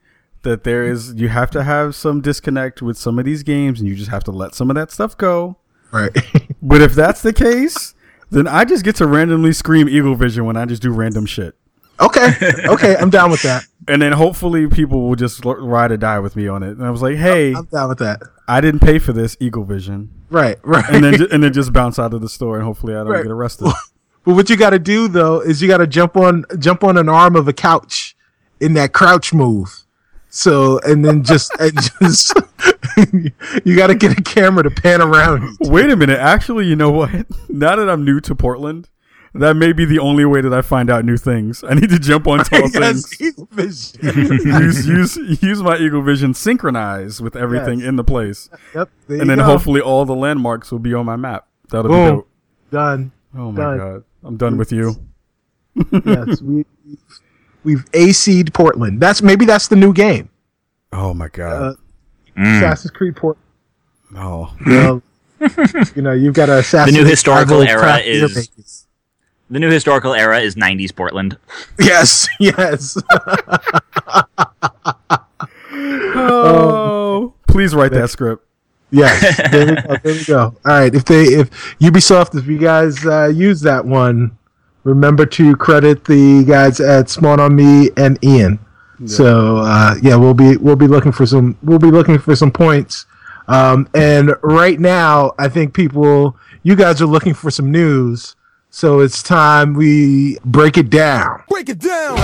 that 0.42 0.64
there 0.64 0.82
is 0.84 1.12
you 1.14 1.28
have 1.28 1.50
to 1.50 1.62
have 1.62 1.94
some 1.94 2.22
disconnect 2.22 2.80
with 2.80 2.96
some 2.96 3.18
of 3.18 3.26
these 3.26 3.42
games, 3.42 3.80
and 3.80 3.88
you 3.88 3.94
just 3.94 4.10
have 4.10 4.24
to 4.24 4.30
let 4.30 4.54
some 4.54 4.70
of 4.70 4.76
that 4.76 4.90
stuff 4.90 5.14
go. 5.16 5.58
Right. 5.92 6.10
But 6.62 6.82
if 6.82 6.94
that's 6.94 7.22
the 7.22 7.32
case, 7.32 7.94
then 8.30 8.46
I 8.46 8.64
just 8.64 8.84
get 8.84 8.96
to 8.96 9.06
randomly 9.06 9.52
scream 9.52 9.88
Eagle 9.88 10.14
Vision 10.14 10.44
when 10.44 10.56
I 10.56 10.66
just 10.66 10.82
do 10.82 10.90
random 10.90 11.24
shit. 11.24 11.54
Okay. 12.00 12.32
Okay. 12.66 12.96
I'm 12.96 13.10
down 13.10 13.30
with 13.30 13.42
that. 13.42 13.64
And 13.88 14.00
then 14.02 14.12
hopefully 14.12 14.68
people 14.68 15.08
will 15.08 15.16
just 15.16 15.44
l- 15.44 15.54
ride 15.56 15.90
or 15.90 15.96
die 15.96 16.20
with 16.20 16.36
me 16.36 16.46
on 16.46 16.62
it. 16.62 16.76
And 16.76 16.84
I 16.84 16.90
was 16.90 17.02
like, 17.02 17.16
hey, 17.16 17.54
I'm 17.54 17.64
down 17.64 17.88
with 17.88 17.98
that. 17.98 18.20
I 18.46 18.60
didn't 18.60 18.80
pay 18.80 19.00
for 19.00 19.12
this 19.12 19.36
Eagle 19.40 19.64
Vision. 19.64 20.10
Right. 20.28 20.58
Right. 20.62 20.84
And 20.90 21.02
then, 21.02 21.26
and 21.32 21.42
then 21.42 21.52
just 21.52 21.72
bounce 21.72 21.98
out 21.98 22.14
of 22.14 22.20
the 22.20 22.28
store 22.28 22.56
and 22.56 22.64
hopefully 22.64 22.92
I 22.94 22.98
don't 22.98 23.08
Right. 23.08 23.22
get 23.24 23.32
arrested. 23.32 23.72
but 24.24 24.34
what 24.34 24.48
you 24.48 24.56
got 24.56 24.70
to 24.70 24.78
do 24.78 25.08
though 25.08 25.40
is 25.40 25.60
you 25.60 25.66
got 25.66 25.78
to 25.78 25.88
jump 25.88 26.16
on 26.16 26.44
jump 26.58 26.84
on 26.84 26.98
an 26.98 27.08
arm 27.08 27.34
of 27.34 27.48
a 27.48 27.52
couch 27.52 28.14
in 28.60 28.74
that 28.74 28.92
crouch 28.92 29.32
move. 29.32 29.82
So 30.28 30.78
and 30.80 31.04
then 31.04 31.24
just 31.24 31.50
and 31.58 31.74
just 32.00 32.34
you 33.64 33.74
got 33.76 33.88
to 33.88 33.94
get 33.96 34.16
a 34.16 34.22
camera 34.22 34.62
to 34.62 34.70
pan 34.70 35.00
around. 35.00 35.56
Wait 35.62 35.90
a 35.90 35.96
minute. 35.96 36.18
Actually, 36.20 36.66
you 36.66 36.76
know 36.76 36.90
what? 36.90 37.10
Now 37.48 37.74
that 37.76 37.88
I'm 37.90 38.04
new 38.04 38.20
to 38.20 38.34
Portland, 38.36 38.88
that 39.34 39.54
may 39.56 39.72
be 39.72 39.84
the 39.84 39.98
only 39.98 40.24
way 40.24 40.40
that 40.40 40.52
I 40.52 40.62
find 40.62 40.90
out 40.90 41.04
new 41.04 41.16
things. 41.16 41.62
I 41.62 41.74
need 41.74 41.90
to 41.90 41.98
jump 41.98 42.26
on 42.26 42.38
tall 42.44 42.68
Yes, 42.68 42.72
things. 43.16 43.20
Eagle 43.20 43.48
Vision. 43.50 44.00
use, 44.44 44.86
use, 44.86 45.42
use 45.42 45.62
my 45.62 45.76
Eagle 45.78 46.02
Vision 46.02 46.34
synchronize 46.34 47.20
with 47.20 47.36
everything 47.36 47.80
Yes. 47.80 47.88
in 47.88 47.96
the 47.96 48.04
place. 48.04 48.48
Yep. 48.74 48.90
There 49.08 49.20
And 49.20 49.30
then 49.30 49.38
go. 49.38 49.44
hopefully 49.44 49.80
all 49.80 50.04
the 50.04 50.14
landmarks 50.16 50.70
will 50.72 50.78
be 50.78 50.94
on 50.94 51.06
my 51.06 51.16
map. 51.16 51.46
That'll 51.70 51.90
be 51.90 51.94
dope. 51.94 52.28
done. 52.70 53.12
Oh 53.36 53.52
my 53.52 53.62
Done. 53.62 53.78
god. 53.78 54.04
I'm 54.24 54.36
done 54.36 54.56
with 54.56 54.72
you. 54.72 54.96
Yes, 56.04 56.42
we 56.42 56.64
we've 57.62 57.84
AC'd 57.94 58.52
Portland. 58.52 59.00
That's 59.00 59.22
maybe 59.22 59.44
that's 59.44 59.68
the 59.68 59.76
new 59.76 59.92
game. 59.92 60.28
Oh 60.92 61.14
my 61.14 61.28
god. 61.28 61.62
Uh, 61.62 61.74
Mm. 62.36 62.56
Assassin's 62.58 62.90
Creed 62.92 63.16
Portland. 63.16 63.44
oh. 64.16 64.54
Well, 64.64 65.02
you 65.94 66.00
know, 66.02 66.12
you've 66.12 66.32
got 66.34 66.46
to 66.46 66.62
The 66.86 66.90
new 66.92 67.04
historical 67.04 67.60
era 67.62 67.98
is 67.98 68.79
the 69.50 69.58
new 69.58 69.70
historical 69.70 70.14
era 70.14 70.40
is 70.40 70.54
'90s 70.54 70.94
Portland. 70.94 71.36
Yes, 71.78 72.28
yes. 72.38 72.96
oh, 75.72 77.34
please 77.48 77.74
write 77.74 77.92
that 77.92 78.10
script. 78.10 78.46
Yes, 78.90 79.50
there 79.50 79.66
we, 79.66 79.74
go, 79.74 79.96
there 80.02 80.14
we 80.14 80.24
go. 80.24 80.40
All 80.64 80.72
right, 80.72 80.94
if 80.94 81.04
they, 81.04 81.22
if 81.24 81.50
Ubisoft, 81.78 82.38
if 82.38 82.46
you 82.46 82.58
guys 82.58 83.04
uh, 83.06 83.28
use 83.28 83.60
that 83.62 83.84
one, 83.84 84.36
remember 84.84 85.26
to 85.26 85.56
credit 85.56 86.04
the 86.04 86.44
guys 86.44 86.80
at 86.80 87.08
Spawn 87.08 87.40
on 87.40 87.54
Me 87.54 87.90
and 87.96 88.22
Ian. 88.24 88.58
Yeah. 88.98 89.06
So 89.06 89.56
uh, 89.58 89.94
yeah, 90.02 90.16
we'll 90.16 90.34
be 90.34 90.56
we'll 90.56 90.76
be 90.76 90.88
looking 90.88 91.12
for 91.12 91.26
some 91.26 91.56
we'll 91.62 91.78
be 91.78 91.90
looking 91.90 92.18
for 92.18 92.36
some 92.36 92.50
points. 92.50 93.06
Um, 93.48 93.88
and 93.94 94.32
right 94.42 94.78
now, 94.78 95.32
I 95.38 95.48
think 95.48 95.74
people, 95.74 96.36
you 96.62 96.76
guys 96.76 97.02
are 97.02 97.06
looking 97.06 97.34
for 97.34 97.50
some 97.50 97.72
news. 97.72 98.36
So 98.72 99.00
it's 99.00 99.20
time 99.20 99.74
we 99.74 100.38
break 100.44 100.78
it 100.78 100.90
down. 100.90 101.42
Break 101.48 101.68
it 101.68 101.80
down. 101.80 102.18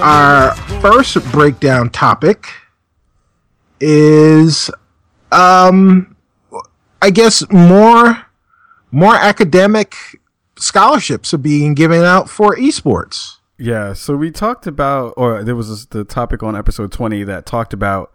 Our 0.00 0.54
first 0.80 1.22
breakdown 1.30 1.90
topic 1.90 2.48
is, 3.78 4.70
um, 5.30 6.16
I 7.02 7.10
guess 7.10 7.48
more 7.52 8.24
more 8.90 9.16
academic 9.16 9.94
scholarships 10.56 11.34
are 11.34 11.38
being 11.38 11.74
given 11.74 12.02
out 12.02 12.30
for 12.30 12.56
esports. 12.56 13.36
Yeah, 13.58 13.92
so 13.92 14.16
we 14.16 14.30
talked 14.30 14.66
about, 14.66 15.12
or 15.16 15.44
there 15.44 15.54
was 15.56 15.68
this, 15.68 15.84
the 15.84 16.04
topic 16.04 16.42
on 16.42 16.56
episode 16.56 16.90
twenty 16.90 17.22
that 17.24 17.44
talked 17.44 17.74
about 17.74 18.10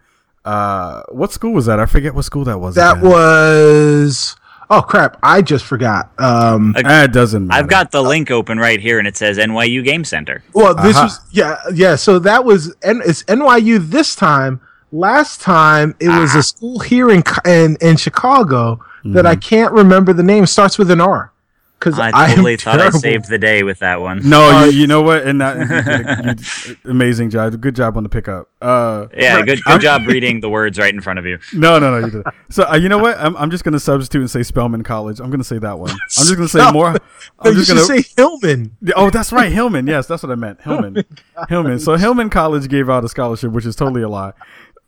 uh, 0.46 1.04
what 1.10 1.32
school 1.32 1.54
was 1.54 1.66
that? 1.66 1.80
I 1.80 1.86
forget 1.86 2.14
what 2.16 2.26
school 2.26 2.46
that 2.46 2.60
was. 2.60 2.76
That 2.76 2.98
again. 2.98 3.10
was 3.10 4.36
Oh 4.72 4.84
crap! 4.84 5.18
I 5.24 5.42
just 5.42 5.66
forgot. 5.66 6.12
Um, 6.20 6.76
uh, 6.76 7.06
it 7.06 7.12
doesn't. 7.12 7.48
Matter. 7.48 7.60
I've 7.60 7.70
got 7.70 7.92
the 7.92 8.04
link 8.04 8.30
open 8.30 8.60
right 8.60 8.80
here, 8.80 9.00
and 9.00 9.08
it 9.08 9.18
says 9.18 9.40
NYU 9.40 9.84
Game 9.84 10.04
Center. 10.04 10.44
Well, 10.54 10.76
this 10.76 10.96
uh-huh. 10.96 11.06
was 11.06 11.20
yeah, 11.32 11.58
yeah. 11.74 11.96
So 11.96 12.20
that 12.20 12.46
was 12.46 12.76
and 12.84 13.02
it's 13.04 13.24
NYU 13.24 13.80
this 13.80 14.14
time. 14.14 14.62
Last 14.92 15.42
time 15.42 15.96
it 16.00 16.10
was 16.10 16.36
a 16.36 16.40
ah. 16.40 16.42
school 16.42 16.80
here 16.80 17.10
in 17.10 17.24
in, 17.46 17.78
in 17.82 17.98
Chicago 17.98 18.76
mm-hmm. 18.76 19.14
that 19.14 19.26
I 19.26 19.34
mm-hmm. 19.34 19.40
can't 19.40 19.74
remember 19.74 20.14
the 20.14 20.24
name. 20.24 20.46
Starts 20.46 20.78
with 20.78 20.92
an 20.92 21.02
R 21.02 21.32
because 21.80 21.98
I 21.98 22.28
totally 22.28 22.58
thought 22.58 22.78
terrible. 22.78 22.98
I 22.98 23.00
saved 23.00 23.30
the 23.30 23.38
day 23.38 23.64
with 23.64 23.80
that 23.80 24.02
one. 24.02 24.28
No, 24.28 24.42
uh, 24.42 24.66
you, 24.66 24.82
you, 24.82 24.88
know 24.88 25.02
what? 25.02 25.26
And 25.26 25.40
that 25.40 26.68
you, 26.68 26.76
you, 26.86 26.92
amazing 26.92 27.30
job, 27.30 27.60
good 27.62 27.76
job 27.76 27.96
on 27.96 28.04
the 28.04 28.10
pickup. 28.10 28.50
Uh, 28.62 29.08
yeah, 29.16 29.42
good 29.42 29.64
good 29.64 29.82
job 29.82 30.02
reading 30.08 30.42
the 30.42 30.50
words 30.50 30.78
right 30.78 30.94
in 30.94 31.00
front 31.00 31.20
of 31.20 31.26
you. 31.26 31.40
No, 31.54 31.80
no, 31.80 32.00
no, 32.00 32.06
you 32.06 32.12
did. 32.12 32.26
So 32.50 32.66
uh, 32.70 32.76
you 32.76 32.90
know 32.90 32.98
what? 32.98 33.18
I'm, 33.18 33.36
I'm 33.38 33.50
just 33.50 33.64
gonna 33.64 33.80
substitute 33.80 34.20
and 34.20 34.30
say 34.30 34.44
Spelman 34.44 34.84
College. 34.84 35.20
I'm 35.20 35.30
gonna 35.30 35.44
say 35.44 35.58
that 35.60 35.80
one. 35.80 35.92
I'm 35.92 35.98
just 36.26 36.36
gonna 36.36 36.48
say 36.48 36.72
more. 36.72 36.88
I'm 37.40 37.54
just 37.54 37.70
gonna 37.70 37.82
say 37.82 38.04
Hillman. 38.18 38.76
Oh, 38.96 39.10
that's 39.10 39.32
right, 39.32 39.52
Hillman. 39.52 39.88
Yes, 39.88 40.08
that's 40.08 40.22
what 40.22 40.32
I 40.32 40.36
meant. 40.36 40.62
Hillman, 40.62 41.06
Hillman. 41.48 41.80
So 41.80 41.96
Hillman 41.96 42.30
College 42.30 42.68
gave 42.68 42.90
out 42.90 43.06
a 43.06 43.10
scholarship, 43.10 43.52
which 43.52 43.66
is 43.66 43.76
totally 43.76 44.02
a 44.02 44.10
lie. 44.10 44.34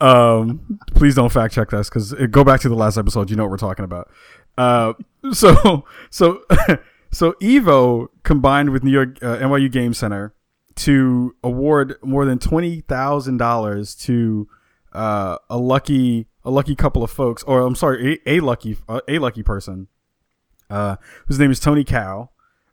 Um, 0.02 0.80
please 0.96 1.14
don't 1.14 1.32
fact 1.32 1.54
check 1.54 1.74
us 1.74 1.88
because 1.88 2.14
go 2.32 2.44
back 2.44 2.60
to 2.62 2.70
the 2.70 2.76
last 2.76 2.98
episode. 2.98 3.30
You 3.30 3.36
know 3.36 3.44
what 3.44 3.52
we're 3.52 3.58
talking 3.58 3.86
about. 3.86 4.10
Uh, 4.62 4.94
so 5.34 5.86
so 6.12 6.44
so 7.12 7.34
Evo 7.42 8.08
combined 8.24 8.70
with 8.70 8.84
New 8.84 8.92
York 8.92 9.18
uh, 9.24 9.38
NYU 9.38 9.72
Game 9.72 9.94
Center 9.94 10.34
to 10.76 11.36
award 11.44 11.96
more 12.04 12.26
than 12.26 12.38
twenty 12.38 12.82
thousand 12.82 13.38
dollars 13.38 13.96
to 13.96 14.48
uh, 14.94 15.38
a 15.50 15.58
lucky 15.58 16.28
a 16.44 16.52
lucky 16.52 16.76
couple 16.76 17.04
of 17.04 17.10
folks, 17.10 17.44
or 17.44 17.62
I'm 17.62 17.76
sorry, 17.76 18.22
a, 18.26 18.38
a 18.38 18.40
lucky 18.40 18.78
a 18.88 19.18
lucky 19.18 19.42
person, 19.42 19.88
uh, 20.70 20.98
whose 21.28 21.40
name 21.40 21.52
is 21.52 21.60
Tony 21.60 21.84
Cow. 21.84 22.30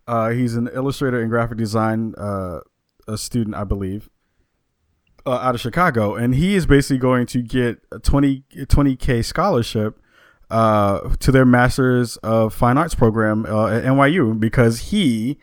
Uh, 0.07 0.31
he's 0.31 0.57
an 0.57 0.69
illustrator 0.75 1.21
and 1.21 1.31
graphic 1.31 1.59
design 1.59 2.15
uh, 2.17 2.61
a 3.07 3.19
student, 3.19 3.57
I 3.57 3.65
believe, 3.65 4.09
uh, 5.27 5.33
out 5.33 5.55
of 5.55 5.61
Chicago, 5.61 6.15
and 6.15 6.35
he 6.35 6.55
is 6.55 6.67
basically 6.67 6.99
going 6.99 7.27
to 7.27 7.43
get 7.43 7.81
a 7.93 7.99
20 7.99 8.97
k 8.97 9.23
scholarship 9.23 10.01
uh, 10.51 11.15
to 11.17 11.33
their 11.33 11.45
Masters 11.45 12.17
of 12.19 12.55
Fine 12.55 12.79
Arts 12.79 12.95
program 12.95 13.45
uh, 13.47 13.69
at 13.69 13.85
NYU 13.85 14.39
because 14.39 14.91
he 14.91 15.39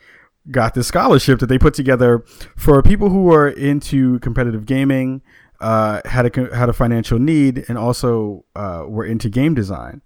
got 0.50 0.74
this 0.74 0.86
scholarship 0.86 1.40
that 1.40 1.46
they 1.46 1.58
put 1.58 1.74
together 1.74 2.24
for 2.56 2.82
people 2.82 3.10
who 3.10 3.32
are 3.32 3.48
into 3.48 4.18
competitive 4.20 4.66
gaming, 4.66 5.22
uh, 5.60 6.00
had 6.04 6.26
a 6.26 6.56
had 6.56 6.68
a 6.68 6.72
financial 6.72 7.18
need, 7.18 7.64
and 7.68 7.78
also 7.78 8.44
uh, 8.54 8.84
were 8.86 9.04
into 9.04 9.28
game 9.28 9.54
design. 9.54 10.02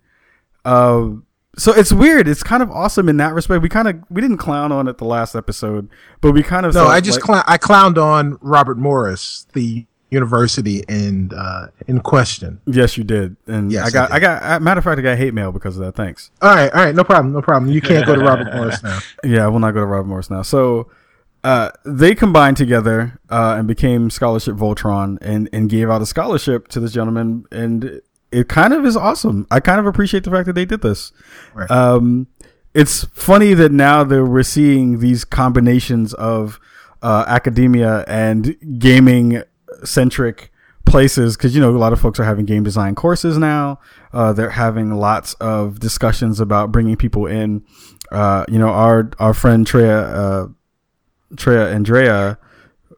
Uh, 0.64 1.10
so 1.56 1.72
it's 1.72 1.92
weird. 1.92 2.28
It's 2.28 2.42
kind 2.42 2.62
of 2.62 2.70
awesome 2.70 3.08
in 3.08 3.16
that 3.16 3.34
respect. 3.34 3.62
We 3.62 3.68
kind 3.68 3.88
of 3.88 3.96
we 4.08 4.20
didn't 4.20 4.38
clown 4.38 4.70
on 4.72 4.86
it 4.86 4.98
the 4.98 5.04
last 5.04 5.34
episode, 5.34 5.88
but 6.20 6.32
we 6.32 6.42
kind 6.42 6.64
of 6.64 6.74
no. 6.74 6.86
I 6.86 7.00
just 7.00 7.26
like, 7.28 7.44
I 7.46 7.58
clowned 7.58 8.02
on 8.02 8.38
Robert 8.40 8.78
Morris, 8.78 9.46
the 9.52 9.86
university 10.10 10.84
in 10.88 11.32
uh, 11.32 11.68
in 11.86 12.00
question. 12.00 12.60
Yes, 12.66 12.96
you 12.96 13.04
did, 13.04 13.36
and 13.46 13.72
yes, 13.72 13.86
I 13.86 13.90
got 13.90 14.12
I, 14.12 14.16
I 14.16 14.20
got. 14.20 14.62
matter 14.62 14.78
of 14.78 14.84
fact, 14.84 14.98
I 14.98 15.02
got 15.02 15.18
hate 15.18 15.34
mail 15.34 15.52
because 15.52 15.76
of 15.76 15.84
that. 15.84 15.94
Thanks. 15.94 16.30
All 16.42 16.54
right, 16.54 16.72
all 16.72 16.84
right, 16.84 16.94
no 16.94 17.04
problem, 17.04 17.32
no 17.32 17.42
problem. 17.42 17.70
You 17.70 17.80
can't 17.80 18.06
go 18.06 18.14
to 18.14 18.20
Robert 18.20 18.52
Morris 18.54 18.82
now. 18.82 18.98
Yeah, 19.24 19.44
I 19.44 19.48
will 19.48 19.60
not 19.60 19.72
go 19.72 19.80
to 19.80 19.86
Robert 19.86 20.08
Morris 20.08 20.30
now. 20.30 20.42
So. 20.42 20.90
Uh, 21.42 21.70
they 21.86 22.14
combined 22.14 22.54
together 22.58 23.18
uh, 23.30 23.54
and 23.58 23.66
became 23.66 24.10
Scholarship 24.10 24.54
Voltron 24.56 25.16
and, 25.22 25.48
and 25.54 25.70
gave 25.70 25.88
out 25.88 26.02
a 26.02 26.04
scholarship 26.04 26.68
to 26.68 26.80
this 26.80 26.92
gentleman. 26.92 27.46
And 27.50 28.02
it 28.30 28.48
kind 28.48 28.74
of 28.74 28.84
is 28.84 28.94
awesome. 28.94 29.46
I 29.50 29.60
kind 29.60 29.80
of 29.80 29.86
appreciate 29.86 30.24
the 30.24 30.30
fact 30.30 30.44
that 30.46 30.52
they 30.52 30.66
did 30.66 30.82
this. 30.82 31.12
Right. 31.54 31.70
Um, 31.70 32.26
it's 32.74 33.04
funny 33.04 33.54
that 33.54 33.72
now 33.72 34.04
that 34.04 34.24
we're 34.24 34.42
seeing 34.42 35.00
these 35.00 35.24
combinations 35.24 36.14
of 36.14 36.60
uh, 37.02 37.24
academia 37.26 38.04
and 38.06 38.56
gaming 38.78 39.42
centric 39.84 40.52
places 40.84 41.36
because 41.36 41.54
you 41.54 41.60
know 41.60 41.70
a 41.70 41.78
lot 41.78 41.92
of 41.92 42.00
folks 42.00 42.18
are 42.18 42.24
having 42.24 42.44
game 42.44 42.62
design 42.62 42.94
courses 42.94 43.38
now. 43.38 43.78
Uh, 44.12 44.32
they're 44.32 44.50
having 44.50 44.92
lots 44.92 45.34
of 45.34 45.78
discussions 45.80 46.40
about 46.40 46.72
bringing 46.72 46.96
people 46.96 47.26
in. 47.26 47.64
Uh, 48.10 48.44
you 48.48 48.58
know 48.58 48.68
our 48.68 49.10
our 49.18 49.34
friend 49.34 49.66
Treya 49.66 50.02
uh, 50.02 50.48
TreaAndrea 51.34 52.38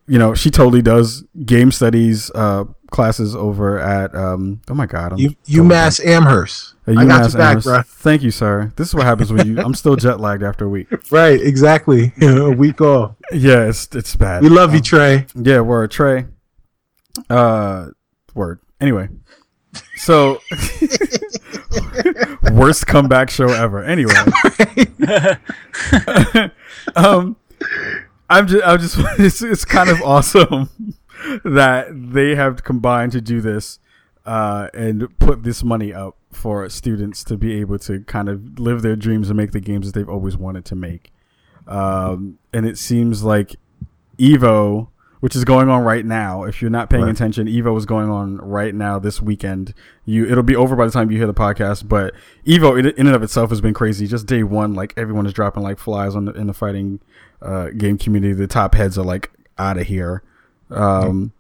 you 0.07 0.19
know 0.19 0.35
she 0.35 0.51
totally 0.51 0.83
does 0.83 1.25
game 1.45 1.71
studies 1.71 2.31
uh, 2.35 2.65
classes 2.91 3.35
over 3.37 3.79
at 3.79 4.15
um, 4.15 4.61
oh 4.69 4.75
my 4.75 4.87
god 4.87 5.19
you 5.19 5.31
UMass 5.47 6.05
Amherst. 6.05 6.75
Uh, 6.87 6.93
I 6.99 7.07
got 7.07 7.33
you 7.33 7.39
back 7.39 7.63
bro 7.63 7.83
thank 7.83 8.23
you 8.23 8.31
sir. 8.31 8.73
This 8.77 8.89
is 8.89 8.95
what 8.95 9.05
happens 9.05 9.33
when 9.33 9.47
you 9.47 9.61
I'm 9.61 9.75
still 9.75 9.97
jet 9.97 10.19
lagged 10.19 10.43
after 10.43 10.65
a 10.65 10.69
week. 10.69 10.89
Right 11.11 11.41
exactly. 11.41 12.13
A 12.23 12.51
week 12.51 12.81
off. 12.81 13.17
Yeah 13.33 13.69
it's 13.69 13.89
it's 13.95 14.17
bad. 14.17 14.43
We 14.43 14.49
love 14.49 14.71
um, 14.71 14.77
you 14.77 14.83
Trey. 14.83 15.27
yeah 15.35 15.61
we're 15.61 15.85
a 15.85 15.89
Trey 15.89 16.27
uh, 17.31 17.89
word. 18.35 18.61
Anyway, 18.81 19.09
so 19.97 20.41
worst 22.53 22.87
comeback 22.87 23.31
show 23.31 23.49
ever. 23.49 23.85
Anyway, 23.85 24.15
um, 26.97 27.37
I'm 28.29 28.47
just, 28.47 28.67
I'm 28.67 28.79
just, 28.79 28.97
it's, 29.19 29.43
it's 29.43 29.65
kind 29.65 29.89
of 29.89 30.03
awesome 30.03 30.69
that 31.45 31.87
they 31.91 32.35
have 32.35 32.65
combined 32.65 33.13
to 33.13 33.21
do 33.21 33.41
this, 33.41 33.79
uh, 34.27 34.69
and 34.75 35.17
put 35.19 35.45
this 35.45 35.63
money 35.63 35.93
up 35.93 36.17
for 36.33 36.69
students 36.69 37.23
to 37.25 37.37
be 37.37 37.61
able 37.61 37.79
to 37.79 38.01
kind 38.05 38.29
of 38.29 38.59
live 38.59 38.83
their 38.83 38.97
dreams 38.97 39.29
and 39.29 39.37
make 39.37 39.53
the 39.53 39.61
games 39.61 39.87
that 39.87 39.99
they've 39.99 40.09
always 40.09 40.37
wanted 40.37 40.65
to 40.65 40.75
make. 40.75 41.13
Um, 41.67 42.39
and 42.53 42.67
it 42.67 42.79
seems 42.79 43.23
like 43.23 43.57
Evo 44.19 44.89
which 45.23 45.37
is 45.37 45.45
going 45.45 45.69
on 45.69 45.85
right 45.85 46.05
now. 46.05 46.43
If 46.43 46.61
you're 46.61 46.71
not 46.71 46.91
paying 46.91 47.05
right. 47.05 47.13
attention, 47.13 47.47
Evo 47.47 47.79
is 47.79 47.87
going 47.87 48.11
on 48.11 48.39
right 48.39 48.75
now 48.75 48.99
this 48.99 49.23
weekend. 49.23 49.73
You, 50.05 50.27
it'll 50.27 50.43
be 50.43 50.57
over 50.57 50.75
by 50.75 50.85
the 50.85 50.91
time 50.91 51.13
you 51.13 51.17
hear 51.17 51.29
the 51.29 51.33
podcast. 51.33 51.89
But 51.89 52.13
Evo, 52.45 52.77
in 52.79 53.07
and 53.07 53.15
of 53.15 53.23
itself, 53.23 53.51
has 53.51 53.61
been 53.61 53.73
crazy. 53.73 54.09
Just 54.09 54.27
day 54.27 54.43
one, 54.43 54.75
like 54.75 54.93
everyone 54.97 55.25
is 55.27 55.33
dropping 55.33 55.63
like 55.63 55.79
flies 55.79 56.17
on 56.17 56.25
the, 56.25 56.33
in 56.33 56.49
the 56.49 56.53
fighting 56.53 56.99
uh, 57.41 57.69
game 57.71 57.99
community. 57.99 58.35
The 58.35 58.49
top 58.49 58.75
heads 58.75 58.99
are 58.99 59.05
like 59.05 59.31
out 59.59 59.79
of 59.79 59.87
here. 59.87 60.25
Um. 60.71 61.33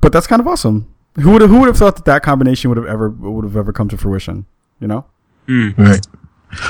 But 0.00 0.12
that's 0.12 0.28
kind 0.28 0.38
of 0.38 0.46
awesome. 0.46 0.94
Who 1.16 1.32
would 1.32 1.42
who 1.42 1.58
would 1.58 1.66
have 1.66 1.76
thought 1.76 1.96
that 1.96 2.04
that 2.04 2.22
combination 2.22 2.70
would 2.70 2.76
have 2.76 2.86
ever 2.86 3.10
would 3.10 3.44
have 3.44 3.56
ever 3.56 3.72
come 3.72 3.88
to 3.88 3.96
fruition? 3.96 4.46
You 4.78 4.86
know, 4.86 5.06
mm. 5.48 5.76
right? 5.76 6.06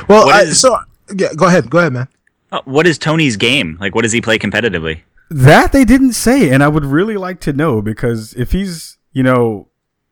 Well, 0.08 0.30
I, 0.30 0.46
so 0.46 0.78
yeah, 1.14 1.28
go 1.36 1.46
ahead, 1.46 1.68
go 1.68 1.78
ahead, 1.78 1.92
man. 1.92 2.08
Uh, 2.50 2.60
what 2.64 2.86
is 2.86 2.98
Tony's 2.98 3.36
game? 3.36 3.76
Like, 3.80 3.94
what 3.94 4.02
does 4.02 4.12
he 4.12 4.20
play 4.20 4.38
competitively? 4.38 5.02
That 5.30 5.72
they 5.72 5.84
didn't 5.84 6.14
say, 6.14 6.50
and 6.50 6.62
I 6.62 6.68
would 6.68 6.84
really 6.84 7.16
like 7.16 7.40
to 7.42 7.52
know 7.52 7.80
because 7.80 8.34
if 8.34 8.50
he's, 8.52 8.98
you 9.12 9.22
know, 9.22 9.68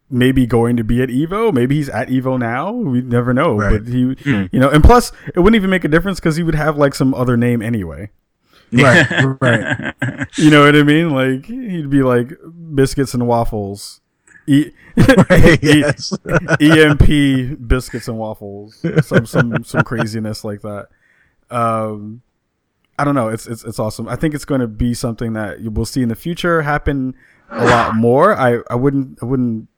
maybe 0.09 0.47
going 0.47 0.77
to 0.77 0.85
be 0.85 1.03
at 1.03 1.09
Evo, 1.09 1.53
maybe 1.53 1.75
he's 1.77 1.89
at 1.89 2.09
Evo 2.09 2.39
now. 2.39 2.71
We 2.73 3.03
never 3.03 3.35
know, 3.35 3.57
right. 3.57 3.73
but 3.73 3.89
he, 3.89 4.05
mm. 4.05 4.49
you 4.53 4.61
know, 4.61 4.71
and 4.71 4.83
plus 4.83 5.13
it 5.35 5.41
wouldn't 5.41 5.57
even 5.57 5.71
make 5.71 5.85
a 5.85 5.89
difference 5.89 6.21
because 6.21 6.37
he 6.37 6.43
would 6.43 6.55
have 6.55 6.77
like 6.77 6.95
some 6.95 7.15
other 7.15 7.37
name 7.37 7.63
anyway. 7.63 8.11
right, 8.73 9.37
right. 9.41 9.95
You 10.37 10.51
know 10.51 10.65
what 10.65 10.77
I 10.77 10.83
mean? 10.83 11.11
Like 11.11 11.47
he'd 11.47 11.91
be 11.91 12.03
like 12.03 12.33
biscuits 12.75 13.15
and 13.15 13.27
waffles. 13.27 14.01
E- 14.47 14.71
Right, 14.97 15.63
E- 16.61 16.81
EMP 16.81 17.69
biscuits 17.69 18.09
and 18.09 18.19
waffles. 18.19 18.85
Some 19.03 19.27
some 19.27 19.65
some 19.65 19.83
craziness 19.85 20.45
like 20.45 20.63
that. 20.63 20.89
Um, 21.51 22.23
I 22.99 23.05
don't 23.05 23.15
know. 23.15 23.29
It's 23.29 23.47
it's 23.47 23.65
it's 23.65 23.79
awesome. 23.79 24.09
I 24.09 24.17
think 24.17 24.35
it's 24.35 24.45
going 24.45 24.61
to 24.61 24.67
be 24.67 24.95
something 24.95 25.33
that 25.35 25.61
you 25.61 25.71
will 25.71 25.87
see 25.87 26.03
in 26.03 26.09
the 26.09 26.17
future 26.17 26.63
happen 26.63 27.15
a 27.51 27.65
lot 27.65 27.95
more. 27.95 28.37
I 28.37 28.61
I 28.71 28.75
wouldn't 28.75 29.19
I 29.23 29.27
wouldn't 29.27 29.69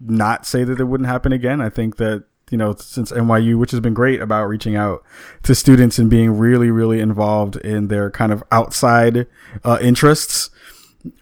not 0.00 0.46
say 0.46 0.64
that 0.64 0.80
it 0.80 0.84
wouldn't 0.84 1.08
happen 1.08 1.32
again. 1.32 1.60
I 1.60 1.68
think 1.68 1.96
that 1.96 2.24
you 2.50 2.58
know 2.58 2.74
since 2.74 3.12
NYU, 3.12 3.58
which 3.58 3.72
has 3.72 3.80
been 3.80 3.94
great 3.94 4.20
about 4.20 4.46
reaching 4.46 4.76
out 4.76 5.04
to 5.42 5.54
students 5.54 5.98
and 5.98 6.08
being 6.08 6.38
really 6.38 6.70
really 6.70 7.00
involved 7.00 7.56
in 7.56 7.88
their 7.88 8.10
kind 8.10 8.32
of 8.32 8.42
outside 8.50 9.26
uh, 9.64 9.78
interests 9.80 10.50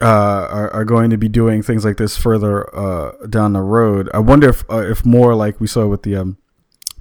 uh, 0.01 0.47
are, 0.51 0.73
are 0.73 0.85
going 0.85 1.11
to 1.11 1.17
be 1.17 1.29
doing 1.29 1.63
things 1.63 1.85
like 1.85 1.97
this 1.97 2.17
further 2.17 2.75
uh, 2.77 3.27
down 3.27 3.53
the 3.53 3.61
road. 3.61 4.09
I 4.15 4.19
wonder 4.19 4.49
if 4.49 4.65
uh, 4.71 4.79
if 4.89 5.05
more 5.05 5.35
like 5.35 5.61
we 5.61 5.67
saw 5.67 5.87
with 5.87 6.03
the 6.03 6.17
um, 6.17 6.39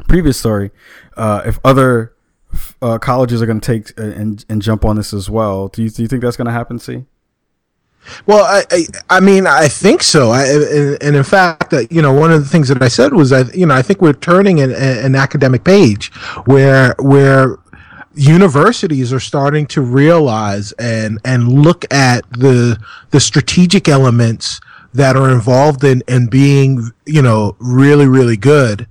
previous 0.08 0.38
story, 0.38 0.72
uh, 1.18 1.44
if 1.46 1.60
other 1.64 2.14
uh, 2.82 2.98
colleges 2.98 3.42
are 3.42 3.46
going 3.46 3.60
to 3.60 3.66
take 3.66 4.00
uh, 4.00 4.04
and 4.04 4.46
and 4.50 4.62
jump 4.62 4.86
on 4.86 4.96
this 4.96 5.14
as 5.14 5.30
well. 5.30 5.68
Do 5.68 5.84
you 5.84 5.90
do 5.90 6.02
you 6.02 6.08
think 6.08 6.22
that's 6.22 6.38
going 6.38 6.48
to 6.48 6.52
happen? 6.54 6.80
See, 6.80 7.06
Well, 8.26 8.44
I, 8.44 8.64
I, 8.72 8.86
I 9.10 9.20
mean, 9.20 9.48
I 9.48 9.68
think 9.68 10.04
so. 10.04 10.32
I, 10.32 10.46
and, 11.02 11.16
in 11.16 11.24
fact, 11.24 11.74
uh, 11.74 11.84
you 11.90 12.02
know, 12.02 12.14
one 12.14 12.32
of 12.32 12.44
the 12.44 12.50
things 12.50 12.68
that 12.68 12.82
I 12.82 12.88
said 12.88 13.14
was, 13.14 13.32
I, 13.32 13.44
you 13.54 13.66
know, 13.66 13.76
I 13.76 13.82
think 13.82 14.02
we're 14.02 14.14
turning 14.14 14.60
an, 14.60 14.72
an 14.72 15.16
academic 15.16 15.64
page 15.64 16.14
where 16.46 16.96
where 17.00 17.58
universities 18.16 19.12
are 19.12 19.20
starting 19.20 19.66
to 19.66 19.82
realize 19.82 20.72
and 20.74 21.20
and 21.26 21.52
look 21.52 21.92
at 21.92 22.30
the 22.32 22.78
the 23.10 23.20
strategic 23.20 23.88
elements 23.88 24.62
that 24.94 25.16
are 25.16 25.32
involved 25.32 25.84
in 25.84 26.04
in 26.08 26.28
being, 26.28 26.92
you 27.06 27.22
know, 27.22 27.56
really 27.60 28.08
really 28.08 28.38
good 28.38 28.88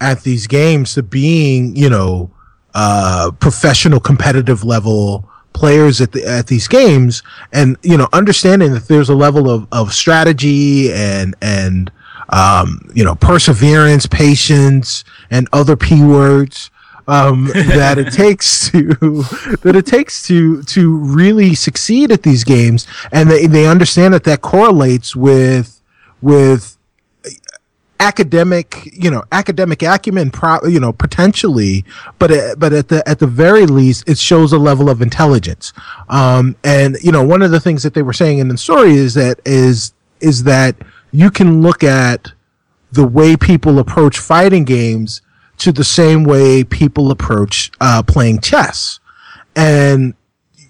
at 0.00 0.22
these 0.22 0.46
games 0.46 0.94
to 0.94 1.02
being, 1.02 1.74
you 1.74 1.88
know, 1.88 2.30
uh, 2.76 3.30
professional 3.40 3.98
competitive 3.98 4.62
level 4.62 5.26
players 5.54 6.02
at 6.02 6.12
the 6.12 6.22
at 6.26 6.46
these 6.46 6.68
games. 6.68 7.22
And 7.52 7.78
you 7.82 7.96
know 7.96 8.06
understanding 8.12 8.74
that 8.74 8.86
there's 8.86 9.08
a 9.08 9.14
level 9.14 9.50
of, 9.50 9.66
of 9.72 9.94
strategy 9.94 10.92
and 10.92 11.34
and 11.40 11.90
um, 12.28 12.88
you 12.94 13.02
know 13.02 13.14
perseverance 13.14 14.06
patience 14.06 15.04
and 15.30 15.48
other 15.54 15.74
p 15.74 16.04
words 16.04 16.70
um, 17.08 17.46
that 17.54 17.96
it 17.96 18.12
takes 18.12 18.70
to 18.70 18.82
that 19.62 19.74
it 19.74 19.86
takes 19.86 20.26
to 20.26 20.62
to 20.64 20.96
really 20.96 21.54
succeed 21.54 22.12
at 22.12 22.22
these 22.24 22.44
games. 22.44 22.86
And 23.10 23.30
they, 23.30 23.46
they 23.46 23.66
understand 23.66 24.12
that 24.12 24.24
that 24.24 24.42
correlates 24.42 25.16
with 25.16 25.80
with 26.20 26.75
academic, 28.00 28.88
you 28.92 29.10
know, 29.10 29.22
academic 29.32 29.82
acumen, 29.82 30.30
pro, 30.30 30.64
you 30.64 30.80
know, 30.80 30.92
potentially, 30.92 31.84
but 32.18 32.30
uh, 32.30 32.54
but 32.58 32.72
at 32.72 32.88
the 32.88 33.06
at 33.08 33.18
the 33.18 33.26
very 33.26 33.66
least, 33.66 34.08
it 34.08 34.18
shows 34.18 34.52
a 34.52 34.58
level 34.58 34.88
of 34.88 35.02
intelligence. 35.02 35.72
Um, 36.08 36.56
and 36.64 36.96
you 37.02 37.12
know, 37.12 37.24
one 37.24 37.42
of 37.42 37.50
the 37.50 37.60
things 37.60 37.82
that 37.82 37.94
they 37.94 38.02
were 38.02 38.12
saying 38.12 38.38
in 38.38 38.48
the 38.48 38.58
story 38.58 38.94
is 38.94 39.14
that 39.14 39.40
is 39.44 39.92
is 40.20 40.44
that 40.44 40.76
you 41.12 41.30
can 41.30 41.62
look 41.62 41.84
at 41.84 42.32
the 42.92 43.06
way 43.06 43.36
people 43.36 43.78
approach 43.78 44.18
fighting 44.18 44.64
games 44.64 45.22
to 45.58 45.72
the 45.72 45.84
same 45.84 46.24
way 46.24 46.64
people 46.64 47.10
approach 47.10 47.70
uh, 47.80 48.02
playing 48.02 48.40
chess, 48.40 49.00
and 49.54 50.14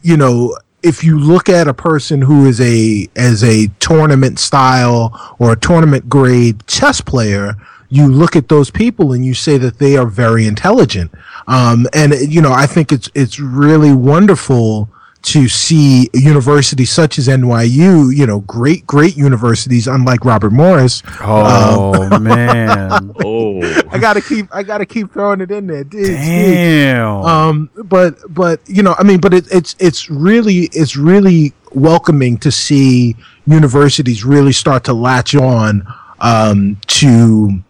you 0.03 0.17
know 0.17 0.57
if 0.87 1.03
you 1.03 1.19
look 1.19 1.49
at 1.49 1.67
a 1.67 1.75
person 1.75 2.23
who 2.23 2.47
is 2.47 2.61
a 2.61 3.09
as 3.17 3.43
a 3.43 3.67
tournament 3.81 4.39
style 4.39 5.37
or 5.39 5.53
a 5.53 5.57
tournament 5.57 6.09
grade 6.09 6.67
chess 6.67 7.01
player 7.01 7.57
you 7.89 8.07
look 8.09 8.35
at 8.35 8.49
those 8.49 8.71
people 8.71 9.13
and 9.13 9.25
you 9.25 9.35
say 9.35 9.59
that 9.59 9.79
they 9.79 9.97
are 9.97 10.07
very 10.07 10.45
intelligent. 10.47 11.11
Um, 11.47 11.87
and 11.93 12.13
you 12.15 12.41
know 12.41 12.53
i 12.53 12.67
think 12.67 12.91
it's 12.91 13.09
it's 13.15 13.39
really 13.39 13.93
wonderful 13.93 14.89
to 15.23 15.49
see 15.49 16.09
universities 16.15 16.91
such 16.91 17.19
as 17.19 17.29
NYU, 17.29 18.15
you 18.15 18.27
know, 18.27 18.41
great, 18.41 18.87
great 18.87 19.17
universities, 19.17 19.87
unlike 19.87 20.25
Robert 20.25 20.53
Morris. 20.53 21.03
Oh 21.21 22.19
man, 22.21 23.13
Oh, 23.25 23.61
I 23.91 23.99
gotta 23.99 24.21
keep, 24.21 24.55
I 24.55 24.63
gotta 24.63 24.87
keep 24.87 25.13
throwing 25.13 25.41
it 25.41 25.51
in 25.51 25.67
there. 25.67 25.85
Dig, 25.85 26.05
dig. 26.07 26.17
damn. 26.17 27.23
Um, 27.23 27.71
but 27.77 28.17
but 28.29 28.61
you 28.67 28.83
know, 28.83 28.95
I 28.99 29.03
mean, 29.03 29.21
but 29.21 29.35
it, 29.35 29.47
it's 29.53 29.75
it's 29.79 30.09
really 30.11 30.69
it's 30.73 30.97
really 30.97 31.53
welcoming 31.73 32.39
to 32.39 32.51
see 32.51 33.17
universities 33.47 34.25
really 34.25 34.53
start 34.53 34.85
to 34.85 34.93
latch 34.93 35.35
on 35.35 35.87
um, 36.21 36.79
to 36.87 37.63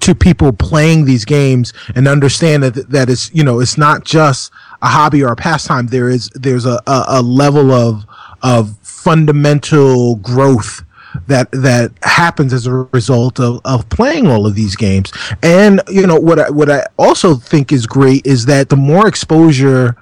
to 0.00 0.14
people 0.14 0.52
playing 0.52 1.04
these 1.04 1.24
games 1.24 1.72
and 1.94 2.08
understand 2.08 2.62
that 2.62 2.90
that 2.90 3.08
is 3.08 3.30
you 3.34 3.44
know 3.44 3.60
it's 3.60 3.78
not 3.78 4.04
just 4.04 4.52
a 4.82 4.86
hobby 4.86 5.22
or 5.22 5.32
a 5.32 5.36
pastime. 5.36 5.86
There 5.88 6.08
is 6.08 6.28
there's 6.34 6.66
a, 6.66 6.80
a, 6.86 7.04
a 7.08 7.22
level 7.22 7.70
of 7.70 8.04
of 8.42 8.76
fundamental 8.82 10.16
growth 10.16 10.82
that 11.26 11.50
that 11.52 11.92
happens 12.02 12.52
as 12.52 12.66
a 12.66 12.72
result 12.72 13.38
of, 13.38 13.60
of 13.64 13.88
playing 13.88 14.26
all 14.26 14.46
of 14.46 14.54
these 14.54 14.76
games. 14.76 15.12
And 15.42 15.80
you 15.88 16.06
know 16.06 16.18
what 16.18 16.38
I, 16.38 16.50
what 16.50 16.70
I 16.70 16.86
also 16.98 17.34
think 17.34 17.72
is 17.72 17.86
great 17.86 18.26
is 18.26 18.46
that 18.46 18.68
the 18.68 18.76
more 18.76 19.06
exposure 19.06 19.96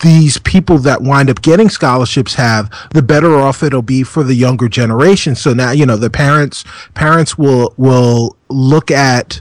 these 0.00 0.38
people 0.38 0.78
that 0.78 1.00
wind 1.00 1.30
up 1.30 1.40
getting 1.40 1.68
scholarships 1.68 2.34
have, 2.34 2.70
the 2.90 3.02
better 3.02 3.36
off 3.36 3.62
it'll 3.62 3.80
be 3.80 4.02
for 4.02 4.22
the 4.22 4.34
younger 4.34 4.68
generation. 4.68 5.34
So 5.34 5.54
now, 5.54 5.70
you 5.70 5.86
know, 5.86 5.96
the 5.96 6.10
parents, 6.10 6.64
parents 6.94 7.38
will, 7.38 7.72
will 7.76 8.36
look 8.48 8.90
at 8.90 9.40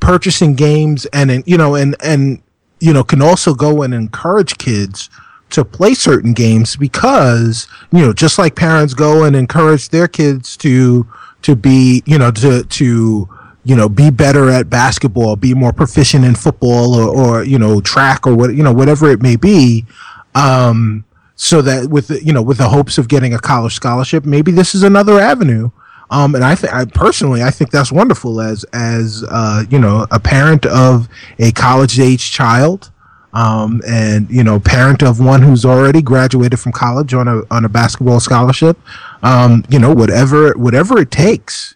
purchasing 0.00 0.54
games 0.54 1.06
and, 1.06 1.42
you 1.46 1.56
know, 1.56 1.74
and, 1.74 1.96
and, 2.02 2.42
you 2.80 2.92
know, 2.92 3.04
can 3.04 3.22
also 3.22 3.54
go 3.54 3.82
and 3.82 3.94
encourage 3.94 4.58
kids 4.58 5.08
to 5.50 5.64
play 5.64 5.94
certain 5.94 6.32
games 6.32 6.76
because, 6.76 7.68
you 7.92 8.00
know, 8.00 8.12
just 8.12 8.38
like 8.38 8.56
parents 8.56 8.94
go 8.94 9.24
and 9.24 9.36
encourage 9.36 9.90
their 9.90 10.08
kids 10.08 10.56
to, 10.56 11.06
to 11.42 11.54
be, 11.54 12.02
you 12.06 12.18
know, 12.18 12.30
to, 12.30 12.64
to, 12.64 13.28
you 13.64 13.76
know, 13.76 13.88
be 13.88 14.10
better 14.10 14.50
at 14.50 14.68
basketball, 14.68 15.36
be 15.36 15.54
more 15.54 15.72
proficient 15.72 16.24
in 16.24 16.34
football 16.34 16.94
or, 16.94 17.08
or 17.08 17.44
you 17.44 17.58
know, 17.58 17.80
track 17.80 18.26
or 18.26 18.34
what, 18.34 18.54
you 18.54 18.62
know, 18.62 18.72
whatever 18.72 19.10
it 19.10 19.22
may 19.22 19.36
be. 19.36 19.86
Um, 20.34 21.04
so 21.36 21.60
that 21.62 21.90
with 21.90 22.10
you 22.24 22.32
know, 22.32 22.42
with 22.42 22.58
the 22.58 22.68
hopes 22.68 22.98
of 22.98 23.08
getting 23.08 23.34
a 23.34 23.38
college 23.38 23.74
scholarship, 23.74 24.24
maybe 24.24 24.52
this 24.52 24.74
is 24.74 24.82
another 24.82 25.18
avenue. 25.18 25.70
Um, 26.12 26.34
and 26.34 26.44
I 26.44 26.54
think, 26.54 26.74
I 26.74 26.84
personally, 26.84 27.42
I 27.42 27.50
think 27.50 27.70
that's 27.70 27.90
wonderful 27.90 28.42
as, 28.42 28.64
as, 28.74 29.24
uh, 29.30 29.64
you 29.70 29.78
know, 29.78 30.06
a 30.10 30.20
parent 30.20 30.66
of 30.66 31.08
a 31.38 31.52
college 31.52 31.98
age 31.98 32.30
child. 32.30 32.90
Um, 33.34 33.80
and 33.88 34.30
you 34.30 34.44
know, 34.44 34.60
parent 34.60 35.02
of 35.02 35.18
one 35.18 35.40
who's 35.40 35.64
already 35.64 36.02
graduated 36.02 36.60
from 36.60 36.72
college 36.72 37.14
on 37.14 37.28
a 37.28 37.40
on 37.50 37.64
a 37.64 37.68
basketball 37.70 38.20
scholarship. 38.20 38.78
Um, 39.22 39.64
you 39.70 39.78
know, 39.78 39.94
whatever 39.94 40.52
whatever 40.52 41.00
it 41.00 41.10
takes 41.10 41.74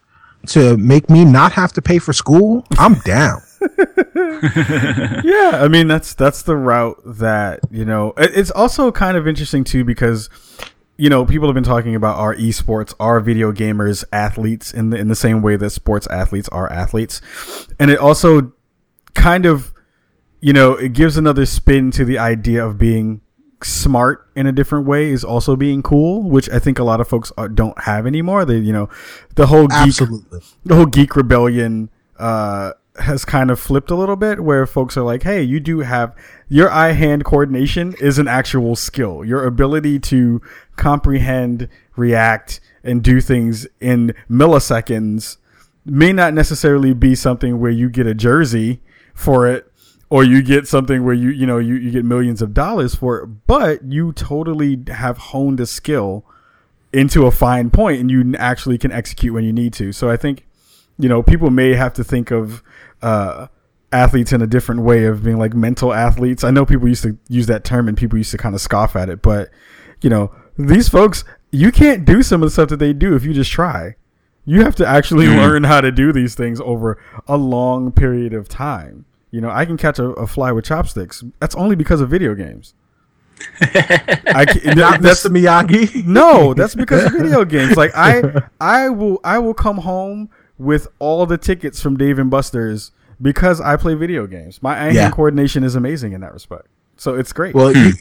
to 0.48 0.76
make 0.76 1.08
me 1.08 1.24
not 1.24 1.52
have 1.52 1.72
to 1.72 1.80
pay 1.80 1.98
for 1.98 2.12
school, 2.12 2.66
I'm 2.78 2.96
down. 3.06 3.40
yeah, 5.24 5.52
I 5.54 5.68
mean 5.70 5.88
that's 5.88 6.12
that's 6.12 6.42
the 6.42 6.56
route 6.56 7.00
that 7.06 7.60
you 7.70 7.86
know. 7.86 8.12
It's 8.18 8.50
also 8.50 8.92
kind 8.92 9.16
of 9.16 9.26
interesting 9.26 9.64
too 9.64 9.82
because 9.82 10.28
you 10.96 11.10
know 11.10 11.24
people 11.24 11.48
have 11.48 11.54
been 11.54 11.64
talking 11.64 11.94
about 11.94 12.16
our 12.16 12.34
esports, 12.34 12.94
our 12.98 13.20
video 13.20 13.52
gamers, 13.52 14.04
athletes 14.12 14.72
in 14.72 14.90
the 14.90 14.96
in 14.96 15.08
the 15.08 15.16
same 15.16 15.42
way 15.42 15.56
that 15.56 15.70
sports 15.70 16.06
athletes 16.08 16.48
are 16.50 16.70
athletes, 16.72 17.20
and 17.78 17.90
it 17.90 17.98
also 17.98 18.52
kind 19.14 19.46
of 19.46 19.72
you 20.40 20.52
know 20.52 20.72
it 20.72 20.92
gives 20.92 21.16
another 21.16 21.46
spin 21.46 21.90
to 21.90 22.04
the 22.04 22.18
idea 22.18 22.64
of 22.64 22.78
being 22.78 23.20
smart 23.62 24.28
in 24.36 24.46
a 24.46 24.52
different 24.52 24.86
way 24.86 25.10
is 25.10 25.24
also 25.24 25.56
being 25.56 25.82
cool, 25.82 26.22
which 26.22 26.48
I 26.50 26.58
think 26.58 26.78
a 26.78 26.84
lot 26.84 27.00
of 27.00 27.08
folks 27.08 27.32
are, 27.38 27.48
don't 27.48 27.78
have 27.82 28.06
anymore. 28.06 28.44
They 28.44 28.58
you 28.58 28.72
know 28.72 28.88
the 29.34 29.46
whole 29.46 29.66
geek 29.66 29.88
Absolutely. 29.88 30.40
the 30.64 30.74
whole 30.74 30.86
geek 30.86 31.16
rebellion 31.16 31.90
uh 32.18 32.72
has 32.98 33.26
kind 33.26 33.50
of 33.50 33.60
flipped 33.60 33.90
a 33.90 33.94
little 33.94 34.16
bit 34.16 34.40
where 34.40 34.66
folks 34.66 34.96
are 34.96 35.02
like 35.02 35.22
hey 35.22 35.42
you 35.42 35.60
do 35.60 35.80
have 35.80 36.16
your 36.48 36.70
eye 36.70 36.92
hand 36.92 37.24
coordination 37.24 37.94
is 38.00 38.18
an 38.18 38.28
actual 38.28 38.76
skill 38.76 39.24
your 39.24 39.44
ability 39.44 39.98
to 39.98 40.40
comprehend 40.76 41.68
react 41.96 42.60
and 42.84 43.02
do 43.02 43.20
things 43.20 43.66
in 43.80 44.14
milliseconds 44.30 45.36
may 45.84 46.12
not 46.12 46.34
necessarily 46.34 46.94
be 46.94 47.14
something 47.14 47.58
where 47.60 47.70
you 47.70 47.88
get 47.88 48.06
a 48.06 48.14
jersey 48.14 48.80
for 49.14 49.46
it 49.46 49.70
or 50.08 50.22
you 50.22 50.42
get 50.42 50.68
something 50.68 51.04
where 51.04 51.14
you 51.14 51.30
you 51.30 51.46
know 51.46 51.58
you, 51.58 51.74
you 51.74 51.90
get 51.90 52.04
millions 52.04 52.40
of 52.40 52.54
dollars 52.54 52.94
for 52.94 53.20
it 53.20 53.26
but 53.46 53.82
you 53.84 54.12
totally 54.12 54.82
have 54.88 55.18
honed 55.18 55.58
a 55.60 55.66
skill 55.66 56.24
into 56.96 57.26
a 57.26 57.30
fine 57.30 57.70
point 57.70 58.00
and 58.00 58.10
you 58.10 58.34
actually 58.38 58.78
can 58.78 58.90
execute 58.90 59.34
when 59.34 59.44
you 59.44 59.52
need 59.52 59.72
to. 59.74 59.92
So 59.92 60.08
I 60.08 60.16
think, 60.16 60.46
you 60.98 61.08
know, 61.08 61.22
people 61.22 61.50
may 61.50 61.74
have 61.74 61.92
to 61.94 62.04
think 62.04 62.30
of 62.30 62.62
uh, 63.02 63.48
athletes 63.96 64.32
in 64.32 64.42
a 64.42 64.46
different 64.46 64.82
way 64.82 65.04
of 65.06 65.24
being 65.24 65.38
like 65.38 65.54
mental 65.54 65.92
athletes. 65.92 66.44
I 66.44 66.50
know 66.50 66.64
people 66.66 66.88
used 66.88 67.02
to 67.02 67.16
use 67.28 67.46
that 67.46 67.64
term 67.64 67.88
and 67.88 67.96
people 67.96 68.18
used 68.18 68.30
to 68.32 68.38
kind 68.38 68.54
of 68.54 68.60
scoff 68.60 68.94
at 68.96 69.08
it, 69.08 69.22
but 69.22 69.50
you 70.02 70.10
know, 70.10 70.30
these 70.58 70.88
folks, 70.88 71.24
you 71.50 71.72
can't 71.72 72.04
do 72.04 72.22
some 72.22 72.42
of 72.42 72.46
the 72.46 72.50
stuff 72.50 72.68
that 72.68 72.78
they 72.78 72.92
do 72.92 73.14
if 73.16 73.24
you 73.24 73.32
just 73.32 73.50
try. 73.50 73.96
You 74.44 74.62
have 74.62 74.76
to 74.76 74.86
actually 74.86 75.26
Mm-hmm. 75.26 75.38
learn 75.38 75.64
how 75.64 75.80
to 75.80 75.90
do 75.90 76.12
these 76.12 76.34
things 76.34 76.60
over 76.60 76.98
a 77.26 77.36
long 77.36 77.90
period 77.92 78.32
of 78.32 78.48
time. 78.48 79.04
You 79.32 79.40
know, 79.40 79.50
I 79.50 79.64
can 79.64 79.76
catch 79.76 79.98
a, 79.98 80.06
a 80.10 80.26
fly 80.26 80.52
with 80.52 80.64
chopsticks. 80.66 81.24
That's 81.40 81.54
only 81.56 81.74
because 81.76 82.00
of 82.00 82.08
video 82.08 82.34
games. 82.34 82.74
I 83.60 84.44
can, 84.48 84.76
Not 84.78 85.02
that's 85.02 85.26
Mr. 85.26 85.30
Miyagi. 85.30 86.06
no, 86.06 86.54
that's 86.54 86.74
because 86.82 87.04
of 87.06 87.12
video 87.12 87.44
games. 87.44 87.76
Like 87.76 87.92
I, 87.94 88.22
I 88.60 88.88
will, 88.88 89.20
I 89.24 89.38
will 89.38 89.54
come 89.54 89.78
home 89.78 90.30
with 90.58 90.88
all 90.98 91.26
the 91.26 91.36
tickets 91.38 91.82
from 91.82 91.96
Dave 91.96 92.18
and 92.18 92.30
Buster's 92.30 92.92
because 93.20 93.60
I 93.60 93.76
play 93.76 93.94
video 93.94 94.26
games. 94.26 94.62
My 94.62 94.76
hand 94.76 94.94
Yeah. 94.94 95.10
coordination 95.10 95.64
is 95.64 95.74
amazing 95.74 96.12
in 96.12 96.20
that 96.20 96.32
respect. 96.32 96.66
So 96.96 97.14
it's 97.14 97.32
great. 97.32 97.54
Well, 97.54 97.72
hmm. 97.72 97.78
you, 97.86 97.92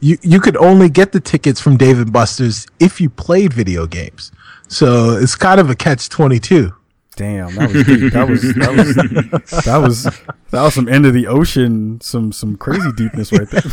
you 0.00 0.18
you 0.22 0.40
could 0.40 0.56
only 0.56 0.88
get 0.88 1.12
the 1.12 1.20
tickets 1.20 1.60
from 1.60 1.76
Dave 1.76 1.98
and 1.98 2.12
Buster's 2.12 2.66
if 2.78 3.00
you 3.00 3.10
played 3.10 3.52
video 3.52 3.86
games. 3.86 4.32
So 4.68 5.16
it's 5.16 5.34
kind 5.34 5.60
of 5.60 5.68
a 5.70 5.74
catch 5.74 6.08
twenty 6.08 6.38
two. 6.38 6.74
Damn, 7.16 7.54
that 7.56 7.72
was 7.72 7.84
deep. 7.84 8.12
That 8.12 8.28
was 8.28 8.42
that 8.54 8.72
was 8.72 9.64
that 9.64 9.76
was 9.78 10.02
that 10.50 10.62
was 10.62 10.74
some 10.74 10.88
end 10.88 11.06
of 11.06 11.12
the 11.12 11.26
ocean, 11.26 12.00
some 12.00 12.32
some 12.32 12.56
crazy 12.56 12.92
deepness 12.92 13.32
right 13.32 13.48
there. 13.50 13.62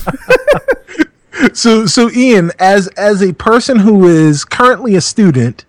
So 1.53 1.85
so 1.85 2.09
Ian, 2.11 2.51
as 2.59 2.87
as 2.97 3.21
a 3.21 3.33
person 3.33 3.77
who 3.79 4.07
is 4.07 4.43
currently 4.43 4.95
a 4.95 5.01
student, 5.01 5.65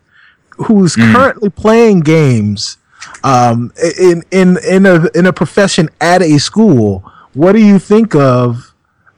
who's 0.56 0.94
hmm. 0.94 1.12
currently 1.12 1.50
playing 1.50 2.00
games, 2.00 2.77
um, 3.24 3.72
in 3.98 4.22
in 4.30 4.58
in 4.66 4.86
a 4.86 5.08
in 5.14 5.26
a 5.26 5.32
profession 5.32 5.88
at 6.00 6.22
a 6.22 6.38
school, 6.38 7.00
what 7.34 7.52
do 7.52 7.64
you 7.64 7.78
think 7.78 8.14
of? 8.14 8.74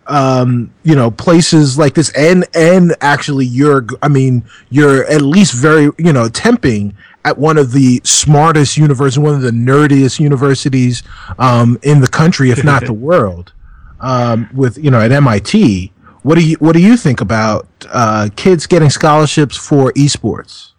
Um, 0.06 0.74
you 0.82 0.96
know, 0.96 1.12
places 1.12 1.78
like 1.78 1.94
this, 1.94 2.10
and 2.16 2.44
and 2.54 2.96
actually, 3.00 3.46
you're, 3.46 3.86
I 4.02 4.08
mean, 4.08 4.42
you're 4.68 5.04
at 5.06 5.22
least 5.22 5.54
very, 5.54 5.84
you 5.98 6.12
know, 6.12 6.28
temping 6.28 6.94
at 7.24 7.38
one 7.38 7.58
of 7.58 7.70
the 7.70 8.00
smartest 8.02 8.76
universities, 8.76 9.20
one 9.20 9.34
of 9.34 9.42
the 9.42 9.52
nerdiest 9.52 10.18
universities 10.18 11.04
um, 11.38 11.78
in 11.82 12.00
the 12.00 12.08
country, 12.08 12.50
if 12.50 12.64
not 12.64 12.84
the 12.86 12.92
world 13.08 13.52
um, 14.00 14.48
with 14.52 14.78
you 14.78 14.90
know 14.90 15.00
at 15.00 15.12
MIT. 15.12 15.92
What 16.22 16.34
do 16.36 16.46
you 16.46 16.56
what 16.56 16.72
do 16.72 16.80
you 16.80 16.96
think 16.96 17.20
about 17.20 17.66
uh, 17.88 18.28
kids 18.36 18.66
getting 18.66 18.90
scholarships 18.90 19.56
for 19.56 19.92
esports? 19.92 20.69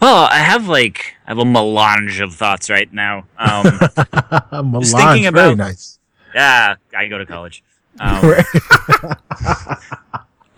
Well, 0.00 0.28
I 0.30 0.38
have 0.38 0.68
like 0.68 1.14
I 1.26 1.30
have 1.30 1.38
a 1.38 1.44
melange 1.44 2.20
of 2.20 2.34
thoughts 2.34 2.70
right 2.70 2.90
now. 2.92 3.24
Um, 3.38 3.64
Milan, 4.70 4.82
thinking 4.84 5.32
very 5.32 5.52
about- 5.52 5.56
nice. 5.56 5.98
yeah, 6.34 6.76
I 6.96 7.06
go 7.08 7.18
to 7.18 7.26
college. 7.26 7.62
Um, 7.98 8.32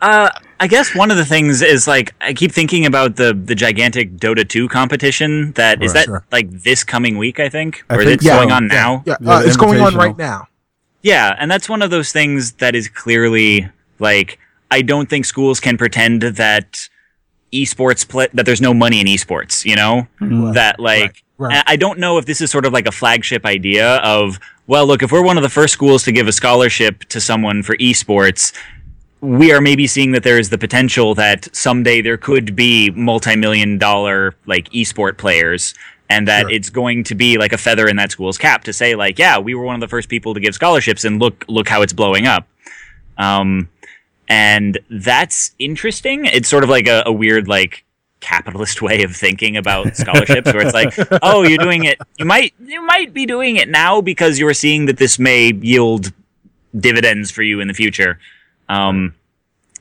uh, 0.03 0.31
I 0.61 0.67
guess 0.69 0.95
one 0.95 1.11
of 1.11 1.17
the 1.17 1.25
things 1.25 1.63
is 1.63 1.87
like 1.89 2.15
I 2.21 2.33
keep 2.35 2.53
thinking 2.53 2.87
about 2.87 3.17
the 3.17 3.33
the 3.35 3.55
gigantic 3.55 4.17
Dota 4.17 4.49
2 4.49 4.69
competition 4.69 5.53
that 5.53 5.83
is 5.83 5.89
Right, 5.95 5.95
that 6.01 6.05
sure. 6.07 6.25
like 6.33 6.51
this 6.51 6.85
coming 6.85 7.19
week 7.19 7.41
I 7.41 7.49
think 7.49 7.85
I 7.91 7.95
or 7.97 8.05
think 8.05 8.21
is 8.21 8.27
it 8.27 8.31
so. 8.31 8.37
going 8.37 8.53
on 8.53 8.65
Yeah, 8.65 8.75
now? 8.75 9.03
Yeah, 9.07 9.17
Yeah, 9.21 9.37
uh, 9.37 9.41
it's 9.43 9.57
going 9.57 9.81
on 9.81 9.95
right 9.97 10.17
now. 10.17 10.47
Yeah, 11.03 11.35
and 11.39 11.51
that's 11.51 11.69
one 11.69 11.83
of 11.83 11.91
those 11.91 12.13
things 12.13 12.53
that 12.55 12.75
is 12.77 12.89
clearly 12.89 13.69
like 13.99 14.39
I 14.71 14.83
don't 14.83 15.09
think 15.09 15.25
schools 15.25 15.59
can 15.61 15.77
pretend 15.77 16.23
that 16.23 16.89
esports 17.53 18.07
play 18.09 18.29
that 18.35 18.47
there's 18.47 18.61
no 18.61 18.73
money 18.75 19.01
in 19.01 19.07
esports, 19.07 19.65
you 19.65 19.77
know? 19.77 20.07
That 20.53 20.81
like 20.81 21.23
right. 21.39 21.55
and 21.57 21.65
I 21.67 21.77
don't 21.77 21.99
know 21.99 22.19
if 22.19 22.25
this 22.27 22.41
is 22.41 22.51
sort 22.51 22.65
of 22.67 22.73
like 22.73 22.87
a 22.87 22.93
flagship 22.93 23.45
idea 23.45 23.97
of 23.97 24.39
well, 24.67 24.87
look, 24.87 25.03
if 25.03 25.11
we're 25.11 25.25
one 25.25 25.37
of 25.37 25.43
the 25.43 25.49
first 25.51 25.73
schools 25.73 26.05
to 26.05 26.13
give 26.13 26.29
a 26.29 26.33
scholarship 26.33 27.01
to 27.11 27.21
someone 27.21 27.63
for 27.63 27.77
esports, 27.79 28.53
we 29.21 29.53
are 29.53 29.61
maybe 29.61 29.87
seeing 29.87 30.13
that 30.13 30.23
there 30.23 30.39
is 30.39 30.51
the 30.51 30.59
potential 30.59 31.15
that 31.15 31.49
someday 31.55 32.01
there 32.01 32.17
could 32.17 32.57
be 32.57 32.91
multi-million 32.91 33.79
dollar 33.79 34.35
like 34.47 34.69
esport 34.71 35.17
players 35.17 35.75
and 36.11 36.27
that 36.29 36.43
Sure. 36.43 36.51
it's 36.51 36.71
going 36.71 37.05
to 37.05 37.15
be 37.15 37.39
like 37.39 37.53
a 37.53 37.59
feather 37.59 37.89
in 37.89 37.97
that 37.97 38.11
school's 38.11 38.37
cap 38.37 38.65
to 38.65 38.73
say 38.73 38.95
like 38.97 39.19
yeah 39.19 39.39
we 39.39 39.55
were 39.55 39.65
one 39.65 39.75
of 39.77 39.81
the 39.81 39.89
first 39.89 40.09
people 40.09 40.35
to 40.35 40.41
give 40.41 40.55
scholarships 40.55 41.05
and 41.05 41.21
look 41.21 41.45
look 41.49 41.69
how 41.69 41.83
it's 41.83 41.93
blowing 41.93 42.27
up 42.27 42.47
um 43.17 43.69
and 44.33 44.79
that's 44.91 45.53
interesting 45.59 46.25
it's 46.25 46.49
sort 46.49 46.65
of 46.65 46.71
like 46.71 46.89
a, 46.89 47.03
a 47.05 47.13
weird 47.13 47.49
like 47.49 47.85
capitalist 48.21 48.81
way 48.87 49.03
of 49.03 49.15
thinking 49.15 49.57
about 49.57 49.95
scholarships 49.95 50.53
where 50.53 50.67
it's 50.67 50.75
like 50.75 50.95
oh 51.23 51.43
you're 51.43 51.59
doing 51.59 51.85
it 51.85 51.99
you 52.19 52.25
might 52.25 52.55
you 52.65 52.81
might 52.87 53.13
be 53.13 53.27
doing 53.27 53.57
it 53.57 53.69
now 53.69 54.01
because 54.01 54.39
you're 54.39 54.55
seeing 54.55 54.87
that 54.87 54.97
this 54.97 55.19
may 55.19 55.53
yield 55.53 56.13
dividends 56.79 57.31
for 57.31 57.43
you 57.43 57.61
in 57.61 57.69
the 57.69 57.75
future 57.75 58.19
um, 58.69 59.15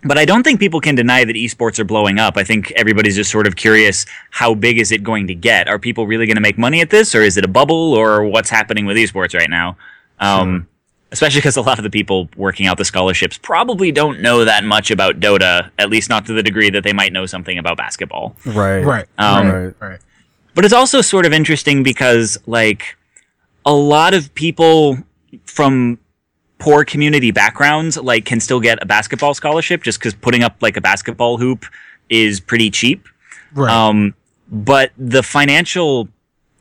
but 0.03 0.17
I 0.17 0.25
don't 0.25 0.43
think 0.43 0.59
people 0.59 0.81
can 0.81 0.95
deny 0.95 1.23
that 1.23 1.35
esports 1.35 1.77
are 1.79 1.83
blowing 1.83 2.19
up. 2.19 2.35
I 2.35 2.43
think 2.43 2.71
everybody's 2.71 3.15
just 3.15 3.31
sort 3.31 3.45
of 3.45 3.55
curious 3.55 4.05
how 4.31 4.55
big 4.55 4.79
is 4.79 4.91
it 4.91 5.03
going 5.03 5.27
to 5.27 5.35
get? 5.35 5.67
Are 5.67 5.77
people 5.77 6.07
really 6.07 6.25
going 6.25 6.37
to 6.37 6.41
make 6.41 6.57
money 6.57 6.81
at 6.81 6.89
this, 6.89 7.13
or 7.13 7.21
is 7.21 7.37
it 7.37 7.45
a 7.45 7.47
bubble, 7.47 7.93
or 7.93 8.25
what's 8.25 8.49
happening 8.49 8.85
with 8.85 8.97
esports 8.97 9.35
right 9.35 9.49
now? 9.49 9.77
Um, 10.19 10.67
Especially 11.11 11.39
because 11.39 11.57
a 11.57 11.61
lot 11.61 11.77
of 11.77 11.83
the 11.83 11.89
people 11.89 12.29
working 12.37 12.67
out 12.67 12.77
the 12.77 12.85
scholarships 12.85 13.37
probably 13.37 13.91
don't 13.91 14.21
know 14.21 14.45
that 14.45 14.63
much 14.63 14.91
about 14.91 15.19
Dota, 15.19 15.69
at 15.77 15.89
least 15.89 16.09
not 16.09 16.25
to 16.27 16.33
the 16.33 16.41
degree 16.41 16.69
that 16.69 16.83
they 16.83 16.93
might 16.93 17.11
know 17.11 17.25
something 17.25 17.57
about 17.57 17.77
basketball. 17.77 18.35
Right. 18.45 18.81
Right. 18.81 19.05
Um, 19.17 19.47
right. 19.49 19.73
right. 19.79 19.99
But 20.55 20.63
it's 20.63 20.73
also 20.73 21.01
sort 21.01 21.25
of 21.25 21.33
interesting 21.33 21.83
because, 21.83 22.37
like, 22.45 22.97
a 23.65 23.73
lot 23.73 24.13
of 24.13 24.33
people 24.35 24.97
from 25.45 25.97
poor 26.59 26.85
community 26.85 27.31
backgrounds, 27.31 27.97
like, 27.97 28.23
can 28.25 28.39
still 28.39 28.59
get 28.59 28.81
a 28.81 28.85
basketball 28.85 29.33
scholarship 29.33 29.83
just 29.83 29.99
because 29.99 30.13
putting 30.13 30.43
up, 30.43 30.57
like, 30.61 30.77
a 30.77 30.81
basketball 30.81 31.37
hoop 31.37 31.65
is 32.09 32.39
pretty 32.39 32.69
cheap. 32.69 33.05
Right. 33.53 33.71
Um, 33.71 34.13
but 34.49 34.91
the 34.97 35.23
financial, 35.23 36.07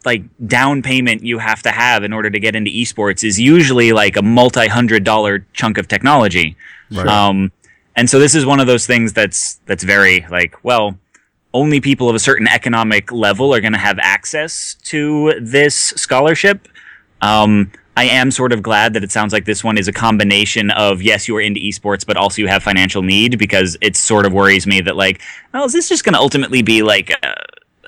like, 0.05 0.23
down 0.47 0.83
payment 0.83 1.23
you 1.23 1.39
have 1.39 1.63
to 1.63 1.71
have 1.71 2.05
in 2.05 2.13
order 2.13 2.31
to 2.31 2.41
get 2.41 2.57
into 2.57 2.71
esports 2.71 3.23
is 3.23 3.39
usually, 3.39 3.93
like, 3.93 4.17
a 4.17 4.23
multi 4.23 4.67
hundred 4.69 5.05
dollar 5.05 5.47
chunk 5.53 5.79
of 5.79 5.89
technology. 5.89 6.57
Right. 6.91 7.07
Um, 7.07 7.53
and 7.97 8.09
so 8.09 8.19
this 8.19 8.35
is 8.35 8.47
one 8.47 8.61
of 8.61 8.67
those 8.67 8.87
things 8.87 9.13
that's 9.13 9.61
that's 9.67 9.85
very 9.85 10.25
like 10.31 10.65
well, 10.65 10.99
only 11.53 11.81
people 11.81 12.09
of 12.09 12.15
a 12.15 12.19
certain 12.19 12.49
economic 12.49 13.13
level 13.13 13.55
are 13.55 13.61
going 13.61 13.73
to 13.73 13.79
have 13.79 13.99
access 13.99 14.75
to 14.85 15.35
this 15.41 15.75
scholarship. 15.75 16.69
Um, 17.21 17.71
I 17.97 18.05
am 18.05 18.31
sort 18.31 18.53
of 18.53 18.63
glad 18.63 18.95
that 18.95 19.05
it 19.05 19.11
sounds 19.11 19.33
like 19.33 19.45
this 19.45 19.63
one 19.63 19.77
is 19.77 19.89
a 19.89 19.93
combination 19.93 20.71
of 20.71 21.03
yes, 21.03 21.29
you 21.29 21.37
are 21.37 21.41
into 21.41 21.61
esports, 21.61 22.07
but 22.07 22.17
also 22.17 22.41
you 22.41 22.49
have 22.49 22.63
financial 22.63 23.03
need 23.03 23.39
because 23.39 23.77
it 23.81 23.97
sort 23.97 24.25
of 24.25 24.33
worries 24.33 24.67
me 24.67 24.81
that 24.81 24.97
like, 24.97 25.21
well, 25.53 25.65
is 25.65 25.73
this 25.73 25.89
just 25.89 26.05
going 26.05 26.15
to 26.15 26.21
ultimately 26.21 26.63
be 26.63 26.83
like 26.83 27.11
a, 27.11 27.35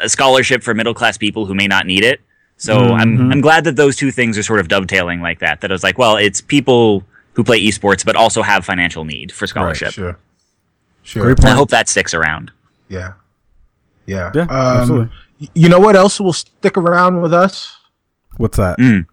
a 0.00 0.08
scholarship 0.08 0.62
for 0.62 0.74
middle 0.74 0.94
class 0.94 1.16
people 1.18 1.46
who 1.46 1.54
may 1.54 1.66
not 1.66 1.86
need 1.86 2.04
it? 2.04 2.20
So 2.56 2.78
I'm 2.78 3.32
I'm 3.32 3.40
glad 3.40 3.64
that 3.64 3.74
those 3.74 3.96
two 3.96 4.12
things 4.12 4.38
are 4.38 4.42
sort 4.42 4.60
of 4.60 4.68
dovetailing 4.68 5.20
like 5.20 5.40
that. 5.40 5.62
That 5.62 5.72
I 5.72 5.74
was 5.74 5.82
like, 5.82 5.98
well, 5.98 6.16
it's 6.16 6.40
people 6.40 7.02
who 7.32 7.42
play 7.42 7.60
esports 7.60 8.04
but 8.04 8.14
also 8.14 8.42
have 8.42 8.64
financial 8.64 9.04
need 9.04 9.32
for 9.32 9.44
right. 9.44 9.48
scholarship. 9.50 9.92
Sure. 9.92 10.18
Sure. 11.02 11.24
Great 11.24 11.38
And 11.40 11.48
I 11.48 11.54
hope 11.54 11.70
that 11.70 11.88
sticks 11.88 12.14
around. 12.14 12.52
Yeah. 12.88 13.14
Yeah. 14.06 14.30
Yeah, 14.34 14.42
Um, 14.42 14.50
absolutely. 14.50 15.10
You 15.54 15.68
know 15.68 15.80
what 15.80 15.96
else 15.96 16.20
will 16.20 16.32
stick 16.32 16.76
around 16.76 17.20
with 17.20 17.34
us? 17.34 17.76
What's 18.36 18.58
that? 18.58 18.78
Mm. 18.78 19.06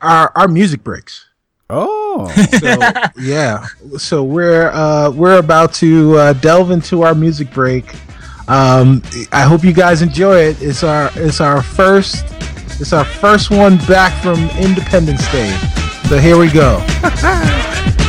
Our 0.00 0.32
our 0.34 0.48
music 0.48 0.82
breaks. 0.82 1.28
Oh, 1.70 2.28
So 2.58 2.78
yeah, 3.22 3.66
so 3.96 4.22
we're 4.24 4.70
uh, 4.70 5.10
we're 5.10 5.38
about 5.38 5.72
to 5.74 6.16
uh, 6.18 6.32
delve 6.34 6.70
into 6.70 7.02
our 7.02 7.14
music 7.14 7.50
break. 7.52 7.86
Um, 8.48 9.02
I 9.32 9.42
hope 9.42 9.64
you 9.64 9.72
guys 9.72 10.02
enjoy 10.02 10.38
it. 10.40 10.60
It's 10.60 10.82
our 10.82 11.10
it's 11.14 11.40
our 11.40 11.62
first 11.62 12.24
it's 12.80 12.92
our 12.92 13.04
first 13.04 13.50
one 13.50 13.76
back 13.86 14.20
from 14.22 14.38
Independence 14.58 15.30
Day. 15.30 15.56
So 16.08 16.18
here 16.18 16.36
we 16.38 16.50
go. 16.50 16.84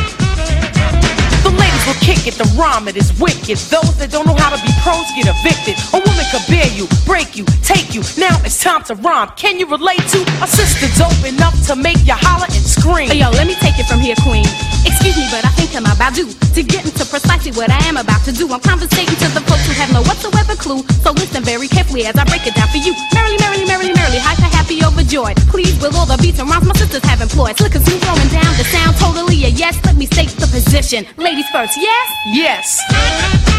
Kick 2.04 2.28
it, 2.28 2.36
the 2.36 2.44
rhyme 2.52 2.84
it 2.84 3.00
is 3.00 3.08
wicked. 3.16 3.56
Those 3.72 3.96
that 3.96 4.12
don't 4.12 4.28
know 4.28 4.36
how 4.36 4.52
to 4.52 4.60
be 4.60 4.68
pros 4.84 5.08
get 5.16 5.24
evicted. 5.24 5.72
A 5.96 6.04
woman 6.04 6.26
could 6.28 6.44
bear 6.52 6.68
you, 6.76 6.84
break 7.08 7.32
you, 7.32 7.48
take 7.64 7.96
you. 7.96 8.04
Now 8.20 8.36
it's 8.44 8.60
time 8.60 8.84
to 8.92 8.94
rhyme. 9.00 9.32
Can 9.40 9.56
you 9.56 9.64
relate 9.64 10.04
to 10.12 10.20
a 10.44 10.46
sister 10.46 10.84
dope 11.00 11.24
enough 11.24 11.56
to 11.72 11.74
make 11.80 12.04
you 12.04 12.12
holler 12.12 12.44
and 12.44 12.60
scream? 12.60 13.08
Hey, 13.08 13.24
yo, 13.24 13.32
let 13.32 13.48
me 13.48 13.56
take 13.56 13.80
it 13.80 13.88
from 13.88 14.04
here, 14.04 14.20
queen. 14.20 14.44
Excuse 14.84 15.16
me, 15.16 15.24
but 15.32 15.48
I 15.48 15.52
think 15.56 15.72
I'm 15.72 15.88
about 15.88 16.12
due 16.12 16.28
to 16.28 16.60
get 16.60 16.84
into 16.84 17.08
precisely 17.08 17.56
what 17.56 17.72
I 17.72 17.80
am 17.88 17.96
about 17.96 18.20
to 18.28 18.36
do. 18.36 18.52
I'm 18.52 18.60
conversating 18.60 19.16
to 19.24 19.28
the 19.32 19.40
folks 19.48 19.64
who 19.64 19.72
have 19.80 19.88
no 19.88 20.04
whatsoever 20.04 20.52
clue. 20.60 20.84
So 21.00 21.16
listen 21.16 21.40
very 21.40 21.72
carefully 21.72 22.04
as 22.04 22.20
I 22.20 22.28
break 22.28 22.44
it 22.44 22.52
down 22.52 22.68
for 22.68 22.84
you. 22.84 22.92
Merrily, 23.16 23.40
merrily, 23.40 23.64
merrily, 23.64 23.96
merrily, 23.96 24.20
hyper, 24.20 24.52
happy, 24.52 24.84
overjoyed. 24.84 25.40
Please, 25.48 25.72
with 25.80 25.96
all 25.96 26.04
the 26.04 26.20
beats 26.20 26.36
and 26.36 26.52
rhymes 26.52 26.68
my 26.68 26.76
sisters 26.76 27.04
have 27.08 27.24
employed. 27.24 27.56
Slick 27.56 27.80
and 27.80 27.84
smooth, 27.88 28.04
throwing 28.04 28.28
down 28.28 28.52
the 28.60 28.68
sound, 28.68 28.92
totally 29.00 29.48
a 29.48 29.52
yes. 29.56 29.80
Let 29.88 29.96
me 29.96 30.04
state 30.04 30.36
the 30.36 30.52
position. 30.52 31.08
Ladies 31.16 31.48
first, 31.48 31.80
yes? 31.94 32.08
Yes. 32.26 32.80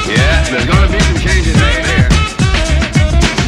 Yeah, 0.08 0.44
there's 0.50 0.66
gonna 0.66 0.92
be 0.92 1.00
some 1.00 1.18
changes 1.18 1.56
made 1.58 1.86
here. 1.86 2.10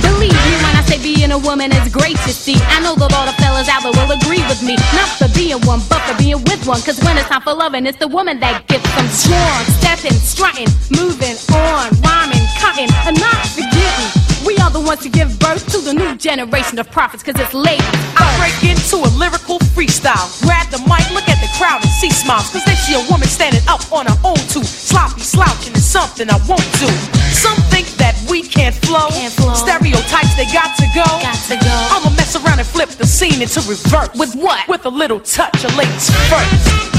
Believe 0.01 0.33
me 0.33 0.53
when 0.63 0.73
I 0.75 0.83
say 0.87 0.97
being 1.01 1.31
a 1.31 1.37
woman 1.37 1.71
is 1.71 1.91
great, 1.91 2.17
you 2.25 2.33
see. 2.33 2.57
I 2.75 2.79
know 2.81 2.95
that 2.95 3.13
all 3.13 3.25
the 3.25 3.35
fellas 3.37 3.69
out 3.69 3.83
there 3.83 3.93
will 3.93 4.11
agree 4.11 4.41
with 4.47 4.63
me. 4.63 4.75
Not 4.95 5.09
for 5.19 5.29
being 5.35 5.59
one, 5.67 5.81
but 5.89 6.01
for 6.07 6.15
being 6.17 6.41
with 6.49 6.65
one. 6.65 6.81
Cause 6.81 6.99
when 7.03 7.17
it's 7.17 7.29
time 7.29 7.41
for 7.41 7.53
loving, 7.53 7.85
it's 7.85 7.99
the 7.99 8.07
woman 8.07 8.39
that 8.39 8.65
gets 8.67 8.87
them 8.95 9.07
strong. 9.09 9.59
Stepping, 9.81 10.17
strutting, 10.17 10.69
moving 10.89 11.37
on, 11.53 11.91
rhyming, 12.01 12.45
cutting, 12.57 12.89
and 13.05 13.19
not 13.19 13.43
forgetting. 13.53 14.09
We 14.47 14.55
are 14.63 14.71
the 14.71 14.79
ones 14.79 15.01
to 15.03 15.09
give 15.09 15.37
birth 15.39 15.67
to 15.75 15.79
the 15.83 15.93
new 15.93 16.15
generation 16.15 16.79
of 16.79 16.89
prophets, 16.89 17.21
cause 17.21 17.35
it's 17.37 17.53
ladies. 17.53 17.85
I 18.15 18.25
break 18.39 18.57
into 18.63 19.03
a 19.03 19.09
lyrical 19.19 19.59
freestyle. 19.75 20.25
Grab 20.41 20.71
the 20.71 20.79
mic, 20.87 21.03
look 21.11 21.26
at 21.26 21.26
the 21.26 21.26
crowd 21.57 21.81
and 21.81 21.91
see 21.91 22.09
smiles. 22.09 22.49
Cause 22.53 22.63
they 22.65 22.77
see 22.77 22.93
a 22.93 23.03
woman 23.09 23.27
standing 23.27 23.65
up 23.67 23.81
on 23.91 24.05
her 24.05 24.17
own 24.23 24.37
two. 24.47 24.63
Sloppy 24.63 25.21
slouching 25.21 25.73
is 25.73 25.85
something 25.85 26.29
I 26.29 26.37
won't 26.47 26.69
do. 26.77 26.87
Some 27.33 27.57
think 27.73 27.89
that 27.97 28.15
we 28.29 28.43
can't 28.43 28.75
flow. 28.85 29.09
Can't 29.09 29.33
flow. 29.33 29.53
Stereotypes, 29.53 30.37
they 30.37 30.45
got 30.53 30.77
to 30.77 30.87
go. 30.93 31.03
Got 31.03 31.41
to 31.49 31.57
go. 31.57 31.75
I'ma 31.97 32.15
mess 32.15 32.37
around 32.37 32.59
and 32.59 32.67
flip 32.67 32.89
the 32.89 33.05
scene 33.05 33.41
into 33.41 33.59
reverse. 33.65 34.13
With 34.15 34.35
what? 34.35 34.67
With 34.69 34.85
a 34.85 34.93
little 34.93 35.19
touch 35.19 35.65
of 35.65 35.75
ladies 35.75 36.09
first. 36.29 36.97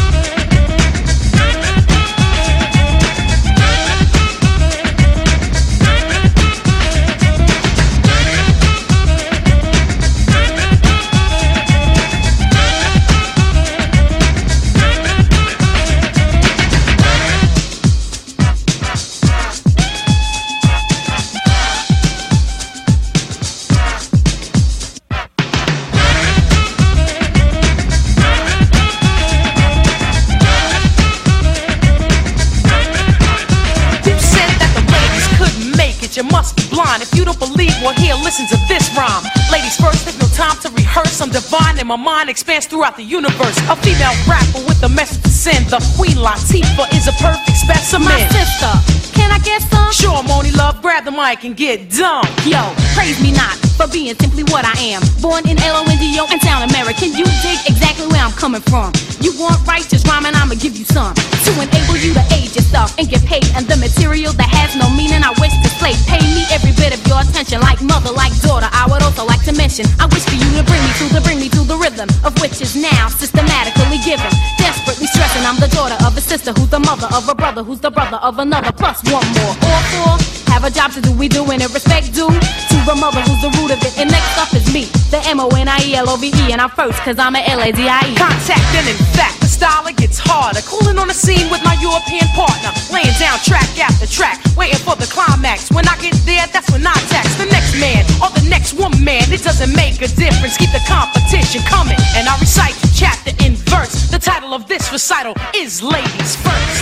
You 36.19 36.25
must 36.35 36.57
be 36.57 36.67
blind. 36.75 37.01
If 37.01 37.15
you 37.15 37.25
don't 37.25 37.39
believe, 37.39 37.71
well, 37.79 37.95
here, 37.95 38.17
listen 38.17 38.45
to 38.49 38.59
this 38.67 38.91
rhyme. 38.99 39.23
Ladies 39.53 39.79
first, 39.79 40.03
there's 40.03 40.19
no 40.19 40.27
time 40.35 40.59
to 40.67 40.69
rehearse. 40.75 41.21
I'm 41.21 41.31
divine 41.31 41.79
and 41.79 41.87
my 41.87 41.95
mind 41.95 42.29
expands 42.29 42.67
throughout 42.67 42.97
the 42.97 43.05
universe. 43.05 43.57
A 43.71 43.77
female 43.77 44.11
rapper 44.27 44.59
with 44.67 44.83
a 44.83 44.89
message 44.89 45.23
to 45.23 45.31
send. 45.31 45.67
The 45.67 45.79
Queen 45.95 46.19
Latifah 46.19 46.91
is 46.91 47.07
a 47.07 47.15
perfect 47.23 47.55
specimen. 47.55 48.11
My 48.11 48.27
sister, 48.35 48.73
can 49.15 49.31
I 49.31 49.39
get 49.39 49.63
some? 49.63 49.93
Sure, 49.93 50.19
Monie 50.27 50.51
Love, 50.57 50.83
grab 50.83 51.05
the 51.05 51.13
mic 51.13 51.45
and 51.45 51.57
get 51.57 51.89
dumb. 51.89 52.27
Yo, 52.43 52.75
praise 52.99 53.23
me 53.23 53.31
not 53.31 53.55
for 53.79 53.87
being 53.87 54.19
simply 54.19 54.43
what 54.51 54.67
I 54.67 54.75
am. 54.91 55.01
Born 55.23 55.47
in 55.47 55.55
L-O-N-D-O 55.55 56.27
and 56.27 56.43
town 56.43 56.67
American. 56.67 57.15
You 57.15 57.31
dig 57.47 57.63
exactly 57.71 58.11
where 58.11 58.27
I'm 58.27 58.35
coming 58.35 58.61
from. 58.67 58.91
You 59.23 59.31
want 59.39 59.63
righteous 59.71 60.03
rhyming, 60.03 60.35
I'ma 60.35 60.59
give 60.59 60.75
you 60.75 60.85
some. 60.85 61.15
To 61.15 61.51
enable 61.63 61.95
you 61.95 62.11
to 62.19 62.25
age 62.35 62.59
yourself 62.59 62.99
and 62.99 63.09
get 63.09 63.23
paid. 63.23 63.47
And 63.55 63.71
the 63.71 63.79
material 63.79 64.35
that 64.35 64.51
has 64.51 64.75
no 64.75 64.91
mention, 69.79 70.01
I 70.01 70.07
wish 70.07 70.25
for 70.25 70.35
you 70.35 70.51
to 70.59 70.65
bring 70.65 70.83
me 70.83 70.93
to 70.99 71.05
the, 71.15 71.21
bring 71.21 71.39
me 71.41 71.49
the 71.49 71.77
rhythm 71.77 72.09
of 72.25 72.33
which 72.41 72.61
is 72.61 72.75
now 72.75 73.09
systematically 73.09 73.99
given. 74.05 74.31
Desperately 74.57 75.07
stressing, 75.07 75.45
I'm 75.45 75.57
the 75.61 75.69
daughter 75.69 75.97
of 76.07 76.17
a 76.17 76.21
sister 76.21 76.53
who's 76.53 76.71
the 76.71 76.81
mother 76.81 77.07
of 77.15 77.29
a 77.29 77.35
brother 77.35 77.63
who's 77.63 77.81
the 77.81 77.91
brother 77.91 78.17
of 78.17 78.39
another. 78.39 78.73
Plus 78.73 79.03
one 79.13 79.27
more. 79.37 79.55
All 79.69 79.83
four 79.93 80.15
have 80.53 80.65
a 80.65 80.71
job 80.71 80.93
to 80.93 81.01
do. 81.01 81.13
We 81.13 81.29
doing 81.29 81.61
it 81.61 81.73
respect 81.75 82.15
due 82.15 82.29
to 82.29 82.77
the 82.89 82.97
mother 82.97 83.21
who's 83.21 83.43
the 83.43 83.53
root 83.61 83.71
of 83.71 83.81
it. 83.85 83.99
And 83.99 84.11
next 84.11 84.39
up 84.39 84.53
is 84.55 84.73
me, 84.73 84.89
the 85.29 85.31
M 85.31 85.41
O 85.41 85.49
N 85.49 85.69
I 85.69 85.79
E 85.85 85.95
L 85.95 86.09
O 86.09 86.17
V 86.17 86.29
E, 86.29 86.53
and 86.53 86.61
I'm 86.61 86.71
first 86.71 86.99
cause 87.03 87.19
I'm 87.19 87.37
a 87.37 87.41
L 87.41 87.61
A 87.61 87.73
D 87.73 87.89
I 87.89 88.01
E. 88.09 88.15
Contact 88.17 88.65
and 88.77 88.89
in 88.89 88.97
fact, 89.13 89.41
the 89.41 89.47
style 89.47 89.87
it 89.87 89.97
gets 89.97 90.19
harder. 90.19 90.61
Cooling 90.63 90.99
on 90.99 91.09
the 91.09 91.15
scene 91.15 91.51
with 91.51 91.63
my 91.65 91.77
European 91.81 92.27
partner. 92.33 92.73
Laying 92.93 93.13
down 93.21 93.39
track 93.45 93.69
after 93.79 94.07
track, 94.07 94.41
waiting 94.57 94.81
for 94.81 94.97
the 94.97 95.07
climax. 95.07 95.71
When 95.71 95.87
I 95.89 95.97
get 96.01 96.15
there, 96.25 96.47
that's 96.53 96.71
when 96.71 96.87
I 96.87 96.95
tax 97.13 97.35
the 97.37 97.47
next 97.47 97.79
man 97.81 98.05
or 98.23 98.31
the 98.33 98.47
next 98.49 98.75
woman. 98.75 99.25
It 99.29 99.43
doesn't 99.43 99.75
make 99.77 100.01
a 100.01 100.09
difference. 100.09 100.57
Keep 100.57 100.73
the 100.73 100.85
competition 100.89 101.63
coming. 101.69 101.99
And 102.17 102.29
I 102.29 102.35
recite 102.41 102.75
the 102.81 102.91
chapter 102.95 103.33
in 103.45 103.55
verse. 103.69 104.11
The 104.11 104.19
title 104.19 104.55
of 104.55 104.67
this 104.69 104.91
recital 104.93 105.35
is 105.55 105.83
Ladies 105.83 106.37
First. 106.37 106.81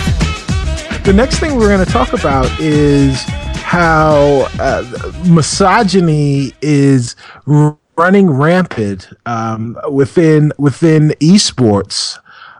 The 1.04 1.12
next 1.14 1.38
thing 1.38 1.56
we're 1.56 1.70
going 1.70 1.84
to 1.84 1.92
talk 1.92 2.12
about 2.12 2.46
is 2.58 3.22
how 3.62 4.48
uh, 4.58 4.82
misogyny 5.26 6.52
is 6.62 7.14
r- 7.46 7.78
running 7.96 8.30
rampant 8.30 9.08
um, 9.26 9.78
within 9.90 10.52
within 10.58 11.10
esports, 11.20 12.18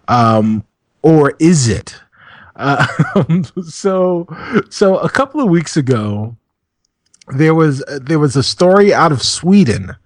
um, 0.09 0.65
or 1.03 1.35
is 1.39 1.69
it? 1.69 2.01
Uh, 2.57 2.87
so, 3.69 4.27
so 4.71 4.99
a 4.99 5.11
couple 5.11 5.41
of 5.41 5.49
weeks 5.49 5.77
ago, 5.77 6.37
there 7.37 7.55
was 7.55 7.85
there 8.01 8.19
was 8.19 8.37
a 8.37 8.43
story 8.43 8.93
out 8.93 9.13
of 9.13 9.23
Sweden 9.23 9.97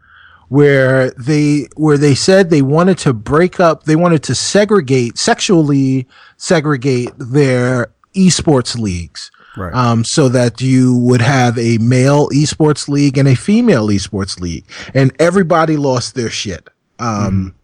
where 0.48 1.10
they 1.12 1.68
where 1.76 1.96
they 1.96 2.14
said 2.14 2.50
they 2.50 2.62
wanted 2.62 2.98
to 2.98 3.12
break 3.12 3.60
up 3.60 3.84
they 3.84 3.94
wanted 3.94 4.20
to 4.20 4.34
segregate 4.34 5.16
sexually 5.16 6.08
segregate 6.38 7.10
their 7.18 7.92
esports 8.16 8.76
leagues 8.76 9.30
Right. 9.56 9.74
um, 9.74 10.04
so 10.04 10.28
that 10.28 10.60
you 10.60 10.96
would 10.98 11.20
have 11.20 11.58
a 11.58 11.78
male 11.78 12.28
esports 12.30 12.88
league 12.88 13.18
and 13.18 13.26
a 13.26 13.34
female 13.34 13.88
esports 13.88 14.40
league. 14.40 14.64
And 14.94 15.12
everybody 15.20 15.76
lost 15.76 16.14
their 16.14 16.30
shit. 16.30 16.68
Um, 16.98 17.54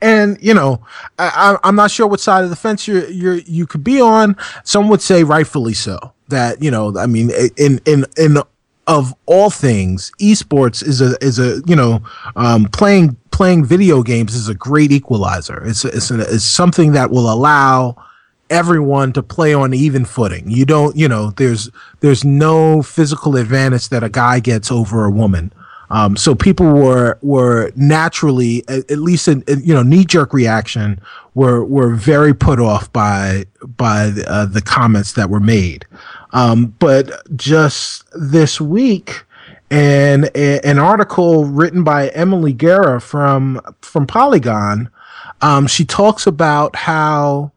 and 0.00 0.38
you 0.40 0.54
know 0.54 0.80
I, 1.18 1.58
i'm 1.64 1.74
not 1.74 1.90
sure 1.90 2.06
what 2.06 2.20
side 2.20 2.44
of 2.44 2.50
the 2.50 2.56
fence 2.56 2.86
you're, 2.86 3.08
you're 3.08 3.38
you 3.38 3.66
could 3.66 3.82
be 3.82 4.00
on. 4.00 4.36
Some 4.64 4.88
would 4.88 5.02
say 5.02 5.24
rightfully 5.24 5.74
so. 5.74 5.98
That 6.28 6.62
you 6.62 6.70
know 6.70 6.96
i 6.96 7.06
mean 7.06 7.30
in 7.56 7.80
in 7.86 8.06
in 8.16 8.38
of 8.86 9.14
all 9.26 9.50
things 9.50 10.10
esports 10.20 10.84
is 10.86 11.00
a 11.00 11.16
is 11.24 11.38
a 11.38 11.60
you 11.66 11.76
know 11.76 12.02
um, 12.36 12.66
playing 12.66 13.16
playing 13.30 13.64
video 13.64 14.02
games 14.02 14.34
is 14.34 14.48
a 14.48 14.54
great 14.54 14.92
equalizer. 14.92 15.64
It's 15.64 15.84
it's, 15.84 16.10
a, 16.10 16.20
it's 16.20 16.44
something 16.44 16.92
that 16.92 17.10
will 17.10 17.32
allow 17.32 17.96
everyone 18.50 19.12
to 19.12 19.22
play 19.22 19.54
on 19.54 19.72
even 19.72 20.04
footing 20.04 20.50
you 20.50 20.64
don't 20.64 20.96
you 20.96 21.08
know 21.08 21.30
there's 21.32 21.70
there's 22.00 22.24
no 22.24 22.82
physical 22.82 23.36
advantage 23.36 23.88
that 23.88 24.02
a 24.02 24.08
guy 24.08 24.40
gets 24.40 24.70
over 24.70 25.04
a 25.04 25.10
woman 25.10 25.52
um, 25.90 26.16
so 26.16 26.34
people 26.34 26.66
were 26.72 27.18
were 27.20 27.72
naturally, 27.74 28.64
at, 28.68 28.90
at 28.90 28.98
least 28.98 29.26
in, 29.26 29.42
in, 29.48 29.62
you 29.62 29.74
know, 29.74 29.82
knee 29.82 30.04
jerk 30.04 30.32
reaction, 30.32 31.00
were 31.34 31.64
were 31.64 31.94
very 31.94 32.32
put 32.32 32.60
off 32.60 32.92
by 32.92 33.44
by 33.76 34.10
the, 34.10 34.30
uh, 34.30 34.46
the 34.46 34.62
comments 34.62 35.14
that 35.14 35.30
were 35.30 35.40
made. 35.40 35.84
Um, 36.32 36.74
but 36.78 37.36
just 37.36 38.04
this 38.14 38.60
week, 38.60 39.24
and 39.70 40.34
an 40.36 40.78
article 40.78 41.46
written 41.46 41.82
by 41.82 42.08
Emily 42.10 42.52
Gera 42.52 43.00
from 43.00 43.60
from 43.82 44.06
Polygon, 44.06 44.88
um, 45.42 45.66
she 45.66 45.84
talks 45.84 46.24
about 46.24 46.76
how 46.76 47.50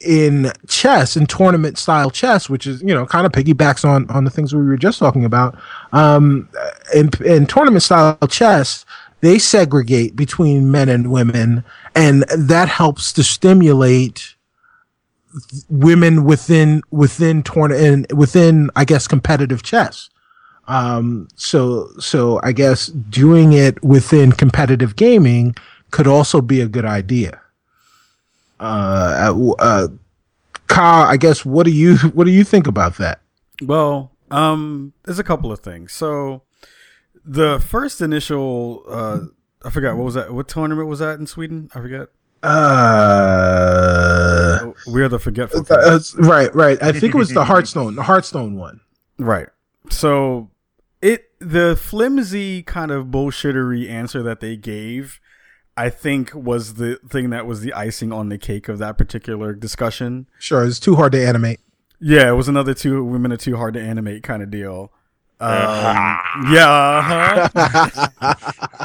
in 0.00 0.52
chess 0.68 1.16
in 1.16 1.26
tournament 1.26 1.76
style 1.76 2.10
chess 2.10 2.48
which 2.48 2.66
is 2.66 2.80
you 2.82 2.94
know 2.94 3.04
kind 3.04 3.26
of 3.26 3.32
piggybacks 3.32 3.84
on 3.84 4.08
on 4.10 4.24
the 4.24 4.30
things 4.30 4.54
we 4.54 4.64
were 4.64 4.76
just 4.76 4.98
talking 4.98 5.24
about 5.24 5.58
um 5.92 6.48
in, 6.94 7.10
in 7.24 7.46
tournament 7.46 7.82
style 7.82 8.16
chess 8.28 8.84
they 9.20 9.38
segregate 9.38 10.14
between 10.14 10.70
men 10.70 10.88
and 10.88 11.10
women 11.10 11.64
and 11.94 12.22
that 12.28 12.68
helps 12.68 13.12
to 13.12 13.24
stimulate 13.24 14.36
women 15.68 16.24
within 16.24 16.82
within 16.90 17.42
tournament 17.42 18.12
within 18.12 18.70
i 18.76 18.84
guess 18.84 19.06
competitive 19.06 19.62
chess. 19.62 20.08
Um 20.68 21.28
so 21.36 21.88
so 21.98 22.40
i 22.42 22.52
guess 22.52 22.86
doing 22.86 23.52
it 23.52 23.82
within 23.82 24.32
competitive 24.32 24.96
gaming 24.96 25.54
could 25.90 26.06
also 26.06 26.40
be 26.40 26.60
a 26.60 26.68
good 26.68 26.84
idea 26.84 27.40
uh, 28.60 29.34
uh, 29.58 29.88
Kyle, 30.66 31.06
I 31.08 31.16
guess 31.16 31.44
what 31.44 31.64
do 31.64 31.72
you 31.72 31.96
what 32.14 32.24
do 32.24 32.30
you 32.30 32.44
think 32.44 32.66
about 32.66 32.96
that? 32.98 33.20
Well, 33.62 34.12
um, 34.30 34.92
there's 35.04 35.18
a 35.18 35.24
couple 35.24 35.50
of 35.50 35.60
things. 35.60 35.92
So, 35.92 36.42
the 37.24 37.58
first 37.58 38.00
initial, 38.00 38.84
uh, 38.88 39.20
I 39.64 39.70
forgot 39.70 39.96
what 39.96 40.04
was 40.04 40.14
that. 40.14 40.32
What 40.32 40.48
tournament 40.48 40.88
was 40.88 41.00
that 41.00 41.18
in 41.18 41.26
Sweden? 41.26 41.70
I 41.74 41.80
forget. 41.80 42.08
Uh, 42.40 42.58
We're 44.86 45.08
the 45.08 45.18
forgetful. 45.18 45.66
uh, 45.68 45.98
right, 46.18 46.54
right. 46.54 46.80
I 46.80 46.92
think 46.92 47.14
it 47.14 47.18
was 47.18 47.30
the 47.30 47.44
Hearthstone, 47.46 47.96
the 47.96 48.04
Hearthstone 48.04 48.54
one. 48.56 48.80
Right. 49.18 49.48
So 49.90 50.50
it 51.02 51.30
the 51.40 51.76
flimsy 51.76 52.62
kind 52.62 52.90
of 52.90 53.06
bullshittery 53.06 53.88
answer 53.88 54.22
that 54.22 54.40
they 54.40 54.56
gave, 54.56 55.20
I 55.78 55.90
think 55.90 56.34
was 56.34 56.74
the 56.74 56.96
thing 57.08 57.30
that 57.30 57.46
was 57.46 57.60
the 57.60 57.72
icing 57.72 58.12
on 58.12 58.30
the 58.30 58.36
cake 58.36 58.68
of 58.68 58.78
that 58.78 58.98
particular 58.98 59.52
discussion. 59.52 60.28
Sure, 60.40 60.64
it's 60.64 60.80
too 60.80 60.96
hard 60.96 61.12
to 61.12 61.24
animate. 61.24 61.60
Yeah, 62.00 62.30
it 62.30 62.32
was 62.32 62.48
another 62.48 62.74
two 62.74 63.04
women 63.04 63.32
are 63.32 63.36
too 63.36 63.56
hard 63.56 63.74
to 63.74 63.80
animate 63.80 64.24
kind 64.24 64.42
of 64.42 64.50
deal. 64.50 64.90
Um, 65.38 66.18
yeah. 66.50 67.48
uh-huh. 67.54 68.84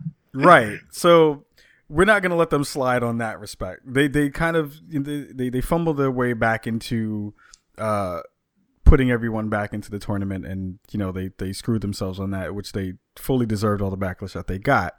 right. 0.34 0.78
So 0.90 1.44
we're 1.90 2.06
not 2.06 2.22
going 2.22 2.30
to 2.30 2.36
let 2.36 2.48
them 2.48 2.64
slide 2.64 3.02
on 3.02 3.18
that 3.18 3.38
respect. 3.38 3.82
They 3.84 4.08
they 4.08 4.30
kind 4.30 4.56
of 4.56 4.80
they 4.88 5.50
they 5.50 5.60
fumble 5.60 5.92
their 5.92 6.10
way 6.10 6.32
back 6.32 6.66
into 6.66 7.34
uh 7.76 8.20
putting 8.84 9.10
everyone 9.10 9.50
back 9.50 9.74
into 9.74 9.90
the 9.90 9.98
tournament 9.98 10.46
and 10.46 10.78
you 10.90 10.98
know 10.98 11.12
they 11.12 11.30
they 11.38 11.52
screwed 11.52 11.82
themselves 11.82 12.18
on 12.18 12.30
that 12.30 12.54
which 12.54 12.72
they 12.72 12.94
fully 13.16 13.46
deserved 13.46 13.82
all 13.82 13.90
the 13.90 13.98
backlash 13.98 14.32
that 14.32 14.46
they 14.46 14.58
got. 14.58 14.94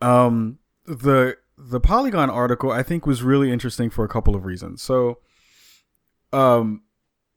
Um 0.00 0.58
the 0.86 1.36
the 1.56 1.80
Polygon 1.80 2.30
article 2.30 2.70
I 2.70 2.82
think 2.82 3.06
was 3.06 3.22
really 3.22 3.52
interesting 3.52 3.90
for 3.90 4.04
a 4.04 4.08
couple 4.08 4.34
of 4.34 4.44
reasons. 4.44 4.82
So 4.82 5.18
um 6.32 6.82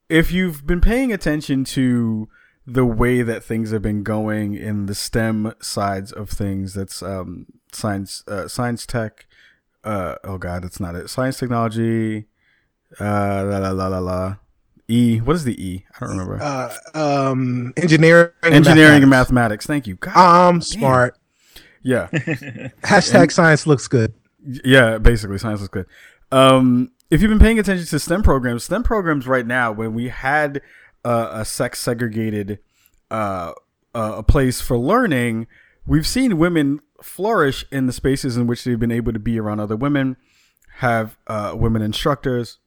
if 0.09 0.31
you've 0.31 0.65
been 0.65 0.81
paying 0.81 1.11
attention 1.11 1.63
to 1.65 2.27
the 2.67 2.85
way 2.85 3.21
that 3.21 3.43
things 3.43 3.71
have 3.71 3.81
been 3.81 4.03
going 4.03 4.55
in 4.55 4.87
the 4.87 4.95
STEM 4.95 5.53
sides 5.61 6.11
of 6.11 6.29
things. 6.29 6.73
That's 6.73 7.03
um, 7.03 7.45
science, 7.71 8.23
uh, 8.27 8.47
science 8.47 8.85
tech. 8.85 9.27
Uh, 9.83 10.15
oh 10.23 10.37
God, 10.37 10.63
that's 10.63 10.79
not 10.79 10.95
it. 10.95 11.09
Science, 11.09 11.37
technology. 11.37 12.25
Uh, 12.99 13.43
la 13.45 13.57
la 13.59 13.71
la 13.71 13.87
la 13.87 13.99
la. 13.99 14.35
E. 14.87 15.19
What 15.19 15.35
is 15.35 15.43
the 15.43 15.63
E? 15.63 15.85
I 15.95 15.99
don't 15.99 16.17
remember. 16.17 16.39
Uh, 16.41 16.75
um, 16.93 17.73
engineering, 17.75 18.29
engineering 18.43 19.01
and 19.01 19.09
mathematics. 19.09 19.65
Thank 19.65 19.87
you. 19.87 19.95
God, 19.95 20.15
I'm 20.15 20.61
smart. 20.61 21.17
Yeah. 21.85 22.07
Hashtag 22.83 23.31
science 23.31 23.67
looks 23.67 23.87
good. 23.87 24.13
Yeah, 24.65 24.97
basically, 24.97 25.37
science 25.37 25.61
looks 25.61 25.71
good. 25.71 25.85
Um, 26.31 26.91
if 27.11 27.21
you've 27.21 27.29
been 27.29 27.39
paying 27.39 27.59
attention 27.59 27.85
to 27.85 27.99
STEM 27.99 28.23
programs, 28.23 28.63
STEM 28.63 28.81
programs 28.81 29.27
right 29.27 29.45
now, 29.45 29.71
when 29.71 29.93
we 29.93 30.09
had 30.09 30.61
uh, 31.03 31.29
a 31.31 31.45
sex 31.45 31.79
segregated 31.79 32.57
uh, 33.11 33.53
a 33.93 34.23
place 34.23 34.61
for 34.61 34.79
learning, 34.79 35.45
we've 35.85 36.07
seen 36.07 36.39
women 36.39 36.79
flourish 37.03 37.63
in 37.71 37.85
the 37.85 37.93
spaces 37.93 38.35
in 38.35 38.47
which 38.47 38.63
they've 38.63 38.79
been 38.79 38.91
able 38.91 39.13
to 39.13 39.19
be 39.19 39.39
around 39.39 39.59
other 39.59 39.75
women, 39.75 40.17
have 40.77 41.19
uh, 41.27 41.53
women 41.55 41.83
instructors, 41.83 42.57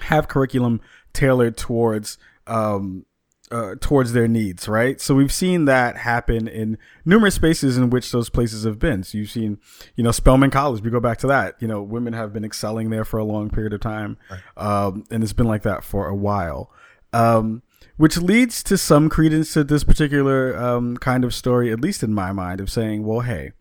have 0.00 0.28
curriculum 0.28 0.80
tailored 1.12 1.58
towards 1.58 2.16
um, 2.46 3.04
uh, 3.50 3.74
towards 3.80 4.12
their 4.12 4.28
needs, 4.28 4.68
right? 4.68 5.00
So 5.00 5.14
we've 5.14 5.32
seen 5.32 5.66
that 5.66 5.96
happen 5.96 6.48
in 6.48 6.78
numerous 7.04 7.34
spaces 7.34 7.76
in 7.76 7.90
which 7.90 8.10
those 8.10 8.28
places 8.28 8.64
have 8.64 8.78
been. 8.78 9.02
So 9.04 9.18
you've 9.18 9.30
seen, 9.30 9.58
you 9.94 10.04
know, 10.04 10.10
Spelman 10.10 10.50
College. 10.50 10.82
We 10.82 10.90
go 10.90 11.00
back 11.00 11.18
to 11.18 11.26
that. 11.28 11.56
You 11.60 11.68
know, 11.68 11.82
women 11.82 12.12
have 12.12 12.32
been 12.32 12.44
excelling 12.44 12.90
there 12.90 13.04
for 13.04 13.18
a 13.18 13.24
long 13.24 13.50
period 13.50 13.72
of 13.72 13.80
time, 13.80 14.16
right. 14.30 14.40
um, 14.56 15.04
and 15.10 15.22
it's 15.22 15.32
been 15.32 15.46
like 15.46 15.62
that 15.62 15.84
for 15.84 16.08
a 16.08 16.14
while. 16.14 16.70
Um, 17.12 17.62
which 17.96 18.18
leads 18.18 18.62
to 18.64 18.76
some 18.76 19.08
credence 19.08 19.54
to 19.54 19.64
this 19.64 19.84
particular 19.84 20.56
um, 20.58 20.96
kind 20.98 21.24
of 21.24 21.34
story, 21.34 21.72
at 21.72 21.80
least 21.80 22.02
in 22.02 22.12
my 22.12 22.30
mind, 22.30 22.60
of 22.60 22.70
saying, 22.70 23.06
well, 23.06 23.20
hey, 23.20 23.52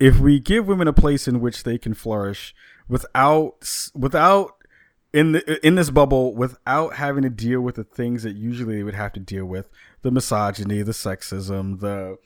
if 0.00 0.18
we 0.18 0.40
give 0.40 0.66
women 0.66 0.88
a 0.88 0.92
place 0.92 1.28
in 1.28 1.40
which 1.40 1.62
they 1.62 1.78
can 1.78 1.94
flourish 1.94 2.54
without 2.88 3.90
without 3.94 4.57
in 5.12 5.32
the, 5.32 5.66
in 5.66 5.74
this 5.74 5.90
bubble 5.90 6.34
without 6.34 6.94
having 6.94 7.22
to 7.22 7.30
deal 7.30 7.60
with 7.60 7.76
the 7.76 7.84
things 7.84 8.22
that 8.22 8.36
usually 8.36 8.76
they 8.76 8.82
would 8.82 8.94
have 8.94 9.12
to 9.14 9.20
deal 9.20 9.44
with 9.44 9.68
the 10.02 10.10
misogyny 10.10 10.82
the 10.82 10.92
sexism 10.92 11.80
the 11.80 12.18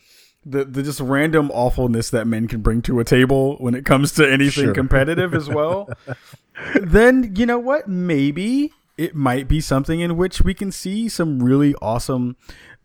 the, 0.45 0.65
the 0.65 0.83
just 0.83 0.99
random 0.99 1.53
awfulness 1.53 2.11
that 2.11 2.27
men 2.27 2.49
can 2.49 2.61
bring 2.61 2.83
to 2.83 2.99
a 2.99 3.05
table 3.05 3.57
when 3.59 3.77
it 3.77 3.85
comes 3.85 4.11
to 4.13 4.29
anything 4.29 4.65
sure. 4.65 4.75
competitive 4.75 5.35
as 5.35 5.49
well 5.49 5.89
then 6.81 7.33
you 7.37 7.47
know 7.47 7.59
what 7.59 7.87
maybe 7.87 8.73
it 8.99 9.15
might 9.15 9.49
be 9.49 9.61
something 9.61 10.01
in 10.01 10.17
which 10.17 10.43
we 10.43 10.53
can 10.53 10.71
see 10.71 11.09
some 11.09 11.43
really 11.43 11.75
awesome 11.77 12.37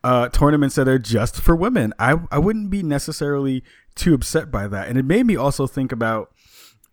uh, 0.03 0.29
tournaments 0.29 0.75
that 0.75 0.87
are 0.87 0.99
just 0.99 1.41
for 1.41 1.55
women. 1.55 1.93
I 1.99 2.15
I 2.31 2.39
wouldn't 2.39 2.69
be 2.69 2.83
necessarily 2.83 3.63
too 3.95 4.13
upset 4.13 4.51
by 4.51 4.67
that, 4.67 4.87
and 4.87 4.97
it 4.97 5.05
made 5.05 5.25
me 5.25 5.35
also 5.35 5.67
think 5.67 5.91
about. 5.91 6.31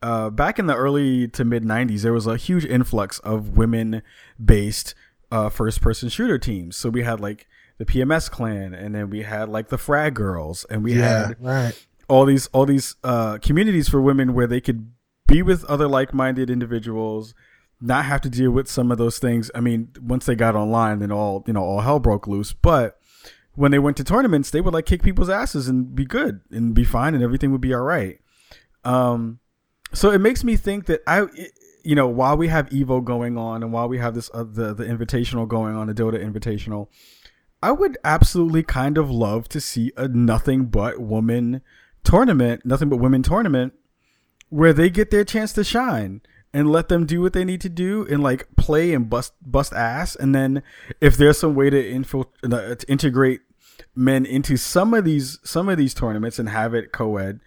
Uh, 0.05 0.29
back 0.29 0.59
in 0.59 0.67
the 0.67 0.77
early 0.77 1.27
to 1.29 1.47
mid 1.47 1.63
90s, 1.63 2.03
there 2.03 2.13
was 2.13 2.27
a 2.27 2.37
huge 2.37 2.67
influx 2.67 3.21
of 3.21 3.57
women 3.57 4.03
based 4.45 4.95
uh, 5.33 5.49
first 5.49 5.81
person 5.81 6.11
shooter 6.11 6.37
teams. 6.37 6.77
So 6.77 6.91
we 6.91 7.05
had 7.05 7.21
like 7.21 7.47
the 7.79 7.87
PMS 7.87 8.31
clan, 8.31 8.75
and 8.75 8.95
then 8.95 9.09
we 9.09 9.23
had 9.23 9.49
like 9.49 9.71
the 9.71 9.79
Frag 9.79 10.13
Girls, 10.13 10.67
and 10.69 10.85
we 10.85 10.93
yeah, 10.93 11.29
had 11.29 11.37
right. 11.41 11.87
all 12.07 12.27
these 12.27 12.49
all 12.49 12.67
these 12.67 12.97
uh, 13.03 13.39
communities 13.39 13.89
for 13.89 13.99
women 13.99 14.35
where 14.35 14.47
they 14.47 14.61
could 14.61 14.93
be 15.27 15.41
with 15.41 15.65
other 15.71 15.89
like 15.89 16.13
minded 16.13 16.51
individuals 16.51 17.33
not 17.81 18.05
have 18.05 18.21
to 18.21 18.29
deal 18.29 18.51
with 18.51 18.69
some 18.69 18.93
of 18.93 18.99
those 18.99 19.19
things. 19.19 19.51
I 19.55 19.61
mean, 19.61 19.89
once 20.03 20.27
they 20.27 20.35
got 20.35 20.55
online, 20.55 20.99
then 20.99 21.13
all 21.13 21.45
you 21.47 21.55
know, 21.55 21.63
all 21.63 21.81
hell 21.81 21.99
broke 21.99 22.27
loose. 22.27 22.53
But 22.53 23.01
when 23.55 23.71
they 23.71 23.79
went 23.79 23.97
to 23.97 24.05
tournaments, 24.05 24.51
they 24.51 24.61
would 24.61 24.75
like 24.75 24.85
kick 24.85 25.03
people's 25.03 25.31
asses 25.31 25.67
and 25.67 25.95
be 25.95 26.05
good 26.05 26.43
and 26.51 26.75
be 26.75 26.85
fine, 26.85 27.15
and 27.15 27.25
everything 27.25 27.53
would 27.53 27.63
be 27.63 27.73
all 27.73 27.81
right. 27.81 28.21
Um, 28.85 29.41
so 29.95 30.11
it 30.11 30.21
makes 30.21 30.45
me 30.45 30.57
think 30.57 30.87
that 30.87 31.03
I, 31.07 31.27
you 31.83 31.95
know, 31.95 32.09
while 32.09 32.37
we 32.37 32.49
have 32.49 32.69
Evo 32.71 33.03
going 33.03 33.39
on 33.39 33.63
and 33.63 33.73
while 33.73 33.89
we 33.89 33.99
have 33.99 34.15
this 34.15 34.31
uh, 34.35 34.45
the 34.45 34.75
the 34.75 34.85
Invitational 34.85 35.49
going 35.49 35.77
on, 35.77 35.87
the 35.87 35.95
Dota 35.95 36.23
Invitational, 36.23 36.89
I 37.63 37.73
would 37.73 37.97
absolutely 38.05 38.63
kind 38.63 38.99
of 38.99 39.11
love 39.11 39.49
to 39.49 39.61
see 39.61 39.93
a 39.97 40.09
nothing 40.09 40.67
but 40.67 41.01
woman 41.01 41.63
tournament, 42.03 42.65
nothing 42.65 42.89
but 42.89 42.97
women 42.97 43.23
tournament, 43.23 43.73
where 44.49 44.73
they 44.73 44.91
get 44.91 45.11
their 45.11 45.25
chance 45.25 45.53
to 45.55 45.65
shine 45.65 46.21
and 46.53 46.71
let 46.71 46.89
them 46.89 47.05
do 47.05 47.21
what 47.21 47.33
they 47.33 47.45
need 47.45 47.61
to 47.63 47.69
do 47.69 48.07
and 48.09 48.23
like 48.23 48.47
play 48.57 48.95
and 48.95 49.11
bust 49.11 49.33
bust 49.43 49.73
ass. 49.73 50.15
And 50.15 50.35
then 50.35 50.63
if 51.01 51.17
there's 51.17 51.39
some 51.39 51.55
way 51.55 51.71
to, 51.71 51.83
infil- 51.83 52.31
uh, 52.45 52.77
to 52.77 52.91
integrate 52.91 53.41
men 53.95 54.25
into 54.25 54.57
some 54.57 54.95
of 54.95 55.05
these 55.05 55.39
some 55.45 55.69
of 55.69 55.77
these 55.77 55.95
tournaments 55.95 56.39
and 56.39 56.49
have 56.49 56.75
it 56.75 56.93
co-ed 56.93 57.41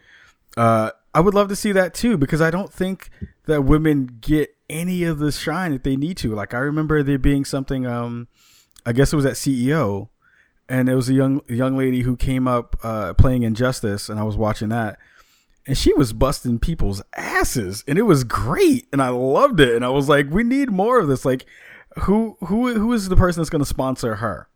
uh, 0.57 0.91
I 1.13 1.19
would 1.19 1.33
love 1.33 1.49
to 1.49 1.55
see 1.55 1.71
that 1.71 1.93
too 1.93 2.17
because 2.17 2.41
I 2.41 2.51
don't 2.51 2.71
think 2.71 3.09
that 3.45 3.63
women 3.63 4.17
get 4.21 4.55
any 4.69 5.03
of 5.03 5.19
the 5.19 5.31
shine 5.31 5.71
that 5.71 5.83
they 5.83 5.95
need 5.95 6.17
to. 6.17 6.33
Like 6.35 6.53
I 6.53 6.59
remember 6.59 7.01
there 7.03 7.17
being 7.17 7.45
something 7.45 7.85
um 7.85 8.27
I 8.85 8.93
guess 8.93 9.11
it 9.11 9.15
was 9.15 9.25
at 9.25 9.33
CEO 9.33 10.09
and 10.69 10.89
it 10.89 10.95
was 10.95 11.09
a 11.09 11.13
young 11.13 11.41
young 11.47 11.77
lady 11.77 12.01
who 12.01 12.15
came 12.15 12.47
up 12.47 12.75
uh, 12.83 13.13
playing 13.13 13.43
Injustice 13.43 14.09
and 14.09 14.19
I 14.19 14.23
was 14.23 14.37
watching 14.37 14.69
that 14.69 14.99
and 15.65 15.77
she 15.77 15.93
was 15.93 16.13
busting 16.13 16.59
people's 16.59 17.01
asses 17.15 17.83
and 17.87 17.97
it 17.97 18.03
was 18.03 18.23
great 18.23 18.87
and 18.91 19.01
I 19.01 19.09
loved 19.09 19.59
it 19.59 19.75
and 19.75 19.83
I 19.83 19.89
was 19.89 20.07
like 20.07 20.29
we 20.29 20.43
need 20.43 20.69
more 20.69 20.99
of 20.99 21.07
this. 21.07 21.25
Like 21.25 21.45
who 22.01 22.37
who 22.41 22.75
who 22.75 22.93
is 22.93 23.09
the 23.09 23.15
person 23.15 23.41
that's 23.41 23.49
going 23.49 23.61
to 23.61 23.65
sponsor 23.65 24.15
her? 24.15 24.49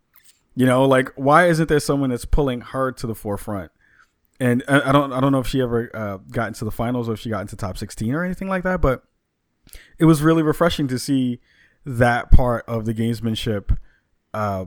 You 0.54 0.66
know 0.66 0.84
like 0.84 1.10
why 1.16 1.46
isn't 1.48 1.68
there 1.68 1.80
someone 1.80 2.10
that's 2.10 2.26
pulling 2.26 2.60
her 2.60 2.92
to 2.92 3.06
the 3.06 3.14
forefront 3.14 3.72
and 4.42 4.62
I, 4.66 4.88
I 4.88 4.92
don't 4.92 5.12
I 5.12 5.20
don't 5.20 5.32
know 5.32 5.38
if 5.38 5.46
she 5.46 5.60
ever 5.60 5.90
uh, 5.94 6.16
got 6.30 6.48
into 6.48 6.64
the 6.64 6.70
finals 6.70 7.08
or 7.08 7.12
if 7.12 7.20
she 7.20 7.30
got 7.30 7.42
into 7.42 7.56
top 7.56 7.78
16 7.78 8.14
or 8.14 8.24
anything 8.24 8.48
like 8.48 8.64
that 8.64 8.80
but 8.80 9.04
it 9.98 10.04
was 10.04 10.22
really 10.22 10.42
refreshing 10.42 10.88
to 10.88 10.98
see 10.98 11.40
that 11.84 12.30
part 12.30 12.64
of 12.66 12.84
the 12.84 12.94
gamesmanship 12.94 13.76
uh, 14.34 14.66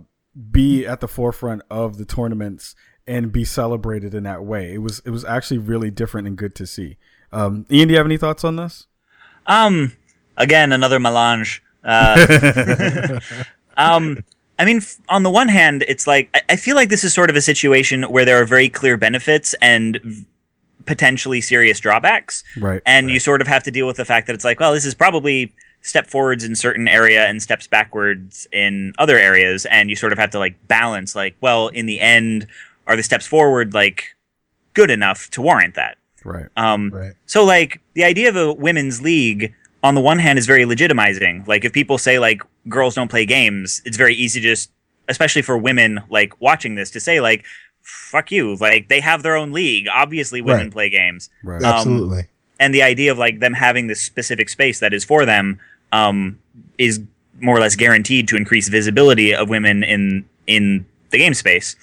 be 0.51 0.85
at 0.85 0.99
the 0.99 1.07
forefront 1.07 1.61
of 1.69 1.97
the 1.97 2.05
tournaments 2.05 2.75
and 3.07 3.31
be 3.31 3.45
celebrated 3.45 4.13
in 4.13 4.23
that 4.23 4.43
way. 4.43 4.73
It 4.73 4.79
was 4.79 5.01
it 5.05 5.11
was 5.11 5.23
actually 5.25 5.59
really 5.59 5.91
different 5.91 6.27
and 6.27 6.37
good 6.37 6.55
to 6.55 6.65
see. 6.65 6.97
Um, 7.31 7.65
Ian, 7.71 7.87
do 7.87 7.93
you 7.93 7.97
have 7.97 8.07
any 8.07 8.17
thoughts 8.17 8.43
on 8.43 8.55
this? 8.55 8.87
Um, 9.45 9.93
again, 10.37 10.71
another 10.71 10.99
melange. 10.99 11.61
Uh, 11.83 13.19
um, 13.77 14.23
I 14.57 14.65
mean, 14.65 14.81
on 15.09 15.23
the 15.23 15.29
one 15.29 15.47
hand, 15.47 15.83
it's 15.87 16.07
like 16.07 16.29
I, 16.33 16.41
I 16.49 16.55
feel 16.55 16.75
like 16.75 16.89
this 16.89 17.03
is 17.03 17.13
sort 17.13 17.29
of 17.29 17.35
a 17.35 17.41
situation 17.41 18.03
where 18.03 18.25
there 18.25 18.41
are 18.41 18.45
very 18.45 18.69
clear 18.69 18.97
benefits 18.97 19.53
and 19.61 20.25
potentially 20.85 21.41
serious 21.41 21.79
drawbacks. 21.79 22.43
Right. 22.57 22.81
And 22.85 23.07
right. 23.07 23.13
you 23.13 23.19
sort 23.19 23.41
of 23.41 23.47
have 23.47 23.63
to 23.63 23.71
deal 23.71 23.87
with 23.87 23.97
the 23.97 24.05
fact 24.05 24.27
that 24.27 24.33
it's 24.33 24.45
like, 24.45 24.59
well, 24.59 24.73
this 24.73 24.85
is 24.85 24.93
probably 24.93 25.53
step 25.81 26.07
forwards 26.07 26.43
in 26.43 26.55
certain 26.55 26.87
area 26.87 27.25
and 27.25 27.43
steps 27.43 27.67
backwards 27.67 28.47
in 28.51 28.91
other 28.97 29.19
areas 29.19 29.67
and 29.67 29.89
you 29.89 29.95
sort 29.95 30.11
of 30.11 30.17
have 30.17 30.31
to 30.31 30.39
like 30.39 30.55
balance 30.67 31.15
like 31.15 31.35
well 31.41 31.67
in 31.67 31.85
the 31.85 31.99
end 31.99 32.47
are 32.87 32.95
the 32.95 33.03
steps 33.03 33.27
forward 33.27 33.71
like 33.75 34.15
good 34.73 34.89
enough 34.89 35.29
to 35.31 35.41
warrant 35.41 35.75
that? 35.75 35.97
Right. 36.23 36.47
Um, 36.57 36.89
right. 36.91 37.13
So 37.27 37.43
like 37.43 37.81
the 37.93 38.03
idea 38.03 38.29
of 38.29 38.35
a 38.35 38.53
women's 38.53 39.01
league 39.01 39.53
on 39.85 39.93
the 39.95 40.01
one 40.01 40.17
hand 40.19 40.39
is 40.39 40.45
very 40.47 40.65
legitimizing. 40.65 41.47
Like 41.47 41.63
if 41.63 41.71
people 41.71 41.97
say 41.97 42.17
like 42.19 42.41
girls 42.67 42.95
don't 42.95 43.07
play 43.09 43.25
games, 43.25 43.81
it's 43.85 43.97
very 43.97 44.15
easy 44.15 44.41
to 44.41 44.47
just, 44.47 44.71
especially 45.07 45.43
for 45.43 45.57
women 45.57 46.01
like 46.09 46.39
watching 46.41 46.73
this, 46.75 46.89
to 46.91 46.99
say 46.99 47.21
like, 47.21 47.45
fuck 47.83 48.31
you. 48.31 48.55
Like 48.55 48.89
they 48.89 48.99
have 48.99 49.21
their 49.21 49.35
own 49.35 49.51
league. 49.51 49.87
Obviously, 49.93 50.41
women 50.41 50.65
Right. 50.65 50.71
play 50.73 50.89
games. 50.89 51.29
Right. 51.43 51.61
Um, 51.61 51.75
Absolutely. 51.75 52.23
and 52.59 52.73
the 52.73 52.81
idea 52.81 53.11
of 53.11 53.17
like 53.19 53.39
them 53.39 53.53
having 53.53 53.85
this 53.87 54.01
specific 54.01 54.49
space 54.49 54.79
that 54.79 54.91
is 54.93 55.03
for 55.05 55.23
them 55.25 55.59
um, 55.91 56.39
is 56.79 56.99
more 57.41 57.55
or 57.55 57.59
less 57.59 57.75
guaranteed 57.75 58.27
to 58.29 58.35
increase 58.37 58.67
visibility 58.69 59.35
of 59.35 59.49
women 59.49 59.83
in 59.83 60.25
in 60.47 60.85
the 61.11 61.17
game 61.19 61.33
space. 61.35 61.75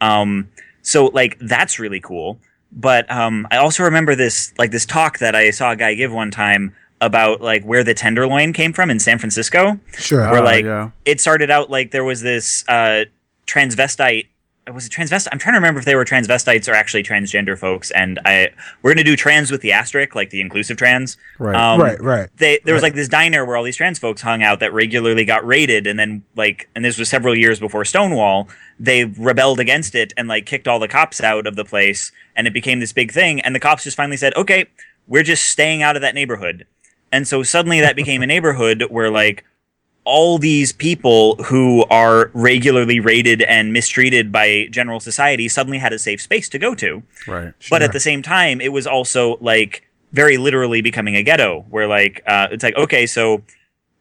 Um, 0.00 0.48
so 0.82 1.06
like 1.06 1.36
that's 1.40 1.78
really 1.78 2.00
cool. 2.00 2.38
But 2.72 3.10
um, 3.10 3.46
I 3.50 3.56
also 3.58 3.82
remember 3.82 4.14
this 4.14 4.54
like 4.56 4.70
this 4.70 4.86
talk 4.86 5.18
that 5.18 5.34
I 5.34 5.50
saw 5.50 5.72
a 5.72 5.76
guy 5.76 5.92
give 5.94 6.12
one 6.12 6.30
time 6.30 6.74
about 7.00 7.40
like 7.40 7.62
where 7.64 7.82
the 7.84 7.94
tenderloin 7.94 8.52
came 8.52 8.72
from 8.72 8.90
in 8.90 8.98
San 8.98 9.18
Francisco 9.18 9.78
Sure. 9.96 10.30
where 10.30 10.40
Oh, 10.40 10.44
like 10.44 10.64
yeah. 10.64 10.90
it 11.04 11.20
started 11.20 11.50
out 11.50 11.70
like 11.70 11.90
there 11.92 12.04
was 12.04 12.20
this 12.20 12.64
uh, 12.68 13.04
transvestite 13.46 14.26
was 14.74 14.86
it 14.86 14.92
transvestite? 14.92 15.26
I'm 15.32 15.38
trying 15.40 15.54
to 15.54 15.58
remember 15.58 15.80
if 15.80 15.86
they 15.86 15.96
were 15.96 16.04
transvestites 16.04 16.68
or 16.68 16.74
actually 16.74 17.02
transgender 17.02 17.58
folks. 17.58 17.90
And 17.90 18.20
I 18.24 18.50
we're 18.82 18.92
gonna 18.94 19.02
do 19.02 19.16
trans 19.16 19.50
with 19.50 19.62
the 19.62 19.72
asterisk, 19.72 20.14
like 20.14 20.30
the 20.30 20.40
inclusive 20.40 20.76
trans. 20.76 21.16
Right. 21.40 21.56
Um, 21.56 21.80
Right, 21.80 22.00
right. 22.00 22.28
They 22.36 22.60
there 22.64 22.74
was 22.74 22.82
like 22.82 22.94
this 22.94 23.08
diner 23.08 23.44
where 23.44 23.56
all 23.56 23.64
these 23.64 23.74
trans 23.76 23.98
folks 23.98 24.20
hung 24.22 24.44
out 24.44 24.60
that 24.60 24.72
regularly 24.72 25.24
got 25.24 25.44
raided, 25.44 25.88
and 25.88 25.98
then 25.98 26.22
like, 26.36 26.68
and 26.76 26.84
this 26.84 26.98
was 26.98 27.08
several 27.08 27.36
years 27.36 27.58
before 27.58 27.84
Stonewall. 27.84 28.48
They 28.78 29.06
rebelled 29.06 29.58
against 29.58 29.96
it 29.96 30.12
and 30.16 30.28
like 30.28 30.46
kicked 30.46 30.68
all 30.68 30.78
the 30.78 30.88
cops 30.88 31.20
out 31.20 31.48
of 31.48 31.56
the 31.56 31.64
place, 31.64 32.12
and 32.36 32.46
it 32.46 32.52
became 32.52 32.78
this 32.78 32.92
big 32.92 33.10
thing. 33.10 33.40
And 33.40 33.56
the 33.56 33.60
cops 33.60 33.82
just 33.82 33.96
finally 33.96 34.18
said, 34.18 34.34
"Okay, 34.36 34.66
we're 35.08 35.24
just 35.24 35.46
staying 35.46 35.82
out 35.82 35.96
of 35.96 36.02
that 36.02 36.14
neighborhood." 36.14 36.64
And 37.12 37.26
so 37.26 37.42
suddenly 37.42 37.80
that 37.80 37.96
became 37.96 38.22
a 38.22 38.26
neighborhood 38.26 38.84
where 38.88 39.10
like 39.10 39.44
all 40.04 40.38
these 40.38 40.72
people 40.72 41.36
who 41.44 41.84
are 41.90 42.30
regularly 42.32 43.00
raided 43.00 43.42
and 43.42 43.72
mistreated 43.72 44.32
by 44.32 44.66
general 44.70 44.98
society 44.98 45.48
suddenly 45.48 45.78
had 45.78 45.92
a 45.92 45.98
safe 45.98 46.20
space 46.20 46.48
to 46.48 46.58
go 46.58 46.74
to. 46.74 47.02
Right. 47.26 47.52
But 47.68 47.82
at 47.82 47.92
the 47.92 48.00
same 48.00 48.22
time, 48.22 48.60
it 48.60 48.72
was 48.72 48.86
also 48.86 49.36
like 49.40 49.86
very 50.12 50.36
literally 50.36 50.80
becoming 50.82 51.16
a 51.16 51.22
ghetto 51.22 51.64
where 51.70 51.86
like 51.86 52.22
uh, 52.26 52.48
it's 52.50 52.64
like 52.64 52.76
okay, 52.76 53.06
so 53.06 53.42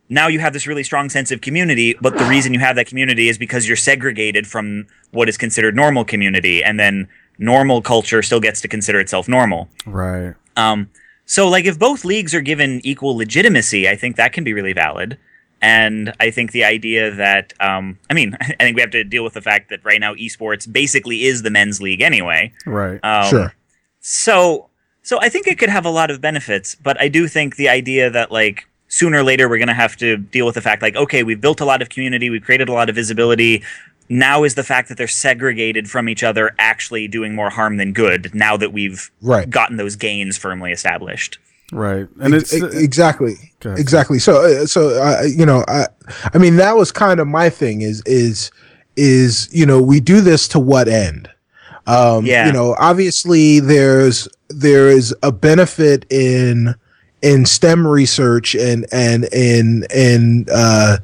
now 0.10 0.28
you 0.28 0.40
have 0.40 0.54
this 0.54 0.66
really 0.66 0.84
strong 0.84 1.10
sense 1.10 1.32
of 1.32 1.42
community, 1.42 1.96
but 2.02 2.18
the 2.18 2.26
reason 2.26 2.54
you 2.54 2.60
have 2.60 2.76
that 2.76 2.88
community 2.88 3.30
is 3.30 3.38
because 3.38 3.68
you're 3.68 3.78
segregated 3.78 4.48
from 4.48 4.88
what 5.12 5.30
is 5.30 5.38
considered 5.38 5.76
normal 5.76 6.04
community, 6.04 6.64
and 6.64 6.80
then 6.80 7.08
normal 7.38 7.82
culture 7.82 8.24
still 8.24 8.40
gets 8.40 8.62
to 8.62 8.68
consider 8.68 9.00
itself 9.00 9.28
normal. 9.28 9.70
Right. 9.86 10.34
Um, 10.58 10.90
so 11.30 11.48
like 11.48 11.66
if 11.66 11.78
both 11.78 12.04
leagues 12.04 12.34
are 12.34 12.42
given 12.42 12.82
equal 12.84 13.16
legitimacy, 13.16 13.88
I 13.88 13.96
think 13.96 14.16
that 14.16 14.34
can 14.34 14.44
be 14.44 14.52
really 14.52 14.74
valid. 14.74 15.16
And 15.62 16.12
I 16.20 16.32
think 16.32 16.54
the 16.54 16.64
idea 16.64 17.12
that, 17.12 17.54
um, 17.60 18.00
I 18.10 18.16
mean, 18.16 18.36
I 18.42 18.56
think 18.56 18.76
we 18.76 18.82
have 18.82 18.90
to 18.90 19.04
deal 19.04 19.24
with 19.24 19.36
the 19.36 19.42
fact 19.42 19.70
that 19.70 19.86
right 19.86 20.00
now 20.00 20.16
esports 20.16 20.72
basically 20.72 21.26
is 21.26 21.44
the 21.44 21.52
men's 21.52 21.80
league 21.80 22.02
anyway. 22.02 22.52
Right. 22.66 23.00
Um, 23.04 23.30
sure. 23.30 23.54
So, 24.00 24.70
so 25.04 25.20
I 25.22 25.30
think 25.30 25.46
it 25.46 25.60
could 25.60 25.70
have 25.70 25.86
a 25.86 25.92
lot 25.92 26.10
of 26.10 26.20
benefits, 26.20 26.74
but 26.74 27.00
I 27.00 27.10
do 27.10 27.28
think 27.28 27.58
the 27.58 27.70
idea 27.70 28.10
that 28.10 28.32
like 28.32 28.68
sooner 28.88 29.20
or 29.20 29.24
later 29.24 29.48
we're 29.48 29.60
going 29.60 29.68
to 29.68 29.76
have 29.76 29.96
to 29.98 30.18
deal 30.18 30.48
with 30.48 30.56
the 30.56 30.62
fact 30.62 30.82
like, 30.82 30.96
okay, 30.96 31.22
we've 31.22 31.40
built 31.40 31.62
a 31.62 31.66
lot 31.66 31.84
of 31.84 31.90
community, 31.90 32.32
we've 32.32 32.44
created 32.44 32.70
a 32.70 32.74
lot 32.74 32.90
of 32.90 32.96
visibility. 32.96 33.62
Now 34.10 34.44
is 34.44 34.56
the 34.56 34.64
fact 34.64 34.90
that 34.90 34.98
they're 34.98 35.08
segregated 35.08 35.90
from 35.90 36.10
each 36.10 36.24
other 36.24 36.56
actually 36.58 37.08
doing 37.08 37.36
more 37.36 37.50
harm 37.52 37.78
than 37.78 37.94
good 37.94 38.34
now 38.34 38.58
that 38.58 38.74
we've 38.74 39.12
Right. 39.22 39.50
gotten 39.50 39.78
those 39.78 39.96
gains 39.96 40.38
firmly 40.38 40.72
established. 40.72 41.38
right. 41.72 42.08
And 42.20 42.34
it's 42.34 42.52
E- 42.54 42.64
exactly 42.74 43.36
Go 43.60 43.74
exactly 43.74 44.18
so 44.20 44.42
uh, 44.42 44.66
so 44.66 44.90
uh, 45.02 45.22
you 45.24 45.46
know 45.46 45.64
i 45.68 45.86
i 46.34 46.38
mean 46.40 46.56
that 46.56 46.76
was 46.78 46.92
kind 46.92 47.20
of 47.20 47.28
my 47.28 47.50
thing 47.52 47.82
is 47.82 48.02
is 48.08 48.50
is 48.96 49.48
you 49.54 49.66
know 49.68 49.80
we 49.82 50.00
do 50.00 50.20
this 50.22 50.48
to 50.48 50.60
what 50.60 50.88
end 50.88 51.30
um 51.86 52.26
Yeah. 52.26 52.48
you 52.48 52.54
know 52.54 52.76
obviously 52.80 53.60
there's 53.60 54.28
there 54.50 54.88
is 54.88 55.14
a 55.22 55.32
benefit 55.32 56.06
in 56.12 56.74
in 57.22 57.46
stem 57.46 57.86
research 57.86 58.56
and 58.56 58.88
and 58.92 59.26
in 59.34 59.86
in 59.94 60.46
uh 60.52 60.98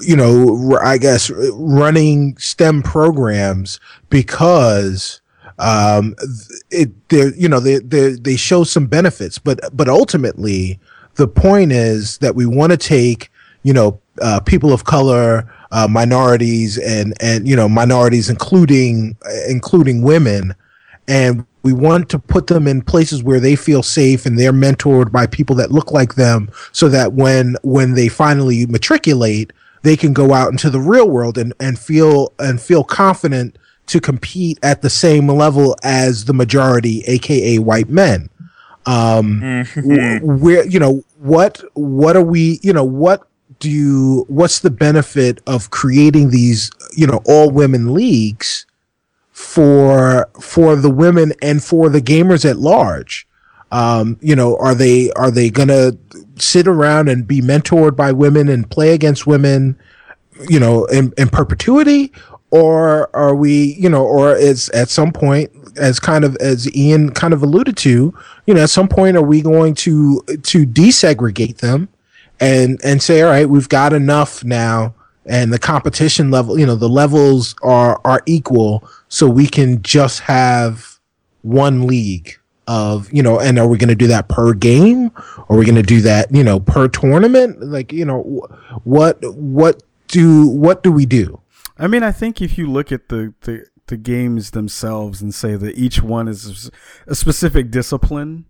you 0.00 0.16
know 0.16 0.78
I 0.82 0.98
guess 0.98 1.30
running 1.54 2.36
stem 2.38 2.82
programs 2.82 3.80
because 4.10 5.20
um 5.58 6.14
it 6.70 6.90
there 7.08 7.34
you 7.34 7.48
know 7.48 7.60
they 7.60 7.78
they 7.78 8.10
they 8.10 8.36
show 8.36 8.64
some 8.64 8.86
benefits. 8.86 9.38
But 9.38 9.60
but 9.72 9.88
ultimately 9.88 10.78
the 11.16 11.28
point 11.28 11.72
is 11.72 12.18
that 12.18 12.34
we 12.34 12.46
want 12.46 12.72
to 12.72 12.78
take 12.78 13.30
you 13.62 13.72
know 13.72 14.00
uh, 14.22 14.40
people 14.40 14.72
of 14.72 14.84
color 14.84 15.52
uh, 15.72 15.88
minorities 15.88 16.78
and 16.78 17.14
and 17.20 17.46
you 17.48 17.56
know 17.56 17.68
minorities 17.68 18.30
including 18.30 19.16
including 19.48 20.02
women 20.02 20.54
and 21.08 21.44
we 21.62 21.72
want 21.72 22.08
to 22.10 22.18
put 22.18 22.46
them 22.46 22.68
in 22.68 22.80
places 22.80 23.24
where 23.24 23.40
they 23.40 23.56
feel 23.56 23.82
safe 23.82 24.24
and 24.24 24.38
they're 24.38 24.52
mentored 24.52 25.10
by 25.10 25.26
people 25.26 25.56
that 25.56 25.72
look 25.72 25.90
like 25.90 26.14
them 26.14 26.48
so 26.72 26.88
that 26.88 27.14
when 27.14 27.56
when 27.62 27.94
they 27.94 28.08
finally 28.08 28.66
matriculate 28.66 29.52
they 29.86 29.96
can 29.96 30.12
go 30.12 30.34
out 30.34 30.50
into 30.50 30.68
the 30.68 30.80
real 30.80 31.08
world 31.08 31.38
and, 31.38 31.54
and 31.60 31.78
feel 31.78 32.32
and 32.40 32.60
feel 32.60 32.82
confident 32.82 33.56
to 33.86 34.00
compete 34.00 34.58
at 34.62 34.82
the 34.82 34.90
same 34.90 35.28
level 35.28 35.76
as 35.84 36.24
the 36.24 36.34
majority 36.34 37.04
aka 37.06 37.58
white 37.60 37.88
men. 37.88 38.28
Um 38.84 39.64
where 40.40 40.66
you 40.66 40.80
know 40.80 41.04
what 41.18 41.62
what 41.74 42.16
are 42.16 42.24
we 42.24 42.58
you 42.62 42.72
know 42.72 42.84
what 42.84 43.28
do 43.60 43.70
you 43.70 44.24
what's 44.28 44.58
the 44.60 44.70
benefit 44.70 45.40
of 45.46 45.70
creating 45.70 46.30
these 46.30 46.70
you 46.96 47.06
know 47.06 47.22
all 47.24 47.50
women 47.50 47.94
leagues 47.94 48.66
for 49.30 50.28
for 50.40 50.74
the 50.74 50.90
women 50.90 51.32
and 51.42 51.62
for 51.62 51.88
the 51.88 52.02
gamers 52.02 52.48
at 52.48 52.56
large 52.56 53.26
um 53.72 54.18
you 54.20 54.36
know 54.36 54.56
are 54.58 54.74
they 54.74 55.10
are 55.12 55.30
they 55.30 55.50
gonna 55.50 55.92
sit 56.38 56.68
around 56.68 57.08
and 57.08 57.26
be 57.26 57.40
mentored 57.40 57.96
by 57.96 58.12
women 58.12 58.48
and 58.48 58.70
play 58.70 58.92
against 58.94 59.26
women 59.26 59.78
you 60.48 60.60
know 60.60 60.84
in, 60.86 61.12
in 61.18 61.28
perpetuity? 61.28 62.12
Or 62.50 63.14
are 63.14 63.34
we 63.34 63.74
you 63.74 63.88
know 63.88 64.04
or 64.04 64.34
is 64.36 64.68
at 64.70 64.88
some 64.88 65.12
point 65.12 65.50
as 65.76 65.98
kind 65.98 66.24
of 66.24 66.36
as 66.36 66.74
ian 66.74 67.10
kind 67.10 67.34
of 67.34 67.42
alluded 67.42 67.76
to 67.76 68.14
you 68.46 68.54
know 68.54 68.62
at 68.62 68.70
some 68.70 68.88
point 68.88 69.16
are 69.16 69.22
we 69.22 69.42
going 69.42 69.74
to 69.74 70.22
to 70.42 70.66
desegregate 70.66 71.58
them 71.58 71.88
and 72.40 72.80
and 72.84 73.02
say 73.02 73.22
all 73.22 73.30
right 73.30 73.48
we've 73.48 73.68
got 73.68 73.92
enough 73.92 74.44
now 74.44 74.94
and 75.26 75.52
the 75.52 75.58
competition 75.58 76.30
level 76.30 76.58
you 76.58 76.64
know 76.64 76.76
the 76.76 76.88
levels 76.88 77.54
are 77.62 78.00
are 78.04 78.22
equal 78.26 78.88
so 79.08 79.28
we 79.28 79.46
can 79.46 79.82
just 79.82 80.20
have 80.20 80.98
one 81.42 81.86
league 81.86 82.36
of 82.66 83.12
you 83.12 83.22
know 83.22 83.38
and 83.38 83.58
are 83.58 83.68
we 83.68 83.78
going 83.78 83.88
to 83.88 83.94
do 83.94 84.08
that 84.08 84.28
per 84.28 84.52
game 84.52 85.10
are 85.48 85.56
we 85.56 85.64
going 85.64 85.76
to 85.76 85.82
do 85.82 86.00
that 86.00 86.32
you 86.34 86.42
know 86.42 86.58
per 86.58 86.88
tournament 86.88 87.60
like 87.62 87.92
you 87.92 88.04
know 88.04 88.22
what 88.82 89.18
what 89.36 89.82
do 90.08 90.48
what 90.48 90.82
do 90.82 90.90
we 90.90 91.06
do 91.06 91.40
I 91.78 91.86
mean, 91.86 92.02
I 92.02 92.12
think 92.12 92.40
if 92.40 92.56
you 92.56 92.70
look 92.70 92.90
at 92.90 93.08
the, 93.08 93.34
the, 93.42 93.66
the 93.86 93.96
games 93.96 94.52
themselves 94.52 95.20
and 95.20 95.34
say 95.34 95.56
that 95.56 95.76
each 95.76 96.02
one 96.02 96.28
is 96.28 96.70
a 97.06 97.14
specific 97.14 97.70
discipline 97.70 98.46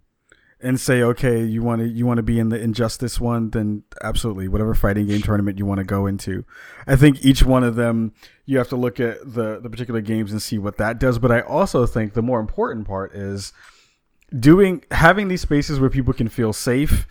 and 0.60 0.80
say, 0.80 1.02
okay, 1.02 1.44
you 1.44 1.62
want 1.62 1.80
to, 1.80 1.88
you 1.88 2.06
want 2.06 2.18
to 2.18 2.22
be 2.22 2.38
in 2.38 2.48
the 2.48 2.60
injustice 2.60 3.20
one, 3.20 3.50
then 3.50 3.82
absolutely, 4.02 4.48
whatever 4.48 4.74
fighting 4.74 5.06
game 5.06 5.22
tournament 5.22 5.58
you 5.58 5.66
want 5.66 5.78
to 5.78 5.84
go 5.84 6.06
into. 6.06 6.44
I 6.86 6.96
think 6.96 7.24
each 7.24 7.42
one 7.42 7.64
of 7.64 7.74
them, 7.74 8.14
you 8.46 8.58
have 8.58 8.68
to 8.68 8.76
look 8.76 8.98
at 9.00 9.18
the, 9.20 9.60
the 9.60 9.68
particular 9.68 10.00
games 10.00 10.32
and 10.32 10.40
see 10.40 10.56
what 10.56 10.78
that 10.78 10.98
does. 10.98 11.18
But 11.18 11.32
I 11.32 11.40
also 11.40 11.84
think 11.84 12.14
the 12.14 12.22
more 12.22 12.40
important 12.40 12.86
part 12.86 13.12
is 13.12 13.52
doing, 14.38 14.84
having 14.90 15.28
these 15.28 15.40
spaces 15.42 15.78
where 15.80 15.90
people 15.90 16.12
can 16.12 16.28
feel 16.28 16.52
safe, 16.52 17.06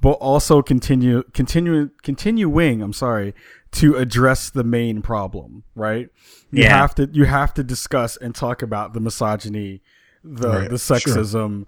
but 0.00 0.12
also 0.12 0.62
continue, 0.62 1.22
continue, 1.34 1.90
continuing, 2.02 2.82
I'm 2.82 2.92
sorry, 2.92 3.34
to 3.72 3.96
address 3.96 4.50
the 4.50 4.64
main 4.64 5.02
problem, 5.02 5.64
right? 5.74 6.08
You 6.50 6.64
Yeah. 6.64 6.78
have 6.78 6.94
to 6.96 7.08
you 7.12 7.24
have 7.26 7.54
to 7.54 7.62
discuss 7.62 8.16
and 8.16 8.34
talk 8.34 8.62
about 8.62 8.94
the 8.94 9.00
misogyny, 9.00 9.82
the 10.24 10.48
Right, 10.48 10.70
the 10.70 10.78
sure. 10.78 10.96
sexism 10.98 11.66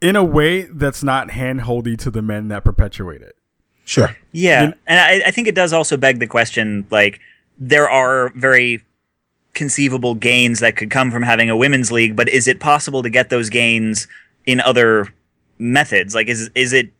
in 0.00 0.14
a 0.16 0.22
way 0.24 0.62
that's 0.62 1.02
not 1.02 1.28
handholdy 1.30 1.96
to 1.98 2.10
the 2.10 2.22
men 2.22 2.48
that 2.48 2.64
perpetuate 2.64 3.22
it. 3.22 3.34
sure 3.84 4.14
Yeah, 4.32 4.72
and 4.86 5.00
I, 5.00 5.28
I 5.28 5.30
think 5.30 5.48
it 5.48 5.54
does 5.54 5.72
also 5.72 5.96
beg 5.96 6.18
the 6.20 6.26
question 6.26 6.86
like 6.90 7.20
there 7.58 7.88
are 7.88 8.30
very 8.36 8.82
conceivable 9.56 10.14
gains 10.14 10.60
that 10.60 10.76
could 10.76 10.90
come 10.90 11.10
from 11.10 11.24
having 11.24 11.50
a 11.50 11.56
women's 11.56 11.90
league, 11.90 12.14
but 12.14 12.28
is 12.28 12.46
it 12.46 12.60
possible 12.60 13.02
to 13.02 13.10
get 13.10 13.30
those 13.30 13.50
gains 13.50 14.06
in 14.44 14.60
other 14.60 15.12
methods? 15.58 16.14
Like 16.14 16.28
is 16.28 16.48
is 16.54 16.72
it 16.72 16.92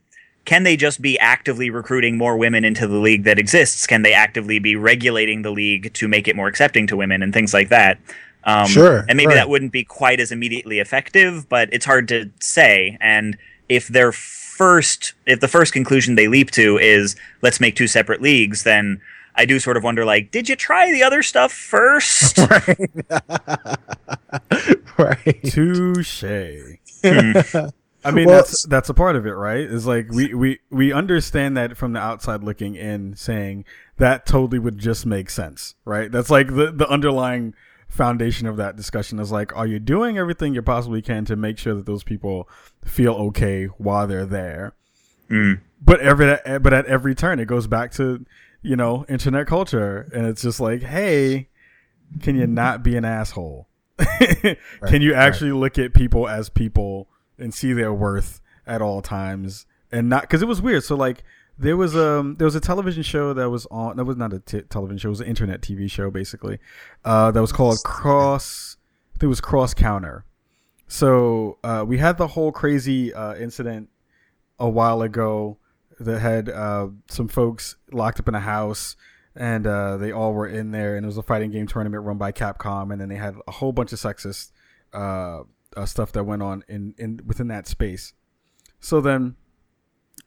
can 0.45 0.63
they 0.63 0.77
just 0.77 1.03
be 1.03 1.19
actively 1.19 1.71
recruiting 1.71 2.17
more 2.17 2.37
women 2.37 2.65
into 2.65 2.87
the 2.87 2.99
league 2.99 3.25
that 3.25 3.39
exists? 3.39 3.87
Can 3.87 4.03
they 4.03 4.13
actively 4.13 4.59
be 4.59 4.77
regulating 4.77 5.43
the 5.43 5.51
league 5.51 5.93
to 5.95 6.09
make 6.09 6.27
it 6.27 6.37
more 6.37 6.49
accepting 6.49 6.87
to 6.89 6.97
women 6.97 7.23
and 7.23 7.33
things 7.33 7.53
like 7.53 7.69
that? 7.69 7.99
Um, 8.45 8.69
Sure, 8.69 9.05
And 9.09 9.17
maybe 9.17 9.29
right. 9.29 9.35
that 9.35 9.49
wouldn't 9.49 9.73
be 9.73 9.83
quite 9.83 10.21
as 10.21 10.31
immediately 10.31 10.79
effective, 10.79 11.49
but 11.49 11.69
it's 11.73 11.85
hard 11.85 12.07
to 12.09 12.31
say. 12.41 12.97
And 13.01 13.37
if 13.69 13.89
their 13.89 14.13
first, 14.13 15.15
if 15.27 15.41
the 15.41 15.49
first 15.49 15.73
conclusion 15.73 16.15
they 16.15 16.29
leap 16.29 16.53
to 16.53 16.79
is 16.79 17.17
let's 17.43 17.61
make 17.61 17.75
two 17.75 17.89
separate 17.89 18.23
leagues, 18.23 18.63
then 18.63 19.01
I 19.37 19.45
do 19.45 19.59
sort 19.59 19.77
of 19.77 19.85
wonder, 19.85 20.05
like, 20.05 20.31
did 20.31 20.49
you 20.49 20.57
try 20.57 20.91
the 20.91 21.03
other 21.03 21.23
stuff 21.23 21.53
first? 21.53 22.39
right 24.99 25.41
Touche. 25.45 26.25
Hmm. 27.05 27.33
I 28.05 28.13
mean, 28.13 28.27
Well, 28.27 28.37
that's 28.37 28.63
that's 28.65 28.89
a 28.89 28.95
part 28.95 29.17
of 29.17 29.27
it, 29.27 29.33
right? 29.33 29.61
Is 29.61 29.87
like 29.87 30.11
we, 30.13 30.33
we 30.33 30.61
we 30.71 30.93
understand 30.93 31.57
that 31.57 31.77
from 31.77 31.93
the 31.93 31.99
outside 31.99 32.45
looking 32.45 32.77
in, 32.77 33.17
saying 33.17 33.65
that 33.97 34.27
totally 34.27 34.61
would 34.61 34.79
just 34.79 35.05
make 35.05 35.29
sense, 35.29 35.75
right? 35.85 36.11
That's 36.11 36.31
like 36.31 36.55
the 36.55 36.71
the 36.73 36.89
underlying 36.89 37.55
foundation 37.89 38.47
of 38.47 38.57
that 38.59 38.77
discussion 38.77 39.19
is 39.19 39.33
like, 39.33 39.55
are 39.57 39.67
you 39.67 39.81
doing 39.81 40.19
everything 40.19 40.55
you 40.55 40.63
possibly 40.63 41.03
can 41.03 41.25
to 41.25 41.37
make 41.37 41.59
sure 41.59 41.75
that 41.75 41.87
those 41.87 42.05
people 42.05 42.49
feel 42.85 43.15
okay 43.15 43.67
while 43.67 44.07
they're 44.07 44.27
there? 44.27 44.75
But 45.83 46.01
every 46.01 46.37
but 46.61 46.73
at 46.73 46.87
every 46.87 47.15
turn, 47.15 47.41
it 47.41 47.47
goes 47.47 47.67
back 47.67 47.91
to 47.93 48.25
you 48.67 48.77
know 48.77 49.05
internet 49.09 49.47
culture, 49.47 50.09
and 50.15 50.27
it's 50.27 50.43
just 50.43 50.61
like, 50.61 50.83
hey, 50.83 51.49
can 52.21 52.37
you 52.37 52.47
not 52.47 52.83
be 52.83 52.97
an 52.97 53.05
asshole? 53.05 53.69
can 53.99 55.01
you 55.01 55.15
actually 55.15 55.53
look 55.53 55.79
at 55.79 55.95
people 55.95 56.29
as 56.29 56.51
people 56.51 57.09
and 57.39 57.55
see 57.55 57.73
their 57.73 57.95
worth 57.95 58.41
at 58.67 58.83
all 58.83 59.01
times 59.01 59.67
and 59.93 60.09
not 60.09 60.23
because 60.23 60.43
it 60.43 60.49
was 60.49 60.61
weird. 60.61 60.85
So 60.85 60.97
like 60.97 61.25
there 61.59 61.77
was 61.77 61.97
um 61.97 62.37
there 62.37 62.45
was 62.45 62.55
a 62.55 62.61
television 62.61 63.03
show 63.03 63.33
that 63.33 63.49
was 63.49 63.67
on 63.71 63.97
that 63.97 64.05
was 64.05 64.17
not 64.17 64.33
a 64.33 64.41
t- 64.41 64.63
television 64.63 64.99
show 64.99 65.09
it 65.09 65.11
was 65.11 65.21
an 65.21 65.27
internet 65.27 65.63
TV 65.63 65.91
show 65.91 66.11
basically 66.11 66.59
uh, 67.05 67.31
that 67.31 67.41
was 67.41 67.53
called 67.53 67.79
Cross 67.85 68.77
I 69.11 69.19
think 69.19 69.25
it 69.25 69.29
was 69.29 69.41
Cross 69.41 69.75
Counter. 69.75 70.25
So 70.89 71.59
uh, 71.65 71.85
we 71.87 71.99
had 71.99 72.19
the 72.19 72.29
whole 72.29 72.53
crazy 72.53 73.13
uh, 73.13 73.35
incident 73.35 73.89
a 74.59 74.69
while 74.69 75.03
ago 75.03 75.59
that 75.99 76.21
had 76.21 76.49
uh, 76.49 76.89
some 77.09 77.29
folks 77.29 77.77
locked 77.91 78.21
up 78.21 78.29
in 78.29 78.35
a 78.35 78.41
house 78.41 78.97
and 79.35 79.67
uh, 79.67 79.97
they 79.97 80.13
all 80.13 80.33
were 80.33 80.47
in 80.47 80.71
there 80.71 80.97
and 80.97 81.05
it 81.05 81.07
was 81.07 81.19
a 81.19 81.23
fighting 81.23 81.51
game 81.51 81.67
tournament 81.67 82.05
run 82.05 82.19
by 82.19 82.33
Capcom 82.33 82.91
and 82.91 83.01
then 83.01 83.09
they 83.09 83.17
had 83.17 83.35
a 83.47 83.53
whole 83.53 83.73
bunch 83.73 83.93
of 83.93 83.99
sexist 83.99 84.51
uh, 84.93 85.43
uh, 85.77 85.85
stuff 85.85 86.13
that 86.13 86.25
went 86.25 86.43
on 86.43 86.65
in, 86.69 86.95
in 86.99 87.21
within 87.27 87.49
that 87.49 87.67
space. 87.67 88.15
So 88.81 89.01
then 89.01 89.37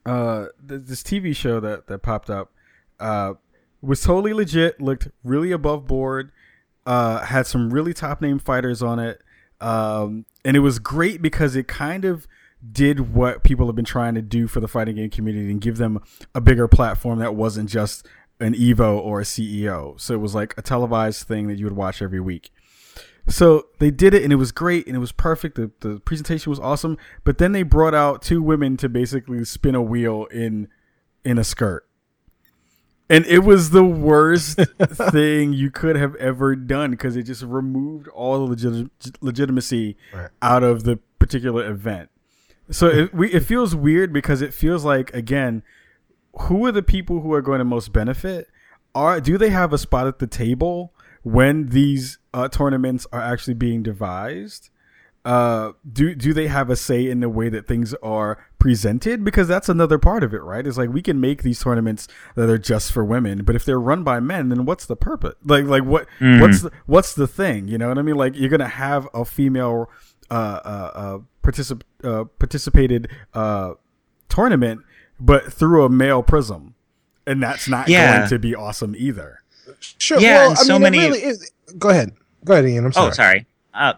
uh, 0.05 0.47
th- 0.67 0.81
this 0.83 1.01
TV 1.01 1.35
show 1.35 1.59
that 1.59 1.87
that 1.87 1.99
popped 1.99 2.29
up 2.29 2.51
uh, 2.99 3.33
was 3.81 4.01
totally 4.01 4.33
legit. 4.33 4.79
Looked 4.79 5.07
really 5.23 5.51
above 5.51 5.87
board. 5.87 6.31
Had 6.85 7.47
some 7.47 7.71
really 7.71 7.93
top 7.93 8.21
name 8.21 8.37
fighters 8.39 8.83
on 8.83 8.99
it, 8.99 9.21
um, 9.61 10.25
and 10.43 10.55
it 10.55 10.61
was 10.61 10.79
great 10.79 11.21
because 11.21 11.55
it 11.55 11.67
kind 11.67 12.05
of 12.05 12.27
did 12.71 13.13
what 13.13 13.43
people 13.43 13.67
have 13.67 13.75
been 13.75 13.85
trying 13.85 14.15
to 14.15 14.21
do 14.21 14.47
for 14.47 14.59
the 14.59 14.67
fighting 14.67 14.95
game 14.97 15.09
community 15.09 15.49
and 15.51 15.61
give 15.61 15.77
them 15.77 16.01
a 16.35 16.41
bigger 16.41 16.67
platform 16.67 17.19
that 17.19 17.35
wasn't 17.35 17.69
just 17.69 18.05
an 18.39 18.53
Evo 18.53 18.97
or 18.99 19.21
a 19.21 19.23
CEO. 19.23 19.99
So 19.99 20.13
it 20.13 20.19
was 20.21 20.35
like 20.35 20.53
a 20.57 20.61
televised 20.61 21.27
thing 21.27 21.47
that 21.47 21.57
you 21.57 21.65
would 21.65 21.75
watch 21.75 22.01
every 22.01 22.19
week. 22.19 22.51
So 23.27 23.67
they 23.79 23.91
did 23.91 24.13
it 24.13 24.23
and 24.23 24.33
it 24.33 24.37
was 24.37 24.51
great 24.51 24.87
and 24.87 24.95
it 24.95 24.99
was 24.99 25.11
perfect. 25.11 25.55
The, 25.55 25.71
the 25.81 25.99
presentation 25.99 26.49
was 26.49 26.59
awesome. 26.59 26.97
But 27.23 27.37
then 27.37 27.51
they 27.51 27.63
brought 27.63 27.93
out 27.93 28.21
two 28.21 28.41
women 28.41 28.75
to 28.77 28.89
basically 28.89 29.43
spin 29.45 29.75
a 29.75 29.81
wheel 29.81 30.25
in 30.25 30.67
in 31.23 31.37
a 31.37 31.43
skirt. 31.43 31.85
And 33.09 33.25
it 33.25 33.39
was 33.39 33.71
the 33.71 33.83
worst 33.83 34.59
thing 35.11 35.51
you 35.53 35.71
could 35.71 35.95
have 35.95 36.15
ever 36.15 36.55
done 36.55 36.91
because 36.91 37.15
it 37.15 37.23
just 37.23 37.41
removed 37.43 38.07
all 38.09 38.37
the 38.45 38.51
legit- 38.51 38.91
legitimacy 39.21 39.97
Right. 40.13 40.29
out 40.41 40.63
of 40.63 40.83
the 40.83 40.97
particular 41.19 41.65
event. 41.69 42.09
So 42.71 42.87
it, 42.87 43.13
we, 43.13 43.31
it 43.31 43.41
feels 43.41 43.75
weird 43.75 44.13
because 44.13 44.41
it 44.41 44.53
feels 44.53 44.85
like 44.85 45.13
again, 45.13 45.63
who 46.41 46.65
are 46.65 46.71
the 46.71 46.83
people 46.83 47.21
who 47.21 47.33
are 47.33 47.41
going 47.41 47.59
to 47.59 47.65
most 47.65 47.91
benefit? 47.91 48.47
Are 48.95 49.19
do 49.19 49.37
they 49.37 49.49
have 49.49 49.73
a 49.73 49.77
spot 49.77 50.07
at 50.07 50.19
the 50.19 50.27
table 50.27 50.93
when 51.23 51.69
these 51.69 52.17
uh, 52.33 52.47
tournaments 52.47 53.05
are 53.11 53.21
actually 53.21 53.53
being 53.55 53.83
devised? 53.83 54.69
Uh, 55.25 55.73
do 55.91 56.15
do 56.15 56.33
they 56.33 56.47
have 56.47 56.69
a 56.69 56.75
say 56.75 57.07
in 57.07 57.19
the 57.19 57.29
way 57.29 57.49
that 57.49 57.67
things 57.67 57.93
are 57.95 58.47
presented? 58.57 59.23
Because 59.23 59.47
that's 59.47 59.67
another 59.69 59.99
part 59.99 60.23
of 60.23 60.33
it, 60.33 60.41
right? 60.41 60.65
It's 60.65 60.77
like 60.77 60.89
we 60.91 61.01
can 61.01 61.19
make 61.19 61.43
these 61.43 61.59
tournaments 61.61 62.07
that 62.35 62.49
are 62.49 62.57
just 62.57 62.91
for 62.91 63.03
women, 63.03 63.43
but 63.43 63.55
if 63.55 63.65
they're 63.65 63.79
run 63.79 64.03
by 64.03 64.19
men, 64.21 64.49
then 64.49 64.65
what's 64.65 64.85
the 64.85 64.95
purpose? 64.95 65.35
Like 65.43 65.65
like 65.65 65.83
what 65.83 66.07
what's 66.41 66.61
the, 66.61 66.71
what's 66.85 67.13
the 67.13 67.27
thing? 67.27 67.67
You 67.67 67.77
know 67.77 67.89
what 67.89 67.97
I 67.97 68.01
mean? 68.01 68.15
Like 68.15 68.35
you're 68.35 68.49
gonna 68.49 68.67
have 68.67 69.07
a 69.13 69.25
female 69.25 69.89
uh, 70.31 70.59
uh, 70.63 70.91
uh, 70.95 71.17
particip- 71.43 71.81
uh, 72.03 72.25
participated 72.39 73.09
uh, 73.33 73.73
tournament, 74.29 74.81
but 75.19 75.51
through 75.51 75.83
a 75.85 75.89
male 75.89 76.23
prism, 76.23 76.75
and 77.27 77.41
that's 77.41 77.67
not 77.67 77.87
Yeah. 77.89 78.19
going 78.19 78.29
to 78.29 78.39
be 78.39 78.55
awesome 78.55 78.95
either. 78.97 79.39
Sure. 79.79 80.19
Yeah, 80.19 80.47
well, 80.47 80.51
I 80.51 80.55
so 80.55 80.73
mean, 80.73 80.81
many- 80.83 80.99
really 80.99 81.23
is. 81.23 81.51
Go 81.77 81.89
ahead. 81.89 82.11
Go 82.45 82.53
ahead, 82.53 82.65
Ian. 82.65 82.85
I'm 82.85 82.91
sorry. 82.93 83.07
Oh, 83.07 83.11
sorry. 83.11 83.45
Uh, 83.73 83.93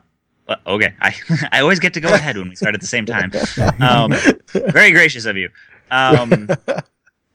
well, 0.48 0.57
okay. 0.68 0.94
I 1.02 1.14
I 1.52 1.61
always 1.61 1.80
get 1.80 1.94
to 1.94 1.99
go 2.02 2.14
ahead 2.14 2.38
when 2.38 2.49
we 2.49 2.56
start 2.56 2.76
at 2.76 2.82
the 2.82 2.88
same 2.88 3.06
time. 3.06 3.32
Um, 3.80 4.14
very 4.53 4.91
gracious 4.91 5.26
of 5.26 5.38
you. 5.38 5.49
Um, 5.91 6.48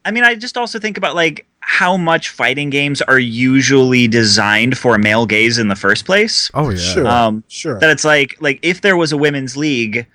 I 0.04 0.10
mean, 0.12 0.22
I 0.24 0.34
just 0.34 0.56
also 0.56 0.78
think 0.78 0.96
about 0.98 1.14
like 1.14 1.46
how 1.60 1.96
much 1.96 2.28
fighting 2.30 2.70
games 2.70 3.02
are 3.02 3.18
usually 3.18 4.06
designed 4.08 4.78
for 4.78 4.98
male 4.98 5.26
gaze 5.26 5.58
in 5.58 5.68
the 5.68 5.74
first 5.76 6.04
place. 6.04 6.50
Oh 6.54 6.70
yeah, 6.70 6.76
Sure. 6.78 7.06
Um, 7.06 7.44
Sure. 7.48 7.78
that 7.80 7.90
it's 7.90 8.04
like 8.04 8.36
like 8.40 8.58
if 8.62 8.80
there 8.82 8.96
was 8.96 9.12
a 9.12 9.16
women's 9.16 9.56
league, 9.56 10.06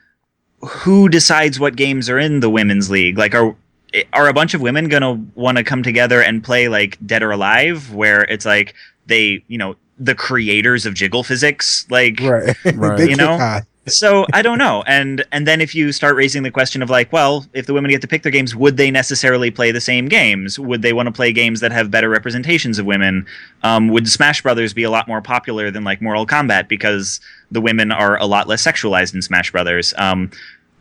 who 0.62 1.10
decides 1.10 1.60
what 1.60 1.76
games 1.76 2.10
are 2.10 2.20
in 2.20 2.40
the 2.40 2.50
women's 2.50 2.90
league? 2.90 3.18
Like 3.18 3.36
are 3.36 3.56
are 4.14 4.28
a 4.28 4.34
bunch 4.34 4.54
of 4.54 4.62
women 4.62 4.88
gonna 4.88 5.14
want 5.36 5.58
to 5.58 5.64
come 5.64 5.84
together 5.84 6.22
and 6.22 6.44
play 6.44 6.68
like 6.68 6.98
Dead 7.06 7.24
or 7.24 7.32
Alive, 7.32 7.94
where 7.94 8.24
it's 8.24 8.46
like 8.46 8.76
they 9.08 9.44
you 9.48 9.58
know 9.58 9.76
the 9.98 10.16
creators 10.16 10.86
of 10.86 10.94
jiggle 10.94 11.24
physics 11.24 11.86
like 11.90 12.20
right. 12.22 12.56
Right. 12.76 13.10
You 13.10 13.16
know? 13.16 13.38
high. 13.38 13.64
So 13.92 14.26
I 14.34 14.42
don't 14.42 14.58
know. 14.58 14.84
And 14.88 15.24
and 15.32 15.48
then 15.48 15.62
if 15.62 15.76
you 15.76 15.92
start 15.92 16.16
raising 16.16 16.44
the 16.44 16.52
question 16.52 16.82
of 16.82 16.90
like, 16.90 17.12
well, 17.12 17.46
if 17.54 17.66
the 17.66 17.74
women 17.74 17.92
get 17.92 18.02
to 18.02 18.08
pick 18.08 18.24
their 18.24 18.32
games, 18.32 18.56
would 18.56 18.78
they 18.78 18.92
necessarily 18.92 19.52
play 19.52 19.72
the 19.72 19.82
same 19.82 20.08
games? 20.08 20.58
Would 20.58 20.82
they 20.82 20.94
want 20.94 21.08
to 21.08 21.12
play 21.12 21.32
games 21.32 21.60
that 21.60 21.72
have 21.72 21.92
better 21.92 22.10
representations 22.10 22.80
of 22.80 22.86
women? 22.86 23.26
Um, 23.64 23.90
would 23.90 24.08
Smash 24.08 24.42
Brothers 24.42 24.74
be 24.74 24.84
a 24.84 24.90
lot 24.90 25.08
more 25.08 25.22
popular 25.22 25.72
than 25.72 25.84
like 25.84 26.02
Mortal 26.02 26.26
Kombat 26.26 26.68
because 26.68 27.20
the 27.52 27.62
women 27.62 27.92
are 27.92 28.18
a 28.18 28.26
lot 28.26 28.48
less 28.48 28.64
sexualized 28.64 29.14
in 29.14 29.22
Smash 29.22 29.52
Brothers? 29.52 29.94
Um, 29.98 30.32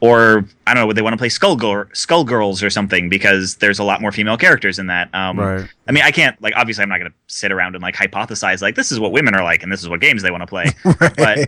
or 0.01 0.45
I 0.67 0.75
don't 0.75 0.83
know, 0.83 0.87
would 0.87 0.97
they 0.97 1.03
want 1.03 1.13
to 1.13 1.19
play 1.19 1.29
Skullgirl, 1.29 1.93
Skullgirls 1.93 2.63
or 2.63 2.71
something 2.71 3.09
because 3.09 3.57
there's 3.57 3.79
a 3.79 3.85
lot 3.85 4.01
more 4.01 4.13
female 4.13 4.37
characters 4.37 4.79
in 4.79 4.87
that? 4.87 5.15
Um, 5.15 5.39
Right. 5.39 5.69
I 5.87 5.93
mean, 5.93 6.03
I 6.05 6.11
can't 6.11 6.41
like 6.41 6.55
obviously 6.57 6.83
I'm 6.83 6.89
not 6.89 6.99
going 6.99 7.11
to 7.11 7.17
sit 7.27 7.53
around 7.53 7.75
and 7.75 7.83
like 7.83 7.95
hypothesize 7.95 8.63
like 8.63 8.77
this 8.77 8.91
is 8.91 8.99
what 8.99 9.13
women 9.13 9.35
are 9.35 9.45
like 9.45 9.63
and 9.63 9.71
this 9.71 9.83
is 9.83 9.89
what 9.89 10.01
games 10.01 10.23
they 10.23 10.31
want 10.31 10.43
to 10.43 10.47
play. 10.47 10.67
right. 10.85 11.17
But 11.17 11.39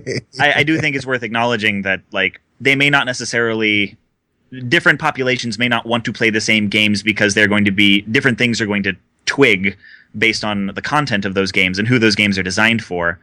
I, 0.41 0.53
I 0.57 0.63
do 0.65 0.79
think 0.79 0.97
it's 0.97 1.07
worth 1.07 1.23
acknowledging 1.23 1.83
that 1.83 2.03
like 2.13 2.41
they 2.61 2.75
may 2.75 2.91
not 2.91 3.07
necessarily 3.07 3.97
different 4.69 5.01
populations 5.01 5.59
may 5.59 5.69
not 5.69 5.87
want 5.87 6.05
to 6.05 6.13
play 6.13 6.29
the 6.29 6.41
same 6.41 6.69
games 6.69 7.03
because 7.03 7.35
they're 7.35 7.49
going 7.49 7.65
to 7.65 7.71
be 7.71 8.03
different 8.03 8.37
things 8.37 8.61
are 8.61 8.67
going 8.67 8.83
to 8.83 8.95
twig 9.25 9.77
based 10.19 10.45
on 10.45 10.67
the 10.67 10.83
content 10.83 11.25
of 11.25 11.35
those 11.35 11.51
games 11.51 11.79
and 11.79 11.89
who 11.89 11.99
those 11.99 12.15
games 12.15 12.39
are 12.39 12.43
designed 12.43 12.85
for. 12.85 13.19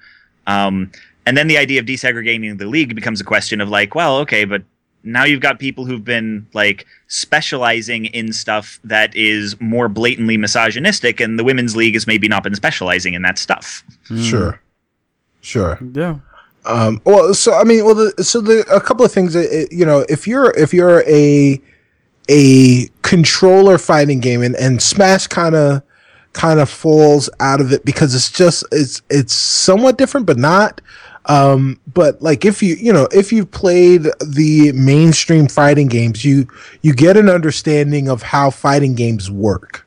Um, 0.48 0.92
and 1.26 1.38
then 1.38 1.48
the 1.48 1.58
idea 1.58 1.80
of 1.80 1.86
desegregating 1.86 2.58
the 2.58 2.66
league 2.66 2.96
becomes 2.96 3.22
a 3.22 3.24
question 3.24 3.62
of 3.62 3.70
like, 3.70 3.94
well, 3.94 4.18
okay, 4.18 4.46
but 4.46 4.64
now 5.04 5.24
you've 5.24 5.42
got 5.42 5.60
people 5.60 5.86
who've 5.86 6.04
been 6.04 6.46
like 6.54 6.86
specializing 7.08 8.06
in 8.06 8.34
stuff 8.34 8.80
that 8.84 9.16
is 9.16 9.60
more 9.62 9.88
blatantly 9.88 10.38
misogynistic, 10.38 11.20
and 11.20 11.38
the 11.40 11.44
women's 11.44 11.76
league 11.76 11.94
has 11.94 12.06
maybe 12.08 12.28
not 12.28 12.44
been 12.44 12.56
specializing 12.56 13.14
in 13.14 13.22
that 13.22 13.38
stuff. 13.38 13.84
Sure. 14.22 14.60
Sure. 15.42 15.80
yeah. 15.94 16.18
Um, 16.66 17.02
well, 17.06 17.34
so 17.34 17.54
I 17.54 17.64
mean, 17.64 17.86
well, 17.86 17.96
the, 17.96 18.24
so 18.24 18.42
the 18.42 18.60
a 18.74 18.82
couple 18.82 19.06
of 19.06 19.12
things. 19.12 19.34
That, 19.34 19.46
it- 19.52 19.72
you 19.72 19.86
know, 19.86 20.06
if 20.10 20.28
you're 20.28 20.52
if 20.58 20.74
you're 20.74 21.02
a 21.08 21.60
a 22.30 22.88
controller 23.02 23.78
fighting 23.78 24.20
game, 24.20 24.42
and 24.44 24.56
and 24.58 24.82
Smash 24.82 25.28
kind 25.28 25.56
of 25.56 25.82
kind 26.34 26.60
of 26.60 26.70
falls 26.70 27.30
out 27.40 27.62
of 27.62 27.72
it 27.72 27.86
because 27.86 28.14
it's 28.14 28.30
just 28.32 28.64
it's 28.72 29.02
it's 29.10 29.34
somewhat 29.34 29.98
different, 29.98 30.26
but 30.28 30.38
not. 30.38 30.82
Um, 31.26 31.80
but 31.94 32.22
like 32.22 32.46
if 32.46 32.64
you 32.64 32.76
you 32.76 32.94
know 32.94 33.08
if 33.12 33.32
you've 33.32 33.52
played 33.52 34.04
the 34.26 34.72
mainstream 34.74 35.48
fighting 35.48 35.88
games, 35.88 36.24
you 36.26 36.48
you 36.82 36.94
get 36.94 37.18
an 37.18 37.30
understanding 37.30 38.10
of 38.10 38.22
how 38.22 38.50
fighting 38.50 38.96
games 38.96 39.30
work. 39.30 39.86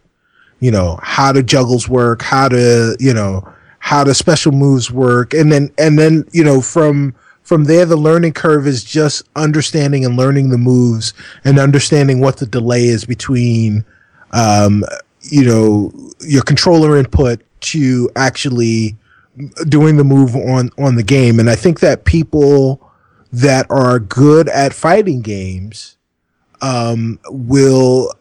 You 0.60 0.70
know 0.70 0.98
how 1.02 1.32
the 1.32 1.42
juggles 1.42 1.88
work 1.88 2.22
how 2.22 2.48
to 2.48 2.96
you 3.00 3.12
know 3.12 3.48
how 3.80 4.04
the 4.04 4.14
special 4.14 4.52
moves 4.52 4.90
work. 4.90 5.34
And 5.34 5.50
then 5.50 5.72
and 5.78 5.98
then 5.98 6.24
you 6.32 6.44
know 6.44 6.60
from 6.60 7.14
from 7.42 7.64
there 7.64 7.84
the 7.84 7.96
learning 7.96 8.32
curve 8.32 8.66
is 8.66 8.84
just 8.84 9.24
understanding 9.34 10.04
and 10.04 10.16
learning 10.16 10.50
the 10.50 10.58
moves 10.58 11.12
and 11.44 11.58
understanding 11.58 12.20
what 12.20 12.36
the 12.36 12.46
delay 12.46 12.84
is 12.84 13.04
between 13.04 13.84
um 14.30 14.84
you 15.22 15.44
know 15.44 15.92
your 16.20 16.42
controller 16.42 16.96
input 16.96 17.42
to 17.60 18.08
actually 18.16 18.96
doing 19.68 19.96
the 19.96 20.04
move 20.04 20.36
on 20.36 20.70
on 20.78 20.96
the 20.96 21.02
game. 21.02 21.40
And 21.40 21.48
i 21.48 21.54
think 21.54 21.80
that 21.80 22.04
people 22.04 22.90
that 23.32 23.66
are 23.70 23.98
good 23.98 24.48
at 24.48 24.74
fighting 24.74 25.22
games 25.22 25.96
um 26.60 27.18
will 27.28 28.12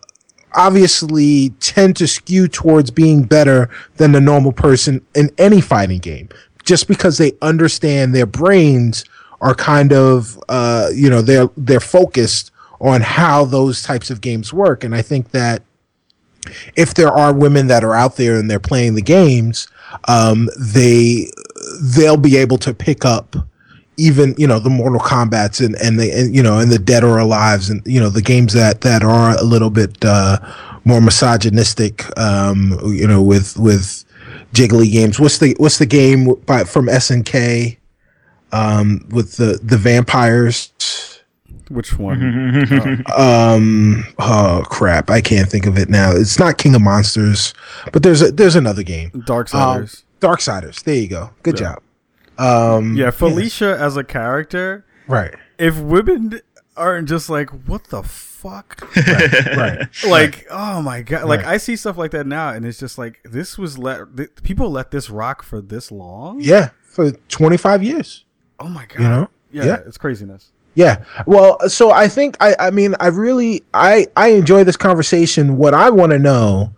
obviously 0.53 1.49
tend 1.59 1.95
to 1.97 2.07
skew 2.07 2.47
towards 2.47 2.91
being 2.91 3.23
better 3.23 3.69
than 3.97 4.11
the 4.11 4.21
normal 4.21 4.51
person 4.51 5.05
in 5.15 5.29
any 5.37 5.61
fighting 5.61 5.99
game 5.99 6.27
just 6.63 6.87
because 6.87 7.17
they 7.17 7.33
understand 7.41 8.13
their 8.13 8.25
brains 8.25 9.05
are 9.41 9.55
kind 9.55 9.91
of 9.93 10.41
uh 10.49 10.89
you 10.93 11.09
know 11.09 11.21
they're 11.21 11.49
they're 11.57 11.79
focused 11.79 12.51
on 12.79 13.01
how 13.01 13.45
those 13.45 13.83
types 13.83 14.09
of 14.09 14.21
games 14.21 14.51
work. 14.53 14.83
And 14.83 14.95
i 14.95 15.01
think 15.01 15.31
that 15.31 15.63
if 16.75 16.93
there 16.93 17.09
are 17.11 17.33
women 17.33 17.67
that 17.67 17.83
are 17.83 17.95
out 17.95 18.15
there 18.15 18.37
and 18.37 18.49
they're 18.49 18.59
playing 18.59 18.95
the 18.95 19.01
games 19.01 19.67
um 20.07 20.49
they 20.59 21.27
they'll 21.81 22.17
be 22.17 22.37
able 22.37 22.57
to 22.57 22.73
pick 22.73 23.05
up 23.05 23.35
even 23.97 24.33
you 24.37 24.47
know 24.47 24.57
the 24.57 24.69
Mortal 24.69 24.99
Kombat's 24.99 25.59
and 25.59 25.75
and 25.75 25.99
the 25.99 26.11
and, 26.11 26.35
you 26.35 26.41
know 26.41 26.57
and 26.57 26.71
the 26.71 26.79
Dead 26.79 27.03
or 27.03 27.19
Alive's 27.19 27.69
and 27.69 27.85
you 27.85 27.99
know 27.99 28.09
the 28.09 28.21
games 28.21 28.53
that 28.53 28.81
that 28.81 29.03
are 29.03 29.37
a 29.37 29.43
little 29.43 29.69
bit 29.69 30.03
uh, 30.03 30.39
more 30.85 31.01
misogynistic, 31.01 32.05
um, 32.17 32.79
you 32.85 33.07
know, 33.07 33.21
with 33.21 33.57
with 33.57 34.03
jiggly 34.53 34.91
games. 34.91 35.19
What's 35.19 35.37
the 35.37 35.55
what's 35.57 35.77
the 35.77 35.85
game 35.85 36.33
by 36.45 36.63
from 36.63 36.87
SNK 36.87 37.77
um, 38.51 39.05
with 39.09 39.37
the 39.37 39.59
the 39.61 39.77
vampires? 39.77 40.71
Which 41.71 41.97
one? 41.97 43.03
Um, 43.17 44.05
oh 44.19 44.63
crap, 44.69 45.09
I 45.09 45.21
can't 45.21 45.49
think 45.49 45.65
of 45.65 45.77
it 45.77 45.89
now. 45.89 46.11
It's 46.11 46.37
not 46.39 46.57
King 46.57 46.75
of 46.75 46.81
Monsters, 46.81 47.53
but 47.93 48.03
there's 48.03 48.21
a 48.21 48.31
there's 48.31 48.55
another 48.55 48.83
game. 48.83 49.11
Darkstalkers. 49.11 50.03
Um, 50.03 50.29
Darkstalkers. 50.29 50.83
There 50.83 50.95
you 50.95 51.07
go. 51.07 51.31
Good 51.43 51.59
Yeah. 51.59 51.75
job. 52.37 52.77
Um, 52.77 52.95
yeah, 52.95 53.11
Felicia 53.11 53.77
as 53.79 53.97
a 53.97 54.03
character. 54.03 54.85
right, 55.07 55.33
If 55.59 55.77
women 55.79 56.41
aren't 56.75 57.07
just 57.09 57.29
like, 57.29 57.49
what 57.67 57.85
the 57.85 58.01
fuck? 58.03 58.81
right. 59.57 59.87
like, 60.07 60.47
oh 60.49 60.81
my 60.81 61.01
god! 61.03 61.25
Like 61.25 61.41
Right. 61.41 61.49
I 61.53 61.57
see 61.57 61.75
stuff 61.75 61.97
like 61.97 62.11
that 62.11 62.25
now, 62.25 62.49
and 62.49 62.65
it's 62.65 62.79
just 62.79 62.97
like 62.97 63.19
this 63.23 63.57
was 63.57 63.77
let 63.77 64.17
th- 64.17 64.29
people 64.43 64.71
let 64.71 64.91
this 64.91 65.09
rock 65.09 65.43
for 65.43 65.61
this 65.61 65.91
long. 65.91 66.39
Yeah, 66.41 66.69
for 66.83 67.11
25 67.11 67.83
years. 67.83 68.25
Oh 68.59 68.67
my 68.67 68.85
god! 68.87 68.99
You 68.99 69.07
know? 69.09 69.29
Yeah, 69.51 69.65
Yeah. 69.65 69.77
it's 69.85 69.97
craziness. 69.97 70.51
Yeah. 70.73 71.03
Well, 71.25 71.57
so 71.67 71.91
I 71.91 72.07
think 72.07 72.37
I 72.39 72.55
I 72.59 72.71
mean 72.71 72.95
I 72.99 73.07
really 73.07 73.63
I 73.73 74.07
I 74.15 74.29
enjoy 74.29 74.63
this 74.63 74.77
conversation. 74.77 75.57
What 75.57 75.73
I 75.73 75.89
want 75.89 76.11
to 76.11 76.19
know 76.19 76.73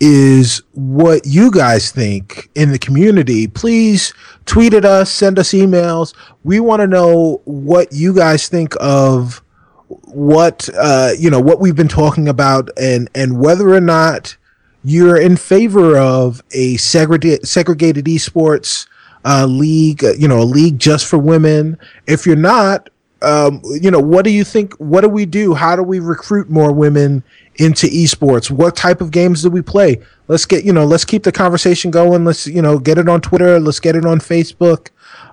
is 0.00 0.62
what 0.72 1.24
you 1.24 1.50
guys 1.50 1.90
think 1.90 2.50
in 2.54 2.72
the 2.72 2.78
community. 2.78 3.46
Please 3.46 4.12
tweet 4.46 4.74
at 4.74 4.84
us, 4.84 5.10
send 5.10 5.38
us 5.38 5.50
emails. 5.50 6.14
We 6.44 6.60
want 6.60 6.80
to 6.80 6.86
know 6.86 7.40
what 7.44 7.92
you 7.92 8.14
guys 8.14 8.48
think 8.48 8.74
of 8.80 9.42
what 9.88 10.68
uh 10.76 11.12
you 11.16 11.30
know 11.30 11.38
what 11.38 11.60
we've 11.60 11.76
been 11.76 11.86
talking 11.86 12.28
about 12.28 12.68
and 12.76 13.08
and 13.14 13.38
whether 13.38 13.68
or 13.68 13.80
not 13.80 14.36
you're 14.82 15.16
in 15.20 15.36
favor 15.36 15.96
of 15.96 16.42
a 16.50 16.76
segregated 16.78 17.46
segregated 17.46 18.06
esports 18.06 18.88
uh, 19.26 19.44
league, 19.44 20.04
you 20.16 20.28
know, 20.28 20.40
a 20.40 20.44
league 20.44 20.78
just 20.78 21.06
for 21.06 21.18
women. 21.18 21.76
If 22.06 22.26
you're 22.26 22.36
not, 22.36 22.88
um, 23.22 23.60
you 23.64 23.90
know, 23.90 24.00
what 24.00 24.24
do 24.24 24.30
you 24.30 24.44
think? 24.44 24.74
What 24.74 25.00
do 25.00 25.08
we 25.08 25.26
do? 25.26 25.54
How 25.54 25.76
do 25.76 25.82
we 25.82 25.98
recruit 26.00 26.50
more 26.50 26.72
women 26.72 27.22
into 27.56 27.86
esports? 27.86 28.50
What 28.50 28.76
type 28.76 29.00
of 29.00 29.10
games 29.10 29.42
do 29.42 29.50
we 29.50 29.62
play? 29.62 30.00
Let's 30.28 30.44
get, 30.44 30.64
you 30.64 30.72
know, 30.72 30.84
let's 30.84 31.04
keep 31.04 31.22
the 31.22 31.32
conversation 31.32 31.90
going. 31.90 32.24
Let's, 32.24 32.46
you 32.46 32.60
know, 32.60 32.78
get 32.78 32.98
it 32.98 33.08
on 33.08 33.20
Twitter. 33.20 33.58
Let's 33.58 33.80
get 33.80 33.96
it 33.96 34.04
on 34.04 34.18
Facebook. 34.18 34.88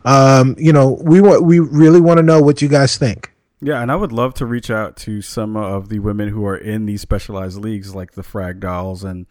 Um, 0.06 0.56
you 0.58 0.72
know, 0.74 0.98
we 1.02 1.20
want, 1.22 1.44
we 1.44 1.60
really 1.60 2.00
want 2.02 2.18
to 2.18 2.24
know 2.24 2.42
what 2.42 2.62
you 2.62 2.68
guys 2.68 2.98
think. 2.98 3.32
Yeah, 3.66 3.82
and 3.82 3.90
I 3.90 3.96
would 3.96 4.12
love 4.12 4.34
to 4.36 4.46
reach 4.46 4.70
out 4.70 4.98
to 4.98 5.22
some 5.22 5.56
of 5.56 5.88
the 5.88 6.00
women 6.00 6.28
who 6.28 6.46
are 6.46 6.58
in 6.58 6.86
these 6.86 7.00
specialized 7.00 7.58
leagues, 7.58 7.96
like 7.96 8.12
the 8.12 8.22
Frag 8.22 8.60
Dolls 8.60 9.06
and 9.06 9.26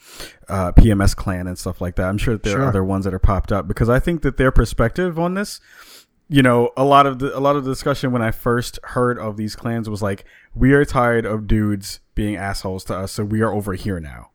uh, 0.48 0.72
PMS 0.72 1.14
Clan 1.14 1.46
and 1.46 1.58
stuff 1.58 1.82
like 1.82 1.96
that. 1.96 2.08
I'm 2.08 2.16
sure 2.16 2.34
that 2.34 2.42
there 2.42 2.52
Sure. 2.54 2.62
are 2.62 2.68
other 2.68 2.82
ones 2.82 3.04
that 3.04 3.12
are 3.12 3.18
popped 3.18 3.52
up 3.52 3.68
because 3.68 3.90
I 3.90 4.00
think 4.00 4.22
that 4.22 4.38
their 4.38 4.50
perspective 4.50 5.18
on 5.18 5.34
this, 5.34 5.60
you 6.32 6.42
know, 6.42 6.70
a 6.78 6.84
lot 6.84 7.04
of 7.04 7.18
the 7.18 7.36
a 7.36 7.40
lot 7.40 7.56
of 7.56 7.64
the 7.64 7.70
discussion 7.70 8.10
when 8.10 8.22
I 8.22 8.30
first 8.30 8.78
heard 8.82 9.18
of 9.18 9.36
these 9.36 9.54
clans 9.54 9.90
was 9.90 10.00
like, 10.00 10.24
we 10.54 10.72
are 10.72 10.84
tired 10.84 11.26
of 11.26 11.46
dudes 11.46 12.00
being 12.14 12.36
assholes 12.36 12.84
to 12.84 12.96
us, 12.96 13.12
so 13.12 13.24
we 13.24 13.42
are 13.42 13.52
over 13.52 13.74
here 13.74 14.00
now. 14.00 14.30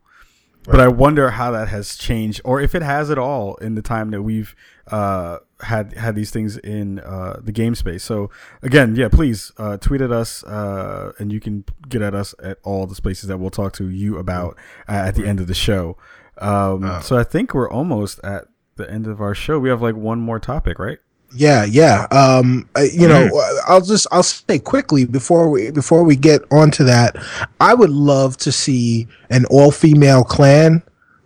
But 0.66 0.80
I 0.80 0.90
wonder 0.90 1.32
how 1.32 1.50
that 1.52 1.70
has 1.70 1.96
changed, 1.96 2.42
or 2.44 2.62
if 2.62 2.76
it 2.76 2.84
has 2.84 3.10
at 3.10 3.18
all 3.18 3.56
in 3.56 3.76
the 3.76 3.82
time 3.82 4.12
that 4.12 4.22
we've 4.22 4.54
uh, 4.92 5.40
had 5.62 5.94
had 5.94 6.14
these 6.14 6.30
things 6.30 6.58
in 6.58 7.00
uh, 7.00 7.40
the 7.42 7.52
game 7.52 7.74
space. 7.74 8.04
So 8.04 8.30
again, 8.62 8.96
yeah, 8.96 9.08
please 9.08 9.52
uh, 9.58 9.78
tweet 9.78 10.02
at 10.02 10.12
us, 10.12 10.44
uh, 10.44 11.14
and 11.18 11.32
you 11.32 11.40
can 11.40 11.66
get 11.90 12.04
at 12.04 12.14
us 12.14 12.36
at 12.44 12.60
all 12.64 12.86
the 12.86 12.96
spaces 12.96 13.28
that 13.28 13.40
we'll 13.40 13.50
talk 13.50 13.74
to 13.74 13.90
you 13.90 14.18
about 14.18 14.56
uh, 14.88 14.92
at 14.92 15.16
the 15.16 15.26
end 15.26 15.40
of 15.40 15.48
the 15.48 15.56
show. 15.56 15.98
Um, 16.38 17.02
so 17.02 17.18
I 17.18 17.24
think 17.24 17.56
we're 17.56 17.72
almost 17.72 18.20
at 18.24 18.46
the 18.76 18.88
end 18.92 19.08
of 19.08 19.20
our 19.20 19.34
show. 19.34 19.58
We 19.58 19.70
have 19.70 19.82
like 19.82 19.96
one 19.96 20.20
more 20.20 20.40
topic, 20.40 20.78
right? 20.78 21.00
Yeah, 21.36 21.66
yeah. 21.66 22.08
Um, 22.12 22.68
uh, 22.76 22.82
you 22.92 23.08
know, 23.08 23.30
I'll 23.68 23.82
just 23.82 24.08
I'll 24.12 24.24
say 24.24 24.60
quickly 24.60 25.06
before 25.06 25.50
we 25.50 25.72
before 25.72 26.04
we 26.04 26.16
get 26.16 26.42
onto 26.52 26.84
that, 26.86 27.16
I 27.60 27.74
would 27.74 27.90
love 27.90 28.38
to 28.38 28.52
see 28.52 29.08
an 29.30 29.46
all 29.46 29.72
female 29.72 30.24
clan 30.24 30.82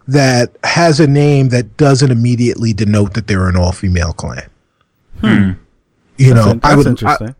that 0.08 0.58
has 0.64 1.00
a 1.00 1.08
name 1.08 1.50
that 1.50 1.78
doesn't 1.78 2.12
immediately 2.12 2.74
denote 2.74 3.14
that 3.14 3.28
they're 3.28 3.48
an 3.48 3.56
all 3.56 3.72
female 3.72 4.14
clan. 4.14 4.50
Hmm. 5.20 5.52
You 6.18 6.34
know, 6.34 6.54
That's, 6.54 6.60
I 6.64 6.76
would 6.76 7.04
I. 7.04 7.36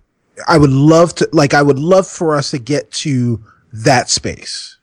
I 0.48 0.58
would 0.58 0.72
love 0.72 1.14
to 1.16 1.30
like 1.34 1.54
I 1.54 1.62
would 1.62 1.80
love 1.80 2.08
for 2.08 2.36
us 2.36 2.52
to 2.52 2.58
get 2.60 2.90
to 2.92 3.44
that 3.74 4.10
space 4.10 4.78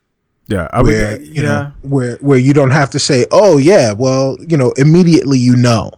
yeah, 0.49 0.69
I 0.73 0.83
where 0.83 1.19
would. 1.19 1.27
you 1.27 1.43
yeah, 1.43 1.43
know 1.43 1.73
where 1.83 2.17
where 2.17 2.39
you 2.39 2.55
don't 2.55 2.71
have 2.71 2.91
to 2.91 2.99
say, 2.99 3.27
"Oh 3.31 3.59
yeah, 3.59 3.93
well, 3.93 4.37
you 4.47 4.57
know, 4.57 4.73
immediately 4.73 5.39
you 5.39 5.57
know." 5.57 5.93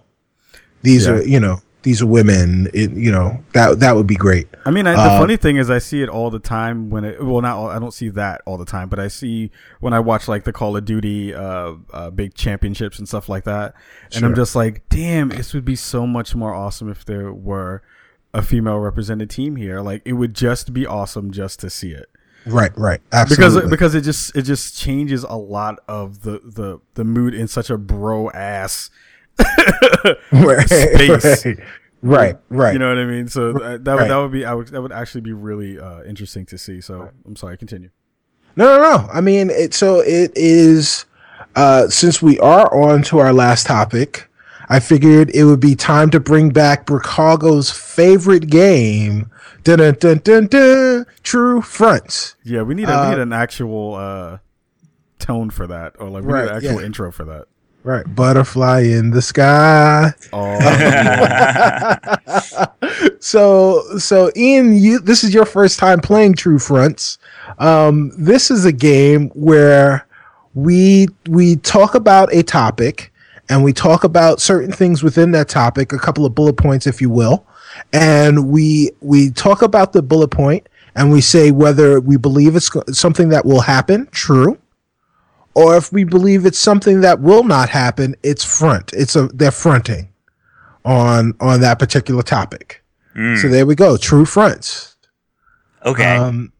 These 0.82 1.06
Yeah. 1.06 1.12
are, 1.12 1.22
you 1.22 1.38
know, 1.38 1.60
these 1.82 2.02
are 2.02 2.06
women, 2.06 2.68
it, 2.74 2.90
you 2.92 3.10
know, 3.10 3.42
that 3.52 3.80
that 3.80 3.96
would 3.96 4.06
be 4.06 4.16
great. 4.16 4.48
I 4.64 4.70
mean, 4.70 4.86
I, 4.86 4.92
the 4.92 5.14
Uh, 5.14 5.18
funny 5.18 5.36
thing 5.36 5.56
is, 5.56 5.70
I 5.70 5.78
see 5.78 6.02
it 6.02 6.08
all 6.08 6.30
the 6.30 6.38
time 6.38 6.90
when 6.90 7.04
it. 7.04 7.24
Well, 7.24 7.40
not 7.40 7.56
all, 7.56 7.68
I 7.68 7.78
don't 7.78 7.94
see 7.94 8.08
that 8.10 8.42
all 8.44 8.58
the 8.58 8.64
time, 8.64 8.88
but 8.88 8.98
I 8.98 9.08
see 9.08 9.50
when 9.80 9.92
I 9.92 10.00
watch 10.00 10.28
like 10.28 10.44
the 10.44 10.52
Call 10.52 10.76
of 10.76 10.84
Duty 10.84 11.34
uh, 11.34 11.74
uh 11.92 12.10
big 12.10 12.34
championships 12.34 12.98
and 12.98 13.08
stuff 13.08 13.28
like 13.28 13.44
that, 13.44 13.74
and 14.14 14.24
I'm 14.24 14.34
just 14.34 14.54
like, 14.54 14.88
damn, 14.88 15.30
this 15.30 15.54
would 15.54 15.64
be 15.64 15.76
so 15.76 16.06
much 16.06 16.34
more 16.34 16.54
awesome 16.54 16.90
if 16.90 17.04
there 17.04 17.32
were 17.32 17.82
a 18.32 18.42
female 18.42 18.78
represented 18.78 19.30
team 19.30 19.56
here. 19.56 19.80
Like, 19.80 20.02
it 20.04 20.12
would 20.12 20.34
just 20.34 20.72
be 20.72 20.86
awesome 20.86 21.32
just 21.32 21.58
to 21.60 21.70
see 21.70 21.90
it 21.90 22.08
Right, 22.46 22.70
right. 22.76 23.00
absolutely. 23.12 23.62
because 23.62 23.70
because 23.70 23.94
it 23.94 24.00
just 24.02 24.36
it 24.36 24.42
just 24.42 24.76
changes 24.76 25.24
a 25.24 25.34
lot 25.36 25.78
of 25.88 26.22
the 26.22 26.40
the 26.44 26.80
the 26.94 27.04
mood 27.04 27.34
in 27.34 27.48
such 27.48 27.70
a 27.70 27.76
bro 27.76 28.30
ass 28.30 28.90
right, 30.32 30.66
space. 30.68 31.44
Right, 31.46 31.64
right. 32.02 32.36
right. 32.48 32.72
You 32.72 32.78
know 32.78 32.88
what 32.88 32.98
I 32.98 33.04
mean? 33.04 33.28
So 33.28 33.52
that 33.52 33.84
that, 33.84 33.94
would 33.94 34.00
Right. 34.02 34.08
that 34.08 34.16
would 34.16 34.32
be 34.32 34.44
I 34.44 34.54
would, 34.54 34.68
that 34.68 34.80
would 34.82 34.92
actually 34.92 35.20
be 35.22 35.32
really 35.32 35.78
uh, 35.78 36.02
interesting 36.04 36.46
to 36.46 36.58
see. 36.58 36.80
So 36.80 37.10
I'm 37.26 37.36
sorry, 37.36 37.56
continue. 37.56 37.90
No, 38.56 38.64
no, 38.76 38.82
no. 38.82 39.08
I 39.12 39.20
mean, 39.20 39.50
it. 39.50 39.74
So 39.74 40.00
it 40.00 40.32
is. 40.34 41.04
Uh, 41.56 41.88
since 41.88 42.22
we 42.22 42.38
are 42.38 42.72
on 42.72 43.02
to 43.02 43.18
our 43.18 43.32
last 43.32 43.66
topic, 43.66 44.28
I 44.68 44.78
figured 44.78 45.30
it 45.34 45.44
would 45.44 45.58
be 45.60 45.74
time 45.74 46.10
to 46.10 46.20
bring 46.20 46.50
back 46.50 46.86
Bricago's 46.86 47.70
favorite 47.70 48.48
game. 48.48 49.30
Dun 49.64 49.78
dun 49.78 49.94
dun 49.98 50.18
dun 50.18 50.46
dun. 50.46 51.06
True 51.24 51.60
Fronts. 51.60 52.36
Yeah, 52.44 52.62
we 52.62 52.74
need 52.74 52.88
a, 52.88 52.92
Uh, 52.96 53.04
we 53.10 53.16
need 53.16 53.22
an 53.22 53.32
actual 53.32 53.94
uh, 53.96 54.38
tone 55.18 55.50
for 55.50 55.66
that, 55.66 55.94
or 55.98 56.08
like 56.08 56.22
we 56.24 56.32
Right, 56.32 56.44
need 56.44 56.50
an 56.50 56.56
actual 56.56 56.80
yeah. 56.80 56.86
intro 56.86 57.10
for 57.10 57.24
that. 57.24 57.46
Right. 57.82 58.04
Butterfly 58.14 58.80
in 58.80 59.10
the 59.10 59.22
sky. 59.22 60.12
Oh, 60.32 60.58
so 63.20 63.82
so 63.98 64.30
Ian, 64.36 64.76
you 64.76 65.00
this 65.00 65.24
is 65.24 65.32
your 65.32 65.46
first 65.46 65.78
time 65.78 66.00
playing 66.00 66.34
True 66.34 66.58
Fronts. 66.58 67.18
Um, 67.58 68.12
this 68.18 68.50
is 68.50 68.66
a 68.66 68.72
game 68.72 69.30
where 69.30 70.06
we 70.54 71.08
we 71.28 71.56
talk 71.56 71.94
about 71.94 72.32
a 72.34 72.42
topic 72.42 73.12
and 73.48 73.64
we 73.64 73.72
talk 73.72 74.04
about 74.04 74.40
certain 74.40 74.72
things 74.72 75.02
within 75.02 75.30
that 75.32 75.48
topic, 75.48 75.92
a 75.92 75.98
couple 75.98 76.26
of 76.26 76.34
bullet 76.34 76.56
points, 76.58 76.86
if 76.86 77.00
you 77.00 77.08
will, 77.08 77.46
and 77.94 78.50
we 78.50 78.90
we 79.00 79.30
talk 79.30 79.62
about 79.62 79.94
the 79.94 80.02
bullet 80.02 80.28
point 80.28 80.68
and 80.94 81.10
we 81.10 81.20
say 81.22 81.50
whether 81.50 81.98
we 81.98 82.18
believe 82.18 82.56
it's 82.56 82.70
something 82.92 83.30
that 83.30 83.46
will 83.46 83.60
happen, 83.60 84.06
true, 84.10 84.58
or 85.54 85.76
if 85.76 85.92
we 85.92 86.04
believe 86.04 86.46
it's 86.46 86.58
something 86.58 87.00
that 87.00 87.20
will 87.20 87.44
not 87.44 87.68
happen, 87.68 88.14
it's 88.22 88.44
front. 88.44 88.92
It's 88.92 89.16
a 89.16 89.28
they're 89.28 89.50
fronting 89.50 90.08
on 90.84 91.34
on 91.40 91.60
that 91.60 91.78
particular 91.78 92.22
topic. 92.22 92.82
So 93.40 93.48
there 93.48 93.66
we 93.66 93.74
go, 93.74 93.96
true 93.96 94.24
fronts. 94.24 94.96
Okay. 95.84 96.16
Um, 96.16 96.52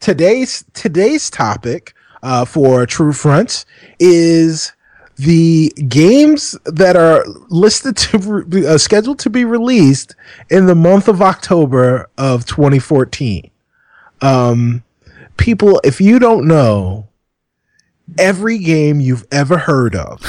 today's 0.00 0.64
today's 0.72 1.30
topic 1.30 1.94
uh, 2.22 2.44
for 2.44 2.86
True 2.86 3.12
Fronts 3.12 3.66
is 3.98 4.72
the 5.16 5.70
games 5.88 6.56
that 6.64 6.96
are 6.96 7.24
listed 7.48 7.96
to 7.96 8.18
re- 8.18 8.66
uh, 8.66 8.78
scheduled 8.78 9.18
to 9.20 9.30
be 9.30 9.44
released 9.44 10.14
in 10.48 10.66
the 10.66 10.74
month 10.74 11.08
of 11.08 11.20
October 11.20 12.08
of 12.16 12.46
2014. 12.46 13.50
Um, 14.22 14.82
people, 15.36 15.80
if 15.84 16.00
you 16.00 16.18
don't 16.18 16.46
know, 16.46 17.06
every 18.18 18.58
game 18.58 19.00
you've 19.00 19.26
ever 19.30 19.58
heard 19.58 19.94
of, 19.94 20.20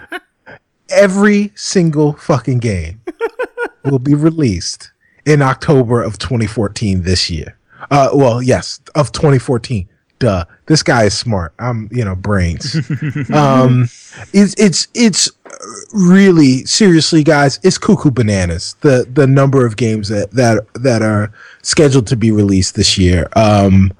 every 0.90 1.52
single 1.54 2.14
fucking 2.14 2.58
game 2.58 3.00
will 3.84 3.98
be 3.98 4.14
released 4.14 4.90
in 5.24 5.42
October 5.42 6.02
of 6.02 6.18
2014 6.18 7.02
this 7.02 7.30
year. 7.30 7.56
Uh, 7.90 8.10
well, 8.12 8.42
yes, 8.42 8.80
of 8.94 9.12
2014. 9.12 9.88
Duh. 10.18 10.44
This 10.66 10.82
guy 10.82 11.04
is 11.04 11.16
smart. 11.16 11.54
I'm, 11.58 11.88
you 11.90 12.04
know, 12.04 12.14
brains. 12.14 12.76
um, 13.32 13.84
it's 14.34 14.54
it's 14.58 14.86
it's 14.94 15.30
really 15.94 16.66
seriously, 16.66 17.24
guys. 17.24 17.58
It's 17.62 17.78
cuckoo 17.78 18.10
bananas. 18.10 18.76
The 18.82 19.08
the 19.10 19.26
number 19.26 19.64
of 19.64 19.78
games 19.78 20.08
that 20.10 20.30
that 20.32 20.66
that 20.74 21.00
are 21.00 21.32
scheduled 21.62 22.06
to 22.08 22.16
be 22.16 22.30
released 22.32 22.74
this 22.74 22.98
year. 22.98 23.28
Um, 23.34 23.92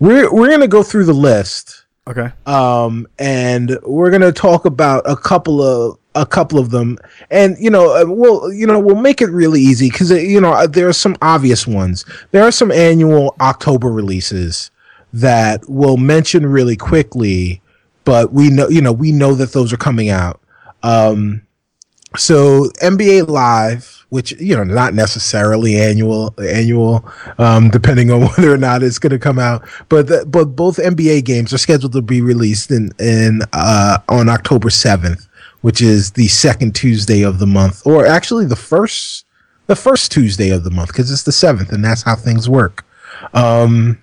we're 0.00 0.32
we're 0.34 0.50
gonna 0.50 0.66
go 0.66 0.82
through 0.82 1.04
the 1.04 1.12
list. 1.12 1.77
Okay. 2.08 2.30
um, 2.46 3.06
and 3.18 3.78
we're 3.82 4.10
gonna 4.10 4.32
talk 4.32 4.64
about 4.64 5.02
a 5.04 5.16
couple 5.16 5.62
of 5.62 5.98
a 6.14 6.26
couple 6.26 6.58
of 6.58 6.70
them, 6.70 6.98
and 7.30 7.56
you 7.60 7.70
know, 7.70 7.94
uh, 7.94 8.04
we'll 8.06 8.52
you 8.52 8.66
know 8.66 8.78
we'll 8.80 8.96
make 8.96 9.20
it 9.20 9.30
really 9.30 9.60
easy 9.60 9.90
because 9.90 10.10
you 10.10 10.40
know 10.40 10.52
uh, 10.52 10.66
there 10.66 10.88
are 10.88 10.92
some 10.92 11.16
obvious 11.22 11.66
ones. 11.66 12.04
There 12.30 12.42
are 12.42 12.50
some 12.50 12.72
annual 12.72 13.36
October 13.40 13.90
releases 13.90 14.70
that 15.12 15.62
we'll 15.68 15.96
mention 15.96 16.46
really 16.46 16.76
quickly, 16.76 17.60
but 18.04 18.32
we 18.32 18.50
know 18.50 18.68
you 18.68 18.80
know 18.80 18.92
we 18.92 19.12
know 19.12 19.34
that 19.34 19.52
those 19.52 19.72
are 19.72 19.78
coming 19.78 20.08
out. 20.08 20.40
Um, 20.82 21.42
so 22.16 22.64
NBA 22.82 23.28
Live, 23.28 23.97
which 24.10 24.32
you 24.40 24.56
know 24.56 24.64
not 24.64 24.94
necessarily 24.94 25.76
annual 25.76 26.34
annual, 26.38 27.08
um, 27.38 27.68
depending 27.70 28.10
on 28.10 28.20
whether 28.36 28.52
or 28.52 28.56
not 28.56 28.82
it's 28.82 28.98
going 28.98 29.10
to 29.10 29.18
come 29.18 29.38
out, 29.38 29.66
but 29.88 30.06
the, 30.06 30.24
but 30.26 30.46
both 30.46 30.76
NBA 30.76 31.24
games 31.24 31.52
are 31.52 31.58
scheduled 31.58 31.92
to 31.92 32.02
be 32.02 32.20
released 32.20 32.70
in 32.70 32.90
in 32.98 33.42
uh, 33.52 33.98
on 34.08 34.28
October 34.28 34.70
seventh, 34.70 35.28
which 35.60 35.80
is 35.80 36.12
the 36.12 36.28
second 36.28 36.74
Tuesday 36.74 37.22
of 37.22 37.38
the 37.38 37.46
month, 37.46 37.86
or 37.86 38.06
actually 38.06 38.46
the 38.46 38.56
first 38.56 39.24
the 39.66 39.76
first 39.76 40.10
Tuesday 40.10 40.50
of 40.50 40.64
the 40.64 40.70
month 40.70 40.88
because 40.88 41.10
it's 41.10 41.24
the 41.24 41.32
seventh, 41.32 41.72
and 41.72 41.84
that's 41.84 42.02
how 42.02 42.16
things 42.16 42.48
work. 42.48 42.84
Um, 43.34 44.00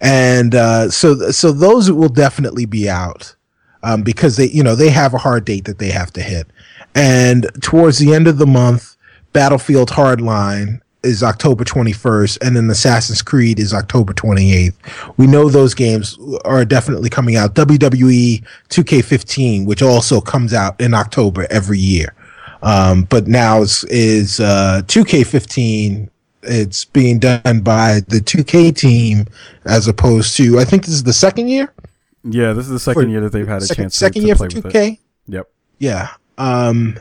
and 0.00 0.54
uh, 0.54 0.90
so 0.90 1.30
so 1.30 1.52
those 1.52 1.90
will 1.90 2.08
definitely 2.08 2.64
be 2.64 2.88
out 2.88 3.34
um, 3.82 4.02
because 4.02 4.36
they 4.36 4.48
you 4.48 4.62
know 4.62 4.74
they 4.74 4.90
have 4.90 5.14
a 5.14 5.18
hard 5.18 5.44
date 5.44 5.66
that 5.66 5.78
they 5.78 5.90
have 5.90 6.12
to 6.14 6.22
hit. 6.22 6.46
And 6.94 7.48
towards 7.60 7.98
the 7.98 8.14
end 8.14 8.28
of 8.28 8.38
the 8.38 8.46
month, 8.46 8.93
Battlefield 9.34 9.90
Hardline 9.90 10.80
is 11.02 11.22
October 11.22 11.64
21st, 11.64 12.38
and 12.40 12.56
then 12.56 12.70
Assassin's 12.70 13.20
Creed 13.20 13.58
is 13.58 13.74
October 13.74 14.14
28th. 14.14 14.72
We 15.18 15.26
know 15.26 15.50
those 15.50 15.74
games 15.74 16.18
are 16.46 16.64
definitely 16.64 17.10
coming 17.10 17.36
out. 17.36 17.54
WWE 17.54 18.42
2K15, 18.70 19.66
which 19.66 19.82
also 19.82 20.20
comes 20.22 20.54
out 20.54 20.80
in 20.80 20.94
October 20.94 21.46
every 21.50 21.78
year. 21.78 22.14
Um, 22.62 23.02
but 23.10 23.26
now 23.26 23.60
is, 23.60 23.84
is 23.90 24.40
uh, 24.40 24.80
2K15. 24.86 26.08
It's 26.44 26.84
being 26.86 27.18
done 27.18 27.60
by 27.60 28.00
the 28.08 28.20
2K 28.20 28.74
team 28.74 29.26
as 29.66 29.88
opposed 29.88 30.36
to, 30.38 30.58
I 30.58 30.64
think 30.64 30.84
this 30.86 30.94
is 30.94 31.02
the 31.02 31.12
second 31.12 31.48
year? 31.48 31.74
Yeah, 32.22 32.54
this 32.54 32.64
is 32.64 32.70
the 32.70 32.78
second 32.78 33.02
For- 33.02 33.08
year 33.08 33.20
that 33.20 33.32
they've 33.32 33.46
had 33.48 33.62
a 33.62 33.66
second, 33.66 33.84
chance 33.84 33.96
second 33.96 34.22
to 34.22 34.26
year 34.28 34.36
play 34.36 34.48
for 34.48 34.60
2K? 34.62 34.92
it. 34.92 34.98
Yep. 35.26 35.50
Yeah. 35.78 36.08
Um, 36.38 36.98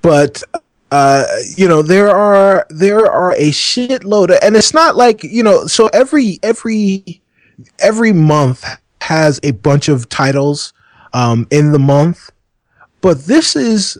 but 0.00 0.42
uh, 0.92 1.24
you 1.56 1.66
know, 1.66 1.80
there 1.80 2.10
are 2.10 2.66
there 2.68 3.10
are 3.10 3.32
a 3.32 3.50
shitload 3.50 4.24
of, 4.24 4.38
and 4.42 4.54
it's 4.54 4.74
not 4.74 4.94
like 4.94 5.24
you 5.24 5.42
know. 5.42 5.66
So 5.66 5.86
every 5.86 6.38
every 6.42 7.22
every 7.78 8.12
month 8.12 8.62
has 9.00 9.40
a 9.42 9.52
bunch 9.52 9.88
of 9.88 10.10
titles 10.10 10.74
um, 11.14 11.46
in 11.50 11.72
the 11.72 11.78
month, 11.78 12.30
but 13.00 13.24
this 13.24 13.56
is 13.56 13.96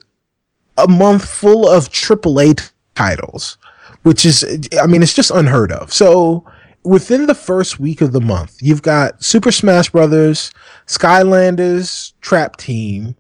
a 0.77 0.86
month 0.86 1.27
full 1.27 1.66
of 1.66 1.89
AAA 1.89 2.59
t- 2.59 2.64
titles, 2.94 3.56
which 4.02 4.27
is 4.27 4.44
I 4.78 4.86
mean, 4.86 5.02
it's 5.02 5.14
just 5.14 5.31
unheard 5.31 5.73
of. 5.73 5.90
So 5.94 6.44
within 6.85 7.24
the 7.24 7.35
first 7.35 7.81
week 7.81 8.02
of 8.02 8.12
the 8.12 8.20
month, 8.20 8.59
you've 8.60 8.82
got 8.82 9.24
Super 9.24 9.51
Smash 9.51 9.89
Brothers, 9.89 10.52
Skylanders 10.86 12.12
Trap 12.20 12.59
Team 12.59 13.16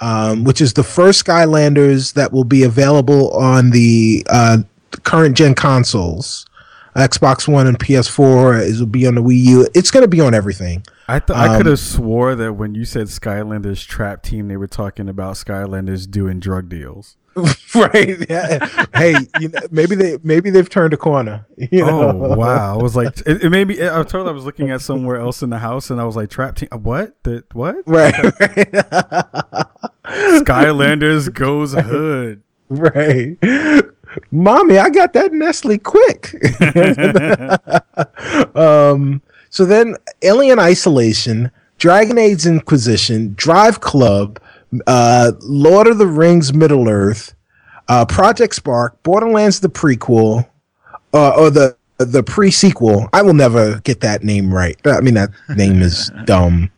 um, 0.00 0.44
which 0.44 0.60
is 0.60 0.72
the 0.74 0.82
first 0.84 1.24
Skylanders 1.24 2.14
that 2.14 2.32
will 2.32 2.44
be 2.44 2.62
available 2.62 3.30
on 3.32 3.70
the 3.70 4.24
uh, 4.30 4.58
current 5.04 5.36
gen 5.36 5.54
consoles. 5.54 6.46
Xbox 6.96 7.46
One 7.46 7.66
and 7.68 7.78
PS4 7.78 8.60
is 8.62 8.80
will 8.80 8.86
be 8.88 9.06
on 9.06 9.14
the 9.14 9.22
Wii 9.22 9.36
U. 9.44 9.68
It's 9.74 9.90
going 9.92 10.02
to 10.02 10.08
be 10.08 10.20
on 10.20 10.34
everything. 10.34 10.82
I 11.06 11.20
th- 11.20 11.36
I 11.38 11.48
Um, 11.48 11.56
could 11.56 11.66
have 11.66 11.78
swore 11.78 12.34
that 12.34 12.54
when 12.54 12.74
you 12.74 12.84
said 12.84 13.06
Skylanders 13.06 13.86
trap 13.86 14.22
team, 14.24 14.48
they 14.48 14.56
were 14.56 14.66
talking 14.66 15.08
about 15.08 15.34
Skylanders 15.34 16.10
doing 16.10 16.40
drug 16.40 16.68
deals. 16.68 17.16
right? 17.74 18.26
Yeah. 18.28 18.86
hey, 18.94 19.14
you 19.38 19.48
know, 19.48 19.60
maybe 19.70 19.94
they 19.94 20.18
maybe 20.22 20.50
they've 20.50 20.68
turned 20.68 20.92
a 20.92 20.96
corner. 20.96 21.46
You 21.70 21.84
know? 21.84 22.10
Oh 22.10 22.36
wow! 22.36 22.78
I 22.78 22.82
was 22.82 22.96
like, 22.96 23.18
it, 23.26 23.44
it 23.44 23.50
made 23.50 23.68
me. 23.68 23.82
I 23.86 24.02
told 24.02 24.26
I 24.26 24.30
was 24.32 24.44
looking 24.44 24.70
at 24.70 24.80
somewhere 24.80 25.16
else 25.16 25.42
in 25.42 25.50
the 25.50 25.58
house, 25.58 25.90
and 25.90 26.00
I 26.00 26.04
was 26.04 26.16
like, 26.16 26.30
trap 26.30 26.56
team. 26.56 26.68
What? 26.72 27.14
The 27.22 27.44
what? 27.52 27.76
right, 27.86 28.14
Right. 28.40 28.72
Skylanders 30.04 31.32
goes 31.32 31.74
hood. 31.74 32.42
right. 32.68 33.36
Mommy, 34.32 34.78
I 34.78 34.90
got 34.90 35.12
that 35.12 35.32
Nestle 35.32 35.78
Quik. 35.78 36.34
um, 38.56 39.22
so 39.50 39.64
then 39.64 39.96
Alien 40.22 40.58
Isolation, 40.58 41.50
Dragon 41.78 42.18
Age 42.18 42.46
Inquisition, 42.46 43.34
Drive 43.36 43.80
Club, 43.80 44.40
uh, 44.86 45.32
Lord 45.40 45.86
of 45.86 45.98
the 45.98 46.06
Rings 46.06 46.52
Middle 46.52 46.88
Earth, 46.88 47.34
uh, 47.88 48.04
Project 48.06 48.54
Spark, 48.54 49.02
Borderlands 49.02 49.60
the 49.60 49.68
prequel, 49.68 50.48
uh, 51.12 51.30
or 51.36 51.50
the 51.50 51.76
the 51.98 52.22
pre-sequel. 52.22 53.08
I 53.12 53.22
will 53.22 53.34
never 53.34 53.80
get 53.80 54.00
that 54.00 54.24
name 54.24 54.52
right. 54.52 54.78
I 54.86 55.00
mean 55.00 55.14
that 55.14 55.30
name 55.54 55.82
is 55.82 56.10
dumb. 56.24 56.70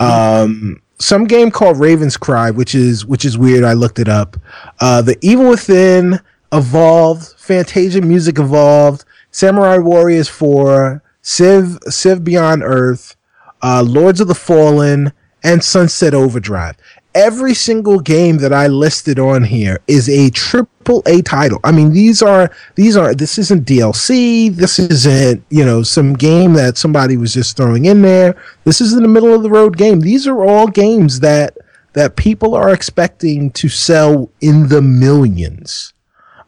Um, 0.00 0.82
some 0.98 1.24
game 1.24 1.50
called 1.50 1.78
Raven's 1.78 2.16
Cry, 2.16 2.50
which 2.50 2.74
is 2.74 3.04
which 3.04 3.24
is 3.24 3.36
weird. 3.36 3.64
I 3.64 3.74
looked 3.74 3.98
it 3.98 4.08
up. 4.08 4.36
Uh, 4.80 5.02
the 5.02 5.16
Evil 5.20 5.50
Within 5.50 6.20
evolved. 6.52 7.34
Fantasia 7.38 8.00
Music 8.00 8.38
evolved. 8.38 9.04
Samurai 9.30 9.76
Warriors 9.76 10.28
Four, 10.28 11.02
Civ 11.20 11.78
Civ 11.88 12.24
Beyond 12.24 12.62
Earth, 12.64 13.16
uh, 13.62 13.84
Lords 13.86 14.20
of 14.20 14.28
the 14.28 14.34
Fallen, 14.34 15.12
and 15.42 15.62
Sunset 15.62 16.14
Overdrive. 16.14 16.76
Every 17.16 17.54
single 17.54 17.98
game 17.98 18.36
that 18.38 18.52
I 18.52 18.66
listed 18.66 19.18
on 19.18 19.42
here 19.42 19.80
is 19.88 20.06
a 20.08 20.28
triple 20.30 21.02
A 21.06 21.22
title. 21.22 21.58
I 21.64 21.72
mean, 21.72 21.94
these 21.94 22.20
are 22.22 22.50
these 22.74 22.94
are 22.94 23.14
this 23.14 23.38
isn't 23.38 23.66
DLC. 23.66 24.54
This 24.54 24.78
isn't 24.78 25.42
you 25.48 25.64
know 25.64 25.82
some 25.82 26.12
game 26.12 26.52
that 26.52 26.76
somebody 26.76 27.16
was 27.16 27.32
just 27.32 27.56
throwing 27.56 27.86
in 27.86 28.02
there. 28.02 28.36
This 28.64 28.82
is 28.82 28.92
in 28.92 29.02
the 29.02 29.08
middle 29.08 29.32
of 29.32 29.42
the 29.42 29.50
road 29.50 29.78
game. 29.78 30.00
These 30.00 30.26
are 30.26 30.44
all 30.44 30.66
games 30.66 31.20
that 31.20 31.56
that 31.94 32.16
people 32.16 32.54
are 32.54 32.68
expecting 32.68 33.50
to 33.52 33.70
sell 33.70 34.30
in 34.42 34.68
the 34.68 34.82
millions. 34.82 35.94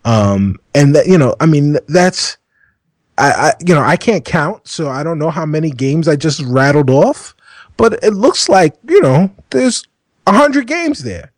Um, 0.04 0.60
and 0.74 0.94
that 0.94 1.06
you 1.06 1.16
know, 1.16 1.34
I 1.40 1.46
mean, 1.46 1.78
that's 1.88 2.36
I, 3.16 3.30
I 3.32 3.52
you 3.64 3.74
know 3.74 3.80
I 3.80 3.96
can't 3.96 4.24
count, 4.24 4.68
so 4.68 4.90
I 4.90 5.02
don't 5.02 5.18
know 5.18 5.30
how 5.30 5.46
many 5.46 5.70
games 5.70 6.08
I 6.08 6.16
just 6.16 6.42
rattled 6.42 6.90
off, 6.90 7.34
but 7.78 8.04
it 8.04 8.12
looks 8.12 8.50
like 8.50 8.76
you 8.86 9.00
know 9.00 9.30
there's 9.48 9.87
hundred 10.34 10.66
games 10.66 11.02
there, 11.02 11.32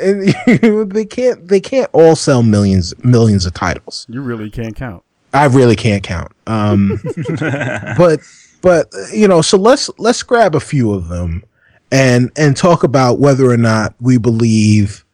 and 0.00 0.34
they 0.90 1.04
can't 1.04 1.48
they 1.48 1.60
can't 1.60 1.90
all 1.92 2.16
sell 2.16 2.42
millions 2.42 2.94
millions 3.04 3.46
of 3.46 3.54
titles. 3.54 4.06
You 4.08 4.22
really 4.22 4.50
can't 4.50 4.74
count. 4.74 5.02
I 5.32 5.46
really 5.46 5.76
can't 5.76 6.02
count. 6.02 6.32
Um, 6.46 7.00
but 7.96 8.20
but 8.62 8.88
you 9.12 9.28
know, 9.28 9.42
so 9.42 9.56
let's 9.58 9.90
let's 9.98 10.22
grab 10.22 10.54
a 10.54 10.60
few 10.60 10.92
of 10.92 11.08
them 11.08 11.44
and 11.92 12.30
and 12.36 12.56
talk 12.56 12.82
about 12.82 13.18
whether 13.18 13.50
or 13.50 13.56
not 13.56 13.94
we 14.00 14.18
believe 14.18 15.04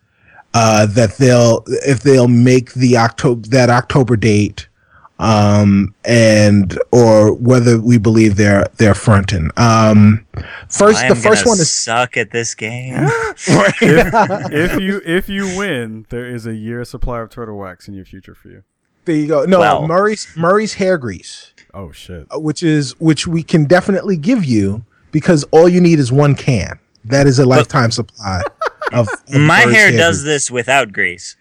uh, 0.55 0.87
that 0.87 1.17
they'll 1.17 1.65
if 1.67 2.01
they'll 2.01 2.29
make 2.29 2.75
the 2.75 2.97
October 2.97 3.49
that 3.49 3.71
October 3.71 4.17
date 4.17 4.69
um 5.23 5.95
and 6.05 6.77
or 6.91 7.33
whether 7.33 7.79
we 7.81 7.97
believe 7.97 8.35
they're 8.37 8.67
they're 8.77 8.95
fronting 8.95 9.51
um 9.57 10.27
first 10.69 11.07
the 11.09 11.15
first 11.15 11.45
gonna 11.45 11.53
one 11.53 11.61
is 11.61 11.73
suck 11.73 12.17
at 12.17 12.31
this 12.33 12.55
game. 12.55 12.95
if 13.47 14.81
you 14.81 15.01
if 15.05 15.29
you 15.29 15.57
win, 15.57 16.07
there 16.11 16.27
is 16.27 16.47
a 16.47 16.55
year 16.55 16.85
supply 16.85 17.21
of 17.21 17.31
turtle 17.31 17.57
wax 17.59 17.87
in 17.89 17.95
your 17.95 18.05
future 18.05 18.35
for 18.35 18.49
you. 18.49 18.63
there 19.05 19.17
you 19.17 19.27
go 19.29 19.45
no 19.45 19.61
Well- 19.61 19.87
murray's 19.87 20.27
murray's 20.37 20.75
hair 20.75 20.99
grease 20.99 21.53
Oh 21.75 21.91
shit! 21.93 22.27
uh, 22.31 22.39
which 22.39 22.63
is 22.63 22.99
which 23.01 23.27
we 23.27 23.43
can 23.43 23.65
definitely 23.65 24.17
give 24.17 24.45
you 24.45 24.85
because 25.11 25.45
all 25.53 25.69
you 25.69 25.81
need 25.81 25.99
is 25.99 26.11
one 26.13 26.35
can. 26.35 26.79
That 27.05 27.27
is 27.27 27.39
a 27.39 27.47
lifetime 27.47 27.91
supply 27.91 28.43
of, 28.93 29.09
of 29.09 29.09
My 29.35 29.65
Murray's 29.65 29.75
hair 29.77 29.91
hair 29.91 29.99
does 29.99 30.19
grease. 30.23 30.25
this 30.33 30.51
without 30.51 30.93
grease. 30.93 31.35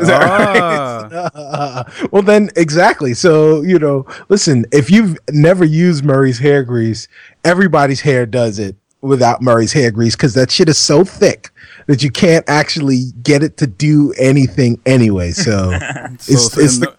Ah, 0.00 1.84
well, 2.10 2.22
then 2.22 2.50
exactly. 2.56 3.14
So 3.14 3.62
you 3.62 3.78
know, 3.78 4.06
listen. 4.28 4.64
If 4.72 4.90
you've 4.90 5.18
never 5.30 5.64
used 5.64 6.04
Murray's 6.04 6.38
hair 6.38 6.62
grease, 6.62 7.08
everybody's 7.44 8.00
hair 8.00 8.26
does 8.26 8.58
it 8.58 8.76
without 9.00 9.42
Murray's 9.42 9.72
hair 9.72 9.90
grease 9.90 10.14
because 10.16 10.34
that 10.34 10.50
shit 10.50 10.68
is 10.68 10.78
so 10.78 11.04
thick 11.04 11.50
that 11.88 12.02
you 12.02 12.10
can't 12.10 12.48
actually 12.48 13.06
get 13.22 13.42
it 13.42 13.56
to 13.58 13.66
do 13.66 14.12
anything 14.18 14.80
anyway. 14.86 15.32
So 15.32 15.70
it's, 16.14 16.24
so 16.26 16.60
it's 16.60 16.74
in 16.76 16.80
the, 16.80 16.96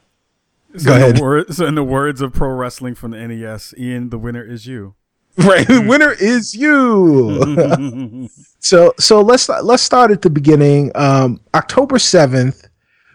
the, 0.74 0.80
so 0.80 0.86
Go 0.86 0.96
in 0.96 1.02
ahead. 1.02 1.20
wor- 1.20 1.46
so 1.52 1.66
in 1.66 1.76
the 1.76 1.84
words 1.84 2.22
of 2.22 2.34
pro 2.34 2.50
wrestling 2.50 2.94
from 2.96 3.12
the 3.12 3.28
NES, 3.28 3.74
Ian, 3.78 4.10
the 4.10 4.18
winner 4.18 4.44
is 4.44 4.68
you. 4.68 4.96
right. 5.38 5.66
The 5.68 5.82
winner 5.82 6.12
is 6.12 6.54
you. 6.54 8.30
so 8.60 8.94
so 9.00 9.22
let's 9.22 9.50
let's 9.50 9.82
start 9.82 10.12
at 10.12 10.22
the 10.22 10.30
beginning. 10.30 10.92
Um, 10.94 11.40
October 11.56 11.98
seventh, 11.98 12.68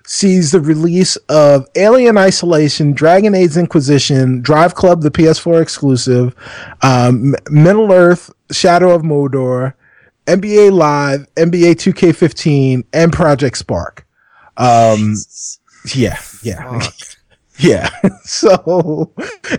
sees 0.08 0.52
the 0.52 0.60
release 0.60 1.16
of 1.28 1.66
Alien 1.76 2.16
Isolation, 2.16 2.92
Dragon 2.92 3.34
Age 3.34 3.58
Inquisition, 3.58 4.40
Drive 4.40 4.74
Club, 4.74 5.02
the 5.02 5.10
PS4 5.10 5.60
exclusive, 5.60 6.34
um, 6.80 7.34
Middle 7.50 7.92
Earth, 7.92 8.32
Shadow 8.50 8.94
of 8.94 9.02
Mordor, 9.02 9.74
NBA 10.26 10.72
Live, 10.72 11.26
NBA 11.34 11.74
2K15, 11.74 12.84
and 12.94 13.12
Project 13.12 13.58
Spark. 13.58 14.06
Um, 14.56 15.14
yeah, 15.94 16.18
yeah. 16.42 16.80
Yeah. 17.58 17.90
so, 18.22 19.12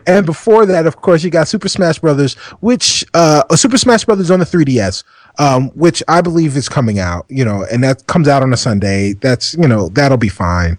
and 0.07 0.25
before 0.25 0.65
that, 0.65 0.87
of 0.87 1.01
course, 1.01 1.23
you 1.23 1.29
got 1.29 1.47
Super 1.47 1.67
Smash 1.67 1.99
Brothers, 1.99 2.35
which, 2.61 3.05
uh, 3.13 3.43
Super 3.55 3.77
Smash 3.77 4.05
Brothers 4.05 4.31
on 4.31 4.39
the 4.39 4.45
3DS, 4.45 5.03
um, 5.39 5.69
which 5.69 6.03
I 6.07 6.21
believe 6.21 6.55
is 6.57 6.69
coming 6.69 6.99
out, 6.99 7.25
you 7.29 7.43
know, 7.43 7.65
and 7.71 7.83
that 7.83 8.05
comes 8.07 8.27
out 8.27 8.43
on 8.43 8.53
a 8.53 8.57
Sunday. 8.57 9.13
That's, 9.13 9.55
you 9.55 9.67
know, 9.67 9.89
that'll 9.89 10.17
be 10.17 10.29
fine. 10.29 10.77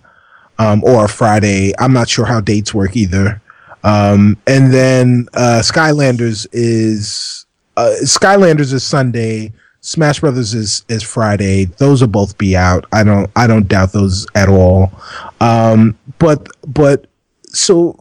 Um, 0.58 0.84
or 0.84 1.06
a 1.06 1.08
Friday. 1.08 1.72
I'm 1.78 1.94
not 1.94 2.10
sure 2.10 2.26
how 2.26 2.42
dates 2.42 2.74
work 2.74 2.94
either. 2.94 3.40
Um, 3.82 4.36
and 4.46 4.72
then, 4.72 5.26
uh, 5.32 5.62
Skylanders 5.64 6.46
is, 6.52 7.46
uh, 7.78 7.94
Skylanders 8.02 8.74
is 8.74 8.84
Sunday. 8.84 9.54
Smash 9.80 10.20
Brothers 10.20 10.52
is 10.52 10.84
is 10.90 11.02
Friday. 11.02 11.64
Those 11.64 12.02
will 12.02 12.08
both 12.08 12.36
be 12.36 12.54
out. 12.54 12.84
I 12.92 13.02
don't 13.02 13.30
I 13.34 13.46
don't 13.46 13.66
doubt 13.66 13.92
those 13.92 14.26
at 14.34 14.50
all. 14.50 14.92
Um, 15.40 15.98
but 16.18 16.48
but 16.66 17.06
so 17.48 17.98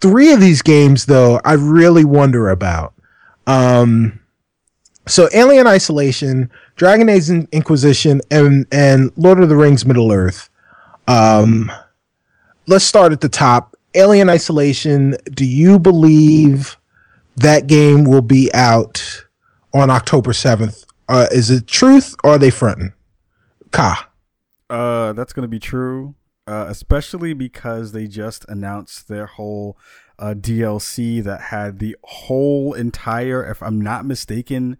three 0.00 0.32
of 0.32 0.40
these 0.40 0.62
games 0.62 1.06
though 1.06 1.40
I 1.44 1.52
really 1.52 2.04
wonder 2.04 2.50
about. 2.50 2.92
Um, 3.46 4.18
so 5.06 5.28
Alien 5.34 5.66
Isolation, 5.66 6.50
Dragon 6.76 7.08
Age 7.08 7.28
Inquisition, 7.52 8.20
and 8.30 8.66
and 8.70 9.10
Lord 9.16 9.40
of 9.40 9.48
the 9.48 9.56
Rings 9.56 9.84
Middle 9.84 10.12
Earth. 10.12 10.48
Um, 11.08 11.70
let's 12.66 12.84
start 12.84 13.12
at 13.12 13.20
the 13.20 13.28
top. 13.28 13.76
Alien 13.94 14.30
Isolation. 14.30 15.16
Do 15.32 15.44
you 15.44 15.78
believe 15.78 16.76
that 17.36 17.66
game 17.66 18.04
will 18.04 18.22
be 18.22 18.52
out 18.54 19.24
on 19.74 19.90
October 19.90 20.32
seventh? 20.32 20.84
Uh, 21.08 21.26
is 21.32 21.50
it 21.50 21.66
truth 21.66 22.14
or 22.22 22.32
are 22.32 22.38
they 22.38 22.50
fronting? 22.50 22.92
Ka. 23.70 24.08
Uh, 24.70 25.12
that's 25.12 25.32
gonna 25.32 25.48
be 25.48 25.58
true. 25.58 26.14
Uh, 26.46 26.66
especially 26.68 27.34
because 27.34 27.92
they 27.92 28.06
just 28.08 28.44
announced 28.48 29.06
their 29.06 29.26
whole 29.26 29.76
uh, 30.22 30.34
DLC 30.34 31.22
that 31.24 31.40
had 31.40 31.78
the 31.80 31.96
whole 32.04 32.74
entire, 32.74 33.44
if 33.50 33.62
I'm 33.62 33.80
not 33.80 34.06
mistaken, 34.06 34.76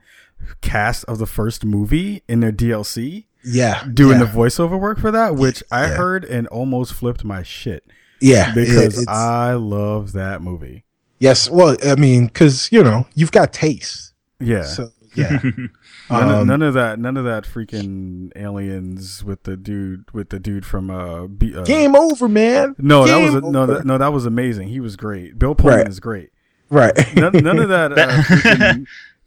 cast 0.60 1.04
of 1.06 1.18
the 1.18 1.26
first 1.26 1.64
movie 1.64 2.22
in 2.28 2.40
their 2.40 2.52
DLC. 2.52 3.24
Yeah, 3.44 3.84
doing 3.92 4.18
yeah. 4.20 4.24
the 4.26 4.30
voiceover 4.30 4.78
work 4.78 5.00
for 5.00 5.10
that, 5.10 5.34
which 5.34 5.64
I 5.70 5.86
Yeah. 5.88 5.96
heard 5.96 6.24
and 6.24 6.46
almost 6.46 6.92
flipped 6.94 7.24
my 7.24 7.42
shit 7.42 7.82
Yeah, 8.20 8.54
because 8.54 9.02
it- 9.02 9.08
I 9.08 9.54
love 9.54 10.12
that 10.12 10.42
movie. 10.42 10.84
yes. 11.18 11.50
Well, 11.50 11.76
I 11.84 11.96
mean, 11.96 12.26
because 12.26 12.70
you 12.70 12.84
know 12.84 13.06
you've 13.16 13.32
got 13.32 13.52
taste. 13.52 14.12
Yeah, 14.38 14.62
So 14.64 14.90
yeah, 15.14 15.40
none, 15.42 15.70
of, 16.10 16.30
um, 16.30 16.46
none 16.46 16.62
of 16.62 16.74
that, 16.74 16.98
none 16.98 17.16
of 17.16 17.24
that 17.24 17.44
freaking 17.44 18.30
aliens 18.36 19.22
with 19.24 19.42
the 19.44 19.56
dude 19.56 20.04
with 20.12 20.30
the 20.30 20.38
dude 20.38 20.64
from 20.64 20.90
uh, 20.90 21.26
B, 21.26 21.54
uh 21.56 21.62
game 21.64 21.94
over, 21.94 22.28
man. 22.28 22.74
No, 22.78 23.06
that 23.06 23.18
was 23.18 23.34
a, 23.34 23.40
no, 23.40 23.66
that, 23.66 23.84
no, 23.84 23.98
that 23.98 24.12
was 24.12 24.26
amazing. 24.26 24.68
He 24.68 24.80
was 24.80 24.96
great. 24.96 25.38
Bill 25.38 25.54
Pullman 25.54 25.78
Right. 25.80 25.88
is 25.88 26.00
great. 26.00 26.30
right. 26.70 26.94
None, 27.16 27.32
none 27.32 27.58
of 27.58 27.68
that 27.68 27.92
uh, 27.98 28.74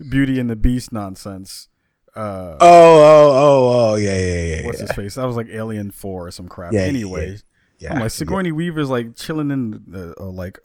Beauty 0.10 0.40
and 0.40 0.50
the 0.50 0.56
Beast 0.56 0.92
nonsense. 0.92 1.70
Uh, 2.16 2.56
oh, 2.62 3.00
oh, 3.02 3.32
oh, 3.34 3.92
oh, 3.92 3.96
yeah, 3.96 4.18
yeah, 4.18 4.44
yeah. 4.44 4.66
what's 4.66 4.80
yeah. 4.80 4.88
his 4.88 4.96
face? 4.96 5.16
That 5.16 5.26
was 5.26 5.36
like 5.36 5.48
Alien 5.50 5.92
Four 5.92 6.28
or 6.28 6.32
some 6.32 6.48
crap. 6.48 6.72
Yeah, 6.72 6.82
yeah, 6.82 6.88
anyway, 6.88 7.38
yeah, 7.78 7.94
I'm 7.94 8.00
like 8.00 8.12
Sigourney 8.12 8.54
Weaver's 8.54 8.90
like 8.90 9.16
chilling 9.18 9.52
in 9.52 9.84
the 9.86 10.16
uh, 10.20 10.24
like 10.26 10.58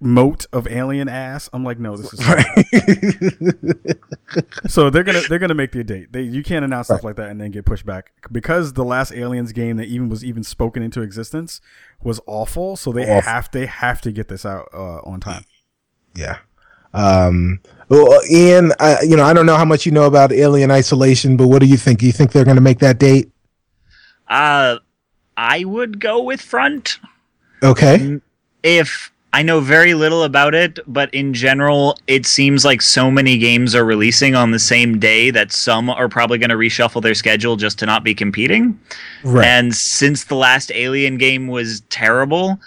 moat 0.00 0.46
of 0.52 0.66
alien 0.68 1.08
ass. 1.08 1.48
I'm 1.52 1.64
like, 1.64 1.78
no, 1.78 1.96
this 1.96 2.12
is 2.12 2.26
right. 2.28 3.98
so 4.66 4.90
they're 4.90 5.02
gonna 5.02 5.22
they're 5.28 5.38
gonna 5.38 5.54
make 5.54 5.72
the 5.72 5.84
date. 5.84 6.12
They 6.12 6.22
you 6.22 6.42
can't 6.42 6.64
announce 6.64 6.88
stuff 6.88 7.04
like 7.04 7.16
that 7.16 7.30
and 7.30 7.40
then 7.40 7.50
get 7.50 7.64
pushed 7.64 7.86
back 7.86 8.12
because 8.30 8.74
the 8.74 8.84
last 8.84 9.12
Aliens 9.12 9.52
game 9.52 9.76
that 9.78 9.86
even 9.88 10.08
was 10.08 10.24
even 10.24 10.42
spoken 10.42 10.82
into 10.82 11.02
existence 11.02 11.60
was 12.02 12.20
awful. 12.26 12.76
So 12.76 12.92
they 12.92 13.02
Awful. 13.02 13.30
have 13.30 13.50
they 13.50 13.66
have 13.66 14.00
to 14.02 14.12
get 14.12 14.28
this 14.28 14.44
out 14.46 14.68
uh, 14.72 15.00
on 15.00 15.20
time. 15.20 15.44
Yeah. 16.14 16.38
Um, 16.94 17.60
well, 17.88 18.20
Ian, 18.30 18.72
I, 18.80 19.02
you 19.02 19.16
know, 19.16 19.24
I 19.24 19.32
don't 19.32 19.46
know 19.46 19.56
how 19.56 19.64
much 19.64 19.84
you 19.84 19.92
know 19.92 20.06
about 20.06 20.32
Alien 20.32 20.70
Isolation, 20.70 21.36
but 21.36 21.48
what 21.48 21.60
do 21.60 21.66
you 21.66 21.76
think? 21.76 22.00
Do 22.00 22.06
you 22.06 22.12
think 22.12 22.32
they're 22.32 22.44
going 22.44 22.56
to 22.56 22.62
make 22.62 22.78
that 22.78 22.98
date? 22.98 23.30
Uh, 24.26 24.78
I 25.36 25.64
would 25.64 26.00
go 26.00 26.22
with 26.22 26.40
front. 26.40 26.98
Okay. 27.62 28.20
if 28.62 29.12
I 29.32 29.42
know 29.42 29.60
very 29.60 29.92
little 29.92 30.22
about 30.22 30.54
it, 30.54 30.78
but 30.86 31.12
in 31.12 31.34
general, 31.34 31.98
it 32.06 32.24
seems 32.24 32.64
like 32.64 32.80
so 32.80 33.10
many 33.10 33.36
games 33.36 33.74
are 33.74 33.84
releasing 33.84 34.34
on 34.34 34.52
the 34.52 34.58
same 34.58 34.98
day 34.98 35.30
that 35.30 35.52
some 35.52 35.90
are 35.90 36.08
probably 36.08 36.38
going 36.38 36.50
to 36.50 36.56
reshuffle 36.56 37.02
their 37.02 37.14
schedule 37.14 37.56
just 37.56 37.78
to 37.80 37.86
not 37.86 38.02
be 38.02 38.14
competing. 38.14 38.80
Right. 39.22 39.46
And 39.46 39.74
since 39.74 40.24
the 40.24 40.34
last 40.34 40.72
Alien 40.74 41.18
game 41.18 41.46
was 41.46 41.82
terrible, 41.90 42.58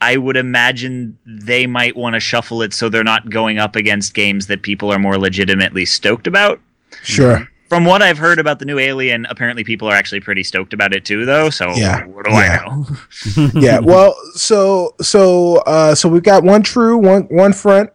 I 0.00 0.16
would 0.16 0.36
imagine 0.36 1.18
they 1.26 1.66
might 1.66 1.94
want 1.94 2.14
to 2.14 2.20
shuffle 2.20 2.62
it 2.62 2.72
so 2.72 2.88
they're 2.88 3.04
not 3.04 3.28
going 3.28 3.58
up 3.58 3.76
against 3.76 4.14
games 4.14 4.46
that 4.46 4.62
people 4.62 4.90
are 4.90 4.98
more 4.98 5.18
legitimately 5.18 5.84
stoked 5.84 6.26
about. 6.26 6.60
sure. 7.02 7.48
From 7.68 7.84
what 7.84 8.00
I've 8.02 8.18
heard 8.18 8.38
about 8.38 8.58
the 8.58 8.64
new 8.64 8.78
Alien, 8.78 9.26
apparently 9.28 9.62
people 9.62 9.88
are 9.88 9.94
actually 9.94 10.20
pretty 10.20 10.42
stoked 10.42 10.72
about 10.72 10.94
it 10.94 11.04
too, 11.04 11.24
though. 11.26 11.50
So 11.50 11.70
Yeah, 11.74 12.04
what 12.06 12.24
do 12.24 12.32
yeah. 12.32 12.64
I 12.64 12.76
know? 12.76 13.50
yeah. 13.60 13.78
Well, 13.78 14.16
so 14.34 14.94
so 15.00 15.56
uh 15.66 15.94
so 15.94 16.08
we've 16.08 16.22
got 16.22 16.44
one 16.44 16.62
true, 16.62 16.96
one 16.96 17.22
one 17.24 17.52
front. 17.52 17.90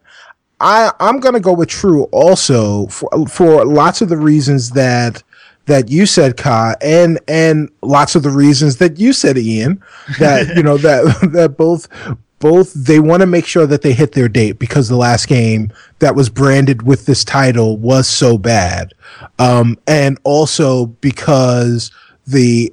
I 0.60 0.92
I'm 1.00 1.18
gonna 1.20 1.40
go 1.40 1.52
with 1.52 1.68
true 1.68 2.04
also 2.04 2.86
for 2.86 3.10
for 3.26 3.64
lots 3.64 4.00
of 4.00 4.08
the 4.08 4.16
reasons 4.16 4.70
that 4.70 5.22
that 5.66 5.90
you 5.90 6.06
said, 6.06 6.36
Ka, 6.36 6.74
and 6.80 7.18
and 7.26 7.70
lots 7.82 8.14
of 8.14 8.22
the 8.22 8.30
reasons 8.30 8.76
that 8.76 8.98
you 8.98 9.12
said, 9.12 9.38
Ian. 9.38 9.82
That 10.18 10.56
you 10.56 10.62
know 10.62 10.76
that 10.78 11.30
that 11.32 11.56
both 11.56 11.88
both 12.44 12.74
they 12.74 13.00
want 13.00 13.22
to 13.22 13.26
make 13.26 13.46
sure 13.46 13.66
that 13.66 13.80
they 13.80 13.94
hit 13.94 14.12
their 14.12 14.28
date 14.28 14.58
because 14.58 14.90
the 14.90 14.96
last 14.96 15.28
game 15.28 15.72
that 16.00 16.14
was 16.14 16.28
branded 16.28 16.82
with 16.82 17.06
this 17.06 17.24
title 17.24 17.78
was 17.78 18.06
so 18.06 18.36
bad, 18.36 18.92
um, 19.38 19.78
and 19.86 20.18
also 20.24 20.84
because 20.84 21.90
the 22.26 22.70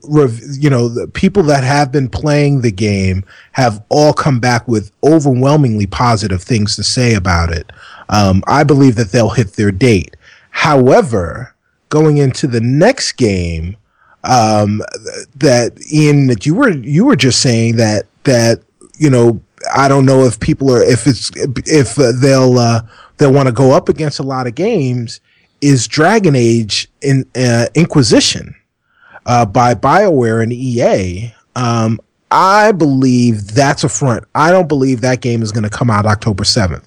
you 0.60 0.70
know 0.70 0.90
the 0.90 1.08
people 1.08 1.42
that 1.44 1.64
have 1.64 1.90
been 1.90 2.10
playing 2.10 2.60
the 2.60 2.72
game 2.72 3.24
have 3.54 3.82
all 3.88 4.12
come 4.12 4.42
back 4.42 4.68
with 4.68 4.92
overwhelmingly 5.06 5.88
positive 5.88 6.44
things 6.44 6.76
to 6.76 6.84
say 6.84 7.14
about 7.14 7.50
it. 7.50 7.72
Um, 8.10 8.44
I 8.48 8.66
believe 8.66 8.96
that 8.96 9.14
they'll 9.14 9.30
hit 9.30 9.54
their 9.54 9.72
date. 9.72 10.18
However, 10.50 11.56
going 11.88 12.18
into 12.18 12.46
the 12.46 12.60
next 12.60 13.14
game, 13.14 13.78
um, 14.26 14.82
that 15.38 15.80
Ian, 15.94 16.28
that 16.28 16.46
you 16.46 16.56
were 16.56 16.72
you 16.72 17.06
were 17.06 17.16
just 17.16 17.40
saying 17.40 17.78
that 17.78 18.08
that 18.26 18.60
you 18.98 19.10
know 19.10 19.40
I 19.74 19.88
don't 19.88 20.06
know 20.06 20.22
if 20.26 20.40
people 20.40 20.72
are 20.72 20.84
if 20.84 21.08
it's 21.08 21.32
if 21.68 22.00
uh, 22.00 22.12
they'll 22.20 22.58
uh, 22.58 22.82
they'll 23.18 23.34
want 23.34 23.48
to 23.48 23.54
go 23.54 23.72
up 23.72 23.90
against 23.90 24.20
a 24.20 24.24
lot 24.24 24.48
of 24.48 24.56
games 24.56 25.20
is 25.62 25.88
Dragon 25.88 26.36
Age 26.36 26.90
in 27.02 27.26
uh, 27.36 27.68
Inquisition 27.76 28.56
uh, 29.26 29.46
by 29.46 29.76
BioWare 29.76 30.42
and 30.44 30.52
EA. 30.52 31.34
Um, 31.56 32.00
I 32.32 32.72
believe 32.72 33.50
that's 33.50 33.84
a 33.84 33.90
front. 33.90 34.24
I 34.34 34.52
don't 34.52 34.68
believe 34.68 35.02
that 35.02 35.22
game 35.22 35.42
is 35.42 35.52
going 35.52 35.64
to 35.64 35.70
come 35.70 35.90
out 35.90 36.06
October 36.06 36.44
7th. 36.44 36.86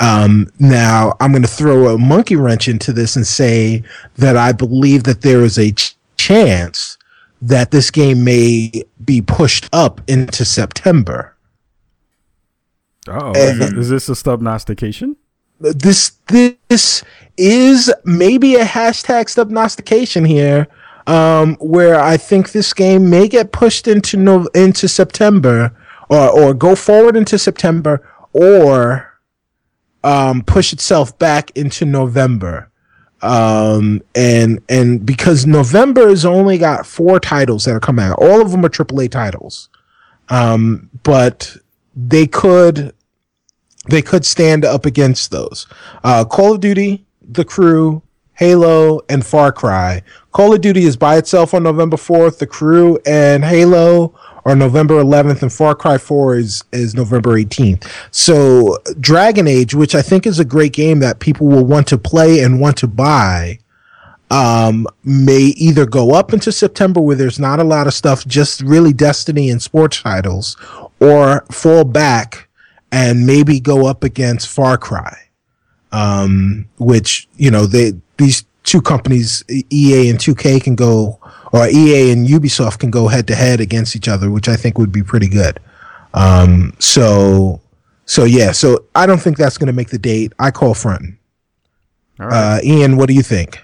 Um, 0.00 0.50
now, 0.58 1.14
I'm 1.20 1.30
going 1.30 1.42
to 1.42 1.48
throw 1.48 1.94
a 1.94 1.98
monkey 1.98 2.36
wrench 2.36 2.68
into 2.68 2.92
this 2.92 3.16
and 3.16 3.26
say 3.26 3.82
that 4.16 4.36
I 4.36 4.52
believe 4.52 5.04
that 5.04 5.22
there 5.22 5.42
is 5.42 5.58
a 5.58 5.72
ch- 5.72 5.96
chance 6.16 6.98
that 7.40 7.70
this 7.70 7.90
game 7.90 8.24
may 8.24 8.84
be 9.04 9.22
pushed 9.22 9.68
up 9.72 10.00
into 10.08 10.44
September. 10.44 11.33
Oh, 13.08 13.32
is 13.34 13.88
this 13.88 14.08
a 14.08 14.12
stubnostication? 14.12 15.16
this 15.60 16.10
this 16.26 17.04
is 17.36 17.92
maybe 18.04 18.56
a 18.56 18.64
hashtag 18.64 19.26
stubnostication 19.26 20.26
here 20.26 20.66
um 21.06 21.54
where 21.60 21.98
i 22.00 22.16
think 22.16 22.50
this 22.50 22.74
game 22.74 23.08
may 23.08 23.28
get 23.28 23.52
pushed 23.52 23.86
into 23.86 24.16
no 24.16 24.46
into 24.54 24.88
september 24.88 25.72
or 26.08 26.28
or 26.30 26.54
go 26.54 26.74
forward 26.74 27.16
into 27.16 27.38
september 27.38 28.02
or 28.32 29.14
um 30.02 30.42
push 30.42 30.72
itself 30.72 31.18
back 31.18 31.50
into 31.56 31.84
november. 31.84 32.70
Um 33.22 34.02
and 34.14 34.60
and 34.68 35.06
because 35.06 35.46
november 35.46 36.08
has 36.08 36.26
only 36.26 36.58
got 36.58 36.86
four 36.86 37.18
titles 37.18 37.64
that 37.64 37.74
are 37.74 37.80
coming 37.80 38.04
out. 38.04 38.18
All 38.20 38.42
of 38.42 38.50
them 38.50 38.64
are 38.66 38.68
aaa 38.68 39.10
titles. 39.10 39.70
Um 40.28 40.90
but 41.04 41.56
they 41.96 42.26
could 42.26 42.92
they 43.88 44.02
could 44.02 44.24
stand 44.24 44.64
up 44.64 44.86
against 44.86 45.30
those. 45.30 45.66
Uh, 46.02 46.24
Call 46.24 46.54
of 46.54 46.60
Duty, 46.60 47.04
The 47.20 47.44
Crew, 47.44 48.02
Halo, 48.32 49.00
and 49.08 49.24
Far 49.24 49.52
Cry. 49.52 50.02
Call 50.32 50.54
of 50.54 50.60
Duty 50.60 50.84
is 50.84 50.96
by 50.96 51.16
itself 51.18 51.52
on 51.52 51.62
November 51.62 51.96
4th. 51.96 52.38
The 52.38 52.46
Crew 52.46 52.98
and 53.04 53.44
Halo 53.44 54.18
are 54.46 54.56
November 54.56 55.02
11th, 55.02 55.42
and 55.42 55.52
Far 55.52 55.74
Cry 55.74 55.98
4 55.98 56.36
is, 56.36 56.64
is 56.72 56.94
November 56.94 57.34
18th. 57.34 57.88
So, 58.10 58.78
Dragon 59.00 59.46
Age, 59.46 59.74
which 59.74 59.94
I 59.94 60.02
think 60.02 60.26
is 60.26 60.38
a 60.38 60.44
great 60.44 60.72
game 60.72 60.98
that 61.00 61.20
people 61.20 61.46
will 61.46 61.64
want 61.64 61.86
to 61.88 61.98
play 61.98 62.40
and 62.40 62.60
want 62.60 62.76
to 62.78 62.86
buy, 62.86 63.58
um, 64.30 64.86
may 65.04 65.52
either 65.56 65.86
go 65.86 66.12
up 66.12 66.32
into 66.32 66.50
September 66.50 67.00
where 67.00 67.16
there's 67.16 67.38
not 67.38 67.60
a 67.60 67.64
lot 67.64 67.86
of 67.86 67.94
stuff, 67.94 68.26
just 68.26 68.60
really 68.62 68.92
Destiny 68.92 69.48
and 69.50 69.62
sports 69.62 70.02
titles, 70.02 70.56
or 71.04 71.44
fall 71.52 71.84
back 71.84 72.48
and 72.90 73.26
maybe 73.26 73.60
go 73.60 73.86
up 73.86 74.04
against 74.04 74.48
Far 74.48 74.78
Cry 74.78 75.24
um, 75.94 76.66
which 76.78 77.28
you 77.36 77.50
know 77.50 77.66
they 77.66 77.92
these 78.18 78.44
two 78.64 78.82
companies, 78.82 79.44
EA 79.48 80.10
and 80.10 80.18
2K, 80.18 80.62
can 80.62 80.74
go, 80.74 81.18
or 81.52 81.68
EA 81.68 82.10
and 82.10 82.26
Ubisoft 82.26 82.78
can 82.78 82.90
go 82.90 83.08
head 83.08 83.26
to 83.28 83.34
head 83.34 83.60
against 83.60 83.94
each 83.94 84.08
other, 84.08 84.30
which 84.30 84.48
I 84.48 84.56
think 84.56 84.78
would 84.78 84.90
be 84.90 85.02
pretty 85.02 85.28
good. 85.28 85.60
Um, 86.14 86.74
so, 86.78 87.60
so 88.06 88.24
yeah, 88.24 88.52
so 88.52 88.86
I 88.94 89.06
don't 89.06 89.20
think 89.20 89.36
that's 89.36 89.58
going 89.58 89.66
to 89.68 89.72
make 89.72 89.90
the 89.90 89.98
date. 89.98 90.32
I 90.38 90.50
call 90.50 90.74
fronting. 90.74 91.18
All 92.18 92.26
right. 92.26 92.58
Uh, 92.58 92.60
Ian, 92.64 92.96
what 92.96 93.08
do 93.08 93.14
you 93.14 93.22
think? 93.22 93.62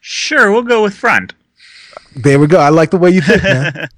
Sure, 0.00 0.52
we'll 0.52 0.62
go 0.62 0.82
with 0.82 0.94
front. 0.94 1.34
There 2.16 2.38
we 2.38 2.46
go. 2.46 2.58
I 2.58 2.68
like 2.68 2.90
the 2.90 2.96
way 2.96 3.10
you 3.10 3.20
think, 3.20 3.42
man. 3.42 3.88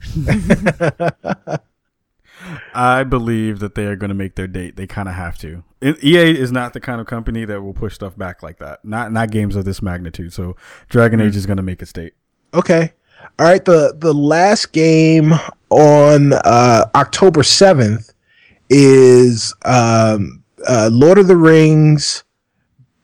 I 2.74 3.04
believe 3.04 3.58
that 3.60 3.74
they 3.74 3.86
are 3.86 3.96
going 3.96 4.08
to 4.08 4.14
make 4.14 4.34
their 4.36 4.46
date. 4.46 4.76
They 4.76 4.86
kind 4.86 5.08
of 5.08 5.14
have 5.14 5.38
to. 5.38 5.64
EA 5.82 6.38
is 6.38 6.52
not 6.52 6.72
the 6.72 6.80
kind 6.80 7.00
of 7.00 7.06
company 7.06 7.44
that 7.44 7.62
will 7.62 7.74
push 7.74 7.94
stuff 7.94 8.16
back 8.16 8.42
like 8.42 8.58
that. 8.58 8.84
Not 8.84 9.12
not 9.12 9.30
games 9.30 9.56
of 9.56 9.64
this 9.64 9.82
magnitude. 9.82 10.32
So 10.32 10.56
Dragon 10.88 11.20
Age 11.20 11.36
is 11.36 11.46
going 11.46 11.56
to 11.56 11.62
make 11.62 11.82
its 11.82 11.92
date. 11.92 12.14
Okay. 12.54 12.92
All 13.38 13.46
right. 13.46 13.64
The 13.64 13.94
the 13.96 14.14
last 14.14 14.72
game 14.72 15.32
on 15.70 16.32
uh, 16.32 16.86
October 16.94 17.42
seventh 17.42 18.12
is 18.70 19.54
um, 19.64 20.42
uh, 20.66 20.88
Lord 20.92 21.18
of 21.18 21.26
the 21.26 21.36
Rings 21.36 22.24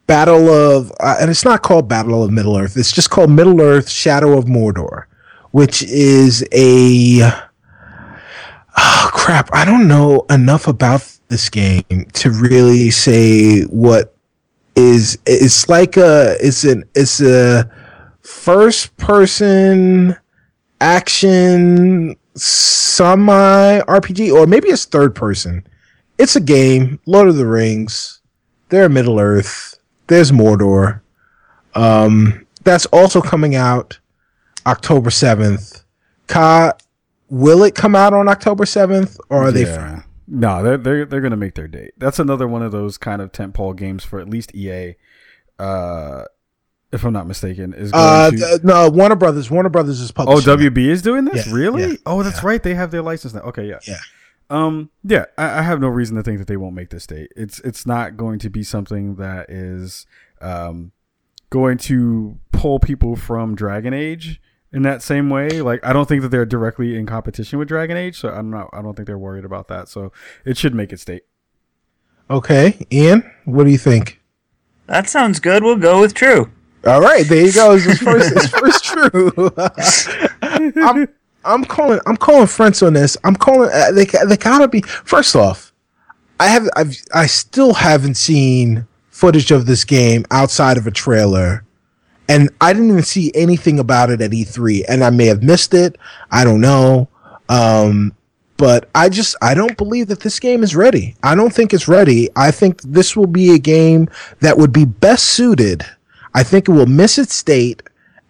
Battle 0.06 0.48
of, 0.48 0.92
uh, 1.00 1.16
and 1.20 1.30
it's 1.30 1.44
not 1.44 1.62
called 1.62 1.88
Battle 1.88 2.22
of 2.22 2.30
Middle 2.30 2.56
Earth. 2.56 2.76
It's 2.76 2.92
just 2.92 3.10
called 3.10 3.30
Middle 3.30 3.60
Earth 3.60 3.88
Shadow 3.88 4.36
of 4.36 4.46
Mordor, 4.46 5.04
which 5.52 5.82
is 5.84 6.44
a 6.52 7.20
oh 8.76 9.10
crap. 9.12 9.48
I 9.52 9.64
don't 9.64 9.88
know 9.88 10.26
enough 10.28 10.66
about 10.66 11.06
this 11.28 11.48
game 11.48 11.84
to 12.14 12.30
really 12.30 12.90
say 12.90 13.62
what 13.62 14.14
is. 14.76 15.18
It's 15.24 15.68
like 15.68 15.96
a. 15.96 16.36
It's 16.40 16.64
an. 16.64 16.84
It's 16.94 17.20
a 17.20 17.70
first 18.20 18.96
person 18.96 20.16
action 20.80 22.16
semi 22.34 23.80
RPG, 23.80 24.32
or 24.32 24.46
maybe 24.46 24.68
it's 24.68 24.84
third 24.84 25.14
person. 25.14 25.66
It's 26.18 26.36
a 26.36 26.40
game, 26.40 27.00
Lord 27.06 27.28
of 27.28 27.36
the 27.36 27.46
Rings. 27.46 28.20
They're 28.68 28.88
Middle 28.88 29.18
Earth. 29.18 29.71
There's 30.12 30.30
Mordor. 30.30 31.00
Um, 31.74 32.46
that's 32.64 32.84
also 32.86 33.22
coming 33.22 33.54
out 33.54 33.98
October 34.66 35.08
7th. 35.08 35.84
Ka, 36.26 36.72
will 37.30 37.62
it 37.64 37.74
come 37.74 37.94
out 37.96 38.12
on 38.12 38.28
October 38.28 38.64
7th, 38.64 39.18
or 39.30 39.44
are 39.44 39.50
they? 39.50 39.64
Yeah. 39.64 40.02
No, 40.28 40.62
they're 40.62 40.76
they're 40.76 41.04
they're 41.06 41.20
gonna 41.22 41.36
make 41.38 41.54
their 41.54 41.66
date. 41.66 41.92
That's 41.96 42.18
another 42.18 42.46
one 42.46 42.62
of 42.62 42.72
those 42.72 42.98
kind 42.98 43.22
of 43.22 43.32
tentpole 43.32 43.74
games 43.74 44.04
for 44.04 44.20
at 44.20 44.28
least 44.28 44.54
EA. 44.54 44.96
Uh, 45.58 46.24
if 46.92 47.04
I'm 47.04 47.14
not 47.14 47.26
mistaken, 47.26 47.72
is 47.72 47.90
going 47.90 48.04
Uh, 48.04 48.30
to. 48.30 48.36
th- 48.36 48.62
no, 48.62 48.90
Warner 48.90 49.16
Brothers. 49.16 49.50
Warner 49.50 49.70
Brothers 49.70 49.98
is 50.00 50.10
oh, 50.10 50.24
publishing. 50.26 50.52
it. 50.52 50.58
WB 50.74 50.88
is 50.88 51.00
doing 51.00 51.24
this. 51.24 51.46
Yeah, 51.46 51.54
really? 51.54 51.82
yeah, 51.92 51.96
oh, 52.04 52.22
that's 52.22 52.42
yeah. 52.42 52.48
right. 52.48 52.62
They 52.62 52.74
have 52.74 52.90
their 52.90 53.02
license 53.02 53.32
now. 53.32 53.40
Okay, 53.40 53.66
yeah. 53.66 53.78
Yeah. 53.88 53.96
Um. 54.50 54.90
Yeah. 55.02 55.26
I, 55.38 55.60
I 55.60 55.62
have 55.62 55.80
no 55.80 55.88
reason 55.88 56.16
to 56.16 56.22
think 56.22 56.38
that 56.38 56.48
they 56.48 56.56
won't 56.56 56.74
make 56.74 56.90
this 56.90 57.06
date. 57.06 57.32
It's 57.36 57.58
it's 57.60 57.86
not 57.86 58.16
going 58.16 58.38
to 58.40 58.50
be 58.50 58.62
something 58.62 59.16
that 59.16 59.50
is 59.50 60.06
um 60.40 60.92
going 61.50 61.78
to 61.78 62.38
pull 62.52 62.78
people 62.78 63.16
from 63.16 63.54
Dragon 63.54 63.92
Age 63.92 64.40
in 64.72 64.82
that 64.82 65.02
same 65.02 65.30
way. 65.30 65.48
Like 65.60 65.84
I 65.84 65.92
don't 65.92 66.08
think 66.08 66.22
that 66.22 66.28
they're 66.28 66.46
directly 66.46 66.96
in 66.96 67.06
competition 67.06 67.58
with 67.58 67.68
Dragon 67.68 67.96
Age, 67.96 68.18
so 68.18 68.28
I'm 68.28 68.50
not. 68.50 68.70
I 68.72 68.82
don't 68.82 68.94
think 68.94 69.06
they're 69.06 69.18
worried 69.18 69.44
about 69.44 69.68
that. 69.68 69.88
So 69.88 70.12
it 70.44 70.56
should 70.56 70.74
make 70.74 70.92
its 70.92 71.04
date. 71.04 71.24
Okay, 72.30 72.86
Ian, 72.90 73.30
what 73.44 73.64
do 73.64 73.70
you 73.70 73.78
think? 73.78 74.20
That 74.86 75.08
sounds 75.08 75.40
good. 75.40 75.62
We'll 75.62 75.76
go 75.76 76.00
with 76.00 76.14
true. 76.14 76.50
All 76.84 77.00
right, 77.00 77.26
there 77.26 77.46
you 77.46 77.52
go. 77.52 77.74
It's 77.74 77.84
his 77.84 77.98
first, 77.98 78.32
it's 78.32 78.48
first 78.58 78.84
true. 78.84 79.32
I'm, 80.82 81.08
I'm 81.44 81.64
calling, 81.64 82.00
I'm 82.06 82.16
calling 82.16 82.46
friends 82.46 82.82
on 82.82 82.94
this. 82.94 83.16
I'm 83.24 83.36
calling. 83.36 83.70
Uh, 83.72 83.92
they, 83.92 84.04
they 84.04 84.36
gotta 84.36 84.68
be. 84.68 84.82
First 84.82 85.36
off, 85.36 85.72
I 86.40 86.48
have, 86.48 86.68
I've, 86.76 86.96
I 87.14 87.26
still 87.26 87.74
haven't 87.74 88.16
seen 88.16 88.86
footage 89.10 89.50
of 89.50 89.66
this 89.66 89.84
game 89.84 90.24
outside 90.30 90.76
of 90.76 90.86
a 90.86 90.90
trailer, 90.90 91.64
and 92.28 92.50
I 92.60 92.72
didn't 92.72 92.90
even 92.90 93.02
see 93.02 93.32
anything 93.34 93.78
about 93.78 94.10
it 94.10 94.20
at 94.20 94.30
E3. 94.30 94.84
And 94.88 95.04
I 95.04 95.10
may 95.10 95.26
have 95.26 95.42
missed 95.42 95.74
it. 95.74 95.96
I 96.30 96.44
don't 96.44 96.60
know. 96.60 97.08
Um, 97.48 98.14
but 98.56 98.88
I 98.94 99.08
just 99.08 99.34
I 99.42 99.54
don't 99.54 99.76
believe 99.76 100.06
that 100.08 100.20
this 100.20 100.38
game 100.38 100.62
is 100.62 100.76
ready. 100.76 101.16
I 101.24 101.34
don't 101.34 101.52
think 101.52 101.74
it's 101.74 101.88
ready. 101.88 102.28
I 102.36 102.52
think 102.52 102.80
this 102.82 103.16
will 103.16 103.26
be 103.26 103.54
a 103.54 103.58
game 103.58 104.08
that 104.38 104.56
would 104.56 104.72
be 104.72 104.84
best 104.84 105.30
suited. 105.30 105.84
I 106.34 106.44
think 106.44 106.68
it 106.68 106.72
will 106.72 106.86
miss 106.86 107.18
its 107.18 107.42
date 107.42 107.82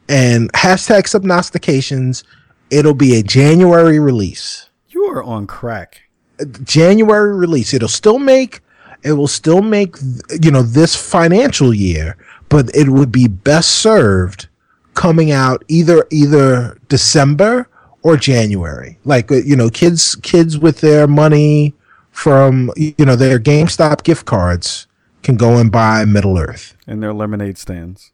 and 0.09 0.51
hashtag 0.55 1.03
subnostications. 1.03 2.25
It'll 2.73 2.95
be 2.95 3.17
a 3.17 3.23
January 3.23 3.99
release. 3.99 4.71
You 4.89 5.05
are 5.05 5.23
on 5.23 5.47
crack. 5.47 6.03
January 6.65 7.37
release. 7.37 7.75
It'll 7.75 7.87
still 7.87 8.19
make 8.19 8.61
it 9.03 9.13
will 9.13 9.29
still 9.29 9.61
make 9.61 9.97
you 10.41 10.51
know 10.51 10.63
this 10.63 10.97
financial 10.97 11.75
year, 11.75 12.17
but 12.49 12.75
it 12.75 12.89
would 12.89 13.13
be 13.13 13.29
best 13.29 13.71
served 13.71 14.49
coming 14.95 15.31
out 15.31 15.65
either 15.69 16.07
either 16.11 16.79
December 16.89 17.69
or 18.03 18.17
January. 18.17 18.99
Like 19.05 19.31
uh, 19.31 19.37
you 19.37 19.55
know, 19.55 19.69
kids 19.69 20.15
kids 20.17 20.59
with 20.59 20.81
their 20.81 21.07
money 21.07 21.75
from 22.11 22.71
you 22.77 23.05
know 23.05 23.17
their 23.17 23.39
GameStop 23.39 24.03
gift 24.03 24.25
cards 24.25 24.87
can 25.23 25.37
go 25.37 25.59
and 25.59 25.71
buy 25.71 26.05
Middle 26.05 26.39
Earth. 26.39 26.77
and 26.87 27.03
their 27.03 27.13
lemonade 27.13 27.59
stands. 27.59 28.13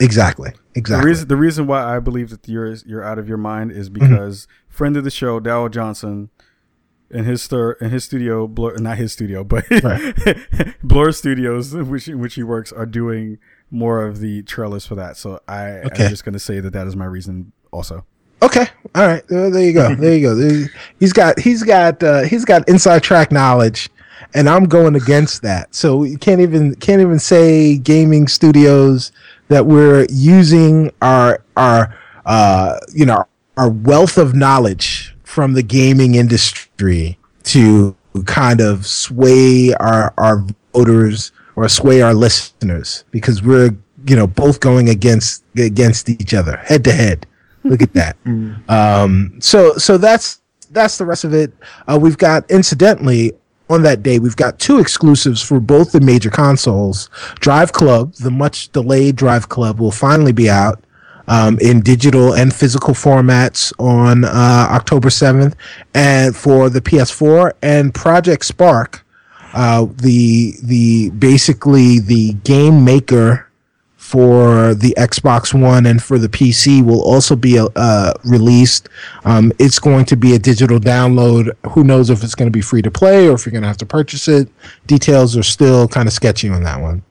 Yep, 0.00 0.06
exactly, 0.06 0.50
The 0.50 0.78
exactly. 0.78 1.08
reason 1.10 1.28
the 1.28 1.36
reason 1.36 1.66
why 1.66 1.96
I 1.96 2.00
believe 2.00 2.30
that 2.30 2.48
you're 2.48 2.72
you're 2.86 3.04
out 3.04 3.18
of 3.18 3.28
your 3.28 3.38
mind 3.38 3.72
is 3.72 3.88
Mm-hmm. 3.90 4.08
because 4.08 4.46
friend 4.68 4.96
of 4.96 5.04
the 5.04 5.10
show, 5.10 5.40
Dow 5.40 5.68
Johnson, 5.68 6.30
in 7.10 7.24
his 7.24 7.42
stir 7.42 7.72
in 7.80 7.90
his 7.90 8.04
studio, 8.04 8.46
Blur, 8.48 8.76
not 8.78 8.98
his 8.98 9.12
studio, 9.12 9.44
but 9.44 9.64
Blur 10.82 11.12
Studios, 11.12 11.74
which 11.74 12.08
in 12.08 12.18
which 12.20 12.34
he 12.34 12.42
works, 12.42 12.72
are 12.72 12.86
doing 12.86 13.38
more 13.70 14.04
of 14.04 14.20
the 14.20 14.42
trailers 14.42 14.86
for 14.86 14.94
that. 14.96 15.16
So 15.16 15.40
I 15.48 15.68
Okay. 15.86 16.04
am 16.04 16.10
just 16.10 16.24
gonna 16.24 16.38
say 16.38 16.60
that 16.60 16.72
that 16.72 16.86
is 16.86 16.96
my 16.96 17.06
reason 17.06 17.52
also. 17.72 18.04
Okay, 18.42 18.66
all 18.94 19.06
right. 19.06 19.22
Uh, 19.30 19.48
there 19.50 19.62
you 19.62 19.72
go. 19.72 19.94
There 19.98 20.14
you 20.16 20.20
go. 20.34 20.68
He's 21.00 21.12
got 21.12 21.38
he's 21.38 21.62
got 21.62 22.02
uh, 22.02 22.22
he's 22.22 22.44
got 22.44 22.68
inside 22.68 23.02
track 23.02 23.32
knowledge, 23.32 23.88
and 24.34 24.48
I'm 24.48 24.64
going 24.64 24.94
against 24.96 25.42
that. 25.42 25.74
So 25.74 26.02
you 26.02 26.18
can't 26.18 26.40
even 26.40 26.74
can't 26.76 27.00
even 27.00 27.18
say 27.18 27.76
gaming 27.78 28.28
studios 28.28 29.12
that 29.48 29.66
we're 29.66 30.06
using 30.10 30.90
our 31.02 31.44
our 31.56 31.96
uh, 32.26 32.78
you 32.92 33.06
know 33.06 33.24
our 33.56 33.70
wealth 33.70 34.18
of 34.18 34.34
knowledge 34.34 35.16
from 35.24 35.54
the 35.54 35.62
gaming 35.62 36.14
industry 36.14 37.18
to 37.44 37.94
kind 38.26 38.60
of 38.60 38.86
sway 38.86 39.74
our 39.74 40.14
our 40.16 40.44
voters 40.72 41.32
or 41.56 41.68
sway 41.68 42.02
our 42.02 42.14
listeners 42.14 43.04
because 43.10 43.42
we're 43.42 43.70
you 44.06 44.16
know 44.16 44.26
both 44.26 44.60
going 44.60 44.88
against 44.88 45.44
against 45.56 46.08
each 46.08 46.34
other 46.34 46.56
head 46.58 46.84
to 46.84 46.92
head. 46.92 47.26
Look 47.64 47.82
at 47.82 47.92
that. 47.94 48.16
Um, 48.68 49.38
so 49.40 49.74
so 49.74 49.98
that's 49.98 50.40
that's 50.70 50.98
the 50.98 51.06
rest 51.06 51.24
of 51.24 51.32
it. 51.34 51.52
Uh, 51.86 51.98
we've 52.00 52.18
got 52.18 52.50
incidentally 52.50 53.32
on 53.68 53.82
that 53.82 54.02
day 54.02 54.18
we've 54.18 54.36
got 54.36 54.58
two 54.58 54.78
exclusives 54.78 55.42
for 55.42 55.60
both 55.60 55.92
the 55.92 56.00
major 56.00 56.30
consoles. 56.30 57.08
Drive 57.40 57.72
Club, 57.72 58.14
the 58.14 58.30
much 58.30 58.70
delayed 58.72 59.16
Drive 59.16 59.48
Club, 59.48 59.80
will 59.80 59.90
finally 59.90 60.32
be 60.32 60.50
out 60.50 60.82
um, 61.26 61.58
in 61.60 61.80
digital 61.80 62.34
and 62.34 62.54
physical 62.54 62.94
formats 62.94 63.72
on 63.78 64.24
uh, 64.24 64.28
October 64.70 65.10
seventh, 65.10 65.56
and 65.94 66.36
for 66.36 66.68
the 66.68 66.80
PS4 66.80 67.52
and 67.62 67.94
Project 67.94 68.44
Spark, 68.44 69.04
uh, 69.54 69.86
the 69.96 70.54
the 70.62 71.10
basically 71.10 72.00
the 72.00 72.34
game 72.44 72.84
maker 72.84 73.48
for 74.04 74.74
the 74.74 74.94
Xbox 74.98 75.58
One 75.58 75.86
and 75.86 76.00
for 76.00 76.18
the 76.18 76.28
PC 76.28 76.84
will 76.84 77.00
also 77.00 77.34
be 77.34 77.58
uh, 77.58 78.12
released. 78.22 78.90
Um, 79.24 79.50
it's 79.58 79.78
going 79.78 80.04
to 80.04 80.14
be 80.14 80.34
a 80.34 80.38
digital 80.38 80.78
download. 80.78 81.50
Who 81.70 81.84
knows 81.84 82.10
if 82.10 82.22
it's 82.22 82.34
going 82.34 82.46
to 82.46 82.52
be 82.52 82.60
free 82.60 82.82
to 82.82 82.90
play 82.90 83.26
or 83.28 83.32
if 83.32 83.46
you're 83.46 83.52
going 83.52 83.62
to 83.62 83.68
have 83.68 83.78
to 83.78 83.86
purchase 83.86 84.28
it? 84.28 84.50
Details 84.86 85.38
are 85.38 85.42
still 85.42 85.88
kind 85.88 86.06
of 86.06 86.12
sketchy 86.12 86.50
on 86.50 86.62
that 86.64 86.82
one. 86.82 87.02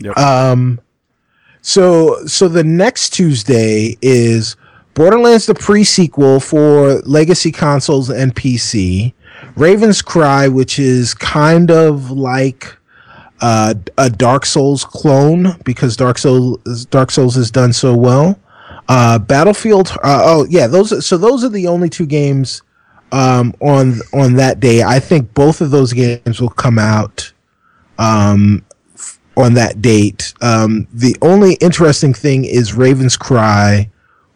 Yep. 0.00 0.18
Um, 0.18 0.80
So 1.62 2.26
so 2.26 2.46
the 2.46 2.62
next 2.62 3.10
Tuesday 3.14 3.96
is 4.02 4.54
Borderlands 4.92 5.46
the 5.46 5.54
pre-sequel 5.54 6.40
for 6.40 7.00
legacy 7.06 7.50
consoles 7.50 8.10
and 8.10 8.34
PC. 8.34 9.14
Raven's 9.56 10.02
Cry, 10.02 10.46
which 10.46 10.78
is 10.78 11.14
kind 11.14 11.70
of 11.70 12.10
like 12.10 12.77
uh, 13.40 13.74
a 13.96 14.10
Dark 14.10 14.44
Souls 14.46 14.84
clone 14.84 15.56
because 15.64 15.96
Dark 15.96 16.18
Souls 16.18 16.86
Dark 16.86 17.10
Souls 17.10 17.34
has 17.36 17.50
done 17.50 17.72
so 17.72 17.96
well. 17.96 18.38
Uh, 18.88 19.18
Battlefield. 19.18 19.90
Uh, 20.02 20.22
oh 20.24 20.46
yeah, 20.48 20.66
those. 20.66 21.06
So 21.06 21.16
those 21.16 21.44
are 21.44 21.48
the 21.48 21.66
only 21.66 21.88
two 21.88 22.06
games 22.06 22.62
um, 23.12 23.54
on 23.60 24.00
on 24.12 24.34
that 24.34 24.60
day. 24.60 24.82
I 24.82 24.98
think 25.00 25.34
both 25.34 25.60
of 25.60 25.70
those 25.70 25.92
games 25.92 26.40
will 26.40 26.48
come 26.48 26.78
out 26.78 27.32
um, 27.98 28.64
f- 28.94 29.18
on 29.36 29.54
that 29.54 29.82
date. 29.82 30.32
Um, 30.40 30.86
the 30.92 31.16
only 31.22 31.54
interesting 31.54 32.14
thing 32.14 32.44
is 32.44 32.74
Raven's 32.74 33.16
Cry 33.16 33.90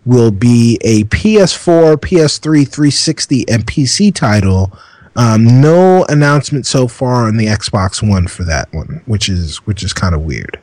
will 0.05 0.33
be 0.33 0.79
a 0.83 1.05
PS4, 1.05 1.97
PS3, 1.97 2.69
360, 2.69 3.49
and 3.49 3.65
PC 3.67 4.15
title. 4.15 4.73
Um, 5.17 5.61
no 5.61 6.05
announcement 6.09 6.67
so 6.67 6.89
far 6.89 7.27
on 7.27 7.37
the 7.37 7.47
Xbox 7.47 8.07
One 8.09 8.27
for 8.27 8.45
that 8.45 8.73
one, 8.73 9.03
which 9.07 9.29
is 9.29 9.59
which 9.67 9.83
is 9.83 9.93
kind 9.93 10.15
of 10.15 10.23
weird. 10.23 10.59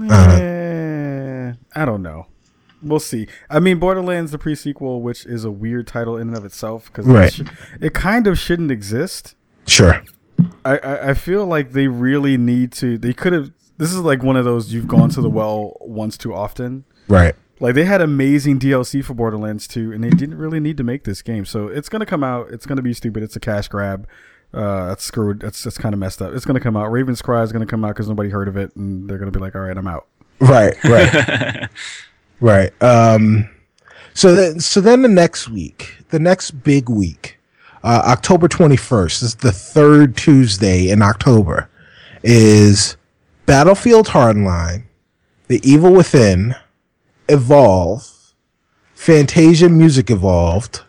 Eh, 0.00 1.52
I 1.74 1.84
don't 1.84 2.02
know. 2.02 2.26
We'll 2.82 3.00
see. 3.00 3.26
I 3.50 3.58
mean, 3.58 3.78
Borderlands 3.78 4.30
the 4.30 4.38
pre-sequel, 4.38 5.00
which 5.02 5.24
is 5.26 5.44
a 5.44 5.50
weird 5.50 5.86
title 5.86 6.16
in 6.16 6.28
and 6.28 6.36
of 6.36 6.44
itself, 6.44 6.86
because 6.86 7.06
Right. 7.06 7.26
it, 7.40 7.46
sh- 7.48 7.50
it 7.80 7.94
kind 7.94 8.26
of 8.26 8.38
shouldn't 8.38 8.70
exist. 8.70 9.34
Sure. 9.66 10.02
I, 10.64 10.76
I, 10.78 11.08
I 11.10 11.14
feel 11.14 11.46
like 11.46 11.72
they 11.72 11.88
really 11.88 12.36
need 12.36 12.72
to. 12.72 12.98
They 12.98 13.12
could 13.14 13.32
have. 13.32 13.50
This 13.78 13.90
is 13.92 13.98
like 14.00 14.22
one 14.22 14.36
of 14.36 14.44
those 14.44 14.72
you've 14.72 14.86
gone 14.88 15.08
to 15.10 15.20
the 15.20 15.30
well 15.30 15.76
once 15.80 16.16
too 16.16 16.34
often. 16.34 16.84
Right. 17.08 17.34
Like 17.58 17.74
they 17.74 17.84
had 17.84 18.00
amazing 18.00 18.58
DLC 18.58 19.02
for 19.04 19.14
Borderlands 19.14 19.66
2, 19.66 19.92
and 19.92 20.04
they 20.04 20.10
didn't 20.10 20.36
really 20.36 20.60
need 20.60 20.76
to 20.76 20.84
make 20.84 21.04
this 21.04 21.22
game. 21.22 21.44
So 21.44 21.68
it's 21.68 21.88
gonna 21.88 22.06
come 22.06 22.22
out. 22.22 22.50
It's 22.50 22.66
gonna 22.66 22.82
be 22.82 22.92
stupid. 22.92 23.22
It's 23.22 23.36
a 23.36 23.40
cash 23.40 23.68
grab. 23.68 24.06
Uh, 24.52 24.88
that's 24.88 25.04
screwed. 25.04 25.40
That's 25.40 25.62
that's 25.64 25.78
kind 25.78 25.92
of 25.92 25.98
messed 25.98 26.20
up. 26.22 26.32
It's 26.32 26.44
gonna 26.44 26.60
come 26.60 26.76
out. 26.76 26.90
Raven's 26.90 27.22
Cry 27.22 27.42
is 27.42 27.52
gonna 27.52 27.66
come 27.66 27.84
out 27.84 27.88
because 27.88 28.08
nobody 28.08 28.30
heard 28.30 28.48
of 28.48 28.56
it, 28.56 28.74
and 28.76 29.08
they're 29.08 29.18
gonna 29.18 29.30
be 29.30 29.40
like, 29.40 29.54
"All 29.54 29.62
right, 29.62 29.76
I'm 29.76 29.86
out." 29.88 30.06
Right, 30.38 30.74
right, 30.84 31.68
right. 32.40 32.82
Um, 32.82 33.48
so 34.14 34.34
then, 34.34 34.60
so 34.60 34.80
then 34.80 35.02
the 35.02 35.08
next 35.08 35.48
week, 35.48 35.96
the 36.10 36.18
next 36.18 36.50
big 36.50 36.88
week, 36.88 37.38
uh, 37.82 38.02
October 38.06 38.48
twenty 38.48 38.76
first 38.76 39.22
is 39.22 39.36
the 39.36 39.52
third 39.52 40.16
Tuesday 40.16 40.90
in 40.90 41.02
October, 41.02 41.68
is 42.22 42.96
Battlefield 43.46 44.08
Hardline, 44.08 44.84
The 45.48 45.60
Evil 45.68 45.92
Within, 45.92 46.54
Evolve, 47.28 48.10
Fantasia 48.94 49.68
Music 49.68 50.10
Evolved, 50.10 50.82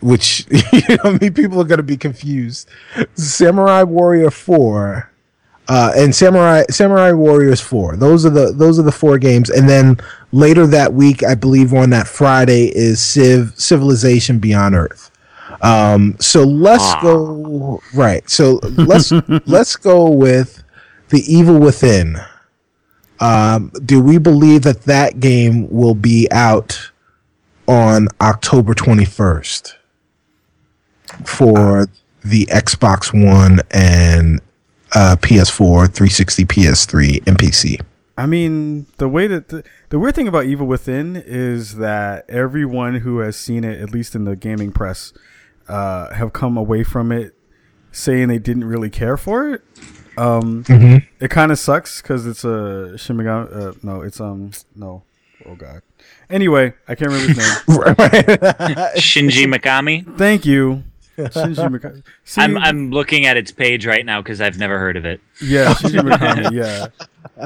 which 0.00 0.46
you 0.72 0.96
know, 0.96 1.04
I 1.04 1.18
mean, 1.18 1.34
people 1.34 1.60
are 1.60 1.64
going 1.64 1.78
to 1.78 1.82
be 1.82 1.96
confused. 1.96 2.68
Samurai 3.14 3.82
Warrior 3.82 4.30
Four, 4.30 5.10
uh, 5.68 5.92
and 5.96 6.14
Samurai 6.14 6.64
Samurai 6.70 7.12
Warriors 7.12 7.60
Four. 7.60 7.96
Those 7.96 8.26
are 8.26 8.30
the 8.30 8.52
those 8.52 8.78
are 8.78 8.82
the 8.82 8.92
four 8.92 9.18
games, 9.18 9.50
and 9.50 9.68
then 9.68 9.98
later 10.32 10.66
that 10.66 10.92
week, 10.92 11.22
I 11.24 11.34
believe 11.34 11.72
on 11.72 11.90
that 11.90 12.06
Friday 12.06 12.66
is 12.76 13.00
Civ 13.00 13.54
Civilization 13.56 14.38
Beyond 14.38 14.74
Earth. 14.74 15.10
Um, 15.62 16.16
so 16.20 16.42
let's 16.44 16.94
go 17.02 17.80
right. 17.94 18.28
So 18.28 18.60
let's 18.62 19.12
let's 19.46 19.76
go 19.76 20.10
with 20.10 20.62
the 21.08 21.20
Evil 21.32 21.58
Within. 21.58 22.18
Um, 23.20 23.70
do 23.84 24.02
we 24.02 24.18
believe 24.18 24.62
that 24.62 24.82
that 24.82 25.20
game 25.20 25.68
will 25.70 25.94
be 25.94 26.28
out 26.30 26.90
on 27.66 28.08
October 28.20 28.74
twenty 28.74 29.04
first 29.04 29.76
for 31.24 31.88
the 32.24 32.46
Xbox 32.46 33.12
One 33.12 33.60
and 33.70 34.40
uh, 34.94 35.16
PS4, 35.20 35.92
360, 35.92 36.44
PS3, 36.44 37.26
and 37.26 37.38
PC? 37.38 37.80
I 38.16 38.26
mean, 38.26 38.86
the 38.98 39.08
way 39.08 39.26
that 39.26 39.48
the, 39.48 39.64
the 39.88 39.98
weird 39.98 40.14
thing 40.14 40.28
about 40.28 40.44
Evil 40.46 40.66
Within 40.66 41.16
is 41.16 41.76
that 41.76 42.24
everyone 42.30 42.96
who 42.96 43.18
has 43.18 43.36
seen 43.36 43.64
it, 43.64 43.80
at 43.80 43.90
least 43.90 44.14
in 44.14 44.24
the 44.24 44.36
gaming 44.36 44.70
press, 44.70 45.12
uh, 45.68 46.14
have 46.14 46.32
come 46.32 46.56
away 46.56 46.84
from 46.84 47.10
it 47.10 47.34
saying 47.90 48.28
they 48.28 48.38
didn't 48.38 48.64
really 48.64 48.90
care 48.90 49.16
for 49.16 49.52
it. 49.52 49.62
Um, 50.16 50.64
It 51.20 51.30
kind 51.30 51.52
of 51.52 51.58
sucks 51.58 52.00
because 52.02 52.26
it's 52.26 52.44
a 52.44 52.92
Shimigami. 52.96 53.54
Uh, 53.54 53.72
no, 53.82 54.00
it's 54.02 54.20
um 54.20 54.52
no. 54.74 55.02
Oh 55.46 55.54
god. 55.54 55.82
Anyway, 56.30 56.72
I 56.88 56.94
can't 56.94 57.10
remember 57.10 57.28
his 57.28 57.36
name. 57.38 57.46
Shinji 58.96 59.46
Mikami. 59.52 60.16
Thank 60.16 60.46
you. 60.46 60.82
Shinji 61.18 61.68
Mikami. 61.68 62.02
See, 62.24 62.40
I'm 62.40 62.56
I'm 62.58 62.90
looking 62.90 63.26
at 63.26 63.36
its 63.36 63.52
page 63.52 63.86
right 63.86 64.04
now 64.04 64.20
because 64.22 64.40
I've 64.40 64.58
never 64.58 64.78
heard 64.78 64.96
of 64.96 65.04
it. 65.04 65.20
Yeah, 65.42 65.74
Shinji 65.74 66.00
Mikami. 66.00 66.52
Yeah, 66.52 66.86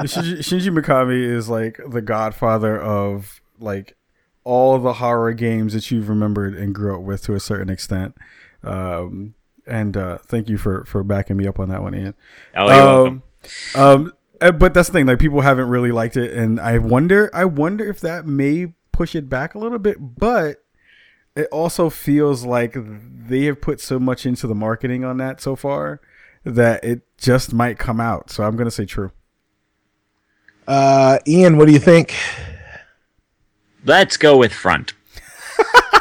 Shinji, 0.03 0.37
Shinji 0.39 0.77
Mikami 0.77 1.21
is 1.23 1.49
like 1.49 1.79
the 1.87 2.01
godfather 2.01 2.79
of 2.81 3.41
like 3.59 3.95
all 4.43 4.79
the 4.79 4.93
horror 4.93 5.33
games 5.33 5.73
that 5.73 5.91
you've 5.91 6.09
remembered 6.09 6.55
and 6.55 6.73
grew 6.73 6.95
up 6.95 7.01
with 7.01 7.23
to 7.25 7.33
a 7.35 7.39
certain 7.39 7.69
extent. 7.69 8.15
Um, 8.63 9.35
and 9.69 9.95
uh, 9.95 10.17
thank 10.19 10.49
you 10.49 10.57
for 10.57 10.83
for 10.85 11.03
backing 11.03 11.37
me 11.37 11.47
up 11.47 11.59
on 11.59 11.69
that 11.69 11.81
one, 11.81 11.95
Ian. 11.95 12.13
Oh, 12.55 12.67
you're 12.67 12.85
welcome. 12.85 13.23
Um, 13.75 13.81
um, 13.81 14.13
uh, 14.41 14.51
but 14.51 14.73
that's 14.73 14.89
the 14.89 14.93
thing. 14.93 15.05
Like 15.05 15.19
people 15.19 15.41
haven't 15.41 15.69
really 15.69 15.91
liked 15.91 16.17
it, 16.17 16.33
and 16.33 16.59
I 16.59 16.77
wonder. 16.77 17.29
I 17.33 17.45
wonder 17.45 17.87
if 17.87 17.99
that 18.01 18.25
may 18.25 18.73
push 18.91 19.15
it 19.15 19.29
back 19.29 19.55
a 19.55 19.59
little 19.59 19.79
bit. 19.79 19.97
But 19.99 20.63
it 21.35 21.47
also 21.51 21.89
feels 21.89 22.45
like 22.45 22.75
they 22.75 23.45
have 23.45 23.61
put 23.61 23.79
so 23.79 23.99
much 23.99 24.25
into 24.25 24.47
the 24.47 24.55
marketing 24.55 25.03
on 25.05 25.17
that 25.17 25.41
so 25.41 25.55
far 25.55 26.01
that 26.43 26.83
it 26.83 27.01
just 27.17 27.53
might 27.53 27.77
come 27.77 27.99
out. 27.99 28.29
So 28.29 28.43
I'm 28.43 28.55
gonna 28.55 28.71
say 28.71 28.85
true. 28.85 29.11
Uh, 30.67 31.19
Ian, 31.27 31.57
what 31.57 31.65
do 31.65 31.73
you 31.73 31.79
think? 31.79 32.13
Let's 33.85 34.17
go 34.17 34.37
with 34.37 34.53
front. 34.53 34.93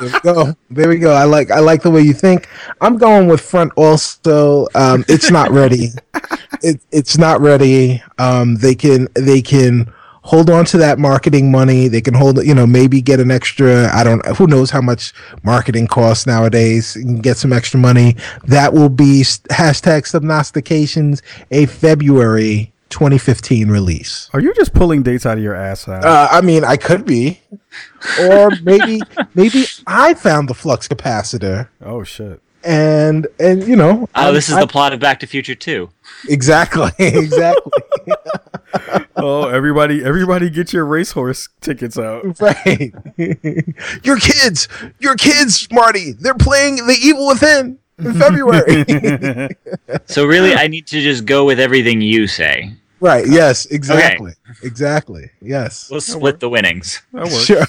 There 0.01 0.11
we 0.13 0.21
go. 0.21 0.57
There 0.71 0.89
we 0.89 0.99
go. 0.99 1.13
I 1.13 1.25
like 1.25 1.51
I 1.51 1.61
like 1.61 1.83
the 1.83 1.91
way 1.91 2.03
you 2.03 2.13
think. 2.13 2.49
I'm 2.81 2.97
going 2.99 3.29
with 3.29 3.41
front 3.41 3.73
also. 3.77 4.67
Um, 4.75 5.05
it's 5.09 5.31
not 5.31 5.51
ready. 5.51 5.89
it, 6.63 6.81
it's 6.91 7.19
not 7.19 7.41
ready. 7.41 8.03
Um, 8.19 8.57
they 8.57 8.75
can 8.75 9.09
they 9.15 9.43
can 9.43 9.93
hold 10.23 10.51
on 10.51 10.65
to 10.67 10.77
that 10.77 10.99
marketing 10.99 11.51
money. 11.51 11.89
They 11.89 12.01
can 12.01 12.15
hold 12.15 12.45
you 12.45 12.55
know 12.55 12.67
maybe 12.67 13.01
get 13.01 13.21
an 13.21 13.31
extra. 13.31 13.89
I 13.95 14.05
don't 14.05 14.25
who 14.37 14.47
knows 14.47 14.71
how 14.71 14.81
much 14.81 15.13
marketing 15.43 15.87
costs 15.87 16.27
nowadays. 16.27 16.93
Can 16.93 17.19
get 17.21 17.37
some 17.37 17.53
extra 17.53 17.81
money. 17.81 18.17
That 18.45 18.73
will 18.73 18.91
be 18.91 19.23
hashtag 19.23 20.03
subnostications 20.03 21.23
a 21.51 21.67
February 21.67 22.73
2015 22.91 23.69
release. 23.69 24.29
Are 24.33 24.41
you 24.41 24.53
just 24.55 24.73
pulling 24.73 25.03
dates 25.03 25.27
out 25.27 25.37
of 25.39 25.45
your 25.45 25.55
ass? 25.55 25.87
Now? 25.87 26.01
Uh, 26.01 26.29
I 26.31 26.41
mean, 26.41 26.65
I 26.65 26.77
could 26.77 27.05
be, 27.05 27.41
or 28.21 28.51
maybe 28.63 29.01
maybe 29.35 29.65
I 29.87 30.15
found 30.15 30.49
the 30.49 30.55
flux 30.55 30.89
capacitor, 30.89 31.69
oh 31.83 32.03
shit! 32.05 32.41
and 32.65 33.27
and 33.39 33.67
you 33.67 33.77
know, 33.77 34.09
Oh, 34.15 34.23
I'm- 34.27 34.35
this 34.35 34.49
is 34.49 34.55
I'm- 34.55 34.63
the 34.63 34.67
plot 34.69 34.93
of 34.93 35.01
Back 35.01 35.21
to 35.21 35.27
Future 35.27 35.55
2. 35.55 35.89
exactly 36.29 36.91
exactly 36.99 37.73
Oh, 39.17 39.49
everybody, 39.49 40.05
everybody, 40.05 40.49
get 40.51 40.73
your 40.73 40.85
racehorse 40.85 41.49
tickets 41.61 41.99
out. 41.99 42.39
right. 42.41 42.93
your 44.05 44.17
kids, 44.19 44.69
your 45.01 45.17
kids, 45.17 45.67
Marty, 45.73 46.13
they're 46.13 46.35
playing 46.35 46.77
the 46.87 46.97
Evil 47.01 47.27
Within 47.29 47.79
in 47.99 48.15
February. 48.15 49.49
So 50.07 50.25
really, 50.27 50.55
I 50.55 50.69
need 50.69 50.87
to 50.89 51.01
just 51.01 51.25
go 51.25 51.45
with 51.47 51.59
everything 51.59 52.01
you 52.01 52.27
say. 52.29 52.73
Right? 53.01 53.25
Yes, 53.27 53.67
exactly, 53.67 54.33
exactly. 54.63 55.31
Yes. 55.41 55.91
We'll 55.91 56.01
split 56.01 56.41
the 56.41 56.49
winnings. 56.49 57.03
That 57.13 57.25
works. 57.25 57.45
Sure. 57.45 57.65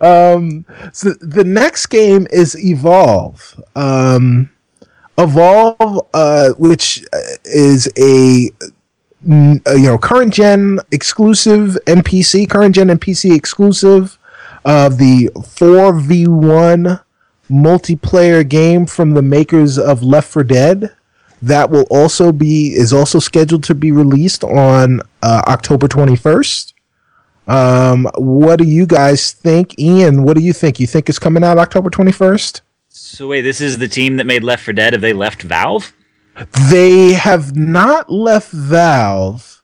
um, 0.34 0.64
so 0.92 1.10
the 1.20 1.44
next 1.44 1.86
game 1.86 2.26
is 2.30 2.56
Evolve. 2.58 3.60
Um, 3.76 4.50
Evolve, 5.18 6.06
uh, 6.14 6.50
which 6.58 7.04
uh, 7.12 7.18
is 7.44 7.88
a 7.98 8.50
uh, 9.30 9.74
you 9.74 9.86
know 9.86 9.98
current 9.98 10.32
gen 10.32 10.78
exclusive 10.90 11.78
NPC, 11.86 12.48
current 12.48 12.74
gen 12.74 12.88
NPC 12.88 13.34
exclusive 13.34 14.18
of 14.64 14.98
the 14.98 15.30
four 15.46 15.98
v 15.98 16.26
one 16.26 17.00
multiplayer 17.50 18.48
game 18.48 18.86
from 18.86 19.12
the 19.12 19.22
makers 19.22 19.78
of 19.78 20.02
Left 20.02 20.28
4 20.30 20.44
Dead. 20.44 20.94
That 21.42 21.70
will 21.70 21.86
also 21.90 22.32
be 22.32 22.74
is 22.74 22.92
also 22.92 23.18
scheduled 23.18 23.64
to 23.64 23.74
be 23.74 23.92
released 23.92 24.44
on 24.44 25.00
uh, 25.22 25.42
October 25.46 25.88
twenty 25.88 26.16
first. 26.16 26.74
Um, 27.46 28.08
what 28.16 28.56
do 28.56 28.64
you 28.64 28.86
guys 28.86 29.32
think, 29.32 29.78
Ian? 29.78 30.22
What 30.22 30.36
do 30.36 30.42
you 30.42 30.52
think? 30.52 30.78
You 30.78 30.86
think 30.86 31.08
it's 31.08 31.18
coming 31.18 31.42
out 31.42 31.58
October 31.58 31.90
twenty 31.90 32.12
first? 32.12 32.62
So 32.88 33.28
wait, 33.28 33.42
this 33.42 33.60
is 33.60 33.78
the 33.78 33.88
team 33.88 34.16
that 34.18 34.26
made 34.26 34.44
Left 34.44 34.64
4 34.64 34.74
Dead. 34.74 34.92
Have 34.92 35.02
they 35.02 35.12
left 35.12 35.42
Valve? 35.42 35.92
They 36.70 37.12
have 37.12 37.56
not 37.56 38.10
left 38.10 38.50
Valve. 38.50 39.62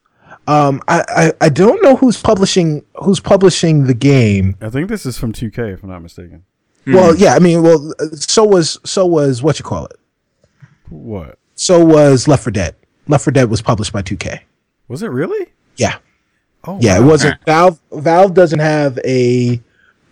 Um, 0.49 0.81
I, 0.89 1.05
I 1.09 1.33
I 1.47 1.49
don't 1.49 1.83
know 1.83 1.97
who's 1.97 2.21
publishing 2.21 2.85
who's 3.03 3.21
publishing 3.21 3.85
the 3.85 3.95
game. 3.95 4.57
I 4.61 4.71
think 4.71 4.89
this 4.89 5.05
is 5.05 5.19
from 5.19 5.33
2K, 5.33 5.75
if 5.75 5.83
I'm 5.83 5.91
not 5.91 6.03
mistaken. 6.03 6.45
Well, 6.87 7.17
yeah, 7.17 7.35
I 7.35 7.41
mean, 7.41 7.63
well, 7.63 7.93
uh, 7.99 8.07
so 8.15 8.45
was 8.45 8.79
so 8.85 9.05
was 9.07 9.43
what 9.43 9.59
you 9.59 9.65
call 9.65 9.87
it. 9.87 9.97
What 10.89 11.39
So 11.57 11.85
was 11.85 12.29
Left 12.29 12.45
4 12.45 12.53
Dead. 12.53 12.77
Left 13.09 13.25
4 13.25 13.33
Dead 13.33 13.51
was 13.51 13.61
published 13.61 13.93
by 13.93 14.03
2K. 14.03 14.41
was 14.89 15.03
it 15.03 15.09
really? 15.11 15.49
Yeah, 15.77 15.99
Oh, 16.67 16.79
yeah, 16.81 16.99
it 16.99 17.03
wasn't 17.03 17.37
Valve. 17.45 17.79
Valve 17.93 18.35
doesn't 18.35 18.59
have 18.59 18.99
a 19.05 19.61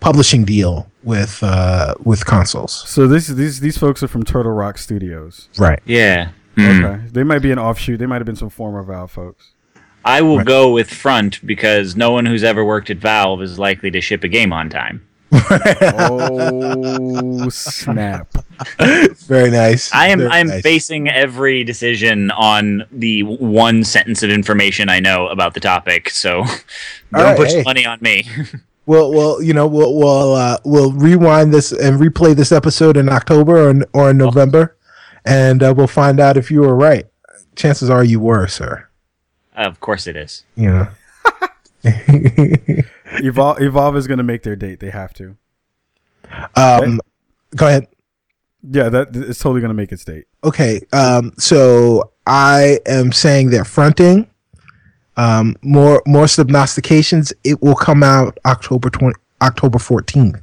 publishing 0.01 0.45
deal 0.45 0.91
with 1.03 1.43
uh 1.43 1.95
with 2.05 2.25
consoles. 2.27 2.73
So 2.89 3.09
this 3.09 3.27
these 3.29 3.61
these 3.61 3.77
folks 3.77 4.03
are 4.03 4.09
from 4.09 4.23
Turtle 4.23 4.53
Rock 4.53 4.79
Studios. 4.79 5.49
Right. 5.59 5.81
Yeah. 5.85 6.31
Hmm. 6.57 6.85
Okay, 6.85 7.03
they 7.11 7.25
might 7.25 7.41
be 7.41 7.51
an 7.51 7.59
offshoot. 7.59 7.99
They 7.99 8.07
might 8.07 8.16
have 8.19 8.27
been 8.27 8.37
some 8.37 8.51
former 8.51 8.83
Valve 8.83 9.11
folks. 9.11 9.51
I 10.05 10.21
will 10.21 10.45
go 10.45 10.71
with 10.71 10.91
Front 10.91 11.45
because 11.47 11.97
no 11.97 12.11
one 12.12 12.27
who's 12.27 12.45
ever 12.45 12.65
worked 12.65 12.91
at 12.91 12.99
Valve 12.99 13.43
is 13.43 13.59
likely 13.59 13.91
to 13.91 14.01
ship 14.01 14.23
a 14.23 14.29
game 14.29 14.53
on 14.53 14.69
time. 14.69 15.05
Oh 15.35 17.48
snap! 17.48 18.28
Very 19.27 19.51
nice. 19.51 19.93
I 19.93 20.09
am 20.09 20.20
Very 20.20 20.31
I'm 20.31 20.47
nice. 20.47 20.62
basing 20.62 21.09
every 21.09 21.65
decision 21.65 22.31
on 22.31 22.85
the 22.93 23.23
one 23.23 23.82
sentence 23.85 24.23
of 24.23 24.31
information 24.31 24.89
I 24.89 25.01
know 25.01 25.28
about 25.28 25.55
the 25.55 25.61
topic. 25.61 26.11
So 26.11 26.44
don't 26.44 26.62
right, 27.12 27.36
put 27.36 27.48
your 27.48 27.59
hey. 27.59 27.62
money 27.65 27.86
on 27.86 27.98
me. 28.01 28.27
Well, 28.86 29.12
well, 29.12 29.43
you 29.43 29.55
know, 29.55 29.66
we'll 29.66 29.94
we'll 29.94 30.35
uh, 30.35 30.59
we'll 30.65 30.93
rewind 30.93 31.55
this 31.55 31.73
and 31.73 31.98
replay 31.98 32.36
this 32.36 32.52
episode 32.52 32.97
in 32.98 33.09
October 33.09 33.66
or 33.66 33.70
in, 33.70 33.85
or 33.94 34.11
in 34.11 34.19
November, 34.19 34.77
and 35.24 35.62
uh, 35.62 35.73
we'll 35.74 35.86
find 35.86 36.20
out 36.20 36.36
if 36.36 36.51
you 36.51 36.61
were 36.61 36.77
right. 36.77 37.06
Chances 37.56 37.89
are 37.89 38.05
you 38.05 38.20
were, 38.20 38.47
sir. 38.47 38.86
of 39.56 39.81
course 39.81 40.06
it 40.06 40.16
is. 40.16 40.44
Know. 40.56 40.89
Evolve, 43.15 43.61
Evolve 43.61 43.97
is 43.97 44.07
going 44.07 44.19
to 44.19 44.24
make 44.24 44.43
their 44.43 44.57
date. 44.57 44.81
They 44.81 44.91
have 44.91 45.12
to. 45.15 45.36
Um, 46.57 47.01
go 47.55 47.66
ahead. 47.69 47.89
Yeah, 48.62 48.89
that 48.89 49.15
it's 49.15 49.39
totally 49.41 49.61
going 49.61 49.69
to 49.70 49.74
make 49.74 49.93
its 49.93 50.05
date. 50.05 50.24
Okay. 50.43 50.81
Um, 50.93 51.32
so 51.39 52.12
I 52.27 52.78
am 52.86 53.12
saying 53.12 53.51
they're 53.51 53.65
fronting. 53.65 54.28
Um, 55.16 55.55
more 55.62 56.03
more 56.07 56.24
subnostications. 56.24 57.32
It 57.45 57.62
will 57.62 57.77
come 57.77 58.03
out 58.03 58.39
October 58.47 58.91
twenty 58.91 59.16
October 59.43 59.78
fourteenth. 59.78 60.41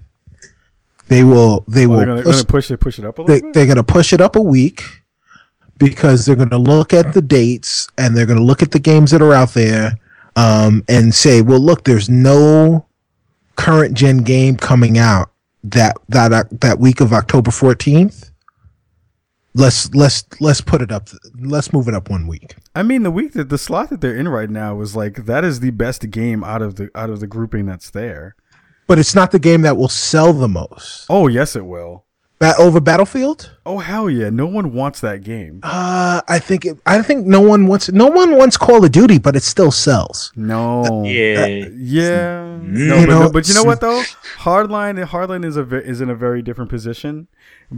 They 1.07 1.23
will 1.23 1.65
they 1.67 1.85
Oh, 1.85 1.89
will 1.89 1.97
they're 1.97 2.05
going 2.05 2.23
push, 2.23 2.39
to 2.39 2.45
push 2.45 2.71
it 2.71 2.77
push 2.79 2.99
it 2.99 3.05
up 3.05 3.19
a 3.19 3.23
they, 3.23 3.33
little 3.33 3.47
bit. 3.49 3.53
they're 3.53 3.65
going 3.65 3.77
to 3.77 3.83
push 3.83 4.13
it 4.13 4.21
up 4.21 4.35
a 4.37 4.41
week 4.41 4.83
because 5.77 6.25
they're 6.25 6.35
going 6.37 6.51
to 6.51 6.57
look 6.57 6.93
at 6.93 7.13
the 7.13 7.21
dates 7.21 7.89
and 7.97 8.15
they're 8.15 8.27
going 8.27 8.37
to 8.39 8.45
look 8.45 8.61
at 8.61 8.71
the 8.71 8.79
games 8.79 9.11
that 9.11 9.21
are 9.21 9.33
out 9.33 9.53
there 9.55 9.97
um, 10.35 10.83
and 10.87 11.13
say, 11.13 11.41
well, 11.41 11.59
look, 11.59 11.83
there's 11.83 12.09
no 12.09 12.85
current 13.55 13.95
gen 13.95 14.19
game 14.19 14.57
coming 14.57 14.97
out 14.97 15.31
that 15.63 15.97
that 16.09 16.61
that 16.61 16.79
week 16.79 17.01
of 17.01 17.13
October 17.13 17.51
14th. 17.51 18.31
Let's 19.53 19.93
let's 19.93 20.23
let's 20.39 20.61
put 20.61 20.81
it 20.81 20.91
up. 20.91 21.09
Let's 21.37 21.73
move 21.73 21.87
it 21.87 21.93
up 21.93 22.09
one 22.09 22.27
week. 22.27 22.55
I 22.73 22.83
mean, 22.83 23.03
the 23.03 23.11
week 23.11 23.33
that 23.33 23.49
the 23.49 23.57
slot 23.57 23.89
that 23.89 23.99
they're 23.99 24.15
in 24.15 24.29
right 24.29 24.49
now 24.49 24.79
is 24.79 24.95
like 24.95 25.25
that 25.25 25.43
is 25.43 25.59
the 25.59 25.71
best 25.71 26.09
game 26.09 26.43
out 26.43 26.61
of 26.61 26.75
the 26.75 26.89
out 26.95 27.09
of 27.09 27.19
the 27.19 27.27
grouping 27.27 27.65
that's 27.65 27.89
there. 27.89 28.35
But 28.87 28.97
it's 28.97 29.13
not 29.13 29.31
the 29.31 29.39
game 29.39 29.61
that 29.61 29.77
will 29.77 29.89
sell 29.89 30.33
the 30.33 30.47
most. 30.47 31.05
Oh 31.09 31.27
yes, 31.27 31.55
it 31.55 31.65
will. 31.65 32.05
Ba- 32.41 32.55
over 32.57 32.81
Battlefield? 32.81 33.51
Oh 33.67 33.77
hell 33.77 34.09
yeah! 34.09 34.31
No 34.31 34.47
one 34.47 34.73
wants 34.73 34.99
that 35.01 35.23
game. 35.23 35.59
Uh, 35.61 36.21
I 36.27 36.39
think 36.39 36.65
it, 36.65 36.79
I 36.87 37.03
think 37.03 37.27
no 37.27 37.39
one 37.39 37.67
wants 37.67 37.91
no 37.91 38.07
one 38.07 38.35
wants 38.35 38.57
Call 38.57 38.83
of 38.83 38.91
Duty, 38.91 39.19
but 39.19 39.35
it 39.35 39.43
still 39.43 39.69
sells. 39.69 40.33
No. 40.35 40.83
Uh, 40.83 41.03
yeah. 41.03 41.43
Uh, 41.43 41.69
yeah. 41.77 42.41
Mm-hmm. 42.41 42.87
No, 42.87 42.95
You 42.95 43.05
but, 43.05 43.09
know, 43.13 43.19
no, 43.19 43.31
but 43.31 43.47
you 43.47 43.53
know 43.53 43.63
what 43.63 43.79
though? 43.79 44.01
Hardline 44.39 45.05
Hardline 45.05 45.45
is 45.45 45.55
a 45.55 45.61
is 45.83 46.01
in 46.01 46.09
a 46.09 46.15
very 46.15 46.41
different 46.41 46.71
position 46.71 47.27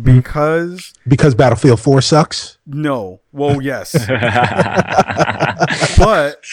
because 0.02 0.94
because 1.06 1.35
Battlefield 1.35 1.81
4 1.81 2.02
sucks. 2.02 2.57
no. 2.65 3.19
Well, 3.34 3.61
yes. 3.61 3.91
but 5.98 6.45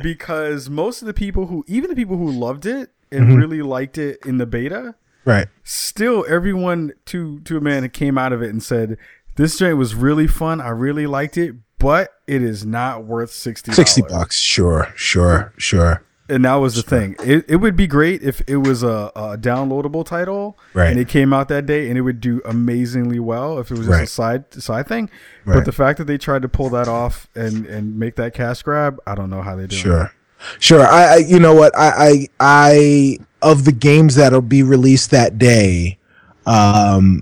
because 0.00 0.70
most 0.70 1.02
of 1.02 1.06
the 1.06 1.14
people 1.14 1.46
who 1.46 1.64
even 1.66 1.90
the 1.90 1.96
people 1.96 2.16
who 2.16 2.30
loved 2.30 2.64
it 2.64 2.90
and 3.10 3.24
mm-hmm. 3.24 3.34
really 3.34 3.62
liked 3.62 3.98
it 3.98 4.24
in 4.24 4.38
the 4.38 4.46
beta, 4.46 4.94
Right. 5.24 5.48
still 5.64 6.24
everyone 6.28 6.92
to 7.06 7.40
to 7.40 7.56
a 7.56 7.60
man 7.60 7.82
that 7.82 7.92
came 7.92 8.16
out 8.18 8.32
of 8.32 8.42
it 8.42 8.50
and 8.50 8.62
said 8.62 8.96
this 9.36 9.58
joint 9.58 9.76
was 9.76 9.94
really 9.94 10.26
fun. 10.26 10.60
I 10.60 10.70
really 10.70 11.06
liked 11.06 11.36
it, 11.38 11.54
but 11.78 12.10
it 12.26 12.42
is 12.42 12.64
not 12.66 13.04
worth 13.04 13.30
60 13.32 13.72
60 13.72 14.02
bucks. 14.02 14.36
Sure, 14.38 14.92
sure, 14.96 15.52
sure. 15.56 16.02
and 16.28 16.44
that 16.44 16.54
was 16.56 16.74
the 16.76 16.82
thing. 16.82 17.16
It, 17.24 17.44
it 17.48 17.56
would 17.56 17.74
be 17.76 17.86
great 17.86 18.22
if 18.22 18.40
it 18.46 18.56
was 18.58 18.82
a, 18.82 19.10
a 19.16 19.36
downloadable 19.38 20.04
title, 20.04 20.58
Right. 20.74 20.90
And 20.90 20.98
it 20.98 21.08
came 21.08 21.32
out 21.32 21.48
that 21.48 21.66
day, 21.66 21.88
and 21.88 21.96
it 21.98 22.02
would 22.02 22.20
do 22.20 22.40
amazingly 22.44 23.18
well 23.20 23.58
if 23.58 23.70
it 23.70 23.78
was 23.78 23.86
just 23.86 23.90
Right. 23.90 24.04
a 24.04 24.06
side 24.06 24.52
side 24.54 24.86
thing. 24.88 25.10
Right. 25.44 25.56
But 25.56 25.64
the 25.64 25.72
fact 25.72 25.98
that 25.98 26.04
they 26.04 26.18
tried 26.18 26.42
to 26.42 26.48
pull 26.48 26.68
that 26.70 26.88
off 26.88 27.28
and 27.34 27.66
and 27.66 27.98
make 27.98 28.16
that 28.16 28.34
cash 28.34 28.62
grab, 28.62 28.98
I 29.06 29.14
don't 29.14 29.30
know 29.30 29.42
how 29.42 29.54
they 29.56 29.66
do. 29.66 29.76
It. 29.76 29.78
Sure. 29.78 30.12
Sure. 30.58 30.86
I, 30.86 31.14
I 31.14 31.16
you 31.16 31.38
know 31.38 31.54
what? 31.54 31.76
I, 31.76 31.90
I 31.90 32.28
I 32.40 33.18
of 33.42 33.64
the 33.64 33.72
games 33.72 34.14
that'll 34.14 34.40
be 34.40 34.62
released 34.62 35.10
that 35.10 35.38
day, 35.38 35.98
um 36.46 37.20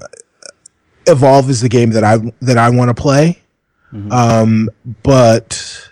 Evolve 1.06 1.48
is 1.48 1.60
the 1.60 1.68
game 1.68 1.90
that 1.90 2.04
I 2.04 2.18
that 2.42 2.58
I 2.58 2.70
want 2.70 2.94
to 2.94 3.00
play. 3.00 3.38
Um 4.10 4.70
but 5.02 5.90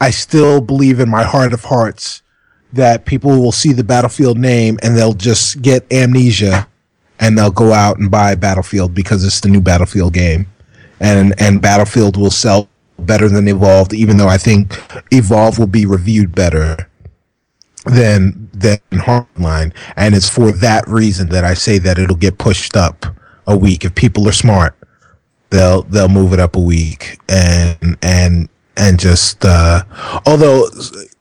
I 0.00 0.10
still 0.10 0.60
believe 0.60 0.98
in 1.00 1.08
my 1.08 1.22
heart 1.22 1.52
of 1.52 1.64
hearts 1.64 2.22
that 2.72 3.04
people 3.04 3.30
will 3.30 3.52
see 3.52 3.72
the 3.72 3.84
Battlefield 3.84 4.38
name 4.38 4.78
and 4.82 4.96
they'll 4.96 5.12
just 5.12 5.60
get 5.62 5.90
amnesia 5.92 6.66
and 7.18 7.36
they'll 7.36 7.50
go 7.50 7.72
out 7.72 7.98
and 7.98 8.10
buy 8.10 8.34
Battlefield 8.34 8.94
because 8.94 9.24
it's 9.24 9.40
the 9.40 9.48
new 9.48 9.60
Battlefield 9.60 10.12
game. 10.14 10.46
And 11.00 11.34
and 11.40 11.60
Battlefield 11.62 12.16
will 12.16 12.30
sell 12.30 12.68
better 13.06 13.28
than 13.28 13.48
Evolved, 13.48 13.92
even 13.92 14.16
though 14.16 14.28
I 14.28 14.38
think 14.38 14.80
Evolve 15.10 15.58
will 15.58 15.66
be 15.66 15.86
reviewed 15.86 16.34
better 16.34 16.88
than 17.86 18.48
than 18.52 18.78
Hardline. 18.92 19.74
And 19.96 20.14
it's 20.14 20.28
for 20.28 20.52
that 20.52 20.86
reason 20.88 21.28
that 21.30 21.44
I 21.44 21.54
say 21.54 21.78
that 21.78 21.98
it'll 21.98 22.16
get 22.16 22.38
pushed 22.38 22.76
up 22.76 23.06
a 23.46 23.56
week. 23.56 23.84
If 23.84 23.94
people 23.94 24.28
are 24.28 24.32
smart, 24.32 24.76
they'll 25.50 25.82
they'll 25.82 26.08
move 26.08 26.32
it 26.32 26.40
up 26.40 26.56
a 26.56 26.60
week 26.60 27.18
and 27.28 27.98
and 28.02 28.48
and 28.76 28.98
just 28.98 29.44
uh 29.44 29.82
although 30.26 30.68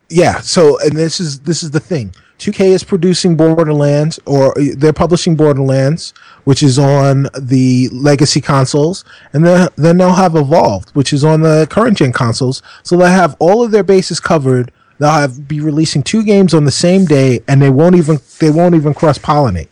yeah 0.09 0.39
so 0.39 0.79
and 0.79 0.93
this 0.95 1.19
is 1.19 1.41
this 1.41 1.61
is 1.61 1.71
the 1.71 1.79
thing 1.79 2.13
2k 2.37 2.61
is 2.67 2.83
producing 2.83 3.35
borderlands 3.35 4.19
or 4.25 4.53
they're 4.77 4.93
publishing 4.93 5.35
borderlands 5.35 6.13
which 6.49 6.63
is 6.63 6.79
on 6.79 7.27
the 7.39 7.87
legacy 7.91 8.41
consoles 8.41 9.05
and 9.33 9.45
then 9.45 9.69
then 9.75 9.97
they'll 9.97 10.13
have 10.25 10.35
evolved 10.35 10.89
which 10.95 11.13
is 11.13 11.23
on 11.23 11.41
the 11.41 11.67
current 11.69 11.95
gen 11.97 12.11
consoles 12.11 12.63
so 12.81 12.97
they'll 12.97 13.07
have 13.23 13.35
all 13.39 13.61
of 13.63 13.69
their 13.71 13.83
bases 13.83 14.19
covered 14.19 14.71
they'll 14.97 15.11
have 15.11 15.47
be 15.47 15.59
releasing 15.61 16.01
two 16.01 16.23
games 16.23 16.53
on 16.53 16.65
the 16.65 16.71
same 16.71 17.05
day 17.05 17.39
and 17.47 17.61
they 17.61 17.69
won't 17.69 17.95
even 17.95 18.17
they 18.39 18.49
won't 18.49 18.73
even 18.73 18.93
cross 18.93 19.19
pollinate 19.19 19.67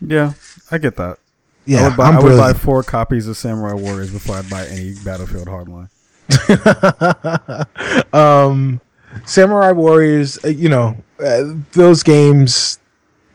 Yeah, 0.00 0.32
I 0.70 0.78
get 0.78 0.96
that. 0.96 1.18
yeah 1.66 1.82
I 1.82 1.88
would 1.88 1.96
buy, 1.98 2.10
I 2.10 2.18
would 2.20 2.38
buy 2.38 2.52
four 2.54 2.82
copies 2.82 3.28
of 3.28 3.36
Samurai 3.36 3.74
Warriors 3.74 4.10
before 4.10 4.36
I'd 4.36 4.48
buy 4.48 4.64
any 4.66 4.94
Battlefield 5.04 5.48
Hardline. 5.48 5.90
Samurai 9.26 9.70
Warriors, 9.72 10.44
uh, 10.44 10.48
you 10.48 10.68
know, 10.68 10.96
uh, 11.24 11.54
those 11.72 12.02
games. 12.02 12.78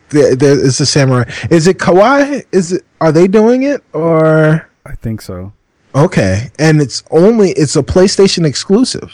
There, 0.09 0.35
there 0.35 0.59
is 0.59 0.79
a 0.79 0.85
samurai. 0.85 1.29
Is 1.49 1.67
it 1.67 1.77
Kawaii? 1.77 2.43
Is 2.51 2.73
it? 2.73 2.85
Are 3.01 3.11
they 3.11 3.27
doing 3.27 3.63
it 3.63 3.83
or? 3.93 4.69
I 4.85 4.95
think 4.95 5.21
so. 5.21 5.53
Okay, 5.95 6.49
and 6.59 6.81
it's 6.81 7.03
only 7.11 7.51
it's 7.51 7.75
a 7.75 7.83
PlayStation 7.83 8.45
exclusive, 8.45 9.11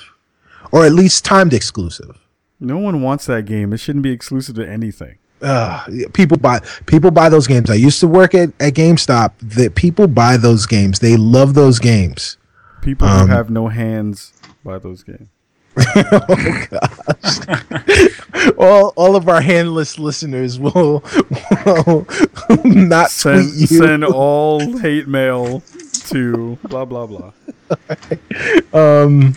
or 0.71 0.85
at 0.85 0.91
least 0.93 1.23
timed 1.25 1.53
exclusive. 1.53 2.17
No 2.59 2.77
one 2.77 3.01
wants 3.01 3.25
that 3.27 3.45
game. 3.45 3.73
It 3.73 3.77
shouldn't 3.77 4.03
be 4.03 4.11
exclusive 4.11 4.55
to 4.55 4.67
anything. 4.69 5.17
Uh, 5.41 5.85
people 6.13 6.37
buy 6.37 6.59
people 6.85 7.11
buy 7.11 7.29
those 7.29 7.47
games. 7.47 7.69
I 7.69 7.75
used 7.75 7.99
to 7.99 8.07
work 8.07 8.33
at, 8.33 8.49
at 8.59 8.73
GameStop. 8.73 9.33
That 9.41 9.75
people 9.75 10.07
buy 10.07 10.37
those 10.37 10.65
games. 10.65 10.99
They 10.99 11.17
love 11.17 11.53
those 11.53 11.79
games. 11.79 12.37
People 12.81 13.07
Um, 13.07 13.27
who 13.27 13.33
have 13.33 13.49
no 13.49 13.67
hands 13.67 14.33
buy 14.63 14.79
those 14.79 15.03
games. 15.03 15.27
All 18.57 18.93
all 18.95 19.15
of 19.15 19.29
our 19.29 19.41
handless 19.41 19.97
listeners 19.97 20.59
will, 20.59 21.03
will 21.65 22.05
not 22.65 23.11
Send 23.11 23.49
send 23.51 24.03
all 24.03 24.77
hate 24.79 25.07
mail 25.07 25.61
to 26.09 26.57
blah 26.63 26.85
blah 26.85 27.07
blah. 27.07 27.31
Um, 28.73 29.35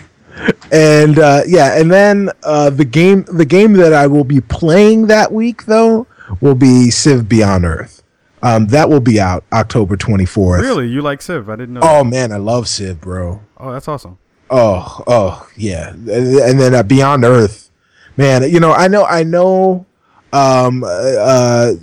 and 0.70 1.18
uh, 1.18 1.42
yeah, 1.46 1.80
and 1.80 1.90
then 1.90 2.30
uh, 2.42 2.70
the 2.70 2.84
game 2.84 3.24
the 3.32 3.44
game 3.44 3.74
that 3.74 3.92
I 3.92 4.06
will 4.06 4.24
be 4.24 4.40
playing 4.40 5.06
that 5.06 5.32
week 5.32 5.66
though 5.66 6.06
will 6.40 6.54
be 6.54 6.90
Civ 6.90 7.28
Beyond 7.28 7.64
Earth. 7.64 8.02
Um, 8.42 8.68
that 8.68 8.88
will 8.88 9.00
be 9.00 9.20
out 9.20 9.44
October 9.52 9.96
twenty 9.96 10.26
fourth. 10.26 10.60
Really, 10.60 10.88
you 10.88 11.02
like 11.02 11.22
Civ? 11.22 11.48
I 11.48 11.56
didn't 11.56 11.74
know. 11.74 11.80
Oh 11.82 12.04
man, 12.04 12.32
I 12.32 12.36
love 12.36 12.68
Civ, 12.68 13.00
bro. 13.00 13.40
Oh, 13.56 13.72
that's 13.72 13.88
awesome. 13.88 14.18
Oh, 14.50 15.04
oh, 15.06 15.48
yeah, 15.56 15.90
and, 15.90 16.06
then 16.08 16.74
uh, 16.74 16.82
Beyond 16.82 17.24
Earth, 17.24 17.70
man. 18.16 18.48
You 18.50 18.60
know, 18.60 18.72
I 18.72 18.88
know, 18.88 19.04
I 19.04 19.22
know. 19.22 19.84
Um, 20.32 20.84
uh, 20.86 21.74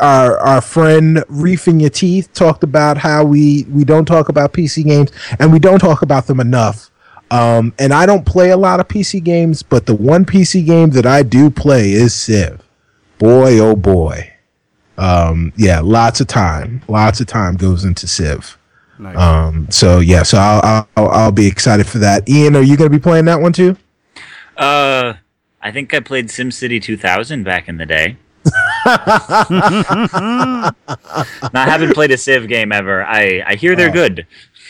our 0.00 0.38
our 0.38 0.60
friend 0.60 1.24
Reefing 1.28 1.80
Your 1.80 1.90
Teeth 1.90 2.32
talked 2.32 2.62
about 2.62 2.96
how 2.96 3.24
we 3.24 3.64
we 3.64 3.84
don't 3.84 4.04
talk 4.04 4.28
about 4.28 4.52
PC 4.52 4.84
games 4.84 5.10
and 5.38 5.52
we 5.52 5.58
don't 5.58 5.78
talk 5.78 6.02
about 6.02 6.26
them 6.26 6.40
enough. 6.40 6.90
Um, 7.30 7.72
and 7.78 7.92
I 7.92 8.06
don't 8.06 8.24
play 8.24 8.50
a 8.50 8.56
lot 8.56 8.80
of 8.80 8.88
PC 8.88 9.22
games, 9.22 9.62
but 9.62 9.86
the 9.86 9.94
one 9.94 10.24
PC 10.24 10.64
game 10.64 10.90
that 10.90 11.06
I 11.06 11.22
do 11.22 11.50
play 11.50 11.92
is 11.92 12.14
Civ. 12.14 12.62
Boy, 13.18 13.58
oh 13.58 13.76
boy. 13.76 14.30
Um, 14.96 15.52
yeah, 15.56 15.80
lots 15.80 16.20
of 16.20 16.28
time, 16.28 16.82
lots 16.88 17.20
of 17.20 17.26
time 17.26 17.56
goes 17.56 17.84
into 17.84 18.06
Civ. 18.06 18.56
Nice. 18.98 19.16
Um, 19.16 19.66
so 19.70 19.98
yeah, 20.00 20.22
so 20.22 20.38
I'll, 20.38 20.86
I'll 20.96 21.08
I'll 21.08 21.32
be 21.32 21.46
excited 21.46 21.86
for 21.86 21.98
that. 21.98 22.28
Ian, 22.28 22.54
are 22.56 22.62
you 22.62 22.76
going 22.76 22.90
to 22.90 22.96
be 22.96 23.02
playing 23.02 23.24
that 23.26 23.40
one 23.40 23.52
too? 23.52 23.76
Uh, 24.56 25.14
I 25.60 25.72
think 25.72 25.92
I 25.94 26.00
played 26.00 26.28
SimCity 26.28 26.80
2000 26.80 27.42
back 27.42 27.68
in 27.68 27.76
the 27.78 27.86
day. 27.86 28.16
no, 28.86 28.90
I 31.54 31.64
haven't 31.66 31.94
played 31.94 32.10
a 32.10 32.18
Civ 32.18 32.48
game 32.48 32.72
ever. 32.72 33.04
I, 33.04 33.42
I 33.46 33.54
hear 33.56 33.74
they're 33.76 33.88
Oh. 33.90 33.92
good. 33.92 34.26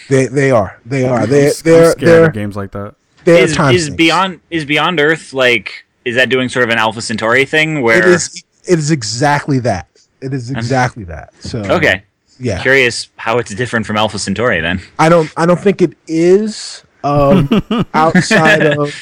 They 0.09 0.27
they 0.27 0.51
are 0.51 0.79
they 0.85 1.05
are 1.07 1.27
they 1.27 1.43
they're 1.43 1.51
scared 1.53 1.99
they're 1.99 2.27
of 2.27 2.35
games 2.35 2.57
like 2.57 2.73
that. 2.73 2.95
they're 3.25 3.43
Is, 3.45 3.55
time 3.57 3.75
is 3.75 3.89
beyond 3.91 4.41
is 4.51 4.65
Beyond 4.67 5.01
Earth 5.01 5.33
like 5.33 5.85
is 6.05 6.15
that 6.17 6.29
doing 6.29 6.49
sort 6.51 6.65
of 6.65 6.71
an 6.71 6.79
Alpha 6.79 7.01
Centauri 7.01 7.47
thing 7.47 7.81
where 7.81 7.99
It 7.99 8.05
is 8.05 8.45
it 8.69 8.79
is 8.79 8.91
exactly 8.91 9.59
that. 9.61 9.89
It 10.21 10.35
is 10.35 10.51
exactly 10.51 11.05
that. 11.05 11.33
So 11.41 11.61
okay? 11.61 12.05
Yeah. 12.39 12.61
Curious 12.63 13.09
how 13.17 13.39
it's 13.39 13.55
different 13.55 13.87
from 13.87 13.97
Alpha 13.97 14.19
Centauri 14.19 14.61
then. 14.61 14.81
I 14.99 15.09
don't 15.09 15.33
I 15.37 15.47
don't 15.47 15.61
think 15.61 15.83
it 15.83 15.97
is 16.07 16.83
um 17.03 17.49
outside 17.95 18.65
of 18.67 18.95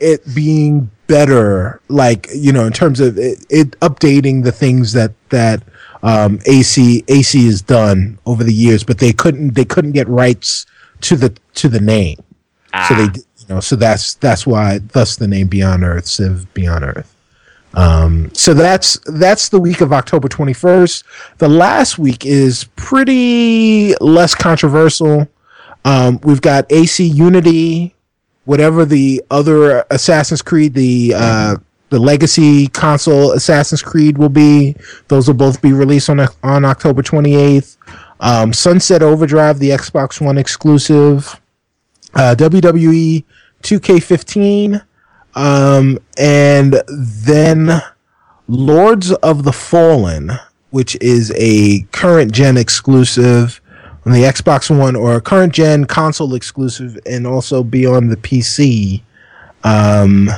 it 0.00 0.22
being 0.34 0.90
better 1.06 1.80
like 1.88 2.28
you 2.34 2.52
know 2.52 2.64
in 2.66 2.72
terms 2.72 3.00
of 3.00 3.18
it, 3.18 3.44
it 3.50 3.70
updating 3.80 4.44
the 4.44 4.52
things 4.52 4.92
that 4.92 5.12
that 5.30 5.62
um 6.02 6.38
AC 6.46 7.04
AC 7.08 7.46
has 7.46 7.62
done 7.62 8.18
over 8.26 8.44
the 8.44 8.52
years 8.52 8.84
but 8.84 8.98
they 8.98 9.12
couldn't 9.12 9.54
they 9.54 9.64
couldn't 9.64 9.92
get 9.92 10.08
rights 10.08 10.66
to 11.00 11.16
the 11.16 11.36
to 11.54 11.68
the 11.68 11.80
name 11.80 12.16
so 12.16 12.24
Ah, 12.74 12.96
they 13.12 13.20
you 13.38 13.46
know 13.48 13.60
so 13.60 13.74
that's 13.74 14.14
that's 14.14 14.46
why 14.46 14.78
thus 14.78 15.16
the 15.16 15.26
name 15.26 15.48
Beyond 15.48 15.82
Earth 15.82 16.06
Civ 16.06 16.52
Beyond 16.54 16.84
Earth 16.84 17.14
um 17.78 18.28
so 18.34 18.52
that's 18.54 18.98
that's 19.06 19.48
the 19.50 19.60
week 19.60 19.80
of 19.80 19.92
October 19.92 20.28
21st 20.28 21.04
the 21.38 21.48
last 21.48 21.98
week 21.98 22.26
is 22.26 22.64
pretty 22.76 23.94
less 24.00 24.34
controversial. 24.34 25.28
Um 25.84 26.18
we've 26.24 26.40
got 26.42 26.66
AC 26.70 27.04
Unity 27.04 27.94
whatever 28.46 28.84
the 28.84 29.22
other 29.30 29.84
Assassin's 29.90 30.42
Creed 30.42 30.74
the 30.74 31.12
uh 31.16 31.56
the 31.90 31.98
legacy 31.98 32.66
console 32.68 33.32
Assassin's 33.32 33.80
Creed 33.80 34.18
will 34.18 34.28
be. 34.28 34.76
Those 35.06 35.28
will 35.28 35.34
both 35.34 35.62
be 35.62 35.72
released 35.72 36.10
on 36.10 36.20
on 36.42 36.64
October 36.64 37.02
28th 37.02 37.76
um 38.20 38.52
Sunset 38.52 39.02
Overdrive 39.02 39.60
the 39.60 39.70
Xbox 39.70 40.20
One 40.20 40.36
exclusive. 40.36 41.40
Uh, 42.14 42.34
WWE 42.36 43.22
2K15, 43.62 44.82
um, 45.38 46.00
and 46.18 46.82
then 46.88 47.80
Lords 48.48 49.12
of 49.12 49.44
the 49.44 49.52
Fallen, 49.52 50.32
which 50.70 50.96
is 51.00 51.32
a 51.36 51.82
current 51.92 52.32
gen 52.32 52.56
exclusive 52.56 53.60
on 54.04 54.10
the 54.10 54.22
Xbox 54.22 54.76
One 54.76 54.96
or 54.96 55.14
a 55.14 55.20
current 55.20 55.54
gen 55.54 55.84
console 55.84 56.34
exclusive, 56.34 56.98
and 57.06 57.24
also 57.24 57.62
be 57.62 57.86
on 57.86 58.08
the 58.08 58.16
PC. 58.16 59.02
Um, 59.62 60.28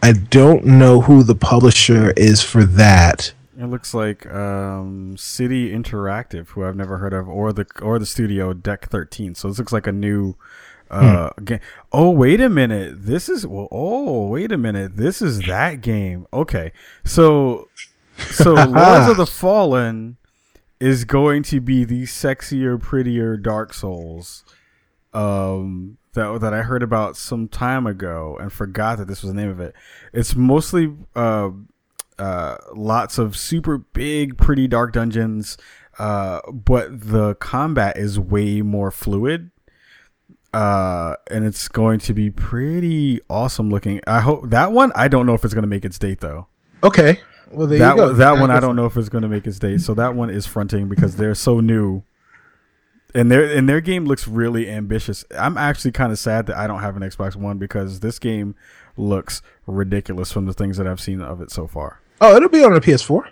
I 0.00 0.12
don't 0.12 0.64
know 0.64 1.00
who 1.00 1.24
the 1.24 1.34
publisher 1.34 2.12
is 2.12 2.40
for 2.40 2.62
that. 2.62 3.32
It 3.58 3.66
looks 3.66 3.92
like 3.94 4.32
um, 4.32 5.16
City 5.16 5.72
Interactive, 5.72 6.50
who 6.50 6.64
I've 6.64 6.76
never 6.76 6.98
heard 6.98 7.12
of, 7.12 7.28
or 7.28 7.52
the 7.52 7.66
or 7.82 7.98
the 7.98 8.06
studio 8.06 8.52
Deck 8.52 8.88
Thirteen. 8.90 9.34
So 9.34 9.48
this 9.48 9.58
looks 9.58 9.72
like 9.72 9.88
a 9.88 9.92
new 9.92 10.36
uh, 10.90 11.30
game. 11.44 11.60
Oh 11.92 12.10
wait 12.10 12.40
a 12.40 12.48
minute, 12.48 13.06
this 13.06 13.28
is 13.28 13.46
well. 13.46 13.68
Oh 13.70 14.28
wait 14.28 14.52
a 14.52 14.58
minute, 14.58 14.96
this 14.96 15.22
is 15.22 15.40
that 15.46 15.80
game. 15.80 16.26
Okay, 16.32 16.72
so 17.04 17.68
so 18.16 18.54
Lords 18.54 19.08
of 19.08 19.16
the 19.16 19.26
Fallen 19.26 20.16
is 20.78 21.04
going 21.04 21.42
to 21.44 21.60
be 21.60 21.84
the 21.84 22.02
sexier, 22.02 22.80
prettier 22.80 23.36
Dark 23.36 23.74
Souls. 23.74 24.44
Um, 25.12 25.98
that 26.14 26.40
that 26.40 26.54
I 26.54 26.62
heard 26.62 26.82
about 26.82 27.16
some 27.16 27.48
time 27.48 27.86
ago 27.86 28.36
and 28.40 28.52
forgot 28.52 28.98
that 28.98 29.08
this 29.08 29.22
was 29.22 29.32
the 29.32 29.40
name 29.40 29.50
of 29.50 29.60
it. 29.60 29.74
It's 30.12 30.34
mostly 30.34 30.92
uh 31.14 31.50
uh, 32.20 32.58
lots 32.74 33.18
of 33.18 33.36
super 33.36 33.78
big, 33.78 34.36
pretty 34.36 34.68
dark 34.68 34.92
dungeons, 34.92 35.56
uh, 35.98 36.40
but 36.52 37.08
the 37.08 37.34
combat 37.36 37.96
is 37.96 38.20
way 38.20 38.60
more 38.60 38.90
fluid. 38.90 39.50
Uh, 40.52 41.14
and 41.30 41.44
it's 41.44 41.68
going 41.68 42.00
to 42.00 42.12
be 42.12 42.30
pretty 42.30 43.20
awesome 43.30 43.70
looking. 43.70 44.00
I 44.06 44.20
hope 44.20 44.50
that 44.50 44.72
one. 44.72 44.92
I 44.94 45.08
don't 45.08 45.26
know 45.26 45.34
if 45.34 45.44
it's 45.44 45.54
going 45.54 45.62
to 45.62 45.68
make 45.68 45.84
its 45.84 45.98
date 45.98 46.20
though. 46.20 46.48
Okay. 46.82 47.20
Well, 47.50 47.66
there 47.66 47.78
that 47.78 47.90
you 47.92 47.96
go. 47.96 48.06
one, 48.08 48.18
that 48.18 48.40
one, 48.40 48.50
I 48.50 48.60
don't 48.60 48.76
know 48.76 48.86
if 48.86 48.96
it's 48.96 49.08
going 49.08 49.22
to 49.22 49.28
make 49.28 49.46
its 49.46 49.58
date. 49.58 49.80
So 49.80 49.94
that 49.94 50.14
one 50.14 50.30
is 50.30 50.46
fronting 50.46 50.88
because 50.88 51.16
they're 51.16 51.34
so 51.34 51.60
new, 51.60 52.02
and 53.14 53.30
their 53.30 53.44
and 53.44 53.68
their 53.68 53.80
game 53.80 54.04
looks 54.06 54.28
really 54.28 54.68
ambitious. 54.68 55.24
I'm 55.36 55.56
actually 55.58 55.92
kind 55.92 56.12
of 56.12 56.18
sad 56.18 56.46
that 56.46 56.56
I 56.56 56.66
don't 56.66 56.80
have 56.80 56.96
an 56.96 57.02
Xbox 57.02 57.36
One 57.36 57.58
because 57.58 58.00
this 58.00 58.18
game 58.18 58.54
looks 58.96 59.42
ridiculous 59.66 60.30
from 60.32 60.46
the 60.46 60.52
things 60.52 60.76
that 60.76 60.86
I've 60.86 61.00
seen 61.00 61.20
of 61.20 61.40
it 61.40 61.50
so 61.50 61.66
far. 61.66 62.00
Oh, 62.20 62.36
it'll 62.36 62.48
be 62.48 62.62
on 62.62 62.72
the 62.72 62.80
PS4. 62.80 63.28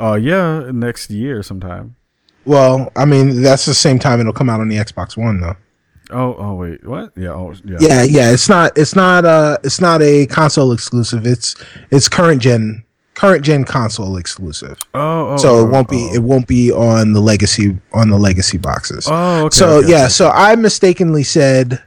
Uh, 0.00 0.14
yeah, 0.14 0.70
next 0.72 1.10
year 1.10 1.42
sometime. 1.42 1.96
Well, 2.44 2.92
I 2.96 3.04
mean, 3.04 3.42
that's 3.42 3.64
the 3.64 3.74
same 3.74 3.98
time 3.98 4.20
it'll 4.20 4.32
come 4.32 4.48
out 4.50 4.60
on 4.60 4.68
the 4.68 4.76
Xbox 4.76 5.16
One, 5.16 5.40
though. 5.40 5.56
Oh, 6.10 6.36
oh 6.38 6.54
wait, 6.54 6.86
what? 6.86 7.12
Yeah, 7.16 7.32
oh, 7.32 7.54
yeah. 7.64 7.78
Yeah, 7.80 8.02
yeah. 8.02 8.32
It's 8.32 8.48
not. 8.48 8.76
It's 8.76 8.94
not. 8.94 9.24
Uh, 9.24 9.58
it's 9.64 9.80
not 9.80 10.02
a 10.02 10.26
console 10.26 10.72
exclusive. 10.72 11.26
It's 11.26 11.56
it's 11.90 12.08
current 12.08 12.42
gen 12.42 12.84
current 13.14 13.44
gen 13.44 13.64
console 13.64 14.16
exclusive. 14.16 14.78
Oh, 14.94 15.30
oh 15.30 15.36
so 15.36 15.56
oh, 15.56 15.66
it 15.66 15.70
won't 15.70 15.88
be 15.88 16.08
oh. 16.10 16.14
it 16.14 16.22
won't 16.22 16.46
be 16.46 16.70
on 16.70 17.12
the 17.12 17.20
legacy 17.20 17.76
on 17.92 18.10
the 18.10 18.18
legacy 18.18 18.58
boxes. 18.58 19.08
Oh, 19.10 19.46
okay. 19.46 19.56
so 19.56 19.78
okay, 19.78 19.88
yeah, 19.88 20.04
okay. 20.04 20.08
so 20.08 20.30
I 20.30 20.54
mistakenly 20.54 21.24
said 21.24 21.82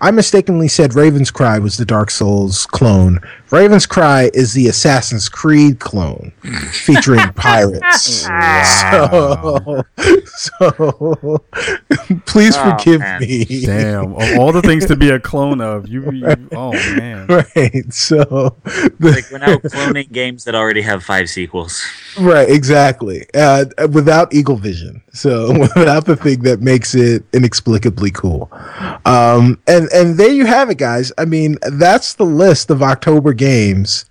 I 0.00 0.10
mistakenly 0.12 0.68
said 0.68 0.94
Raven's 0.94 1.30
Cry 1.30 1.58
was 1.58 1.76
the 1.76 1.84
Dark 1.84 2.10
Souls 2.10 2.66
clone. 2.66 3.18
Raven's 3.50 3.86
Cry 3.86 4.30
is 4.34 4.52
the 4.52 4.68
Assassin's 4.68 5.28
Creed 5.28 5.80
clone 5.80 6.32
featuring 6.72 7.26
pirates. 7.34 8.26
So, 8.30 9.84
so 10.26 11.42
please 12.26 12.56
Oh, 12.58 12.70
forgive 12.76 13.00
man. 13.00 13.20
me. 13.20 13.44
Damn, 13.64 14.12
of 14.14 14.38
all 14.38 14.52
the 14.52 14.62
things 14.62 14.86
to 14.86 14.96
be 14.96 15.10
a 15.10 15.18
clone 15.18 15.60
of, 15.60 15.88
you. 15.88 16.10
you 16.12 16.48
oh 16.52 16.72
man. 16.96 17.26
Right. 17.28 17.92
So 17.92 18.56
the, 18.64 19.12
Like 19.14 19.30
we're 19.32 19.38
now 19.38 19.56
cloning 19.58 20.12
games 20.12 20.44
that 20.44 20.54
already 20.54 20.82
have 20.82 21.02
five 21.02 21.28
sequels. 21.28 21.82
Right, 22.20 22.48
exactly. 22.48 23.26
Uh, 23.34 23.64
without 23.92 24.32
Eagle 24.34 24.56
Vision, 24.56 25.02
so 25.12 25.58
without 25.58 26.04
the 26.04 26.16
thing 26.16 26.42
that 26.42 26.60
makes 26.60 26.94
it 26.94 27.24
inexplicably 27.32 28.10
cool. 28.10 28.48
Um, 29.04 29.60
and 29.66 29.87
and 29.92 30.16
there 30.18 30.30
you 30.30 30.46
have 30.46 30.70
it, 30.70 30.78
guys. 30.78 31.12
I 31.18 31.24
mean, 31.24 31.56
that's 31.72 32.14
the 32.14 32.24
list 32.24 32.70
of 32.70 32.82
October 32.82 33.32
games. 33.32 34.04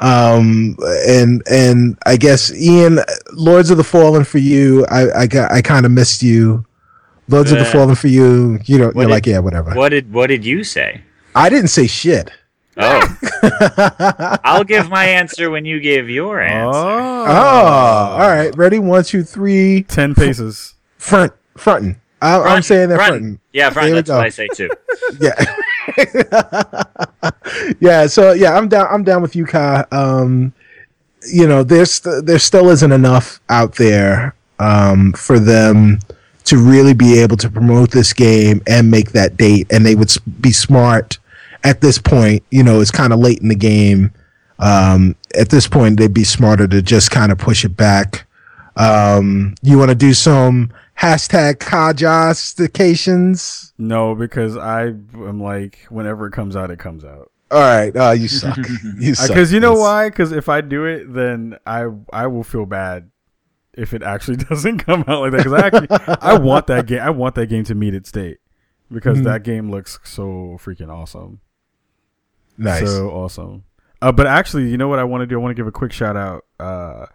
Um, 0.00 0.76
and 1.06 1.42
and 1.50 1.96
I 2.06 2.16
guess 2.16 2.52
Ian, 2.54 2.98
Lords 3.32 3.70
of 3.70 3.76
the 3.76 3.84
Fallen 3.84 4.24
for 4.24 4.38
you. 4.38 4.84
I 4.86 5.20
I 5.22 5.26
got 5.26 5.52
I 5.52 5.62
kind 5.62 5.86
of 5.86 5.92
missed 5.92 6.22
you. 6.22 6.64
Lords 7.28 7.52
of 7.52 7.58
the 7.58 7.64
Uh, 7.66 7.72
Fallen 7.72 7.94
for 7.94 8.08
you. 8.08 8.58
You 8.64 8.78
know, 8.78 8.92
you're 8.94 9.04
did- 9.04 9.10
like, 9.10 9.26
yeah, 9.26 9.38
whatever. 9.38 9.70
What 9.72 9.90
did 9.90 10.12
what 10.12 10.26
did 10.28 10.44
you 10.44 10.64
say? 10.64 11.00
I 11.34 11.48
didn't 11.48 11.68
say 11.68 11.86
shit. 11.86 12.30
Oh, 12.76 13.00
I'll 14.44 14.64
give 14.64 14.88
my 14.90 15.04
answer 15.04 15.48
when 15.48 15.64
you 15.64 15.78
give 15.78 16.10
your 16.10 16.40
answer. 16.40 16.76
Oh, 16.76 17.24
Oh, 17.26 17.28
all 17.28 18.18
right. 18.28 18.54
Ready? 18.56 18.80
One, 18.80 19.04
two, 19.04 19.22
three. 19.22 19.84
Ten 19.84 20.14
paces. 20.14 20.74
Front. 20.98 21.32
Front, 21.56 21.96
I'm 22.28 22.42
Front, 22.42 22.64
saying 22.64 22.88
that 22.90 22.96
front. 22.96 23.40
Yeah, 23.52 23.70
front. 23.70 23.86
There 23.86 24.02
That's 24.02 24.10
what. 24.10 24.20
I 24.20 24.28
say 24.28 24.48
too. 24.48 24.70
yeah 25.20 25.34
yeah 27.80 28.06
so 28.06 28.32
yeah 28.32 28.56
i'm 28.56 28.68
down 28.68 28.86
i'm 28.90 29.04
down 29.04 29.22
with 29.22 29.36
you 29.36 29.44
kai 29.44 29.84
um 29.92 30.52
you 31.32 31.46
know 31.46 31.62
there's 31.62 31.92
st- 31.94 32.24
there 32.26 32.38
still 32.38 32.70
isn't 32.70 32.92
enough 32.92 33.40
out 33.48 33.74
there 33.76 34.34
um 34.58 35.12
for 35.12 35.38
them 35.38 35.98
to 36.44 36.56
really 36.56 36.94
be 36.94 37.18
able 37.20 37.36
to 37.36 37.50
promote 37.50 37.90
this 37.90 38.12
game 38.12 38.62
and 38.66 38.90
make 38.90 39.12
that 39.12 39.36
date 39.36 39.66
and 39.70 39.84
they 39.84 39.94
would 39.94 40.10
be 40.40 40.52
smart 40.52 41.18
at 41.64 41.80
this 41.80 41.98
point 41.98 42.42
you 42.50 42.62
know 42.62 42.80
it's 42.80 42.90
kind 42.90 43.12
of 43.12 43.18
late 43.18 43.40
in 43.40 43.48
the 43.48 43.54
game 43.54 44.10
um 44.58 45.14
at 45.38 45.50
this 45.50 45.66
point 45.66 45.98
they'd 45.98 46.14
be 46.14 46.24
smarter 46.24 46.66
to 46.66 46.80
just 46.80 47.10
kind 47.10 47.30
of 47.30 47.38
push 47.38 47.64
it 47.64 47.76
back 47.76 48.26
um 48.76 49.54
you 49.62 49.78
want 49.78 49.90
to 49.90 49.94
do 49.94 50.14
some 50.14 50.70
hashtag 50.98 51.54
Kajastications? 51.56 53.72
No, 53.78 54.14
because 54.14 54.56
I 54.56 54.86
am 54.86 55.40
like, 55.42 55.86
whenever 55.88 56.26
it 56.26 56.32
comes 56.32 56.56
out, 56.56 56.70
it 56.70 56.78
comes 56.78 57.04
out. 57.04 57.30
All 57.50 57.60
right. 57.60 57.92
Oh, 57.94 58.12
you 58.12 58.28
suck. 58.28 58.58
You 58.98 59.14
suck. 59.14 59.28
Because 59.28 59.52
you 59.52 59.60
know 59.60 59.74
why? 59.74 60.08
Because 60.08 60.32
if 60.32 60.48
I 60.48 60.60
do 60.60 60.84
it, 60.86 61.12
then 61.12 61.56
I 61.66 61.86
I 62.12 62.26
will 62.26 62.44
feel 62.44 62.66
bad 62.66 63.10
if 63.74 63.92
it 63.94 64.02
actually 64.02 64.36
doesn't 64.38 64.78
come 64.78 65.04
out 65.06 65.20
like 65.20 65.32
that. 65.32 65.38
Because 65.44 65.52
I 65.52 65.66
actually 65.66 65.88
I 66.20 66.38
want 66.38 66.66
that 66.68 66.86
game. 66.86 67.00
I 67.00 67.10
want 67.10 67.34
that 67.36 67.46
game 67.46 67.64
to 67.64 67.74
meet 67.74 67.94
its 67.94 68.10
date 68.10 68.38
because 68.90 69.18
Mm-hmm. 69.18 69.24
that 69.26 69.42
game 69.44 69.70
looks 69.70 69.98
so 70.04 70.56
freaking 70.60 70.88
awesome. 70.90 71.40
Nice. 72.56 72.86
So 72.88 73.10
awesome. 73.10 73.64
Uh, 74.00 74.12
but 74.12 74.26
actually, 74.26 74.68
you 74.70 74.76
know 74.76 74.88
what 74.88 74.98
I 74.98 75.04
want 75.04 75.22
to 75.22 75.26
do? 75.26 75.38
I 75.38 75.42
want 75.42 75.50
to 75.50 75.54
give 75.54 75.66
a 75.66 75.72
quick 75.72 75.92
shout 75.92 76.16
out 76.16 76.44
uh, 76.60 77.06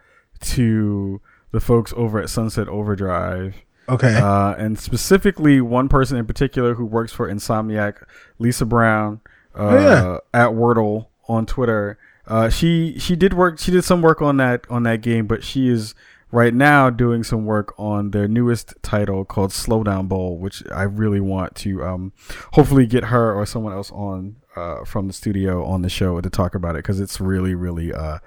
to 0.42 1.22
the 1.52 1.60
folks 1.60 1.94
over 1.96 2.20
at 2.20 2.30
Sunset 2.30 2.68
Overdrive. 2.68 3.56
Okay. 3.90 4.16
Uh, 4.16 4.54
and 4.54 4.78
specifically 4.80 5.62
one 5.62 5.90
person 5.90 6.18
in 6.18 6.26
particular 6.26 6.76
who 6.76 6.86
works 6.86 7.12
for 7.12 7.28
Insomniac, 7.30 8.04
Lisa 8.38 8.66
Brown, 8.66 9.22
uh, 9.56 9.68
Oh, 9.68 9.80
yeah. 9.80 10.18
at 10.34 10.50
wertle 10.52 11.08
on 11.28 11.46
Twitter. 11.46 11.98
Uh, 12.28 12.50
she 12.50 12.98
she 13.00 13.16
did 13.16 13.34
work. 13.34 13.58
She 13.60 13.72
did 13.72 13.84
some 13.84 14.02
work 14.02 14.22
on 14.22 14.38
that 14.38 14.66
on 14.70 14.84
that 14.84 15.02
game, 15.02 15.26
but 15.26 15.44
she 15.44 15.68
is 15.68 15.96
right 16.32 16.54
now 16.54 16.92
doing 16.92 17.24
some 17.24 17.44
work 17.46 17.74
on 17.80 18.12
their 18.12 18.28
newest 18.28 18.76
title 18.84 19.26
called 19.26 19.52
Slow 19.52 19.84
Down, 19.84 20.08
Bull, 20.08 20.38
which 20.38 20.62
I 20.72 20.84
really 20.84 21.20
want 21.20 21.56
to 21.56 21.84
um, 21.84 22.14
hopefully 22.54 22.86
get 22.86 23.06
her 23.06 23.34
or 23.34 23.48
someone 23.48 23.74
else 23.74 23.90
on 23.92 24.36
uh, 24.56 24.86
from 24.86 25.08
the 25.08 25.14
studio 25.14 25.66
on 25.66 25.82
the 25.82 25.90
show 25.90 26.22
to 26.22 26.30
talk 26.30 26.54
about 26.54 26.76
it 26.76 26.80
because 26.84 27.00
it's 27.00 27.20
really 27.20 27.56
really 27.56 27.92
uh, 27.92 28.20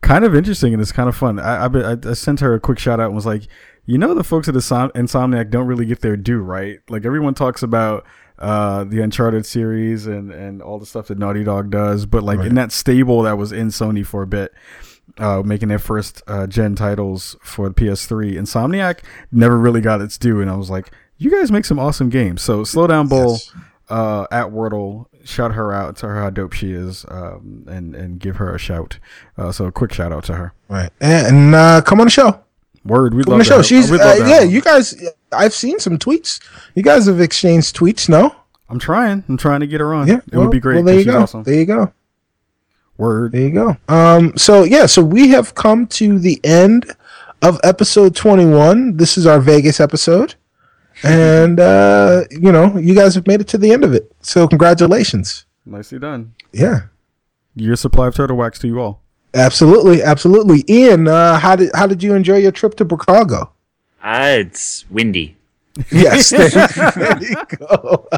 kind 0.00 0.24
of 0.24 0.34
interesting 0.34 0.72
and 0.72 0.82
it's 0.82 0.90
kind 0.90 1.08
of 1.08 1.16
fun. 1.16 1.38
I, 1.38 1.66
I, 1.66 1.92
I 1.92 1.96
I 2.06 2.12
sent 2.14 2.40
her 2.40 2.54
a 2.54 2.60
quick 2.60 2.80
shout 2.80 2.98
out 2.98 3.06
and 3.06 3.14
was 3.14 3.26
like, 3.26 3.44
you 3.88 3.96
know, 3.98 4.12
the 4.14 4.22
folks 4.22 4.46
at 4.48 4.54
Insom- 4.54 4.92
Insomniac 4.92 5.50
don't 5.50 5.66
really 5.66 5.86
get 5.86 6.00
their 6.00 6.16
due, 6.16 6.40
right? 6.40 6.78
Like 6.90 7.04
everyone 7.06 7.32
talks 7.34 7.62
about 7.62 8.04
uh, 8.38 8.84
the 8.84 9.00
Uncharted 9.00 9.46
series 9.46 10.06
and 10.06 10.30
and 10.30 10.60
all 10.62 10.78
the 10.78 10.86
stuff 10.86 11.08
that 11.08 11.18
Naughty 11.18 11.42
Dog 11.42 11.70
does, 11.70 12.04
but 12.06 12.22
like 12.22 12.38
in 12.40 12.54
that 12.56 12.70
stable 12.70 13.22
that 13.22 13.38
was 13.38 13.50
in 13.50 13.68
Sony 13.68 14.04
for 14.06 14.22
a 14.22 14.26
bit. 14.26 14.52
Uh, 15.16 15.42
making 15.42 15.68
their 15.68 15.78
first 15.78 16.22
uh, 16.28 16.46
gen 16.46 16.74
titles 16.76 17.34
for 17.42 17.70
the 17.70 17.74
PS3, 17.74 18.34
Insomniac 18.34 19.00
never 19.32 19.58
really 19.58 19.80
got 19.80 20.02
its 20.02 20.18
due, 20.18 20.40
and 20.42 20.50
I 20.50 20.54
was 20.54 20.68
like, 20.68 20.90
"You 21.16 21.30
guys 21.30 21.50
make 21.50 21.64
some 21.64 21.78
awesome 21.78 22.10
games." 22.10 22.42
So, 22.42 22.62
Slow 22.62 22.86
Down, 22.86 23.08
Bull 23.08 23.32
Yes. 23.32 23.52
uh, 23.88 24.26
at 24.30 24.48
wertle, 24.48 25.06
shout 25.24 25.54
her 25.54 25.72
out, 25.72 25.96
tell 25.96 26.10
her 26.10 26.20
how 26.20 26.28
dope 26.30 26.52
she 26.52 26.72
is, 26.72 27.06
um, 27.08 27.64
and 27.66 27.94
and 27.96 28.20
give 28.20 28.36
her 28.36 28.54
a 28.54 28.58
shout. 28.58 28.98
Uh, 29.38 29.50
so 29.50 29.64
a 29.64 29.72
quick 29.72 29.94
shout 29.94 30.12
out 30.12 30.24
to 30.24 30.34
her. 30.34 30.52
right. 30.68 30.90
And 31.00 31.54
uh, 31.54 31.80
come 31.80 32.00
on 32.00 32.06
the 32.06 32.10
show. 32.10 32.38
Word, 32.88 33.14
we'd 33.14 33.26
love 33.28 33.38
the 33.38 33.44
to 33.44 33.62
She's 33.62 33.90
we'd 33.90 34.00
uh, 34.00 34.04
love 34.06 34.16
to 34.18 34.22
have 34.24 34.30
yeah. 34.30 34.40
her. 34.40 34.46
You 34.46 34.60
guys. 34.60 34.94
I've 35.30 35.54
seen 35.54 35.78
some 35.78 35.98
tweets. 35.98 36.40
You 36.74 36.82
guys 36.82 37.06
have 37.06 37.20
exchanged 37.20 37.76
tweets. 37.76 38.08
No. 38.08 38.34
I'm 38.68 38.78
trying. 38.78 39.24
I'm 39.28 39.36
trying 39.36 39.60
to 39.60 39.66
get 39.66 39.80
her 39.80 39.94
on. 39.94 40.08
Yeah. 40.08 40.20
it 40.32 40.36
would 40.36 40.50
be 40.50 40.60
great. 40.60 40.76
Well, 40.76 40.84
there 40.84 40.96
'cause 40.96 41.06
you 41.06 41.12
go. 41.12 41.22
awesome. 41.22 41.42
There 41.42 41.54
you 41.54 41.66
go. 41.66 41.92
Word. 42.96 43.32
There 43.32 43.42
you 43.42 43.50
go. 43.52 43.76
Um, 43.88 44.36
so 44.36 44.64
yeah, 44.64 44.86
so 44.86 45.02
we 45.02 45.28
have 45.28 45.54
come 45.54 45.86
to 45.88 46.18
the 46.18 46.40
end 46.44 46.94
of 47.42 47.60
episode 47.62 48.16
21. 48.16 48.96
This 48.96 49.16
is 49.16 49.26
our 49.26 49.40
Vegas 49.40 49.80
episode. 49.80 50.34
And 51.04 51.60
uh, 51.60 52.24
you 52.28 52.50
know, 52.50 52.76
you 52.76 52.92
guys 52.92 53.14
have 53.14 53.24
made 53.28 53.40
it 53.40 53.46
to 53.48 53.58
the 53.58 53.70
end 53.70 53.84
of 53.84 53.94
it. 53.94 54.10
So 54.20 54.48
congratulations. 54.48 55.44
Nicely 55.64 56.00
done. 56.00 56.34
Yeah. 56.52 56.86
Year 57.54 57.76
supply 57.76 58.08
of 58.08 58.16
turtle 58.16 58.36
wax 58.36 58.58
to 58.58 58.66
you 58.66 58.80
all. 58.80 59.00
Absolutely, 59.38 60.02
absolutely. 60.02 60.64
Ian, 60.68 61.08
uh, 61.08 61.38
how 61.38 61.56
did 61.56 61.70
how 61.74 61.86
did 61.86 62.02
you 62.02 62.14
enjoy 62.14 62.36
your 62.36 62.52
trip 62.52 62.74
to 62.76 62.88
Chicago? 62.88 63.52
Uh, 64.02 64.36
it's 64.40 64.84
windy. 64.90 65.36
Yes, 65.90 66.30
there, 66.30 66.48
there 66.96 67.22
you 67.22 67.36
go. 67.56 68.08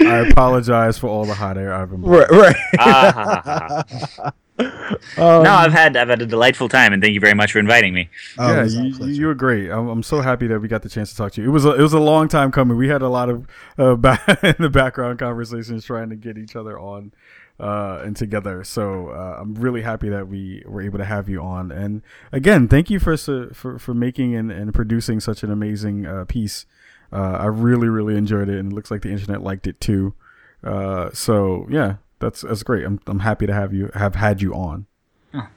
I 0.00 0.28
apologize 0.28 0.98
for 0.98 1.08
all 1.08 1.24
the 1.24 1.34
hot 1.34 1.56
air 1.56 1.72
I've 1.72 1.90
been. 1.90 2.02
Right, 2.02 2.30
right. 2.30 2.56
Ah, 2.78 3.12
ha, 3.14 3.42
ha, 3.44 3.84
ha. 4.16 4.32
Um, 4.58 5.44
no, 5.44 5.52
I've 5.52 5.72
had 5.72 5.96
I've 5.96 6.08
had 6.08 6.20
a 6.20 6.26
delightful 6.26 6.68
time, 6.68 6.92
and 6.92 7.00
thank 7.00 7.14
you 7.14 7.20
very 7.20 7.34
much 7.34 7.52
for 7.52 7.60
inviting 7.60 7.94
me. 7.94 8.08
Oh, 8.38 8.48
yeah, 8.48 8.60
it 8.60 8.62
was 8.64 8.76
our 8.76 8.84
you, 8.84 8.94
pleasure. 8.96 9.12
you 9.12 9.26
were 9.26 9.34
great. 9.34 9.70
I'm, 9.70 9.88
I'm 9.88 10.02
so 10.02 10.20
happy 10.20 10.48
that 10.48 10.58
we 10.58 10.66
got 10.66 10.82
the 10.82 10.88
chance 10.88 11.10
to 11.10 11.16
talk 11.16 11.32
to 11.32 11.42
you. 11.42 11.48
It 11.48 11.52
was 11.52 11.64
a, 11.64 11.74
it 11.74 11.82
was 11.82 11.92
a 11.92 12.00
long 12.00 12.26
time 12.26 12.50
coming. 12.50 12.76
We 12.76 12.88
had 12.88 13.02
a 13.02 13.08
lot 13.08 13.28
of 13.28 13.46
uh, 13.78 13.94
back 13.96 14.42
in 14.42 14.56
the 14.58 14.68
background 14.68 15.20
conversations 15.20 15.84
trying 15.84 16.10
to 16.10 16.16
get 16.16 16.36
each 16.36 16.56
other 16.56 16.78
on 16.78 17.12
uh, 17.60 18.02
and 18.04 18.16
together. 18.16 18.62
So 18.64 19.08
uh, 19.08 19.38
I'm 19.40 19.54
really 19.54 19.82
happy 19.82 20.08
that 20.08 20.28
we 20.28 20.62
were 20.66 20.80
able 20.80 20.98
to 20.98 21.04
have 21.04 21.28
you 21.28 21.42
on. 21.42 21.72
And 21.72 22.02
again, 22.32 22.68
thank 22.68 22.90
you 22.90 22.98
for 23.00 23.16
for 23.16 23.78
for 23.78 23.94
making 23.94 24.34
and, 24.34 24.50
and 24.50 24.72
producing 24.72 25.20
such 25.20 25.42
an 25.42 25.50
amazing 25.50 26.06
uh, 26.06 26.24
piece. 26.26 26.66
Uh, 27.12 27.38
I 27.40 27.46
really 27.46 27.88
really 27.88 28.16
enjoyed 28.16 28.48
it, 28.48 28.58
and 28.58 28.72
it 28.72 28.74
looks 28.74 28.90
like 28.90 29.02
the 29.02 29.10
internet 29.10 29.42
liked 29.42 29.66
it 29.66 29.80
too. 29.80 30.14
Uh, 30.62 31.10
so 31.12 31.66
yeah, 31.70 31.96
that's 32.18 32.42
that's 32.42 32.62
great. 32.62 32.84
I'm 32.84 33.00
I'm 33.06 33.20
happy 33.20 33.46
to 33.46 33.54
have 33.54 33.72
you 33.72 33.90
have 33.94 34.14
had 34.14 34.42
you 34.42 34.54
on. 34.54 34.86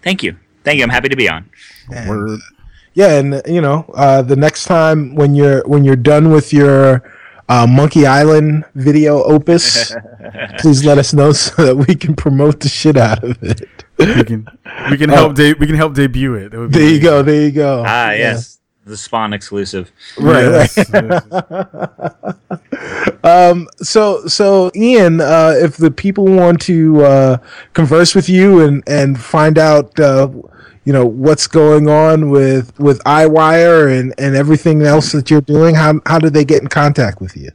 Thank 0.02 0.24
you, 0.24 0.38
thank 0.64 0.78
you. 0.78 0.84
I'm 0.84 0.90
happy 0.90 1.10
to 1.10 1.16
be 1.16 1.30
on. 1.30 1.50
Word. 2.08 2.40
Yeah, 2.94 3.18
and 3.18 3.36
uh, 3.36 3.42
you 3.46 3.62
know, 3.62 3.86
uh, 3.94 4.22
the 4.22 4.36
next 4.36 4.66
time 4.66 5.16
when 5.16 5.36
you're 5.36 5.64
when 5.66 5.84
you're 5.84 5.96
done 5.96 6.30
with 6.32 6.52
your 6.52 7.04
uh, 7.52 7.68
Monkey 7.68 8.06
Island 8.06 8.64
video 8.76 9.24
opus, 9.24 9.94
please 10.60 10.84
let 10.86 10.98
us 10.98 11.14
know 11.14 11.32
so 11.34 11.52
that 11.66 11.76
we 11.76 11.96
can 11.96 12.16
promote 12.16 12.60
the 12.62 12.70
shit 12.70 12.98
out 12.98 13.24
of 13.24 13.38
it. 13.44 13.62
We 14.00 14.24
can 14.24 14.48
we 14.90 14.98
can 14.98 15.10
help 15.10 15.36
de- 15.36 15.54
we 15.54 15.68
can 15.68 15.76
help 15.76 15.94
debut 15.94 16.34
it. 16.36 16.52
That 16.52 16.60
would 16.60 16.72
be 16.72 16.78
There 16.80 16.88
you 16.88 16.96
amazing. 16.96 17.04
go. 17.04 17.24
There 17.24 17.42
you 17.42 17.52
go. 17.52 17.84
Ah, 17.86 18.12
Yeah. 18.12 18.18
yes, 18.34 18.60
the 18.86 18.98
Spawn 18.98 19.34
exclusive. 19.34 19.92
Right. 20.18 20.48
right. 20.48 20.72
Yes, 20.78 20.90
yes. 20.92 21.24
So, 23.84 24.26
so 24.28 24.72
Ian, 24.76 25.22
uh, 25.22 25.54
if 25.58 25.78
the 25.78 25.92
people 25.92 26.26
want 26.26 26.62
to 26.62 27.04
uh, 27.04 27.38
converse 27.74 28.16
with 28.16 28.28
you 28.30 28.62
and 28.62 28.84
and 28.88 29.20
find 29.20 29.58
out, 29.58 30.00
uh, 30.00 30.28
you 30.86 30.94
know, 30.94 31.06
what's 31.06 31.48
going 31.48 31.90
on 31.90 32.30
with 32.30 32.80
with 32.80 33.04
EyeWire 33.04 34.00
and 34.00 34.14
and 34.18 34.36
everything 34.36 34.82
else 34.82 35.12
that 35.12 35.30
you're 35.30 35.42
doing, 35.42 35.76
how 35.76 36.00
how 36.06 36.20
do 36.20 36.30
they 36.30 36.46
get 36.46 36.62
in 36.62 36.68
contact 36.68 37.22
with 37.22 37.38
you? 37.38 37.52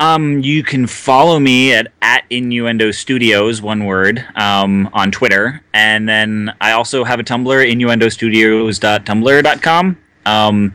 Um, 0.00 0.38
you 0.40 0.62
can 0.62 0.86
follow 0.86 1.40
me 1.40 1.72
at 1.72 1.90
at 2.02 2.24
Innuendo 2.30 2.92
Studios, 2.92 3.60
one 3.60 3.84
word, 3.84 4.24
um, 4.36 4.88
on 4.92 5.10
Twitter, 5.10 5.60
and 5.74 6.08
then 6.08 6.54
I 6.60 6.70
also 6.72 7.02
have 7.04 7.18
a 7.20 7.24
Tumblr, 7.24 7.72
innuendostudios.tumblr.com. 7.72 9.98
Um, 10.26 10.74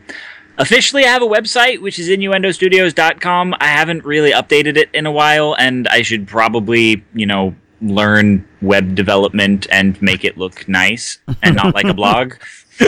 officially, 0.58 1.04
I 1.04 1.08
have 1.08 1.22
a 1.22 1.26
website 1.26 1.80
which 1.80 1.98
is 1.98 2.08
innuendostudios.com. 2.08 3.54
I 3.60 3.66
haven't 3.66 4.04
really 4.04 4.32
updated 4.32 4.76
it 4.76 4.90
in 4.92 5.06
a 5.06 5.12
while, 5.12 5.56
and 5.58 5.88
I 5.88 6.02
should 6.02 6.26
probably, 6.26 7.02
you 7.14 7.26
know, 7.26 7.54
learn 7.88 8.46
web 8.62 8.94
development 8.94 9.66
and 9.70 10.00
make 10.02 10.24
it 10.24 10.36
look 10.38 10.66
nice 10.68 11.18
and 11.42 11.56
not 11.56 11.74
like 11.74 11.86
a 11.86 11.94
blog. 11.94 12.34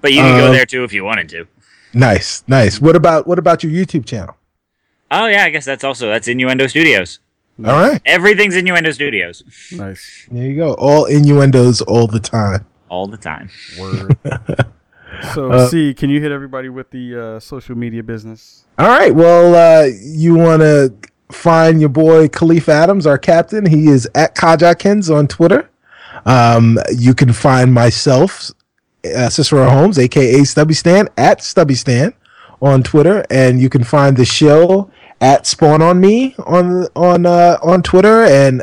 But 0.00 0.12
you 0.12 0.20
can 0.20 0.38
go 0.38 0.46
Uh, 0.48 0.52
there 0.52 0.66
too 0.66 0.84
if 0.84 0.92
you 0.92 1.04
wanted 1.04 1.28
to. 1.30 1.46
Nice, 1.92 2.42
nice. 2.48 2.80
What 2.80 2.96
about 2.96 3.26
what 3.26 3.38
about 3.38 3.62
your 3.62 3.70
YouTube 3.72 4.04
channel? 4.06 4.36
Oh 5.10 5.26
yeah, 5.26 5.44
I 5.44 5.50
guess 5.50 5.64
that's 5.64 5.84
also 5.84 6.08
that's 6.08 6.26
Innuendo 6.26 6.66
Studios. 6.66 7.20
All 7.64 7.72
right, 7.72 8.00
Everything's 8.04 8.56
Innuendo 8.56 8.90
Studios 8.90 9.44
nice 9.70 10.26
there 10.30 10.42
you 10.44 10.56
go. 10.56 10.74
All 10.74 11.04
innuendos 11.04 11.80
all 11.82 12.08
the 12.08 12.18
time. 12.18 12.66
all 12.88 13.06
the 13.06 13.16
time. 13.16 13.50
word. 13.78 14.16
So, 15.32 15.68
see, 15.68 15.94
can 15.94 16.10
you 16.10 16.20
hit 16.20 16.32
everybody 16.32 16.68
with 16.68 16.90
the 16.90 17.16
uh, 17.36 17.40
social 17.40 17.76
media 17.76 18.02
business? 18.02 18.64
All 18.78 18.88
right. 18.88 19.14
Well, 19.14 19.54
uh, 19.54 19.86
you 20.02 20.34
want 20.34 20.60
to 20.60 20.92
find 21.32 21.80
your 21.80 21.88
boy 21.88 22.28
Kahlief 22.28 22.68
Adams, 22.68 23.06
our 23.06 23.18
captain. 23.18 23.66
He 23.66 23.88
is 23.88 24.08
at 24.14 24.34
Kajakins 24.34 25.14
on 25.14 25.28
Twitter. 25.28 25.70
Um, 26.26 26.78
you 26.96 27.14
can 27.14 27.32
find 27.32 27.72
myself, 27.74 28.50
uh, 29.16 29.28
Cicero 29.28 29.68
Holmes, 29.68 29.98
aka 29.98 30.44
Stubby 30.44 30.74
Stan, 30.74 31.08
at 31.16 31.42
Stubby 31.42 31.74
Stan 31.74 32.14
on 32.62 32.82
Twitter, 32.82 33.24
and 33.30 33.60
you 33.60 33.68
can 33.68 33.84
find 33.84 34.16
the 34.16 34.24
show 34.24 34.90
at 35.20 35.46
Spawn 35.46 35.82
on 35.82 36.00
Me 36.00 36.34
on 36.46 36.86
on 36.96 37.26
uh, 37.26 37.58
on 37.62 37.82
Twitter 37.82 38.24
and 38.24 38.62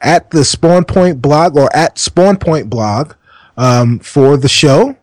at 0.00 0.30
the 0.30 0.44
Spawn 0.44 0.84
Point 0.84 1.20
blog 1.20 1.56
or 1.56 1.74
at 1.74 1.98
Spawn 1.98 2.36
Point 2.36 2.70
blog 2.70 3.14
um, 3.56 3.98
for 3.98 4.36
the 4.36 4.48
show. 4.48 4.96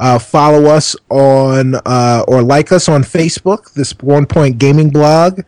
Uh, 0.00 0.18
follow 0.18 0.64
us 0.64 0.96
on 1.10 1.74
uh, 1.84 2.24
or 2.26 2.42
like 2.42 2.72
us 2.72 2.88
on 2.88 3.02
Facebook, 3.02 3.72
the 3.74 3.84
Spawn 3.84 4.24
Point 4.24 4.58
Gaming 4.58 4.88
blog, 4.88 5.42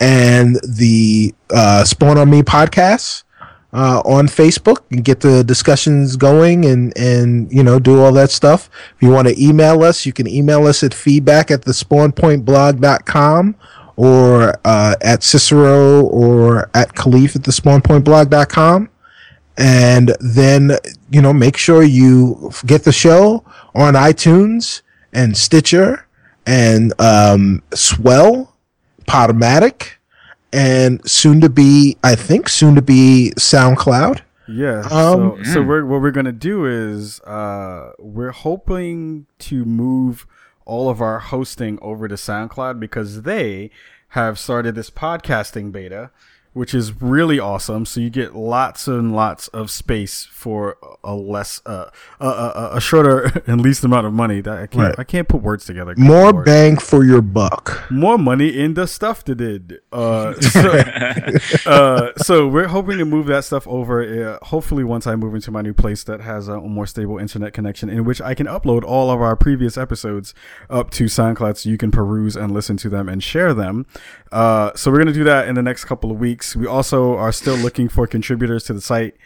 and 0.00 0.60
the 0.62 1.34
uh, 1.50 1.84
Spawn 1.84 2.16
on 2.16 2.30
Me 2.30 2.42
podcast 2.42 3.24
uh, 3.72 4.00
on 4.04 4.26
Facebook 4.26 4.78
and 4.90 5.04
get 5.04 5.20
the 5.20 5.42
discussions 5.44 6.16
going 6.16 6.64
and 6.64 6.96
and 6.96 7.52
you 7.52 7.62
know 7.62 7.78
do 7.78 8.00
all 8.00 8.12
that 8.12 8.30
stuff. 8.30 8.70
If 8.96 9.02
you 9.02 9.10
want 9.10 9.28
to 9.28 9.42
email 9.42 9.82
us, 9.82 10.06
you 10.06 10.12
can 10.12 10.26
email 10.26 10.66
us 10.66 10.82
at 10.82 10.94
feedback 10.94 11.50
at 11.50 11.64
the 11.64 11.72
spawnpointblog.com 11.72 13.56
or 13.96 14.60
uh, 14.64 14.94
at 15.00 15.22
Cicero 15.22 16.02
or 16.02 16.70
at 16.74 16.94
Kahlief 16.94 17.36
at 17.36 17.44
the 17.44 17.52
spawnpointblog.com. 17.52 18.88
And 19.58 20.14
then 20.20 20.72
you 21.10 21.22
know, 21.22 21.32
make 21.32 21.56
sure 21.56 21.82
you 21.82 22.50
get 22.64 22.84
the 22.84 22.92
show 22.92 23.44
on 23.74 23.94
iTunes 23.94 24.82
and 25.12 25.36
Stitcher 25.36 26.06
and 26.46 26.92
um, 27.00 27.62
Swell, 27.74 28.54
Podomatic, 29.06 29.92
and 30.52 31.08
soon 31.08 31.40
to 31.40 31.48
be, 31.48 31.96
I 32.02 32.14
think, 32.14 32.48
soon 32.48 32.74
to 32.74 32.82
be 32.82 33.32
SoundCloud. 33.36 34.20
Yeah. 34.48 34.80
Um, 34.90 35.44
so 35.44 35.54
so 35.54 35.62
we're, 35.62 35.84
what 35.84 36.00
we're 36.00 36.12
gonna 36.12 36.32
do 36.32 36.66
is 36.66 37.20
uh, 37.22 37.92
we're 37.98 38.30
hoping 38.30 39.26
to 39.40 39.64
move 39.64 40.26
all 40.64 40.88
of 40.88 41.00
our 41.00 41.18
hosting 41.18 41.78
over 41.82 42.08
to 42.08 42.14
SoundCloud 42.14 42.78
because 42.78 43.22
they 43.22 43.70
have 44.10 44.38
started 44.38 44.74
this 44.74 44.90
podcasting 44.90 45.72
beta, 45.72 46.10
which 46.56 46.74
is 46.74 47.02
really 47.02 47.38
awesome. 47.38 47.84
So 47.84 48.00
you 48.00 48.08
get 48.08 48.34
lots 48.34 48.88
and 48.88 49.14
lots 49.14 49.48
of 49.48 49.70
space 49.70 50.24
for 50.24 50.78
a 51.04 51.14
less, 51.14 51.60
uh, 51.66 51.90
a, 52.18 52.26
a, 52.26 52.70
a 52.76 52.80
shorter 52.80 53.42
and 53.46 53.60
least 53.60 53.84
amount 53.84 54.06
of 54.06 54.14
money. 54.14 54.40
That 54.40 54.58
I 54.58 54.66
can't, 54.66 54.76
Right. 54.86 54.94
I 54.98 55.04
can't 55.04 55.28
put 55.28 55.42
words 55.42 55.66
together. 55.66 55.94
More 55.98 56.32
Lord. 56.32 56.46
bang 56.46 56.78
for 56.78 57.04
your 57.04 57.20
buck. 57.20 57.84
more 57.90 58.16
money 58.16 58.48
in 58.58 58.72
the 58.72 58.86
stuff 58.86 59.22
that 59.24 59.34
did. 59.34 59.80
Uh, 59.92 60.32
so, 60.40 60.82
uh, 61.66 62.12
so 62.22 62.48
we're 62.48 62.68
hoping 62.68 62.96
to 62.98 63.04
move 63.04 63.26
that 63.26 63.44
stuff 63.44 63.68
over. 63.68 64.02
Uh, 64.02 64.38
hopefully, 64.46 64.82
once 64.82 65.06
I 65.06 65.14
move 65.14 65.34
into 65.34 65.50
my 65.50 65.60
new 65.60 65.74
place 65.74 66.04
that 66.04 66.22
has 66.22 66.48
a 66.48 66.58
more 66.60 66.86
stable 66.86 67.18
internet 67.18 67.52
connection, 67.52 67.90
in 67.90 68.04
which 68.04 68.22
I 68.22 68.32
can 68.34 68.46
upload 68.46 68.82
all 68.82 69.10
of 69.10 69.20
our 69.20 69.36
previous 69.36 69.76
episodes 69.76 70.32
up 70.70 70.90
to 70.92 71.04
SoundCloud, 71.04 71.58
so 71.58 71.68
you 71.68 71.76
can 71.76 71.90
peruse 71.90 72.34
and 72.34 72.50
listen 72.52 72.78
to 72.78 72.88
them 72.88 73.10
and 73.10 73.22
share 73.22 73.52
them. 73.52 73.84
Uh, 74.32 74.72
so 74.74 74.90
we're 74.90 74.98
gonna 74.98 75.12
do 75.12 75.24
that 75.24 75.48
in 75.48 75.54
the 75.54 75.62
next 75.62 75.84
couple 75.84 76.10
of 76.10 76.18
weeks. 76.18 76.45
We 76.54 76.66
also 76.66 77.16
are 77.16 77.32
still 77.32 77.56
looking 77.56 77.88
for 77.88 78.06
contributors 78.06 78.64
to 78.64 78.74
the 78.74 78.80
site. 78.80 79.16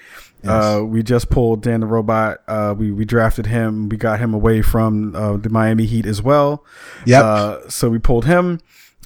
Uh, 0.42 0.80
we 0.86 1.02
just 1.02 1.28
pulled 1.28 1.62
Dan 1.62 1.80
the 1.80 1.86
Robot. 1.86 2.38
Uh, 2.48 2.74
we 2.76 2.90
we 2.90 3.04
drafted 3.04 3.46
him. 3.46 3.90
We 3.90 3.98
got 3.98 4.20
him 4.20 4.32
away 4.32 4.62
from 4.62 5.14
uh, 5.14 5.36
the 5.36 5.50
Miami 5.50 5.84
Heat 5.84 6.06
as 6.06 6.22
well. 6.22 6.64
Yep. 7.04 7.22
Uh, 7.24 7.68
so 7.68 7.90
we 7.90 7.98
pulled 7.98 8.24
him, 8.24 8.58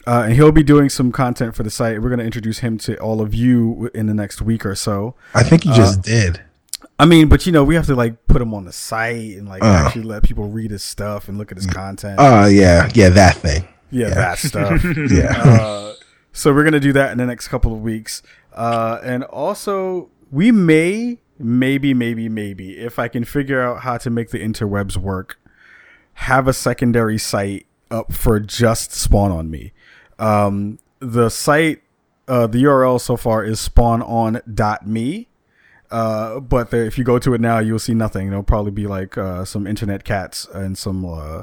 uh, 0.07 0.23
and 0.27 0.35
he'll 0.35 0.53
be 0.53 0.62
doing 0.62 0.89
some 0.89 1.11
content 1.11 1.57
for 1.57 1.65
the 1.65 1.70
site. 1.70 2.01
We're 2.01 2.09
going 2.11 2.20
to 2.20 2.24
introduce 2.24 2.59
him 2.59 2.78
to 2.78 2.97
all 2.99 3.20
of 3.20 3.35
you 3.35 3.91
in 3.95 4.07
the 4.07 4.15
next 4.15 4.43
week 4.43 4.65
or 4.65 4.77
so. 4.77 5.16
I 5.35 5.43
think 5.43 5.65
you 5.65 5.74
just 5.74 6.03
did. 6.03 6.41
I 7.01 7.07
mean, 7.07 7.28
but 7.28 7.45
you 7.47 7.51
know, 7.51 7.65
we 7.65 7.74
have 7.74 7.86
to 7.86 7.97
like 7.97 8.28
put 8.28 8.41
him 8.41 8.55
on 8.55 8.65
the 8.65 8.73
site 8.73 9.36
and 9.36 9.49
like 9.49 9.65
Uh. 9.65 9.66
actually 9.86 10.05
let 10.05 10.23
people 10.23 10.45
read 10.49 10.70
his 10.70 10.85
stuff 10.85 11.27
and 11.28 11.36
look 11.36 11.51
at 11.51 11.59
his 11.59 11.66
content. 11.66 12.15
Oh 12.20 12.47
yeah, 12.47 12.89
yeah, 12.95 13.09
that 13.09 13.35
thing. 13.39 13.66
yeah, 13.91 14.11
that 14.11 14.39
stuff. 14.39 14.85
Yeah. 15.11 15.95
So 16.36 16.52
we're 16.52 16.65
gonna 16.65 16.81
do 16.81 16.93
that 16.93 17.12
in 17.12 17.19
the 17.19 17.27
next 17.27 17.47
couple 17.47 17.73
of 17.73 17.81
weeks, 17.81 18.20
uh, 18.52 18.98
and 19.05 19.23
also 19.24 20.11
we 20.32 20.51
may, 20.51 21.19
maybe, 21.39 21.94
maybe, 21.94 22.28
maybe, 22.28 22.77
if 22.77 22.98
I 22.98 23.06
can 23.06 23.24
figure 23.24 23.62
out 23.62 23.82
how 23.82 23.98
to 23.98 24.11
make 24.11 24.31
the 24.31 24.40
interwebs 24.40 24.97
work, 24.97 25.39
have 26.15 26.48
a 26.48 26.52
secondary 26.52 27.19
site 27.19 27.66
up 27.89 28.12
for 28.12 28.40
just 28.40 28.90
Spawn 28.90 29.31
on 29.31 29.48
Me. 29.48 29.73
Um, 30.19 30.81
the 30.98 31.28
site, 31.28 31.82
uh, 32.27 32.48
the 32.48 32.65
URL 32.65 33.01
so 33.01 33.16
far 33.16 33.44
is 33.44 33.69
spawnon.me. 33.69 35.28
Uh, 35.90 36.40
but 36.40 36.70
the, 36.70 36.85
if 36.85 36.98
you 36.98 37.05
go 37.05 37.20
to 37.20 37.35
it 37.35 37.40
now, 37.40 37.61
you'll 37.61 37.78
see 37.78 37.94
nothing. 37.94 38.27
It'll 38.27 38.43
probably 38.43 38.73
be 38.73 38.89
like 38.89 39.16
uh, 39.16 39.44
some 39.44 39.69
internet 39.69 40.02
cats 40.02 40.48
and 40.52 40.77
some 40.77 41.05
uh, 41.05 41.43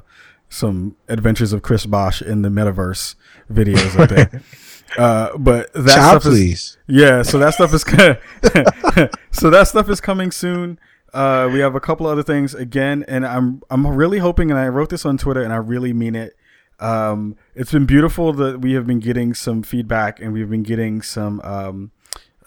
some 0.50 0.98
adventures 1.08 1.54
of 1.54 1.62
Chris 1.62 1.86
Bosh 1.86 2.22
in 2.22 2.42
the 2.42 2.50
metaverse 2.50 3.16
videos 3.50 3.98
up 3.98 4.10
there. 4.10 4.42
uh, 4.98 5.38
but 5.38 5.72
that 5.74 5.96
Child 5.96 6.22
stuff 6.22 6.34
is, 6.34 6.38
please. 6.40 6.78
yeah, 6.88 7.22
so 7.22 7.38
that 7.40 7.54
stuff 7.54 7.74
is 7.74 7.84
so 9.32 9.50
that 9.50 9.68
stuff 9.68 9.90
is 9.90 10.02
coming 10.02 10.32
soon. 10.32 10.80
Uh, 11.14 11.50
we 11.52 11.60
have 11.60 11.76
a 11.76 11.80
couple 11.80 12.08
other 12.08 12.24
things 12.24 12.54
again, 12.54 13.04
and 13.08 13.26
I'm 13.26 13.62
I'm 13.70 13.86
really 13.88 14.20
hoping, 14.20 14.50
and 14.52 14.60
I 14.60 14.68
wrote 14.68 14.90
this 14.90 15.06
on 15.06 15.18
Twitter, 15.18 15.42
and 15.42 15.52
I 15.54 15.58
really 15.58 15.94
mean 15.94 16.16
it. 16.16 16.36
Um, 16.80 17.36
it's 17.54 17.72
been 17.72 17.86
beautiful 17.86 18.34
that 18.34 18.62
we 18.62 18.74
have 18.74 18.88
been 18.88 19.00
getting 19.00 19.34
some 19.34 19.62
feedback, 19.62 20.20
and 20.20 20.34
we've 20.34 20.50
been 20.50 20.64
getting 20.64 21.02
some 21.02 21.40
um, 21.42 21.92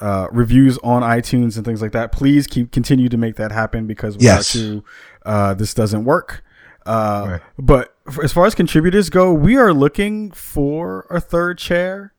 uh, 0.01 0.29
reviews 0.33 0.79
on 0.79 1.03
iTunes 1.03 1.57
and 1.57 1.65
things 1.65 1.83
like 1.83 1.93
that. 1.93 2.11
Please 2.11 2.47
keep 2.47 2.73
continue 2.73 3.09
to 3.11 3.17
make 3.19 3.37
that 3.37 3.53
happen 3.53 3.87
because 3.87 4.17
without 4.17 4.37
Yes. 4.37 4.55
you, 4.55 4.83
uh, 5.27 5.53
this 5.55 5.75
doesn't 5.75 6.05
work. 6.05 6.43
Uh, 6.87 7.27
Right. 7.29 7.41
But 7.59 7.95
as 8.23 8.33
far 8.33 8.47
as 8.47 8.55
contributors 8.55 9.09
go, 9.11 9.33
we 9.33 9.57
are 9.57 9.73
looking 9.73 10.31
for 10.33 11.07
a 11.11 11.21
third 11.21 11.59
chair 11.59 12.13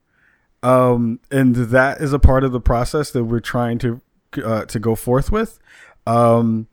um, 0.66 1.20
and 1.30 1.56
that 1.56 2.02
is 2.02 2.12
a 2.12 2.18
part 2.18 2.44
of 2.44 2.52
the 2.52 2.60
process 2.60 3.12
that 3.12 3.24
we're 3.26 3.40
trying 3.40 3.78
to 3.80 4.02
uh, 4.44 4.66
to 4.66 4.80
go 4.80 4.96
forth 4.96 5.32
with. 5.32 5.60
Um, 6.08 6.68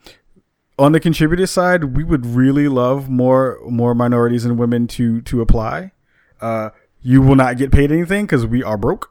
on 0.79 0.93
the 0.93 1.01
contributor 1.01 1.47
side, 1.47 1.97
we 1.97 2.03
would 2.03 2.25
really 2.25 2.69
love 2.69 3.11
more 3.11 3.61
more 3.69 3.95
minorities 3.95 4.47
and 4.47 4.59
women 4.59 4.87
to 4.89 5.21
to 5.23 5.43
apply. 5.43 5.93
Uh, 6.41 6.71
you 7.03 7.21
will 7.21 7.35
not 7.35 7.59
get 7.59 7.71
paid 7.71 7.93
anything 7.93 8.25
because 8.25 8.47
we 8.47 8.63
are 8.63 8.79
broke. 8.79 9.11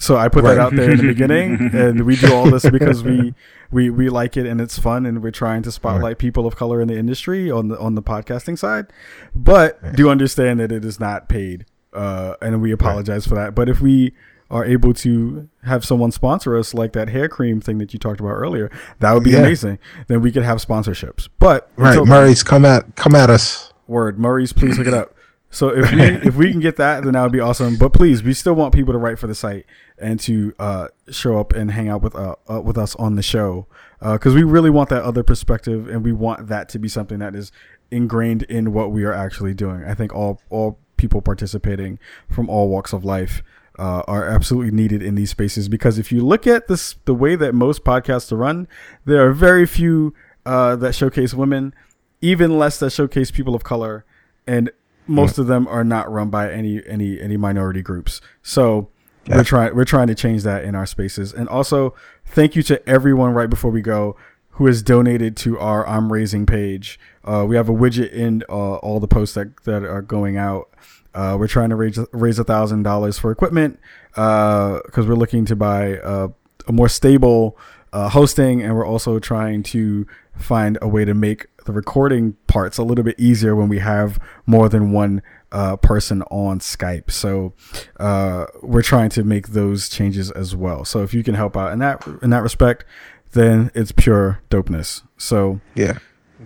So 0.00 0.16
I 0.16 0.28
put 0.28 0.44
that 0.44 0.58
out 0.58 0.74
there 0.74 0.90
in 0.90 0.96
the 0.96 1.06
beginning, 1.06 1.70
and 1.74 2.04
we 2.06 2.16
do 2.16 2.34
all 2.34 2.50
this 2.50 2.68
because 2.68 3.04
we, 3.04 3.34
we 3.70 3.90
we 3.90 4.08
like 4.08 4.36
it 4.36 4.46
and 4.46 4.60
it's 4.60 4.78
fun, 4.78 5.04
and 5.06 5.22
we're 5.22 5.30
trying 5.30 5.62
to 5.62 5.70
spotlight 5.70 6.18
people 6.18 6.46
of 6.46 6.56
color 6.56 6.80
in 6.80 6.88
the 6.88 6.96
industry 6.96 7.50
on 7.50 7.68
the 7.68 7.78
on 7.78 7.94
the 7.94 8.02
podcasting 8.02 8.58
side. 8.58 8.86
But 9.34 9.94
do 9.94 10.08
understand 10.08 10.58
that 10.58 10.72
it 10.72 10.84
is 10.84 10.98
not 10.98 11.28
paid, 11.28 11.66
uh, 11.92 12.34
and 12.40 12.60
we 12.62 12.72
apologize 12.72 13.26
for 13.26 13.34
that. 13.34 13.54
But 13.54 13.68
if 13.68 13.80
we 13.80 14.12
are 14.50 14.64
able 14.64 14.92
to 14.92 15.48
have 15.64 15.84
someone 15.84 16.10
sponsor 16.12 16.56
us, 16.58 16.74
like 16.74 16.92
that 16.92 17.08
hair 17.08 17.28
cream 17.28 17.60
thing 17.60 17.78
that 17.78 17.92
you 17.94 17.98
talked 17.98 18.20
about 18.20 18.32
earlier, 18.32 18.70
that 19.00 19.12
would 19.14 19.24
be 19.24 19.30
Yeah. 19.30 19.38
amazing. 19.38 19.78
Then 20.08 20.20
we 20.20 20.30
could 20.30 20.42
have 20.42 20.58
sponsorships. 20.58 21.28
But 21.38 21.70
Right, 21.76 21.90
until- 21.90 22.06
Murray's 22.06 22.42
come 22.42 22.64
at 22.64 22.94
come 22.96 23.14
at 23.14 23.30
us. 23.30 23.72
Word, 23.86 24.18
Murray's, 24.18 24.52
please 24.52 24.76
hook 24.76 24.86
it 24.86 24.94
up. 24.94 25.14
So 25.54 25.68
if 25.68 25.92
we 25.92 26.00
if 26.00 26.34
we 26.34 26.50
can 26.50 26.60
get 26.60 26.76
that, 26.76 27.04
then 27.04 27.12
that 27.12 27.22
would 27.22 27.30
be 27.32 27.38
awesome. 27.40 27.76
But 27.76 27.92
please, 27.92 28.22
we 28.22 28.32
still 28.32 28.54
want 28.54 28.72
people 28.72 28.94
to 28.94 28.98
write 28.98 29.18
for 29.18 29.26
the 29.26 29.34
site 29.34 29.66
and 29.98 30.18
to 30.20 30.54
uh, 30.58 30.88
show 31.10 31.38
up 31.38 31.52
and 31.52 31.70
hang 31.70 31.90
out 31.90 32.00
with 32.00 32.14
uh, 32.16 32.36
uh, 32.50 32.62
with 32.62 32.78
us 32.78 32.94
on 32.96 33.16
the 33.16 33.22
show 33.22 33.66
because 34.00 34.34
we 34.34 34.44
really 34.44 34.70
want 34.70 34.88
that 34.88 35.02
other 35.02 35.22
perspective, 35.22 35.88
and 35.90 36.02
we 36.06 36.10
want 36.12 36.48
that 36.48 36.70
to 36.70 36.78
be 36.78 36.88
something 36.88 37.18
that 37.18 37.34
is 37.36 37.52
ingrained 37.90 38.44
in 38.44 38.72
what 38.72 38.92
we 38.92 39.04
are 39.04 39.12
actually 39.12 39.52
doing. 39.52 39.84
I 39.84 39.92
think 39.92 40.14
all 40.14 40.40
all 40.48 40.78
people 40.96 41.22
participating 41.22 41.98
from 42.28 42.48
all 42.48 42.68
walks 42.68 42.92
of 42.92 43.04
life 43.04 43.42
uh, 43.78 44.02
are 44.06 44.28
absolutely 44.28 44.70
needed 44.70 45.02
in 45.02 45.14
these 45.14 45.30
spaces 45.30 45.68
because 45.68 45.98
if 45.98 46.12
you 46.12 46.24
look 46.24 46.46
at 46.46 46.68
this 46.68 46.96
the 47.04 47.14
way 47.14 47.36
that 47.36 47.54
most 47.54 47.84
podcasts 47.84 48.30
are 48.30 48.36
run, 48.36 48.68
there 49.04 49.26
are 49.26 49.32
very 49.32 49.66
few 49.66 50.14
uh, 50.44 50.76
that 50.76 50.94
showcase 50.94 51.34
women, 51.34 51.74
even 52.20 52.58
less 52.58 52.78
that 52.78 52.90
showcase 52.90 53.30
people 53.30 53.54
of 53.54 53.64
color, 53.64 54.04
and 54.46 54.70
most 55.06 55.38
of 55.38 55.46
them 55.46 55.66
are 55.68 55.84
not 55.84 56.10
run 56.10 56.30
by 56.30 56.52
any 56.52 56.82
any 56.86 57.20
any 57.20 57.36
minority 57.36 57.82
groups. 57.82 58.20
So 58.42 58.88
we're 59.28 59.44
trying 59.44 59.74
we're 59.74 59.84
trying 59.84 60.08
to 60.08 60.14
change 60.14 60.42
that 60.42 60.64
in 60.64 60.74
our 60.74 60.86
spaces. 60.86 61.32
And 61.32 61.48
also 61.48 61.94
thank 62.26 62.56
you 62.56 62.62
to 62.64 62.88
everyone 62.88 63.32
right 63.32 63.50
before 63.50 63.70
we 63.70 63.82
go 63.82 64.16
who 64.56 64.66
has 64.66 64.82
donated 64.82 65.36
to 65.38 65.58
our 65.58 65.86
I'm 65.86 66.12
raising 66.12 66.44
page. 66.44 66.98
Uh, 67.24 67.44
we 67.48 67.56
have 67.56 67.68
a 67.68 67.72
widget 67.72 68.12
in 68.12 68.42
uh, 68.48 68.76
all 68.76 69.00
the 69.00 69.08
posts 69.08 69.34
that 69.34 69.64
that 69.64 69.84
are 69.84 70.02
going 70.02 70.36
out. 70.36 70.68
Uh, 71.14 71.36
we're 71.38 71.48
trying 71.48 71.70
to 71.70 71.76
raise 71.76 71.98
raise 72.12 72.38
a 72.38 72.44
thousand 72.44 72.82
dollars 72.82 73.18
for 73.18 73.30
equipment 73.30 73.78
because 74.10 75.06
we're 75.06 75.14
looking 75.14 75.44
to 75.46 75.56
buy 75.56 75.98
uh, 75.98 76.28
a 76.66 76.72
more 76.72 76.88
stable 76.88 77.58
uh, 77.92 78.08
hosting, 78.08 78.62
and 78.62 78.74
we're 78.74 78.86
also 78.86 79.18
trying 79.18 79.62
to 79.62 80.06
find 80.36 80.78
a 80.80 80.88
way 80.88 81.04
to 81.04 81.14
make 81.14 81.46
the 81.64 81.72
recording 81.72 82.32
parts 82.46 82.78
a 82.78 82.82
little 82.82 83.04
bit 83.04 83.18
easier 83.18 83.54
when 83.54 83.68
we 83.68 83.78
have 83.78 84.18
more 84.46 84.68
than 84.68 84.90
one 84.92 85.22
uh, 85.52 85.76
person 85.76 86.22
on 86.22 86.58
Skype. 86.58 87.10
So 87.10 87.52
uh, 88.00 88.46
we're 88.62 88.82
trying 88.82 89.10
to 89.10 89.22
make 89.22 89.48
those 89.48 89.88
changes 89.88 90.30
as 90.30 90.56
well. 90.56 90.84
So 90.84 91.02
if 91.02 91.12
you 91.14 91.22
can 91.22 91.34
help 91.34 91.56
out 91.56 91.72
in 91.72 91.78
that 91.80 92.04
in 92.22 92.30
that 92.30 92.42
respect, 92.42 92.84
then 93.32 93.70
it's 93.74 93.92
pure 93.92 94.40
dopeness. 94.50 95.02
So 95.18 95.60
Yeah. 95.74 95.98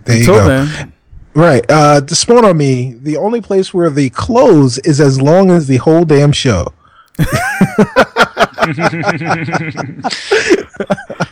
There 0.05 0.15
you 0.15 0.21
until 0.21 0.35
go. 0.35 0.47
then, 0.47 0.93
Right. 1.37 1.63
Uh 1.69 2.01
to 2.01 2.15
spawn 2.15 2.45
on 2.45 2.57
me, 2.57 2.95
the 2.99 3.17
only 3.17 3.41
place 3.41 3.71
where 3.71 3.91
the 3.91 4.09
close 4.09 4.79
is 4.79 4.99
as 4.99 5.21
long 5.21 5.51
as 5.51 5.67
the 5.67 5.77
whole 5.77 6.03
damn 6.03 6.31
show. 6.31 6.73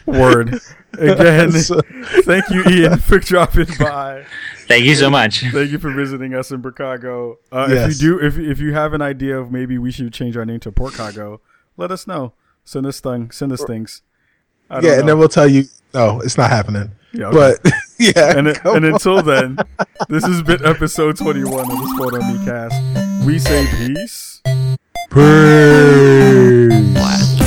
word 0.06 0.60
again. 0.94 1.52
So- 1.52 1.82
thank 2.23 2.49
you, 2.49 2.64
Ian, 2.69 2.98
for 2.99 3.19
dropping 3.19 3.68
by. 3.80 4.26
Thank 4.68 4.86
you 4.86 4.95
so 4.95 5.10
much. 5.10 5.41
Thank 5.52 5.72
you 5.72 5.80
for 5.80 5.91
visiting 5.91 6.34
us 6.34 6.52
in 6.52 6.61
Chicago. 6.61 7.40
Uh, 7.52 7.68
Yes. 7.69 7.95
If 7.95 8.02
you 8.02 8.19
do, 8.19 8.26
if 8.26 8.38
if 8.38 8.60
you 8.60 8.73
have 8.73 8.94
an 8.94 9.02
idea 9.02 9.40
of 9.40 9.52
maybe 9.52 9.77
we 9.77 9.91
should 9.91 10.14
change 10.14 10.38
our 10.38 10.45
name 10.45 10.60
to 10.61 10.72
Port 10.72 10.94
Chicago, 10.94 11.41
let 11.77 11.91
us 11.91 12.07
know. 12.07 12.34
Send 12.64 12.86
us 12.86 12.99
thing. 12.99 13.32
Send 13.32 13.52
us 13.52 13.64
things. 13.64 14.02
I 14.69 14.82
don't 14.82 14.90
Yeah, 14.91 14.99
and 14.99 15.07
then 15.10 15.19
we'll 15.19 15.30
tell 15.30 15.48
you 15.48 15.65
no, 15.94 16.19
it's 16.22 16.38
not 16.38 16.49
happening. 16.49 16.91
Yeah, 17.15 17.27
okay. 17.27 17.55
But 17.63 17.73
yeah. 17.97 18.37
and, 18.37 18.47
and 18.65 18.85
until 18.85 19.21
then, 19.21 19.57
this 20.09 20.25
has 20.25 20.41
been 20.41 20.65
episode 20.65 21.17
21 21.17 21.59
of 21.59 21.67
the 21.67 21.93
Sport 21.95 22.13
on 22.15 22.33
Me 22.33 22.45
cast. 22.45 23.25
We 23.25 23.39
say 23.39 23.65
peace. 23.77 24.41
Peace. 25.11 26.93
Blast 26.93 27.44